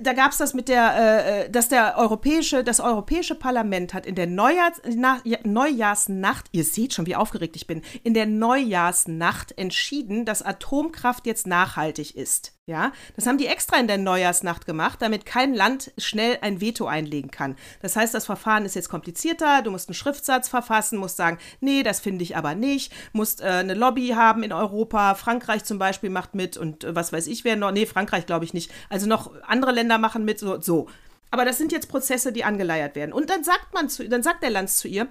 da 0.00 0.12
gab 0.12 0.32
es 0.32 0.38
das 0.38 0.54
mit 0.54 0.68
der, 0.68 0.94
äh, 0.94 1.44
äh, 1.44 1.50
dass 1.50 1.68
der 1.68 1.96
europäische, 1.96 2.64
das 2.64 2.80
Europäische 2.80 3.34
Parlament 3.34 3.94
hat 3.94 4.06
in 4.06 4.14
der 4.14 4.26
Neujahrs, 4.26 4.80
na, 4.94 5.20
Neujahrsnacht, 5.44 6.46
ihr 6.52 6.64
seht 6.64 6.94
schon, 6.94 7.06
wie 7.06 7.16
aufgeregt 7.16 7.56
ich 7.56 7.66
bin, 7.66 7.82
in 8.02 8.14
der 8.14 8.26
Neujahrsnacht 8.26 9.56
entschieden, 9.56 10.24
dass 10.24 10.42
Atomkraft 10.42 11.26
jetzt 11.26 11.46
nachhaltig 11.46 12.16
ist. 12.16 12.57
Ja, 12.68 12.92
das 13.16 13.26
haben 13.26 13.38
die 13.38 13.46
extra 13.46 13.78
in 13.78 13.86
der 13.86 13.96
Neujahrsnacht 13.96 14.66
gemacht, 14.66 15.00
damit 15.00 15.24
kein 15.24 15.54
Land 15.54 15.90
schnell 15.96 16.36
ein 16.42 16.60
Veto 16.60 16.84
einlegen 16.84 17.30
kann. 17.30 17.56
Das 17.80 17.96
heißt, 17.96 18.12
das 18.12 18.26
Verfahren 18.26 18.66
ist 18.66 18.74
jetzt 18.74 18.90
komplizierter. 18.90 19.62
Du 19.62 19.70
musst 19.70 19.88
einen 19.88 19.94
Schriftsatz 19.94 20.50
verfassen, 20.50 20.98
musst 20.98 21.16
sagen, 21.16 21.38
nee, 21.60 21.82
das 21.82 21.98
finde 21.98 22.24
ich 22.24 22.36
aber 22.36 22.54
nicht. 22.54 22.92
Musst 23.14 23.40
äh, 23.40 23.46
eine 23.46 23.72
Lobby 23.72 24.08
haben 24.08 24.42
in 24.42 24.52
Europa. 24.52 25.14
Frankreich 25.14 25.64
zum 25.64 25.78
Beispiel 25.78 26.10
macht 26.10 26.34
mit 26.34 26.58
und 26.58 26.84
äh, 26.84 26.94
was 26.94 27.10
weiß 27.10 27.26
ich 27.28 27.42
wer 27.42 27.56
noch. 27.56 27.72
Nee, 27.72 27.86
Frankreich 27.86 28.26
glaube 28.26 28.44
ich 28.44 28.52
nicht. 28.52 28.70
Also 28.90 29.06
noch 29.06 29.32
andere 29.46 29.72
Länder 29.72 29.96
machen 29.96 30.26
mit. 30.26 30.38
So, 30.38 30.60
so. 30.60 30.90
Aber 31.30 31.46
das 31.46 31.56
sind 31.56 31.72
jetzt 31.72 31.88
Prozesse, 31.88 32.32
die 32.32 32.44
angeleiert 32.44 32.96
werden. 32.96 33.14
Und 33.14 33.30
dann 33.30 33.44
sagt 33.44 33.72
man 33.72 33.88
zu, 33.88 34.06
dann 34.06 34.22
sagt 34.22 34.42
der 34.42 34.50
Lanz 34.50 34.76
zu 34.76 34.88
ihr, 34.88 35.08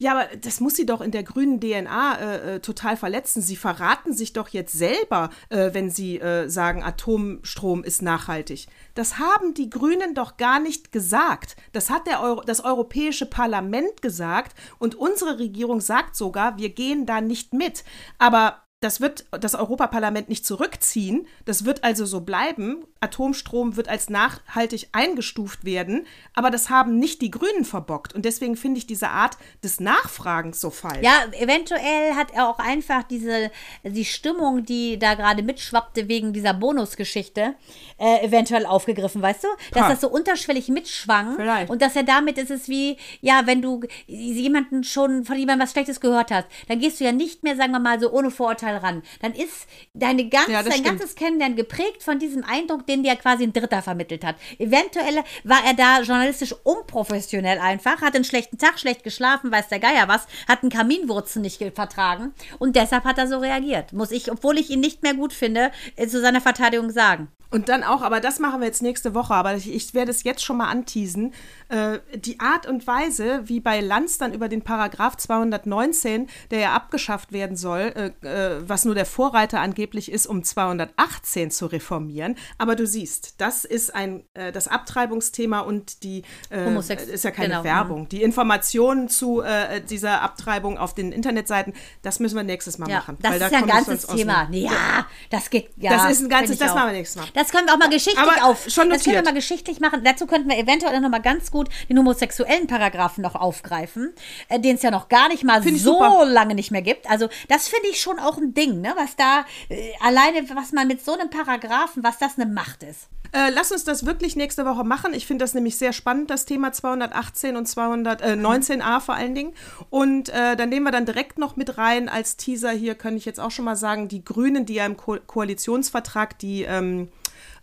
ja, 0.00 0.12
aber 0.12 0.36
das 0.36 0.58
muss 0.58 0.74
sie 0.74 0.86
doch 0.86 1.00
in 1.00 1.12
der 1.12 1.22
grünen 1.22 1.60
DNA 1.60 2.14
äh, 2.16 2.54
äh, 2.56 2.60
total 2.60 2.96
verletzen. 2.96 3.40
Sie 3.40 3.54
verraten 3.54 4.12
sich 4.12 4.32
doch 4.32 4.48
jetzt 4.48 4.72
selber, 4.72 5.30
äh, 5.50 5.70
wenn 5.72 5.88
sie 5.88 6.18
äh, 6.18 6.48
sagen, 6.48 6.82
Atomstrom 6.82 7.84
ist 7.84 8.02
nachhaltig. 8.02 8.66
Das 8.94 9.18
haben 9.18 9.54
die 9.54 9.70
Grünen 9.70 10.14
doch 10.14 10.36
gar 10.36 10.58
nicht 10.58 10.90
gesagt. 10.90 11.54
Das 11.72 11.90
hat 11.90 12.08
der 12.08 12.20
Euro 12.22 12.42
das 12.42 12.64
Europäische 12.64 13.26
Parlament 13.26 14.02
gesagt 14.02 14.56
und 14.78 14.96
unsere 14.96 15.38
Regierung 15.38 15.80
sagt 15.80 16.16
sogar, 16.16 16.58
wir 16.58 16.70
gehen 16.70 17.06
da 17.06 17.20
nicht 17.20 17.52
mit. 17.52 17.84
Aber 18.18 18.64
das 18.84 19.00
wird 19.00 19.24
das 19.30 19.54
Europaparlament 19.54 20.28
nicht 20.28 20.44
zurückziehen. 20.44 21.26
Das 21.46 21.64
wird 21.64 21.84
also 21.84 22.04
so 22.04 22.20
bleiben. 22.20 22.84
Atomstrom 23.04 23.76
wird 23.76 23.88
als 23.88 24.08
nachhaltig 24.10 24.88
eingestuft 24.92 25.64
werden. 25.64 26.06
Aber 26.34 26.50
das 26.50 26.70
haben 26.70 26.98
nicht 26.98 27.22
die 27.22 27.30
Grünen 27.30 27.64
verbockt. 27.64 28.12
Und 28.14 28.24
deswegen 28.24 28.56
finde 28.56 28.78
ich 28.78 28.86
diese 28.86 29.08
Art 29.08 29.36
des 29.62 29.80
Nachfragens 29.80 30.60
so 30.60 30.70
falsch. 30.70 31.02
Ja, 31.02 31.24
eventuell 31.38 32.14
hat 32.14 32.32
er 32.32 32.48
auch 32.48 32.58
einfach 32.58 33.02
diese 33.04 33.50
die 33.84 34.04
Stimmung, 34.04 34.64
die 34.64 34.98
da 34.98 35.14
gerade 35.14 35.42
mitschwappte 35.42 36.08
wegen 36.08 36.32
dieser 36.32 36.54
Bonusgeschichte, 36.54 37.54
äh, 37.98 38.24
eventuell 38.24 38.66
aufgegriffen, 38.66 39.20
weißt 39.22 39.44
du? 39.44 39.48
Dass 39.72 39.82
Ha. 39.84 39.88
das 39.90 40.00
so 40.00 40.08
unterschwellig 40.08 40.68
mitschwang. 40.68 41.36
Vielleicht. 41.36 41.70
Und 41.70 41.82
dass 41.82 41.96
er 41.96 42.02
damit 42.04 42.38
ist 42.38 42.50
es 42.50 42.68
wie, 42.68 42.96
ja, 43.20 43.42
wenn 43.46 43.60
du 43.62 43.80
jemanden 44.06 44.84
schon 44.84 45.24
von 45.24 45.36
jemandem 45.36 45.64
was 45.64 45.72
Schlechtes 45.72 46.00
gehört 46.00 46.30
hast, 46.30 46.46
dann 46.68 46.78
gehst 46.78 47.00
du 47.00 47.04
ja 47.04 47.12
nicht 47.12 47.42
mehr, 47.42 47.56
sagen 47.56 47.72
wir 47.72 47.80
mal, 47.80 47.98
so 48.00 48.10
ohne 48.12 48.30
Vorurteil 48.30 48.76
ran. 48.76 49.02
Dann 49.20 49.32
ist 49.32 49.66
deine 49.92 50.28
ganze, 50.28 50.52
Ja, 50.52 50.62
dein 50.62 50.72
stimmt. 50.72 50.86
ganzes 50.86 51.14
Kennenlernen 51.16 51.56
geprägt 51.56 52.02
von 52.02 52.18
diesem 52.18 52.44
Eindruck, 52.44 52.86
den 52.86 52.93
dir 53.02 53.16
quasi 53.16 53.44
ein 53.44 53.52
Dritter 53.52 53.82
vermittelt 53.82 54.24
hat. 54.24 54.36
Eventuell 54.58 55.22
war 55.42 55.60
er 55.66 55.74
da 55.74 56.00
journalistisch 56.02 56.54
unprofessionell 56.62 57.58
einfach, 57.58 58.00
hat 58.02 58.14
einen 58.14 58.24
schlechten 58.24 58.58
Tag, 58.58 58.78
schlecht 58.78 59.02
geschlafen, 59.04 59.50
weiß 59.50 59.68
der 59.68 59.80
Geier 59.80 60.08
was, 60.08 60.26
hat 60.48 60.62
einen 60.62 60.70
Kaminwurzen 60.70 61.42
nicht 61.42 61.58
ge- 61.58 61.70
vertragen 61.72 62.32
und 62.58 62.76
deshalb 62.76 63.04
hat 63.04 63.18
er 63.18 63.26
so 63.26 63.38
reagiert. 63.38 63.92
Muss 63.92 64.10
ich, 64.10 64.30
obwohl 64.30 64.58
ich 64.58 64.70
ihn 64.70 64.80
nicht 64.80 65.02
mehr 65.02 65.14
gut 65.14 65.32
finde, 65.32 65.70
äh, 65.96 66.06
zu 66.06 66.20
seiner 66.20 66.40
Verteidigung 66.40 66.90
sagen. 66.90 67.28
Und 67.54 67.68
dann 67.68 67.84
auch, 67.84 68.02
aber 68.02 68.20
das 68.20 68.40
machen 68.40 68.60
wir 68.60 68.66
jetzt 68.66 68.82
nächste 68.82 69.14
Woche, 69.14 69.32
aber 69.32 69.54
ich, 69.54 69.72
ich 69.72 69.94
werde 69.94 70.10
es 70.10 70.24
jetzt 70.24 70.44
schon 70.44 70.56
mal 70.56 70.68
anteasen. 70.68 71.32
Äh, 71.68 72.00
die 72.16 72.40
Art 72.40 72.66
und 72.66 72.86
Weise, 72.88 73.42
wie 73.44 73.60
bei 73.60 73.80
Lanz 73.80 74.18
dann 74.18 74.32
über 74.34 74.48
den 74.48 74.62
Paragraph 74.62 75.16
219, 75.16 76.28
der 76.50 76.58
ja 76.58 76.72
abgeschafft 76.74 77.32
werden 77.32 77.56
soll, 77.56 78.12
äh, 78.22 78.26
äh, 78.26 78.60
was 78.68 78.84
nur 78.84 78.94
der 78.96 79.06
Vorreiter 79.06 79.60
angeblich 79.60 80.10
ist, 80.10 80.26
um 80.26 80.42
218 80.42 81.50
zu 81.52 81.66
reformieren. 81.66 82.36
Aber 82.58 82.74
du 82.74 82.86
siehst, 82.86 83.40
das 83.40 83.64
ist 83.64 83.94
ein 83.94 84.24
äh, 84.34 84.50
das 84.50 84.66
Abtreibungsthema 84.66 85.60
und 85.60 86.02
die 86.02 86.22
äh, 86.50 86.76
ist 86.76 87.22
ja 87.24 87.30
keine 87.30 87.48
genau, 87.50 87.64
Werbung. 87.64 88.08
Die 88.08 88.22
Informationen 88.24 89.08
zu 89.08 89.42
äh, 89.42 89.80
dieser 89.80 90.22
Abtreibung 90.22 90.76
auf 90.76 90.94
den 90.94 91.12
Internetseiten, 91.12 91.72
das 92.02 92.18
müssen 92.18 92.34
wir 92.36 92.42
nächstes 92.42 92.78
Mal 92.78 92.88
Ja, 92.90 92.96
machen. 92.96 93.16
das 93.22 93.30
weil 93.32 93.38
da 93.38 93.46
ist 93.46 93.52
ja 93.52 93.58
ein 93.58 93.66
ganzes 93.66 94.06
Thema. 94.08 94.48
Ja, 94.50 95.06
das 95.30 95.50
geht. 95.50 95.70
Ja, 95.76 95.92
Das 95.92 96.10
ist 96.10 96.20
ein 96.22 96.28
ganzes- 96.28 96.58
das 96.58 96.74
machen 96.74 96.88
wir 96.88 96.92
nächstes 96.94 97.22
Mal. 97.22 97.28
Das 97.34 97.43
können 97.50 97.66
wir 97.66 97.74
auch 97.74 97.78
mal 97.78 97.88
geschichtlich 97.88 98.18
Aber 98.18 98.44
auf. 98.44 98.68
schon 98.68 98.90
das 98.90 99.04
können 99.04 99.16
wir 99.16 99.24
mal 99.24 99.34
geschichtlich 99.34 99.80
machen. 99.80 100.02
Dazu 100.04 100.26
könnten 100.26 100.48
wir 100.48 100.58
eventuell 100.58 101.00
noch 101.00 101.10
mal 101.10 101.20
ganz 101.20 101.50
gut 101.50 101.68
den 101.88 101.98
homosexuellen 101.98 102.66
Paragraphen 102.66 103.22
noch 103.22 103.34
aufgreifen, 103.34 104.12
äh, 104.48 104.60
den 104.60 104.76
es 104.76 104.82
ja 104.82 104.90
noch 104.90 105.08
gar 105.08 105.28
nicht 105.28 105.44
mal 105.44 105.62
so 105.62 105.70
super. 105.76 106.24
lange 106.26 106.54
nicht 106.54 106.70
mehr 106.70 106.82
gibt. 106.82 107.08
Also 107.10 107.28
das 107.48 107.68
finde 107.68 107.88
ich 107.88 108.00
schon 108.00 108.18
auch 108.18 108.38
ein 108.38 108.54
Ding, 108.54 108.80
ne? 108.80 108.92
Was 108.96 109.16
da 109.16 109.44
äh, 109.68 109.92
alleine, 110.00 110.48
was 110.54 110.72
man 110.72 110.86
mit 110.86 111.04
so 111.04 111.12
einem 111.12 111.30
Paragraphen, 111.30 112.02
was 112.02 112.18
das 112.18 112.38
eine 112.38 112.50
Macht 112.50 112.82
ist. 112.82 113.08
Äh, 113.34 113.50
lass 113.50 113.72
uns 113.72 113.82
das 113.82 114.06
wirklich 114.06 114.36
nächste 114.36 114.64
Woche 114.64 114.84
machen. 114.84 115.12
Ich 115.12 115.26
finde 115.26 115.42
das 115.42 115.54
nämlich 115.54 115.76
sehr 115.76 115.92
spannend, 115.92 116.30
das 116.30 116.44
Thema 116.44 116.70
218 116.70 117.56
und 117.56 117.66
219a 117.66 119.00
vor 119.00 119.16
allen 119.16 119.34
Dingen. 119.34 119.52
Und 119.90 120.28
äh, 120.28 120.54
dann 120.54 120.68
nehmen 120.68 120.84
wir 120.86 120.92
dann 120.92 121.04
direkt 121.04 121.36
noch 121.36 121.56
mit 121.56 121.76
rein 121.76 122.08
als 122.08 122.36
Teaser 122.36 122.70
hier, 122.70 122.94
kann 122.94 123.16
ich 123.16 123.24
jetzt 123.24 123.40
auch 123.40 123.50
schon 123.50 123.64
mal 123.64 123.74
sagen, 123.74 124.06
die 124.06 124.24
Grünen, 124.24 124.66
die 124.66 124.74
ja 124.74 124.86
im 124.86 124.96
Ko 124.96 125.16
Koalitionsvertrag 125.26 126.38
die 126.38 126.62
ähm, 126.62 127.08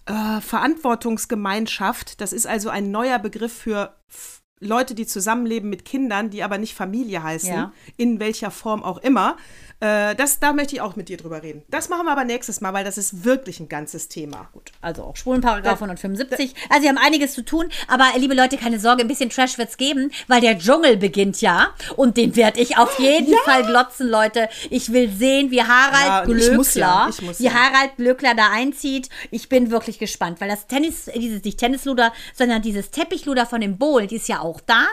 äh, 0.06 0.42
Verantwortungsgemeinschaft, 0.42 2.22
das 2.22 2.34
ist 2.34 2.48
also 2.48 2.70
ein 2.70 2.92
neuer 2.92 3.20
Begriff 3.20 3.54
für 3.54 3.96
Leute, 4.60 4.94
die 4.94 5.08
zusammenleben 5.08 5.70
mit 5.70 5.86
Kindern, 5.86 6.30
die 6.30 6.44
aber 6.44 6.58
nicht 6.58 6.76
Familie 6.76 7.24
heißen, 7.24 7.54
Ja. 7.54 7.74
in 7.98 8.20
welcher 8.20 8.52
Form 8.52 8.84
auch 8.84 9.00
immer. 9.00 9.38
Äh, 9.82 10.16
das, 10.16 10.40
da 10.40 10.54
möchte 10.54 10.76
ich 10.76 10.82
auch 10.82 10.96
mit 10.96 11.10
dir 11.10 11.18
drüber 11.18 11.42
reden. 11.42 11.64
Das 11.70 11.90
machen 11.90 12.06
wir 12.06 12.12
aber 12.12 12.24
nächstes 12.24 12.62
Mal, 12.62 12.74
weil 12.74 12.84
das 12.84 12.98
ist 12.98 13.26
wirklich 13.26 13.60
ein 13.60 13.68
ganzes 13.68 14.08
Thema. 14.08 14.48
Gut. 14.54 14.72
Also 14.80 15.04
auch 15.04 15.16
Schwulenparagraph 15.16 15.82
175. 15.82 16.54
Also 16.70 16.84
sie 16.84 16.88
haben 16.90 17.00
einiges 17.00 17.34
zu 17.34 17.44
tun, 17.44 17.70
aber 17.88 18.06
äh, 18.16 18.20
liebe 18.20 18.36
Leute, 18.36 18.58
keine 18.58 18.80
Sorge, 18.80 19.02
ein 19.02 19.08
bisschen 19.08 19.32
Trash 19.32 19.58
wird's 19.58 19.78
geben, 19.78 20.12
weil 20.28 20.40
der 20.40 20.58
Dschungel 20.58 20.98
beginnt 20.98 21.42
ja 21.42 21.70
und 21.96 22.16
den 22.18 22.36
werde 22.36 22.60
ich 22.60 22.78
auf 22.78 23.00
jeden 23.00 23.34
Fall 23.46 23.64
glotzen, 23.64 24.08
Leute. 24.08 24.50
Ich 24.70 24.94
will 24.94 25.12
sehen, 25.12 25.50
wie 25.50 25.58
Ja, 25.58 25.68
Harald 25.68 26.30
ich 26.30 26.36
Glöckler, 26.36 26.80
ja, 26.80 27.10
wie 27.38 27.44
ja. 27.44 27.54
Harald 27.54 27.96
Glöckler 27.98 28.36
da 28.36 28.52
einzieht. 28.52 29.10
Ich 29.32 29.50
bin 29.50 29.72
wirklich 29.72 29.98
gespannt, 29.98 30.40
weil 30.42 30.50
das 30.50 30.68
Tennis, 30.68 31.08
äh, 31.08 31.18
dieses 31.18 31.44
nicht 31.44 31.60
Tennisluder, 31.60 32.14
sondern 32.36 32.62
dieses 32.62 32.92
Teppichluder 32.92 33.48
von 33.48 33.62
dem 33.62 33.80
Bohlen, 33.80 34.08
die 34.08 34.18
ist 34.18 34.28
ja 34.28 34.42
auch 34.42 34.62
da. 34.62 34.86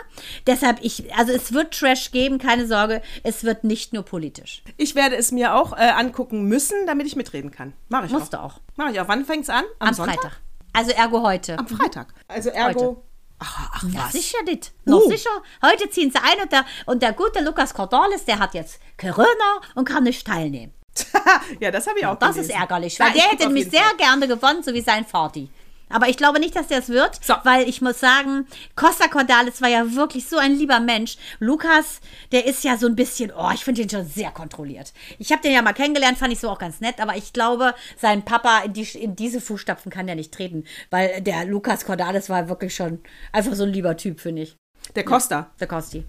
Deshalb 0.47 0.79
ich, 0.81 1.15
also 1.15 1.33
es 1.33 1.53
wird 1.53 1.79
Trash 1.79 2.11
geben, 2.11 2.39
keine 2.39 2.67
Sorge, 2.67 3.03
es 3.23 3.45
wird 3.45 3.65
nicht 3.65 3.93
nur 3.93 4.03
politisch. 4.03 4.63
Ich 4.81 4.95
werde 4.95 5.17
es 5.17 5.33
mir 5.33 5.55
auch 5.55 5.73
äh, 5.77 5.91
angucken 5.91 6.45
müssen, 6.45 6.87
damit 6.87 7.07
ich 7.07 7.17
mitreden 7.17 7.51
kann. 7.51 7.75
Mache 7.89 8.07
ich 8.07 8.13
Musst 8.13 8.35
auch. 8.35 8.53
du 8.53 8.57
auch. 8.57 8.61
Mache 8.77 8.93
ich 8.93 9.01
auch. 9.01 9.09
Wann 9.09 9.25
fängt's 9.25 9.51
an? 9.51 9.65
Am, 9.81 9.93
Sonntag? 9.93 10.15
Freitag. 10.21 10.41
Also 10.73 10.93
ergo 10.93 11.23
heute. 11.23 11.59
Am 11.59 11.67
Freitag. 11.67 12.15
Also 12.29 12.51
ergo. 12.51 12.81
Heute. 12.81 12.97
Ach, 13.41 13.71
ach 13.75 13.85
was. 13.93 14.13
sicher 14.13 14.43
nicht. 14.45 14.73
Noch 14.85 15.03
Uh. 15.03 15.09
sicher. 15.11 15.31
Heute 15.65 15.91
ziehen 15.91 16.11
sie 16.13 16.19
ein 16.19 16.41
und 16.43 16.53
der, 16.53 16.65
und 16.87 17.03
der 17.03 17.13
gute 17.13 17.43
Lukas 17.43 17.75
Cordalis, 17.75 18.25
der 18.25 18.39
hat 18.39 18.55
jetzt 18.55 18.81
Corona 19.01 19.61
und 19.75 19.85
kann 19.89 20.05
nicht 20.05 20.27
teilnehmen. 20.27 20.73
ja, 21.61 21.71
das 21.71 21.87
habe 21.87 21.99
ich 21.99 22.07
auch 22.07 22.17
Das 22.19 22.35
gelesen. 22.35 22.51
ist 22.51 22.57
ärgerlich, 22.57 22.99
Ja, 22.99 23.07
weil 23.07 23.17
ich 23.17 23.23
der 23.23 23.31
hätte 23.33 23.49
jeden 23.55 23.71
sehr 23.71 23.95
gerne 23.97 24.27
gewonnen, 24.29 24.63
so 24.63 24.73
wie 24.75 24.81
sein 24.81 25.05
Vati. 25.05 25.49
Aber 25.91 26.09
ich 26.09 26.17
glaube 26.17 26.41
nicht, 26.41 26.55
dass 26.57 26.69
der 26.69 26.79
es 26.79 26.89
wird, 26.89 27.23
So. 27.25 27.35
weil 27.45 27.69
ich 27.69 27.81
muss 27.81 28.01
sagen, 28.01 28.47
Costa 28.77 29.09
Cordalis 29.09 29.63
war 29.63 29.69
ja 29.69 29.95
wirklich 29.95 30.27
so 30.29 30.37
ein 30.37 30.55
lieber 30.55 30.81
Mensch. 30.81 31.17
Lukas, 31.39 32.01
der 32.33 32.47
ist 32.47 32.65
ja 32.65 32.77
so 32.77 32.87
ein 32.87 32.97
bisschen, 32.97 33.33
oh, 33.37 33.51
ich 33.55 33.65
finde 33.65 33.83
ihn 33.83 33.91
schon 33.91 34.07
sehr 34.07 34.31
kontrolliert. 34.31 34.93
Ich 35.19 35.33
habe 35.33 35.43
den 35.43 35.53
ja 35.53 35.63
mal 35.63 35.73
kennengelernt, 35.73 36.19
fand 36.19 36.33
ich 36.33 36.41
so 36.41 36.51
auch 36.51 36.59
ganz 36.59 36.81
nett, 36.81 37.01
aber 37.01 37.17
ich 37.17 37.33
glaube, 37.33 37.75
sein 37.97 38.25
Papa 38.25 38.61
in, 38.61 38.73
die, 38.73 38.83
in 38.99 39.17
diese 39.17 39.41
Fußstapfen 39.41 39.91
kann 39.91 40.07
der 40.07 40.17
nicht 40.17 40.33
treten, 40.33 40.65
weil 40.91 41.21
der 41.23 41.45
Lukas 41.45 41.85
Cordalis 41.85 42.29
war 42.29 42.49
wirklich 42.49 42.75
schon 42.75 43.01
einfach 43.33 43.55
so 43.55 43.65
ein 43.65 43.71
lieber 43.73 43.97
Typ, 43.97 44.21
finde 44.21 44.43
ich. 44.43 44.57
Der 44.95 45.05
Costa. 45.05 45.51
Der 45.61 45.67
Costi. 45.67 46.05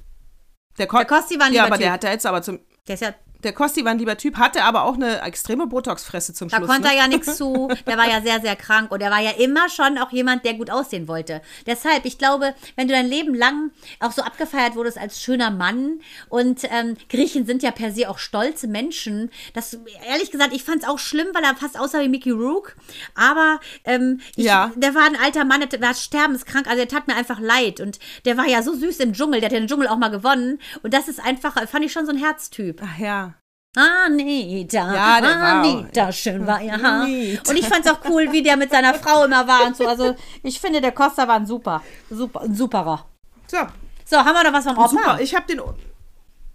Der, 0.78 0.88
Ko 0.88 0.98
Der 0.98 1.06
Costi 1.06 1.38
war 1.40 1.48
ein 1.48 1.54
Ja, 1.54 1.64
lieber 1.66 1.76
aber 1.76 1.78
der 1.78 1.88
Typ. 1.88 1.94
hat 1.94 2.04
ja 2.06 2.12
jetzt 2.12 2.26
aber 2.26 2.42
zum. 2.42 2.60
Der 2.88 2.94
ist 2.96 3.02
ja 3.02 3.14
Der 3.44 3.54
Kosti 3.54 3.86
war 3.86 3.92
ein 3.92 4.00
lieber 4.00 4.18
Typ, 4.18 4.38
hatte 4.38 4.64
aber 4.64 4.84
auch 4.84 4.96
eine 4.96 5.22
extreme 5.22 5.66
Botox-Fresse 5.68 6.34
zum 6.34 6.50
Da 6.50 6.58
Schluss. 6.58 6.70
konnte 6.70 6.88
ne? 6.90 6.94
er 6.96 6.98
ja 7.04 7.08
nichts 7.08 7.38
zu. 7.38 7.70
Der 7.88 7.98
war 7.98 8.08
ja 8.10 8.22
sehr, 8.22 8.42
sehr 8.42 8.56
krank 8.58 8.92
und 8.92 9.02
er 9.02 9.12
war 9.12 9.20
ja 9.22 9.32
immer 9.32 9.70
schon 9.70 9.98
auch 9.98 10.12
jemand, 10.12 10.44
der 10.44 10.56
gut 10.56 10.70
aussehen 10.70 11.08
wollte. 11.08 11.42
Deshalb, 11.66 12.04
ich 12.06 12.18
glaube, 12.18 12.54
wenn 12.76 12.88
du 12.90 12.94
dein 12.94 13.08
Leben 13.08 13.34
lang 13.34 13.72
auch 14.02 14.12
so 14.12 14.22
abgefeiert 14.24 14.76
wurdest 14.76 14.98
als 14.98 15.22
schöner 15.22 15.52
Mann 15.52 16.02
und 16.28 16.62
ähm, 16.70 16.98
Griechen 17.10 17.46
sind 17.46 17.64
ja 17.64 17.72
per 17.72 17.92
se 17.94 18.10
auch 18.10 18.18
stolze 18.20 18.68
Menschen, 18.68 19.30
das, 19.54 19.78
ehrlich 20.10 20.32
gesagt, 20.32 20.54
ich 20.54 20.64
fand 20.64 20.84
es 20.84 20.90
auch 20.90 21.00
schlimm, 21.00 21.28
weil 21.34 21.44
er 21.44 21.56
fast 21.56 21.80
aussah 21.80 22.02
wie 22.02 22.10
Mickey 22.10 22.32
Rook. 22.32 22.76
Aber 23.16 23.60
ähm, 23.86 24.20
ich, 24.36 24.46
Ja. 24.46 24.72
der 24.76 24.94
war 24.96 25.06
ein 25.06 25.16
alter 25.16 25.46
Mann, 25.46 25.62
der 25.70 25.82
war 25.82 25.94
sterbenskrank, 25.94 26.68
also 26.68 26.78
der 26.78 26.88
tat 26.90 27.08
mir 27.08 27.16
einfach 27.16 27.40
leid. 27.40 27.80
Und 27.80 28.00
der 28.26 28.36
war 28.38 28.48
ja 28.48 28.62
so 28.64 28.74
süß 28.74 29.00
im 29.00 29.14
Dschungel, 29.14 29.40
der 29.40 29.48
hat 29.48 29.54
ja 29.54 29.60
den 29.60 29.68
Dschungel 29.68 29.88
auch 29.88 29.98
mal 29.98 30.10
gewonnen. 30.10 30.60
Und 30.84 30.94
das 30.94 31.08
ist 31.08 31.20
einfach, 31.24 31.56
fand 31.70 31.86
ich 31.86 31.94
schon 31.94 32.06
so 32.06 32.12
ein 32.12 32.18
Herztyp. 32.18 32.82
Ach 32.84 33.00
ja. 33.00 33.29
Anita, 33.76 34.94
Ja, 34.96 35.22
der 35.22 35.30
war 35.40 35.62
Anita, 35.62 36.12
schön 36.12 36.46
war 36.48 36.62
ihr 36.62 36.82
Haar. 36.82 37.04
Und 37.04 37.56
ich 37.56 37.68
fand's 37.68 37.88
auch 37.88 38.00
cool, 38.10 38.32
wie 38.32 38.42
der 38.42 38.58
mit 38.58 38.72
seiner 38.72 38.94
Frau 38.96 39.26
immer 39.26 39.48
war 39.48 39.68
und 39.68 39.78
so. 39.78 39.88
Also 39.88 40.16
ich 40.44 40.60
finde, 40.60 40.82
der 40.82 40.92
Costa 40.92 41.28
war 41.28 41.36
ein 41.36 41.46
super, 41.46 41.84
super, 42.10 42.42
ein 42.42 42.56
superer. 42.56 43.06
So, 43.48 43.58
So, 44.06 44.18
haben 44.18 44.34
wir 44.34 44.44
noch 44.44 44.54
was 44.54 44.64
vom 44.66 44.78
Opa? 44.78 44.88
super. 44.90 45.20
Ich 45.22 45.36
habe 45.36 45.46
den. 45.48 45.62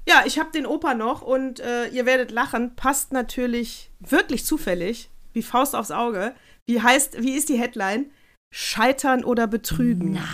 Ja, 0.06 0.22
ich 0.26 0.38
habe 0.38 0.50
den 0.50 0.66
Opa 0.66 0.94
noch 0.94 1.22
und 1.22 1.60
äh, 1.60 1.86
ihr 1.88 2.04
werdet 2.04 2.30
lachen. 2.30 2.74
Passt 2.76 3.12
natürlich 3.12 3.90
wirklich 4.00 4.44
zufällig, 4.44 5.08
wie 5.32 5.42
Faust 5.42 5.74
aufs 5.74 5.90
Auge. 5.92 6.34
Wie 6.66 6.82
heißt, 6.82 7.22
wie 7.22 7.32
ist 7.36 7.48
die 7.48 7.58
Headline? 7.58 8.10
Scheitern 8.50 9.24
oder 9.24 9.46
betrügen? 9.46 10.12
Nein. 10.12 10.24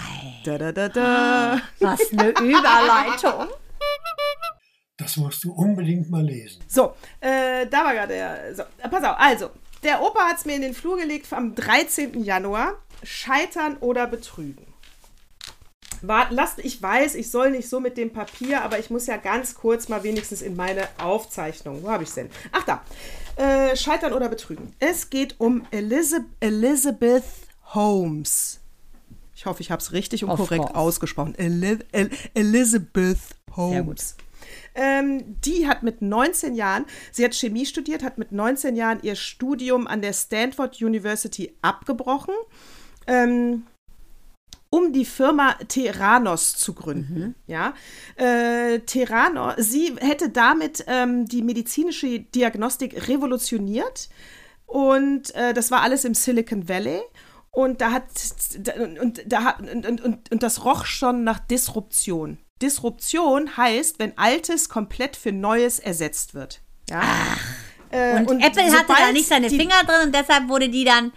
Da, 0.44 0.56
da, 0.58 0.72
da, 0.72 0.88
da. 0.88 1.60
Was 1.80 2.00
eine 2.12 2.30
Überleitung. 2.30 3.48
Das 5.00 5.16
musst 5.16 5.42
du 5.44 5.52
unbedingt 5.52 6.10
mal 6.10 6.22
lesen. 6.22 6.62
So, 6.68 6.92
äh, 7.20 7.66
da 7.66 7.84
war 7.84 7.94
gerade 7.94 8.12
der. 8.12 8.54
So, 8.54 8.62
äh, 8.62 8.88
pass 8.88 9.02
auf, 9.02 9.16
also, 9.18 9.50
der 9.82 10.02
Opa 10.02 10.28
hat 10.28 10.36
es 10.36 10.44
mir 10.44 10.56
in 10.56 10.62
den 10.62 10.74
Flur 10.74 10.98
gelegt 10.98 11.32
am 11.32 11.54
13. 11.54 12.22
Januar. 12.22 12.74
Scheitern 13.02 13.78
oder 13.78 14.06
betrügen. 14.06 14.66
Wart, 16.02 16.32
lasst, 16.32 16.58
ich 16.58 16.82
weiß, 16.82 17.14
ich 17.14 17.30
soll 17.30 17.50
nicht 17.50 17.66
so 17.68 17.80
mit 17.80 17.96
dem 17.96 18.12
Papier, 18.12 18.62
aber 18.62 18.78
ich 18.78 18.90
muss 18.90 19.06
ja 19.06 19.16
ganz 19.16 19.54
kurz 19.54 19.88
mal 19.88 20.02
wenigstens 20.02 20.42
in 20.42 20.54
meine 20.54 20.86
Aufzeichnung. 20.98 21.82
Wo 21.82 21.88
habe 21.88 22.02
ich 22.02 22.10
es 22.10 22.14
denn? 22.14 22.28
Ach 22.52 22.64
da. 22.64 22.82
Äh, 23.36 23.74
Scheitern 23.74 24.12
oder 24.12 24.28
betrügen. 24.28 24.74
Es 24.80 25.08
geht 25.08 25.40
um 25.40 25.66
Elizabeth, 25.70 26.26
Elizabeth 26.40 27.24
Holmes. 27.72 28.60
Ich 29.34 29.46
hoffe, 29.46 29.62
ich 29.62 29.70
habe 29.70 29.80
es 29.80 29.92
richtig 29.92 30.24
und 30.24 30.36
korrekt 30.36 30.74
ausgesprochen. 30.74 31.34
Eli 31.38 31.78
El 31.92 32.10
Elizabeth 32.34 33.18
Holmes. 33.56 34.16
Ähm, 34.80 35.38
die 35.42 35.68
hat 35.68 35.82
mit 35.82 36.00
19 36.00 36.54
Jahren, 36.54 36.86
sie 37.12 37.22
hat 37.22 37.34
Chemie 37.34 37.66
studiert, 37.66 38.02
hat 38.02 38.16
mit 38.16 38.32
19 38.32 38.76
Jahren 38.76 39.00
ihr 39.02 39.14
Studium 39.14 39.86
an 39.86 40.00
der 40.00 40.14
Stanford 40.14 40.80
University 40.80 41.54
abgebrochen, 41.60 42.34
ähm, 43.06 43.66
um 44.70 44.94
die 44.94 45.04
Firma 45.04 45.52
Theranos 45.68 46.56
zu 46.56 46.72
gründen. 46.72 47.34
Ja, 47.46 47.74
äh, 48.16 48.78
Theranos, 48.78 49.56
sie 49.58 49.96
hätte 50.00 50.30
damit 50.30 50.82
ähm, 50.86 51.26
die 51.26 51.42
medizinische 51.42 52.20
Diagnostik 52.20 53.06
revolutioniert 53.06 54.08
und 54.64 55.34
äh, 55.34 55.52
das 55.52 55.70
war 55.70 55.82
alles 55.82 56.06
im 56.06 56.14
Silicon 56.14 56.70
Valley. 56.70 57.02
Und 57.52 57.80
da 57.80 57.90
hat 57.90 58.04
und, 59.00 59.24
da 59.26 59.56
und, 59.58 59.84
und, 59.84 60.00
und, 60.00 60.32
und 60.32 60.42
das 60.42 60.64
roch 60.64 60.86
schon 60.86 61.24
nach 61.24 61.40
Disruption. 61.40 62.38
Disruption 62.62 63.56
heißt, 63.56 63.98
wenn 63.98 64.16
Altes 64.16 64.68
komplett 64.68 65.16
für 65.16 65.32
Neues 65.32 65.78
ersetzt 65.78 66.34
wird. 66.34 66.60
Ja. 66.88 67.02
Äh, 67.90 68.22
Und, 68.24 68.40
Apple 68.40 68.70
hatte 68.72 68.92
da 68.96 69.12
nicht 69.12 69.28
seine 69.28 69.48
die, 69.48 69.56
Finger 69.56 69.82
drin 69.84 70.06
und 70.06 70.14
deshalb 70.14 70.48
wurde 70.48 70.68
die 70.68 70.84
dann 70.84 71.12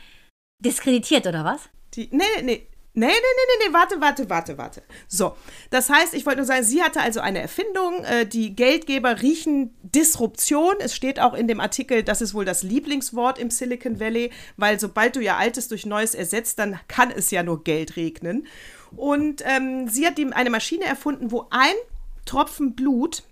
diskreditiert, 0.59 1.27
oder 1.27 1.45
was? 1.45 1.61
Die, 1.93 2.09
nee, 2.11 2.23
nee, 2.37 2.41
nee. 2.43 2.67
Nee, 2.95 3.07
nee, 3.07 3.11
nee, 3.11 3.57
nee, 3.57 3.67
nee, 3.67 3.73
warte, 3.73 3.99
warte, 4.01 4.29
warte, 4.29 4.57
warte. 4.59 4.83
So, 5.07 5.35
das 5.71 5.89
heißt, 5.89 6.13
ich 6.13 6.27
wollte 6.27 6.37
nur 6.37 6.45
sagen, 6.45 6.63
sie 6.63 6.83
hatte 6.83 7.01
also 7.01 7.21
eine 7.21 7.39
Erfindung. 7.39 8.03
Äh, 8.03 8.27
die 8.27 8.55
Geldgeber 8.55 9.19
riechen 9.19 9.75
Disruption. 9.81 10.75
Es 10.77 10.95
steht 10.95 11.19
auch 11.19 11.33
in 11.33 11.47
dem 11.47 11.59
Artikel, 11.59 12.03
das 12.03 12.21
ist 12.21 12.35
wohl 12.35 12.45
das 12.45 12.61
Lieblingswort 12.61 13.39
im 13.39 13.49
Silicon 13.49 13.99
Valley, 13.99 14.31
weil 14.57 14.79
sobald 14.79 15.15
du 15.15 15.21
ja 15.21 15.37
Altes 15.37 15.69
durch 15.69 15.87
Neues 15.87 16.13
ersetzt, 16.13 16.59
dann 16.59 16.79
kann 16.87 17.09
es 17.09 17.31
ja 17.31 17.41
nur 17.41 17.63
Geld 17.63 17.95
regnen. 17.95 18.45
Und 18.95 19.41
ähm, 19.45 19.87
sie 19.87 20.05
hat 20.05 20.19
ihm 20.19 20.33
eine 20.33 20.49
Maschine 20.49 20.85
erfunden, 20.85 21.31
wo 21.31 21.47
ein 21.49 21.75
Tropfen 22.25 22.75
Blut 22.75 23.23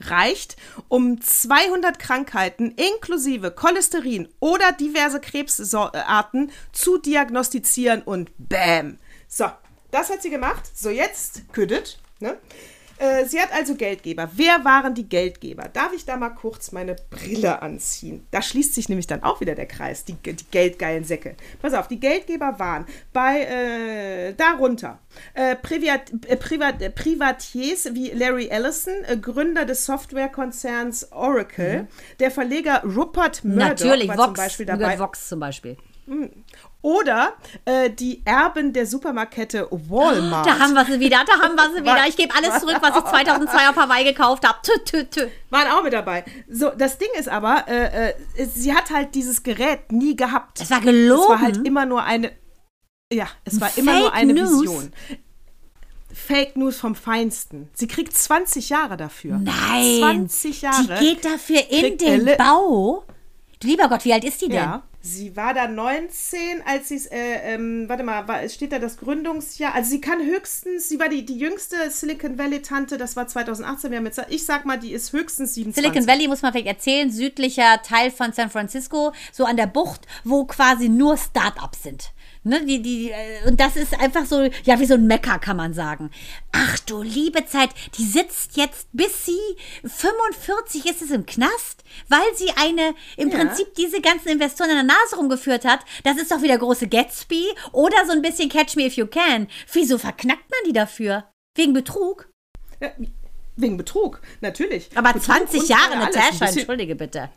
reicht, 0.00 0.56
um 0.88 1.20
200 1.20 1.98
Krankheiten 1.98 2.72
inklusive 2.72 3.50
Cholesterin 3.52 4.28
oder 4.40 4.72
diverse 4.72 5.20
Krebsarten 5.20 6.50
zu 6.72 6.98
diagnostizieren 6.98 8.02
und 8.02 8.30
bam. 8.36 8.98
So, 9.28 9.46
das 9.90 10.10
hat 10.10 10.22
sie 10.22 10.30
gemacht. 10.30 10.64
So, 10.74 10.90
jetzt 10.90 11.52
küdet. 11.52 11.98
Ne? 12.20 12.36
Äh, 13.04 13.26
Sie 13.26 13.40
hat 13.40 13.52
also 13.52 13.74
Geldgeber. 13.74 14.30
Wer 14.34 14.64
waren 14.64 14.94
die 14.94 15.08
Geldgeber? 15.08 15.68
Darf 15.72 15.92
ich 15.92 16.04
da 16.04 16.16
mal 16.16 16.30
kurz 16.30 16.72
meine 16.72 16.96
Brille 17.10 17.60
anziehen? 17.60 18.26
Da 18.30 18.40
schließt 18.40 18.74
sich 18.74 18.88
nämlich 18.88 19.06
dann 19.06 19.22
auch 19.22 19.40
wieder 19.40 19.54
der 19.54 19.66
Kreis, 19.66 20.04
die, 20.04 20.14
die 20.14 20.36
geldgeilen 20.50 21.04
Säcke. 21.04 21.36
Pass 21.60 21.74
auf, 21.74 21.88
die 21.88 22.00
Geldgeber 22.00 22.58
waren 22.58 22.86
bei, 23.12 23.40
äh, 23.42 24.32
darunter, 24.34 24.98
äh, 25.34 25.56
Privat, 25.56 26.12
äh, 26.26 26.36
Privat, 26.36 26.80
äh, 26.80 26.90
Privatiers 26.90 27.90
wie 27.92 28.10
Larry 28.10 28.48
Ellison, 28.48 28.94
Gründer 29.20 29.64
des 29.64 29.84
Softwarekonzerns 29.86 31.12
Oracle, 31.12 31.86
der 32.20 32.30
Verleger 32.30 32.82
Rupert 32.84 33.44
Murdoch 33.44 33.68
Natürlich, 33.68 34.08
war 34.08 34.16
zum 34.16 34.26
Vox. 34.28 34.40
Beispiel 34.40 34.66
Mir 34.66 34.72
dabei. 34.72 34.84
gehört 34.84 35.00
Vox 35.00 35.28
zum 35.28 35.40
Beispiel. 35.40 35.76
Oder 36.84 37.32
äh, 37.64 37.88
die 37.88 38.20
Erben 38.26 38.74
der 38.74 38.86
Supermarkette 38.86 39.68
Walmart. 39.70 40.44
Da 40.46 40.58
haben 40.58 40.74
wir 40.74 40.84
sie 40.84 41.00
wieder, 41.00 41.24
da 41.26 41.42
haben 41.42 41.54
wir 41.56 41.70
sie 41.74 41.80
wieder. 41.82 42.06
Ich 42.06 42.14
gebe 42.14 42.34
alles 42.34 42.60
zurück, 42.60 42.76
was 42.82 42.94
ich 42.94 43.04
2002 43.04 43.68
auf 43.70 43.76
Hawaii 43.76 44.04
gekauft 44.04 44.46
habe. 44.46 44.58
Waren 45.48 45.68
auch 45.72 45.82
mit 45.82 45.94
dabei. 45.94 46.26
So, 46.46 46.68
das 46.76 46.98
Ding 46.98 47.08
ist 47.18 47.30
aber, 47.30 47.64
äh, 47.68 48.10
äh, 48.10 48.14
sie 48.46 48.74
hat 48.74 48.90
halt 48.90 49.14
dieses 49.14 49.42
Gerät 49.42 49.92
nie 49.92 50.14
gehabt. 50.14 50.60
Es 50.60 50.70
war 50.70 50.82
gelogen. 50.82 51.22
Es 51.22 51.28
war 51.30 51.40
halt 51.40 51.66
immer 51.66 51.86
nur 51.86 52.02
eine. 52.04 52.32
Ja, 53.10 53.28
es 53.46 53.58
war 53.62 53.70
immer 53.78 53.92
nur 54.00 54.10
Fake 54.10 54.14
eine 54.20 54.34
News? 54.34 54.60
Vision. 54.62 54.92
Fake 56.12 56.56
News 56.56 56.76
vom 56.76 56.94
Feinsten. 56.94 57.70
Sie 57.72 57.88
kriegt 57.88 58.14
20 58.14 58.68
Jahre 58.68 58.98
dafür. 58.98 59.38
Nein. 59.38 60.28
20 60.28 60.60
Jahre. 60.60 60.98
Die 61.00 61.06
geht 61.06 61.24
dafür 61.24 61.60
in 61.70 61.96
den 61.96 62.26
Elle- 62.26 62.36
Bau. 62.36 63.04
Lieber 63.62 63.88
Gott, 63.88 64.04
wie 64.04 64.12
alt 64.12 64.24
ist 64.24 64.42
die 64.42 64.48
denn? 64.48 64.56
Ja. 64.56 64.82
Sie 65.06 65.36
war 65.36 65.52
da 65.52 65.68
19, 65.68 66.62
als 66.64 66.88
sie 66.88 66.96
äh, 67.10 67.54
ähm, 67.54 67.90
warte 67.90 68.04
mal, 68.04 68.26
war, 68.26 68.42
es 68.42 68.54
steht 68.54 68.72
da 68.72 68.78
das 68.78 68.96
Gründungsjahr. 68.96 69.74
Also 69.74 69.90
sie 69.90 70.00
kann 70.00 70.24
höchstens, 70.24 70.88
sie 70.88 70.98
war 70.98 71.10
die, 71.10 71.26
die 71.26 71.36
jüngste 71.36 71.76
Silicon 71.90 72.38
Valley-Tante, 72.38 72.96
das 72.96 73.14
war 73.14 73.28
2018. 73.28 73.90
Wir 73.90 73.98
haben 73.98 74.06
jetzt, 74.06 74.22
ich 74.30 74.46
sag 74.46 74.64
mal, 74.64 74.78
die 74.78 74.92
ist 74.92 75.12
höchstens 75.12 75.52
27. 75.52 75.92
Silicon 75.92 76.08
Valley 76.10 76.26
muss 76.26 76.40
man 76.40 76.52
vielleicht 76.52 76.68
erzählen, 76.68 77.10
südlicher 77.10 77.82
Teil 77.82 78.10
von 78.10 78.32
San 78.32 78.48
Francisco, 78.48 79.12
so 79.30 79.44
an 79.44 79.58
der 79.58 79.66
Bucht, 79.66 80.06
wo 80.24 80.46
quasi 80.46 80.88
nur 80.88 81.18
Startups 81.18 81.82
sind. 81.82 82.13
Ne, 82.46 82.62
die, 82.66 82.82
die, 82.82 83.10
äh, 83.10 83.48
und 83.48 83.58
das 83.58 83.74
ist 83.74 83.98
einfach 83.98 84.26
so, 84.26 84.42
ja, 84.64 84.78
wie 84.78 84.84
so 84.84 84.94
ein 84.94 85.06
Mecker, 85.06 85.38
kann 85.38 85.56
man 85.56 85.72
sagen. 85.72 86.10
Ach 86.52 86.78
du 86.80 87.00
liebe 87.02 87.46
Zeit, 87.46 87.70
die 87.96 88.04
sitzt 88.04 88.58
jetzt, 88.58 88.86
bis 88.92 89.24
sie 89.24 89.40
45 89.82 90.84
ist 90.84 91.00
es 91.00 91.10
im 91.10 91.24
Knast, 91.24 91.84
weil 92.08 92.20
sie 92.34 92.50
eine, 92.56 92.94
im 93.16 93.30
Ja. 93.30 93.38
Prinzip 93.38 93.74
diese 93.76 94.02
ganzen 94.02 94.28
Investoren 94.28 94.70
an 94.70 94.86
der 94.86 94.96
Nase 94.96 95.16
rumgeführt 95.16 95.64
hat. 95.64 95.80
Das 96.02 96.18
ist 96.18 96.30
doch 96.30 96.42
wieder 96.42 96.58
große 96.58 96.86
Gatsby 96.86 97.46
oder 97.72 97.96
so 98.06 98.12
ein 98.12 98.20
bisschen 98.20 98.50
Catch 98.50 98.76
Me 98.76 98.84
If 98.86 98.96
You 98.96 99.06
Can. 99.06 99.48
Wieso 99.72 99.96
verknackt 99.96 100.50
man 100.50 100.60
die 100.66 100.74
dafür? 100.74 101.24
Wegen 101.56 101.72
Betrug? 101.72 102.28
Ja, 102.80 102.90
wegen 103.56 103.78
Betrug, 103.78 104.20
natürlich. 104.42 104.90
Aber 104.94 105.14
Betrug 105.14 105.36
20 105.36 105.60
und, 105.62 105.68
Jahre, 105.68 105.92
äh, 105.94 105.98
Natascha, 105.98 106.46
entschuldige 106.46 106.94
bitte. 106.94 107.30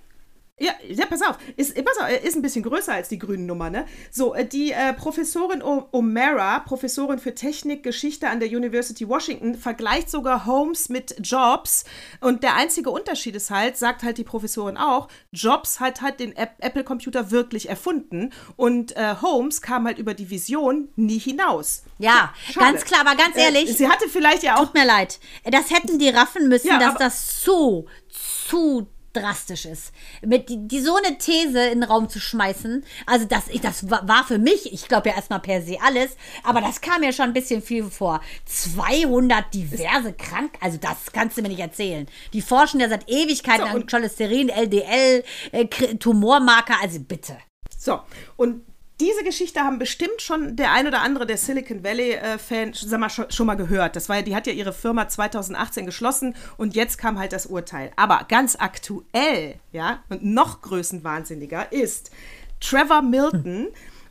Ja, 0.60 0.72
ja, 0.88 1.06
pass 1.06 1.22
auf, 1.22 1.38
ist, 1.56 1.76
pass 1.86 1.98
auf, 2.00 2.10
ist 2.24 2.36
ein 2.36 2.42
bisschen 2.42 2.64
größer 2.64 2.92
als 2.92 3.10
die 3.10 3.20
grünen 3.20 3.46
Nummer, 3.46 3.70
ne? 3.70 3.86
So, 4.10 4.34
äh, 4.34 4.44
die 4.44 4.72
äh, 4.72 4.92
Professorin 4.94 5.62
O- 5.62 5.88
O'Mara, 5.92 6.62
Professorin 6.62 7.20
für 7.20 7.36
Technik, 7.36 7.84
Geschichte 7.84 8.28
an 8.28 8.40
der 8.40 8.50
University 8.50 9.08
Washington, 9.08 9.54
vergleicht 9.54 10.10
sogar 10.10 10.48
Holmes 10.48 10.90
mit 10.90 11.16
Jobs. 11.22 11.86
Und 12.22 12.42
der 12.42 12.56
einzige 12.56 12.90
Unterschied 12.90 13.36
ist 13.36 13.52
halt, 13.52 13.78
sagt 13.78 14.02
halt 14.02 14.18
die 14.18 14.24
Professorin 14.24 14.78
auch, 14.78 15.10
Jobs 15.32 15.80
hat 15.80 16.02
halt 16.02 16.20
den 16.20 16.36
App- 16.36 16.56
Apple-Computer 16.58 17.30
wirklich 17.30 17.70
erfunden 17.70 18.34
und 18.56 18.96
äh, 18.98 19.14
Holmes 19.22 19.62
kam 19.62 19.86
halt 19.86 20.00
über 20.00 20.16
die 20.16 20.32
Vision 20.32 20.90
nie 20.96 21.20
hinaus. 21.20 21.84
Ja, 22.00 22.34
Schade. 22.52 22.66
ganz 22.72 22.84
klar, 22.84 23.02
aber 23.02 23.16
ganz 23.16 23.38
ehrlich, 23.38 23.70
Äh, 23.70 23.74
sie 23.74 23.88
hatte 23.88 24.10
vielleicht 24.10 24.42
ja 24.42 24.56
auch 24.56 24.66
tut 24.66 24.74
mir 24.74 24.86
leid. 24.88 25.20
Das 25.44 25.70
hätten 25.70 26.00
die 26.00 26.10
raffen 26.10 26.48
müssen, 26.50 26.68
Ja, 26.68 26.80
dass 26.80 26.96
das 26.96 27.42
zu, 27.44 27.86
zu 28.10 28.88
drastisch 29.20 29.66
ist. 29.66 29.92
Mit 30.26 30.50
die, 30.50 30.68
die 30.68 30.80
so 30.82 30.96
eine 30.96 31.18
These 31.18 31.60
in 31.68 31.82
den 31.82 31.84
Raum 31.84 32.10
zu 32.10 32.20
schmeißen, 32.20 32.84
also 33.06 33.26
das, 33.26 33.48
ich, 33.50 33.62
das 33.62 33.90
wa- 33.90 34.02
war 34.06 34.24
für 34.26 34.38
mich, 34.38 34.72
ich 34.74 34.88
glaube 34.88 35.10
ja 35.10 35.16
erstmal 35.16 35.40
per 35.40 35.62
se 35.62 35.78
alles, 35.82 36.16
aber 36.44 36.62
das 36.62 36.82
kam 36.82 37.02
mir 37.02 37.14
schon 37.14 37.26
ein 37.26 37.34
bisschen 37.34 37.62
viel 37.62 37.84
vor. 37.86 38.22
200 38.46 39.54
diverse 39.54 40.14
krank, 40.14 40.52
also 40.62 40.78
das 40.78 41.12
kannst 41.14 41.38
du 41.38 41.42
mir 41.42 41.50
nicht 41.50 41.60
erzählen. 41.60 42.08
Die 42.34 42.42
forschen 42.42 42.80
ja 42.80 42.90
seit 42.90 43.10
Ewigkeiten 43.10 43.68
So, 43.68 43.76
an 43.76 43.88
Cholesterin, 43.88 44.50
LDL, 44.50 45.24
äh, 45.52 45.66
Tumormarker, 45.98 46.76
also 46.82 47.00
bitte. 47.00 47.38
So, 47.78 48.00
und 48.36 48.64
diese 49.00 49.24
Geschichte 49.24 49.60
haben 49.62 49.78
bestimmt 49.80 50.22
schon 50.22 50.56
der 50.56 50.72
ein 50.72 50.88
oder 50.88 51.02
andere 51.02 51.26
der 51.28 51.38
Silicon 51.38 51.84
Valley-Fan 51.84 52.74
sag 52.74 53.00
mal, 53.00 53.10
schon, 53.10 53.46
mal 53.46 53.56
gehört. 53.56 53.96
Das 53.96 54.10
war, 54.10 54.16
ja- 54.18 54.22
die 54.24 54.36
hat 54.36 54.48
ja 54.48 54.54
ihre 54.54 54.74
Firma 54.74 55.08
2018 55.08 55.86
geschlossen 55.86 56.36
und 56.58 56.76
jetzt 56.76 56.98
kam 56.98 57.20
halt 57.20 57.32
das 57.32 57.46
Urteil. 57.46 57.92
Aber 57.96 58.26
ganz 58.28 58.56
aktuell, 58.60 59.56
ja, 59.72 60.02
und 60.10 60.24
noch 60.26 60.62
größenwahnsinniger 60.62 61.72
ist 61.72 62.10
Trevor 62.60 63.02
Milton. 63.04 63.68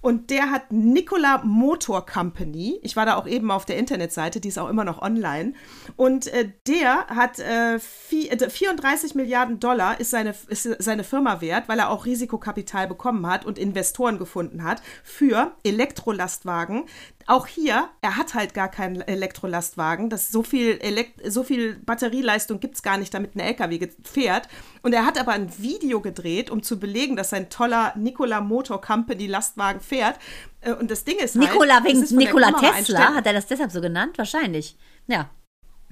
Und 0.06 0.30
der 0.30 0.52
hat 0.52 0.70
Nikola 0.70 1.42
Motor 1.42 2.06
Company. 2.06 2.78
Ich 2.84 2.94
war 2.94 3.06
da 3.06 3.16
auch 3.16 3.26
eben 3.26 3.50
auf 3.50 3.64
der 3.64 3.76
Internetseite, 3.76 4.38
die 4.38 4.46
ist 4.46 4.56
auch 4.56 4.68
immer 4.68 4.84
noch 4.84 5.02
online. 5.02 5.54
Und 5.96 6.28
äh, 6.28 6.48
der 6.68 7.08
hat 7.08 7.40
äh, 7.40 7.80
vi- 8.08 8.28
äh, 8.30 8.48
34 8.48 9.16
Milliarden 9.16 9.58
Dollar 9.58 9.98
ist 9.98 10.10
seine, 10.10 10.32
ist 10.46 10.62
seine 10.78 11.02
Firma 11.02 11.40
wert, 11.40 11.68
weil 11.68 11.80
er 11.80 11.90
auch 11.90 12.06
Risikokapital 12.06 12.86
bekommen 12.86 13.26
hat 13.26 13.44
und 13.44 13.58
Investoren 13.58 14.16
gefunden 14.18 14.62
hat 14.62 14.80
für 15.02 15.56
Elektrolastwagen. 15.64 16.84
Auch 17.28 17.48
hier, 17.48 17.88
er 18.02 18.16
hat 18.16 18.34
halt 18.34 18.54
gar 18.54 18.70
keinen 18.70 19.00
Elektrolastwagen. 19.00 20.10
Das 20.10 20.30
so 20.30 20.44
viel, 20.44 20.78
Elekt 20.78 21.20
so 21.30 21.42
viel 21.42 21.74
Batterieleistung 21.74 22.60
gibt 22.60 22.76
es 22.76 22.82
gar 22.82 22.98
nicht, 22.98 23.12
damit 23.12 23.34
ein 23.34 23.40
LKW 23.40 23.88
fährt. 24.04 24.48
Und 24.82 24.92
er 24.92 25.04
hat 25.04 25.18
aber 25.18 25.32
ein 25.32 25.50
Video 25.58 26.00
gedreht, 26.00 26.50
um 26.50 26.62
zu 26.62 26.78
belegen, 26.78 27.16
dass 27.16 27.30
sein 27.30 27.50
toller 27.50 27.92
Nikola 27.96 28.40
Motor 28.40 28.80
Company 28.80 29.26
Lastwagen 29.26 29.80
fährt. 29.80 30.18
Äh, 30.60 30.72
Und 30.72 30.90
das 30.90 31.04
Ding 31.04 31.18
ist 31.18 31.36
halt, 31.36 31.48
Nikola 31.50 31.82
wegen 31.82 32.00
Nikola 32.16 32.52
Tesla, 32.52 33.14
hat 33.14 33.26
er 33.26 33.32
das 33.32 33.46
deshalb 33.46 33.72
so 33.72 33.80
genannt? 33.80 34.18
Wahrscheinlich. 34.18 34.76
Ja. 35.08 35.30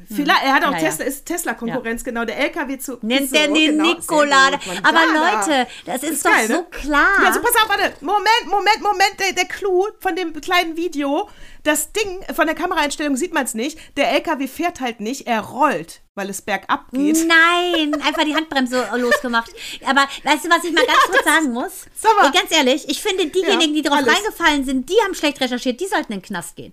Vielleicht, 0.08 0.42
er 0.42 0.54
hat 0.54 0.64
auch 0.64 0.72
Ja, 0.72 0.78
ja. 0.78 0.88
Tesla, 0.88 1.04
ist 1.04 1.24
Tesla-Konkurrenz, 1.24 2.02
genau. 2.02 2.24
Der 2.24 2.36
LKW 2.36 2.78
zu. 2.78 2.98
Nennt 3.02 3.28
so, 3.30 3.36
der 3.36 3.46
den 3.46 3.78
genau, 3.78 3.94
Nikola. 3.94 4.48
Aber. 4.82 5.00
Leute, 5.06 5.68
das 5.86 6.02
ist, 6.02 6.24
doch 6.24 6.32
geil, 6.32 6.48
so 6.48 6.52
ne? 6.54 6.66
klar. 6.70 7.22
Ja, 7.22 7.28
also 7.28 7.40
pass 7.40 7.54
auf, 7.62 7.68
warte. 7.68 7.92
Moment, 8.00 8.46
Moment, 8.46 8.82
Moment. 8.82 9.20
Der, 9.20 9.32
der 9.32 9.44
Clou 9.44 9.86
von 10.00 10.16
dem 10.16 10.32
kleinen 10.40 10.76
Video, 10.76 11.28
das 11.62 11.92
Ding, 11.92 12.24
von 12.34 12.46
der 12.46 12.56
Kameraeinstellung 12.56 13.16
sieht 13.16 13.32
man 13.32 13.44
es 13.44 13.54
nicht. 13.54 13.78
Der 13.96 14.10
LKW 14.12 14.48
fährt 14.48 14.80
halt 14.80 14.98
nicht, 14.98 15.28
er 15.28 15.40
rollt, 15.40 16.00
weil 16.16 16.28
es 16.28 16.42
bergab 16.42 16.90
geht. 16.90 17.26
Nein, 17.26 17.94
einfach 18.02 18.24
die 18.24 18.34
Handbremse 18.34 18.88
losgemacht. 18.96 19.52
Aber 19.86 20.08
weißt 20.24 20.44
du, 20.44 20.50
was 20.50 20.64
ich 20.64 20.72
mal 20.72 20.84
ganz 20.84 20.98
kurz 21.06 21.24
sagen 21.24 21.52
muss? 21.52 21.84
Sag 21.94 22.16
mal. 22.16 22.26
Ey, 22.26 22.32
ganz 22.32 22.50
ehrlich, 22.50 22.88
ich 22.88 23.00
finde, 23.00 23.26
diejenigen, 23.28 23.76
Ja, 23.76 23.82
die 23.82 23.88
drauf 23.88 23.98
alles. 23.98 24.12
reingefallen 24.12 24.64
sind, 24.64 24.90
die 24.90 24.96
haben 25.04 25.14
schlecht 25.14 25.40
recherchiert, 25.40 25.80
die 25.80 25.86
sollten 25.86 26.12
in 26.14 26.18
den 26.18 26.24
Knast 26.26 26.56
gehen. 26.56 26.72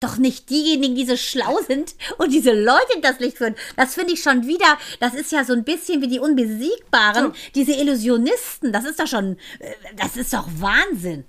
Doch 0.00 0.16
nicht 0.16 0.48
diejenigen, 0.50 0.94
die 0.94 1.06
so 1.06 1.16
schlau 1.16 1.58
sind 1.66 1.96
und 2.18 2.32
diese 2.32 2.52
Leute 2.52 2.92
in 2.94 3.02
das 3.02 3.18
Licht 3.18 3.38
führen. 3.38 3.56
Das 3.76 3.94
finde 3.94 4.12
ich 4.12 4.22
schon 4.22 4.46
wieder, 4.46 4.78
das 5.00 5.14
ist 5.14 5.32
ja 5.32 5.44
so 5.44 5.52
ein 5.52 5.64
bisschen 5.64 6.00
wie 6.00 6.08
die 6.08 6.20
Unbesiegbaren, 6.20 7.32
diese 7.56 7.72
Illusionisten. 7.72 8.72
Das 8.72 8.84
ist 8.84 9.00
doch 9.00 9.08
schon, 9.08 9.38
äh, 9.58 9.74
das 9.96 10.16
ist 10.16 10.32
doch 10.32 10.46
Wahnsinn. 10.58 11.24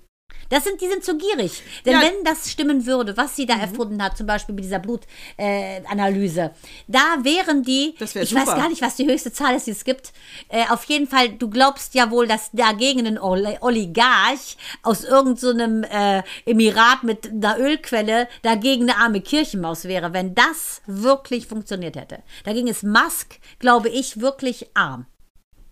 Das 0.50 0.64
sind, 0.64 0.82
die 0.82 0.88
sind 0.88 1.04
zu 1.04 1.18
gierig. 1.18 1.62
Denn 1.86 1.94
Ja. 1.94 2.02
wenn 2.02 2.24
das 2.24 2.50
stimmen 2.52 2.86
würde, 2.86 3.16
was 3.18 3.36
sie 3.36 3.46
da 3.46 3.56
erfunden 3.56 4.02
hat, 4.04 4.18
zum 4.18 4.26
Beispiel 4.28 4.56
mit 4.56 4.64
dieser 4.64 4.80
Blutanalyse, 4.80 6.42
äh, 6.42 6.50
da 6.88 7.18
wären 7.24 7.64
die, 7.64 7.96
Das 8.00 8.16
wär 8.16 8.24
ich 8.24 8.34
weiß 8.34 8.46
super. 8.46 8.58
gar 8.58 8.70
nicht, 8.70 8.82
was 8.82 8.96
die 8.96 9.06
höchste 9.06 9.32
Zahl 9.32 9.56
ist, 9.56 9.68
die 9.68 9.72
es 9.72 9.84
gibt. 9.84 10.12
Äh, 10.50 10.66
auf 10.70 10.84
jeden 10.86 11.08
Fall, 11.08 11.30
du 11.30 11.50
glaubst 11.50 11.94
ja 11.94 12.12
wohl, 12.12 12.28
dass 12.28 12.50
dagegen 12.52 13.06
ein 13.08 13.18
Oli- 13.20 13.58
Oligarch 13.62 14.58
aus 14.84 15.04
irgendeinem 15.04 15.84
äh, 15.84 16.24
Emirat 16.46 17.04
mit 17.04 17.30
einer 17.32 17.60
Ölquelle 17.60 18.28
dagegen 18.42 18.90
eine 18.90 18.98
arme 19.00 19.22
Kirchenmaus 19.22 19.86
wäre, 19.86 20.14
wenn 20.14 20.36
das 20.36 20.82
wirklich 20.88 21.48
funktioniert 21.48 21.96
hätte. 21.96 22.24
Dagegen 22.44 22.68
ist 22.68 22.84
Musk, 22.84 23.40
glaube 23.60 23.90
ich, 23.90 24.20
wirklich 24.22 24.68
arm. 24.74 25.06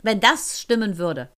Wenn 0.04 0.20
das 0.20 0.62
stimmen 0.62 0.98
würde. 0.98 1.30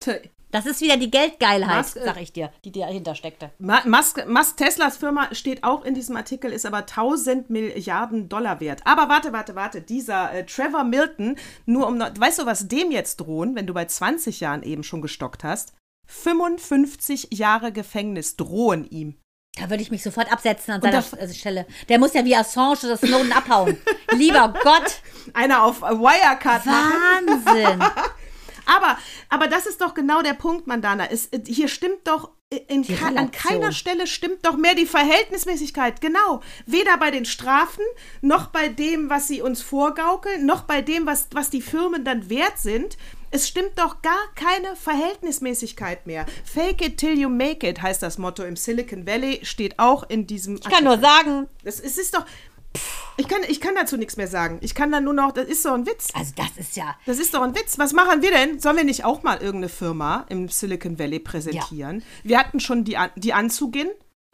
Das 0.51 0.65
ist 0.65 0.81
wieder 0.81 0.97
die 0.97 1.11
Geldgeilheit, 1.11 1.77
Musk, 1.77 1.99
sag 2.03 2.21
ich 2.21 2.33
dir, 2.33 2.51
die 2.65 2.73
dahinter 2.73 3.15
steckte. 3.15 3.51
Musk, 3.59 4.27
Musk 4.27 4.57
Teslas 4.57 4.97
Firma 4.97 5.35
steht 5.35 5.63
auch 5.63 5.85
in 5.85 5.95
diesem 5.95 6.17
Artikel, 6.17 6.53
ist 6.53 6.65
aber 6.65 6.79
1000 6.79 7.51
Milliarden 7.51 8.29
Dollar 8.29 8.61
wert. 8.61 8.81
Aber 8.85 9.09
warte, 9.09 9.33
warte, 9.33 9.55
warte. 9.55 9.83
Dieser 9.83 10.33
äh, 10.33 10.47
Trevor 10.47 10.85
Milton, 10.85 11.37
nur 11.67 11.87
um. 11.87 11.99
Weißt 12.01 12.39
du, 12.39 12.47
was 12.47 12.67
dem 12.69 12.91
jetzt 12.91 13.17
drohen, 13.19 13.55
wenn 13.57 13.67
du 13.67 13.75
bei 13.75 13.85
20 13.85 14.41
Jahren 14.41 14.63
eben 14.63 14.85
schon 14.85 15.03
gestockt 15.03 15.45
hast? 15.45 15.75
55 16.07 17.29
Jahre 17.33 17.71
Gefängnis 17.71 18.37
drohen 18.37 18.89
ihm. 18.91 19.17
Da 19.61 19.69
würde 19.69 19.83
ich 19.83 19.91
mich 19.91 20.03
sofort 20.03 20.31
absetzen 20.33 20.75
an 20.75 20.81
seiner 20.83 21.03
da- 21.03 21.17
äh, 21.19 21.35
Stelle. 21.35 21.67
Der 21.89 21.99
muss 21.99 22.15
ja 22.15 22.25
wie 22.25 22.37
Assange 22.37 22.79
oder 22.85 22.97
Snowden 22.97 23.33
abhauen. 23.33 23.77
Lieber 24.15 24.55
Gott, 24.63 25.01
Einer 25.35 25.65
auf 25.65 25.83
Wirecard. 25.83 26.65
Wahnsinn. 26.65 27.85
Aber, 28.69 28.99
aber 29.31 29.49
das 29.49 29.67
ist 29.67 29.81
doch 29.81 29.95
genau 29.95 30.23
der 30.23 30.35
Punkt, 30.35 30.67
Mandana. 30.67 31.11
Es, 31.11 31.27
äh, 31.27 31.41
hier 31.47 31.69
stimmt 31.69 32.07
doch, 32.07 32.31
äh, 32.51 32.61
ke 32.83 33.05
an 33.05 33.31
keiner 33.31 33.73
Stelle 33.73 34.07
stimmt 34.07 34.45
doch 34.45 34.57
mehr 34.57 34.75
die 34.75 34.87
Verhältnismäßigkeit. 34.87 36.01
Genau. 36.01 36.43
Weder 36.67 36.99
bei 36.99 37.11
den 37.11 37.25
Strafen, 37.25 37.85
noch 38.21 38.49
bei 38.49 38.69
dem, 38.69 39.09
was 39.09 39.27
sie 39.27 39.41
uns 39.41 39.63
vorgaukeln, 39.63 40.45
noch 40.45 40.63
bei 40.63 40.83
dem, 40.83 41.07
was, 41.07 41.29
was 41.33 41.51
die 41.51 41.63
Firmen 41.63 42.05
dann 42.05 42.29
wert 42.29 42.59
sind. 42.59 42.99
Es 43.31 43.49
stimmt 43.49 43.79
doch 43.79 44.01
gar 44.01 44.35
keine 44.35 44.75
Verhältnismäßigkeit 44.77 46.07
mehr. 46.07 46.25
Fake 46.45 46.85
it 46.85 46.97
till 46.99 47.19
you 47.19 47.29
make 47.29 47.67
it 47.67 47.83
heißt 47.83 48.03
das 48.03 48.17
Motto 48.17 48.43
im 48.43 48.57
Silicon 48.57 49.07
Valley, 49.07 49.41
steht 49.43 49.79
auch 49.79 50.09
in 50.09 50.27
diesem 50.27 50.57
Ich 50.57 50.69
kann 50.69 50.85
nur 50.85 50.99
sagen, 50.99 51.47
Das, 51.65 51.81
es 51.81 51.99
ist 51.99 52.15
doch. 52.15 52.25
Ich 53.17 53.27
kann, 53.27 53.41
ich 53.49 53.61
kann 53.61 53.75
dazu 53.75 53.97
nichts 53.97 54.17
mehr 54.17 54.29
sagen. 54.29 54.59
Ich 54.61 54.77
kann 54.77 54.93
da 54.93 55.01
nur 55.01 55.13
noch. 55.13 55.33
Das 55.33 55.47
ist 55.49 55.65
doch 55.65 55.75
ein 55.75 55.87
Witz. 55.87 56.09
also 56.15 56.33
das 56.37 56.57
ist 56.57 56.77
ja. 56.77 56.97
Das 57.05 57.19
ist 57.19 57.35
doch 57.35 57.43
ein 57.43 57.55
Witz. 57.55 57.79
Was 57.79 57.93
machen 57.93 58.23
wir 58.23 58.31
denn? 58.31 58.61
Sollen 58.61 58.77
wir 58.77 58.85
nicht 58.85 59.05
auch 59.05 59.25
mal 59.25 59.39
irgendeine 59.39 59.69
Firma 59.69 60.25
im 60.29 60.49
Silicon 60.49 60.99
Valley 60.99 61.19
präsentieren? 61.19 62.05
Wir 62.23 62.39
hatten 62.39 62.61
schon 62.61 62.85
die, 62.85 62.97
die 63.17 63.33
Anzugin, 63.33 63.89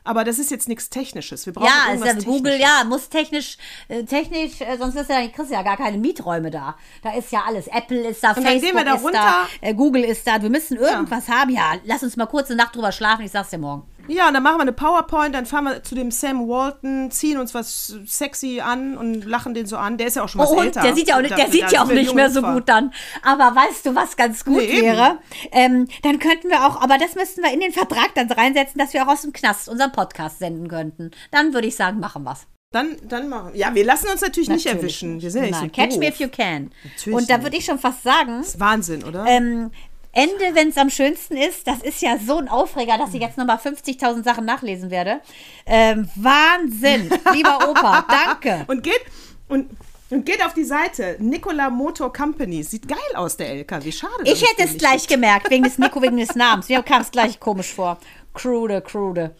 aber 0.04 0.24
das 0.24 0.38
ist 0.38 0.50
jetzt 0.50 0.68
nichts 0.68 0.90
Technisches. 0.90 1.46
Wir 1.46 1.54
brauchen 1.54 1.66
Ja, 1.66 1.94
ist 1.94 2.02
irgendwas 2.04 2.24
ja 2.24 2.30
Google, 2.30 2.60
ja, 2.60 2.84
muss 2.86 3.08
technisch, 3.08 3.56
äh, 3.88 4.04
technisch, 4.04 4.60
äh, 4.60 4.76
sonst 4.76 4.96
du 4.96 5.00
ja, 5.00 5.28
kriegst 5.28 5.50
du 5.50 5.54
ja 5.54 5.62
gar 5.62 5.78
keine 5.78 5.96
Mieträume 5.96 6.50
da. 6.50 6.76
Da 7.02 7.14
ist 7.14 7.32
ja 7.32 7.44
alles. 7.46 7.68
Apple 7.68 8.08
ist 8.08 8.22
da, 8.22 8.34
dann 8.34 8.44
gehen 8.44 8.60
Facebook 8.60 8.80
wir 8.80 8.84
da 8.84 8.94
ist 8.96 9.02
runter. 9.02 9.46
da, 9.62 9.66
äh, 9.66 9.72
Google 9.72 10.04
ist 10.04 10.26
da. 10.26 10.42
Wir 10.42 10.50
müssen 10.50 10.76
irgendwas 10.76 11.28
haben. 11.28 11.50
Ja, 11.50 11.76
lass 11.84 12.02
uns 12.02 12.16
mal 12.16 12.26
kurz 12.26 12.50
eine 12.50 12.58
Nacht 12.58 12.76
drüber 12.76 12.92
schlafen. 12.92 13.24
Ich 13.24 13.30
sag's 13.30 13.48
dir 13.48 13.58
morgen. 13.58 13.88
Ja, 14.08 14.28
und 14.28 14.34
dann 14.34 14.42
machen 14.42 14.56
wir 14.58 14.62
eine 14.62 14.72
PowerPoint, 14.72 15.34
dann 15.34 15.46
fahren 15.46 15.64
wir 15.64 15.82
zu 15.82 15.94
dem 15.94 16.10
Sam 16.10 16.46
Walton, 16.48 17.10
ziehen 17.10 17.38
uns 17.38 17.54
was 17.54 17.94
sexy 18.06 18.60
an 18.60 18.96
und 18.98 19.24
lachen 19.24 19.54
den 19.54 19.66
so 19.66 19.76
an. 19.76 19.96
Der 19.96 20.06
ist 20.08 20.16
ja 20.16 20.24
auch 20.24 20.28
schon 20.28 20.40
was 20.40 20.50
Oh, 20.50 20.60
älter. 20.62 20.82
der 20.82 20.94
sieht 20.94 21.08
ja 21.08 21.16
auch, 21.16 21.22
nicht, 21.22 21.36
der 21.36 21.50
sieht 21.50 21.70
ja 21.72 21.82
auch 21.82 21.88
wir 21.88 21.94
nicht 21.96 22.14
mehr 22.14 22.30
so 22.30 22.42
gut 22.42 22.68
dann. 22.68 22.92
Aber 23.22 23.54
weißt 23.56 23.86
du, 23.86 23.94
was 23.94 24.16
ganz 24.16 24.44
gut 24.44 24.58
Nee, 24.58 24.82
wäre? 24.82 25.18
Ähm, 25.52 25.88
dann 26.02 26.18
könnten 26.18 26.48
wir 26.50 26.66
auch, 26.66 26.80
aber 26.82 26.98
das 26.98 27.14
müssten 27.14 27.42
wir 27.42 27.52
in 27.52 27.60
den 27.60 27.72
Vertrag 27.72 28.14
dann 28.14 28.30
reinsetzen, 28.30 28.78
dass 28.78 28.92
wir 28.92 29.02
auch 29.04 29.08
aus 29.12 29.22
dem 29.22 29.32
Knast 29.32 29.68
unseren 29.68 29.92
Podcast 29.92 30.38
senden 30.38 30.68
könnten. 30.68 31.10
Dann 31.30 31.54
würde 31.54 31.66
ich 31.68 31.76
sagen, 31.76 31.98
machen 32.00 32.24
wir's. 32.24 32.46
Dann, 32.72 32.96
dann 33.08 33.28
machen 33.28 33.52
Ja, 33.54 33.74
wir 33.74 33.84
lassen 33.84 34.08
uns 34.08 34.20
natürlich, 34.20 34.48
nicht 34.48 34.64
Natürlich 34.66 34.82
erwischen. 34.82 35.22
Wir 35.22 35.30
sind 35.30 35.44
ja 35.44 35.48
nicht 35.50 35.60
so 35.60 35.68
catch 35.68 35.96
me 35.96 36.06
doof. 36.06 36.14
if 36.14 36.20
you 36.20 36.28
can. 36.28 36.72
Natürlich 36.82 37.16
Und 37.18 37.30
da 37.30 37.36
nicht. 37.36 37.44
würde 37.46 37.56
ich 37.56 37.64
schon 37.64 37.78
fast 37.78 38.02
sagen, 38.02 38.38
Das 38.38 38.48
ist 38.48 38.60
Wahnsinn, 38.60 39.04
oder? 39.04 39.24
ähm, 39.28 39.70
Ende, 40.14 40.54
wenn 40.54 40.68
es 40.68 40.76
am 40.76 40.90
schönsten 40.90 41.36
ist, 41.36 41.66
das 41.66 41.80
ist 41.82 42.00
ja 42.00 42.18
so 42.18 42.38
ein 42.38 42.48
Aufreger, 42.48 42.96
dass 42.98 43.12
ich 43.14 43.20
jetzt 43.20 43.36
nochmal 43.36 43.56
50.000 43.56 44.22
Sachen 44.22 44.44
nachlesen 44.44 44.90
werde. 44.90 45.20
Ähm, 45.66 46.08
Wahnsinn, 46.14 47.10
lieber 47.32 47.68
Opa, 47.68 48.04
danke. 48.26 48.64
Und 48.68 48.82
geht 48.82 49.00
und, 49.48 49.70
und 50.10 50.24
geht 50.24 50.44
auf 50.44 50.54
die 50.54 50.64
Seite 50.64 51.16
Nikola 51.18 51.68
Motor 51.68 52.12
Company. 52.12 52.62
Sieht 52.62 52.86
geil 52.86 52.98
aus, 53.14 53.36
der 53.36 53.48
LKW. 53.50 53.90
Schade. 53.90 54.12
Ich 54.24 54.42
hätte 54.42 54.62
es 54.62 54.78
gleich 54.78 55.08
gibt. 55.08 55.20
gemerkt, 55.20 55.50
wegen 55.50 55.64
des 55.64 55.78
Nico, 55.78 56.00
wegen 56.00 56.16
des 56.16 56.34
Namens. 56.36 56.68
Mir 56.68 56.82
kam 56.82 57.02
es 57.02 57.10
gleich 57.10 57.40
komisch 57.40 57.72
vor. 57.72 57.98
Krude, 58.32 58.80
krude. 58.82 59.34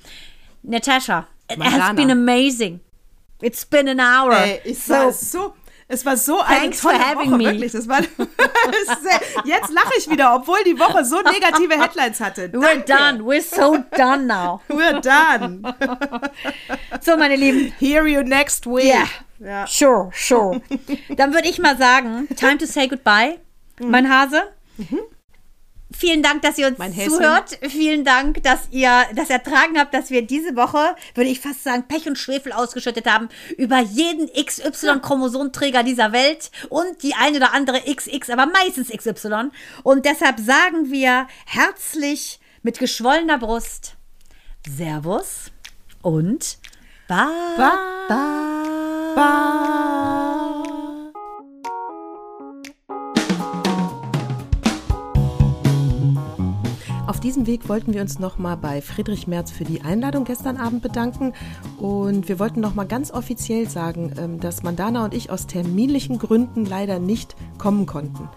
Natascha, 0.63 1.27
it 1.51 1.63
has 1.63 1.95
been 1.95 2.11
amazing. 2.11 2.81
It's 3.41 3.65
been 3.65 3.89
an 3.89 4.01
hour. 4.01 4.33
Ey, 4.33 4.61
es 4.65 4.89
war 4.89 5.13
so. 5.13 5.55
Es 5.87 6.05
war 6.07 6.17
so 6.17 6.39
Thanks 6.43 6.81
tolle 6.81 6.99
Woche, 6.99 7.29
me. 7.37 7.45
wirklich. 7.45 7.73
Das 7.73 7.87
war 7.89 8.01
jetzt 9.45 9.71
lache 9.71 9.93
ich 9.99 10.09
wieder, 10.11 10.35
obwohl 10.35 10.59
die 10.65 10.79
Woche 10.79 11.05
so 11.05 11.21
negative 11.21 11.75
Headlines 11.81 12.21
hatte. 12.21 12.49
We're 12.53 12.83
Danke. 12.83 12.85
done. 12.87 13.21
We're 13.25 13.43
so 13.43 13.77
done 13.97 14.27
now. 14.27 14.61
We're 14.69 15.01
done. 15.01 15.63
So, 17.01 17.17
meine 17.17 17.37
Lieben. 17.37 17.73
Hear 17.79 18.07
you 18.07 18.23
next 18.23 18.67
week. 18.67 18.85
Yeah. 18.85 19.07
Ja. 19.41 19.67
Sure, 19.67 20.11
sure. 20.15 20.61
Dann 21.17 21.35
würde 21.35 21.49
ich 21.49 21.59
mal 21.59 21.77
sagen, 21.77 22.29
time 22.35 22.57
to 22.57 22.67
say 22.67 22.89
goodbye, 22.89 23.39
mein 23.79 24.09
Hase. 24.09 24.45
Vielen 25.97 26.23
Dank, 26.23 26.43
dass 26.43 26.59
ihr 26.59 26.67
uns 26.67 26.77
zuhört. 26.77 27.59
Vielen 27.63 28.05
Dank, 28.05 28.43
dass 28.43 28.69
ihr 28.71 28.91
das 29.15 29.31
ertragen 29.31 29.79
habt, 29.79 29.95
dass 29.95 30.11
wir 30.11 30.23
diese 30.23 30.57
Woche, 30.57 30.97
würde 31.15 31.31
ich 31.31 31.41
fast 31.41 31.63
sagen, 31.63 31.85
Pech 31.87 32.07
und 32.07 32.19
Schwefel 32.19 32.53
ausgeschüttet 32.53 33.07
haben 33.07 33.29
über 33.57 33.79
jeden 33.81 34.29
XY-Chromosomträger 34.33 35.83
dieser 35.83 36.13
Welt 36.13 36.51
und 36.69 37.03
die 37.03 37.15
eine 37.15 37.37
oder 37.37 37.53
andere 37.53 37.81
XX, 37.81 38.31
aber 38.31 38.47
meistens 38.47 38.89
XY. 38.89 39.51
Und 39.83 40.05
deshalb 40.05 40.41
sagen 40.41 40.91
wir 40.91 41.27
herzlich 41.47 42.41
mit 42.63 42.79
geschwollener 42.79 43.39
Brust 43.39 43.97
Servus 44.67 45.53
und 46.03 46.59
Ba, 47.07 47.29
ba, 47.59 47.95
Auf 57.07 57.21
diesem 57.21 57.47
Weg 57.47 57.69
wollten 57.69 57.93
wir 57.93 58.01
uns 58.01 58.19
nochmal 58.19 58.57
bei 58.57 58.81
Friedrich 58.81 59.27
Merz 59.27 59.51
für 59.51 59.65
die 59.65 59.83
Einladung 59.83 60.25
gestern 60.25 60.57
Abend 60.57 60.83
bedanken. 60.83 61.35
Und 61.79 62.29
wir 62.29 62.39
wollten 62.39 62.61
nochmal 62.61 62.87
ganz 62.87 63.11
offiziell 63.11 63.69
sagen, 63.69 64.13
ähm, 64.19 64.41
dass 64.41 64.63
Mandana 64.63 65.05
und 65.05 65.13
ich 65.13 65.31
aus 65.31 65.47
terminlichen 65.47 66.19
Gründen 66.19 66.65
leider 66.65 66.99
nicht 66.99 67.37
kommen 67.59 67.85
konnten. 67.85 68.29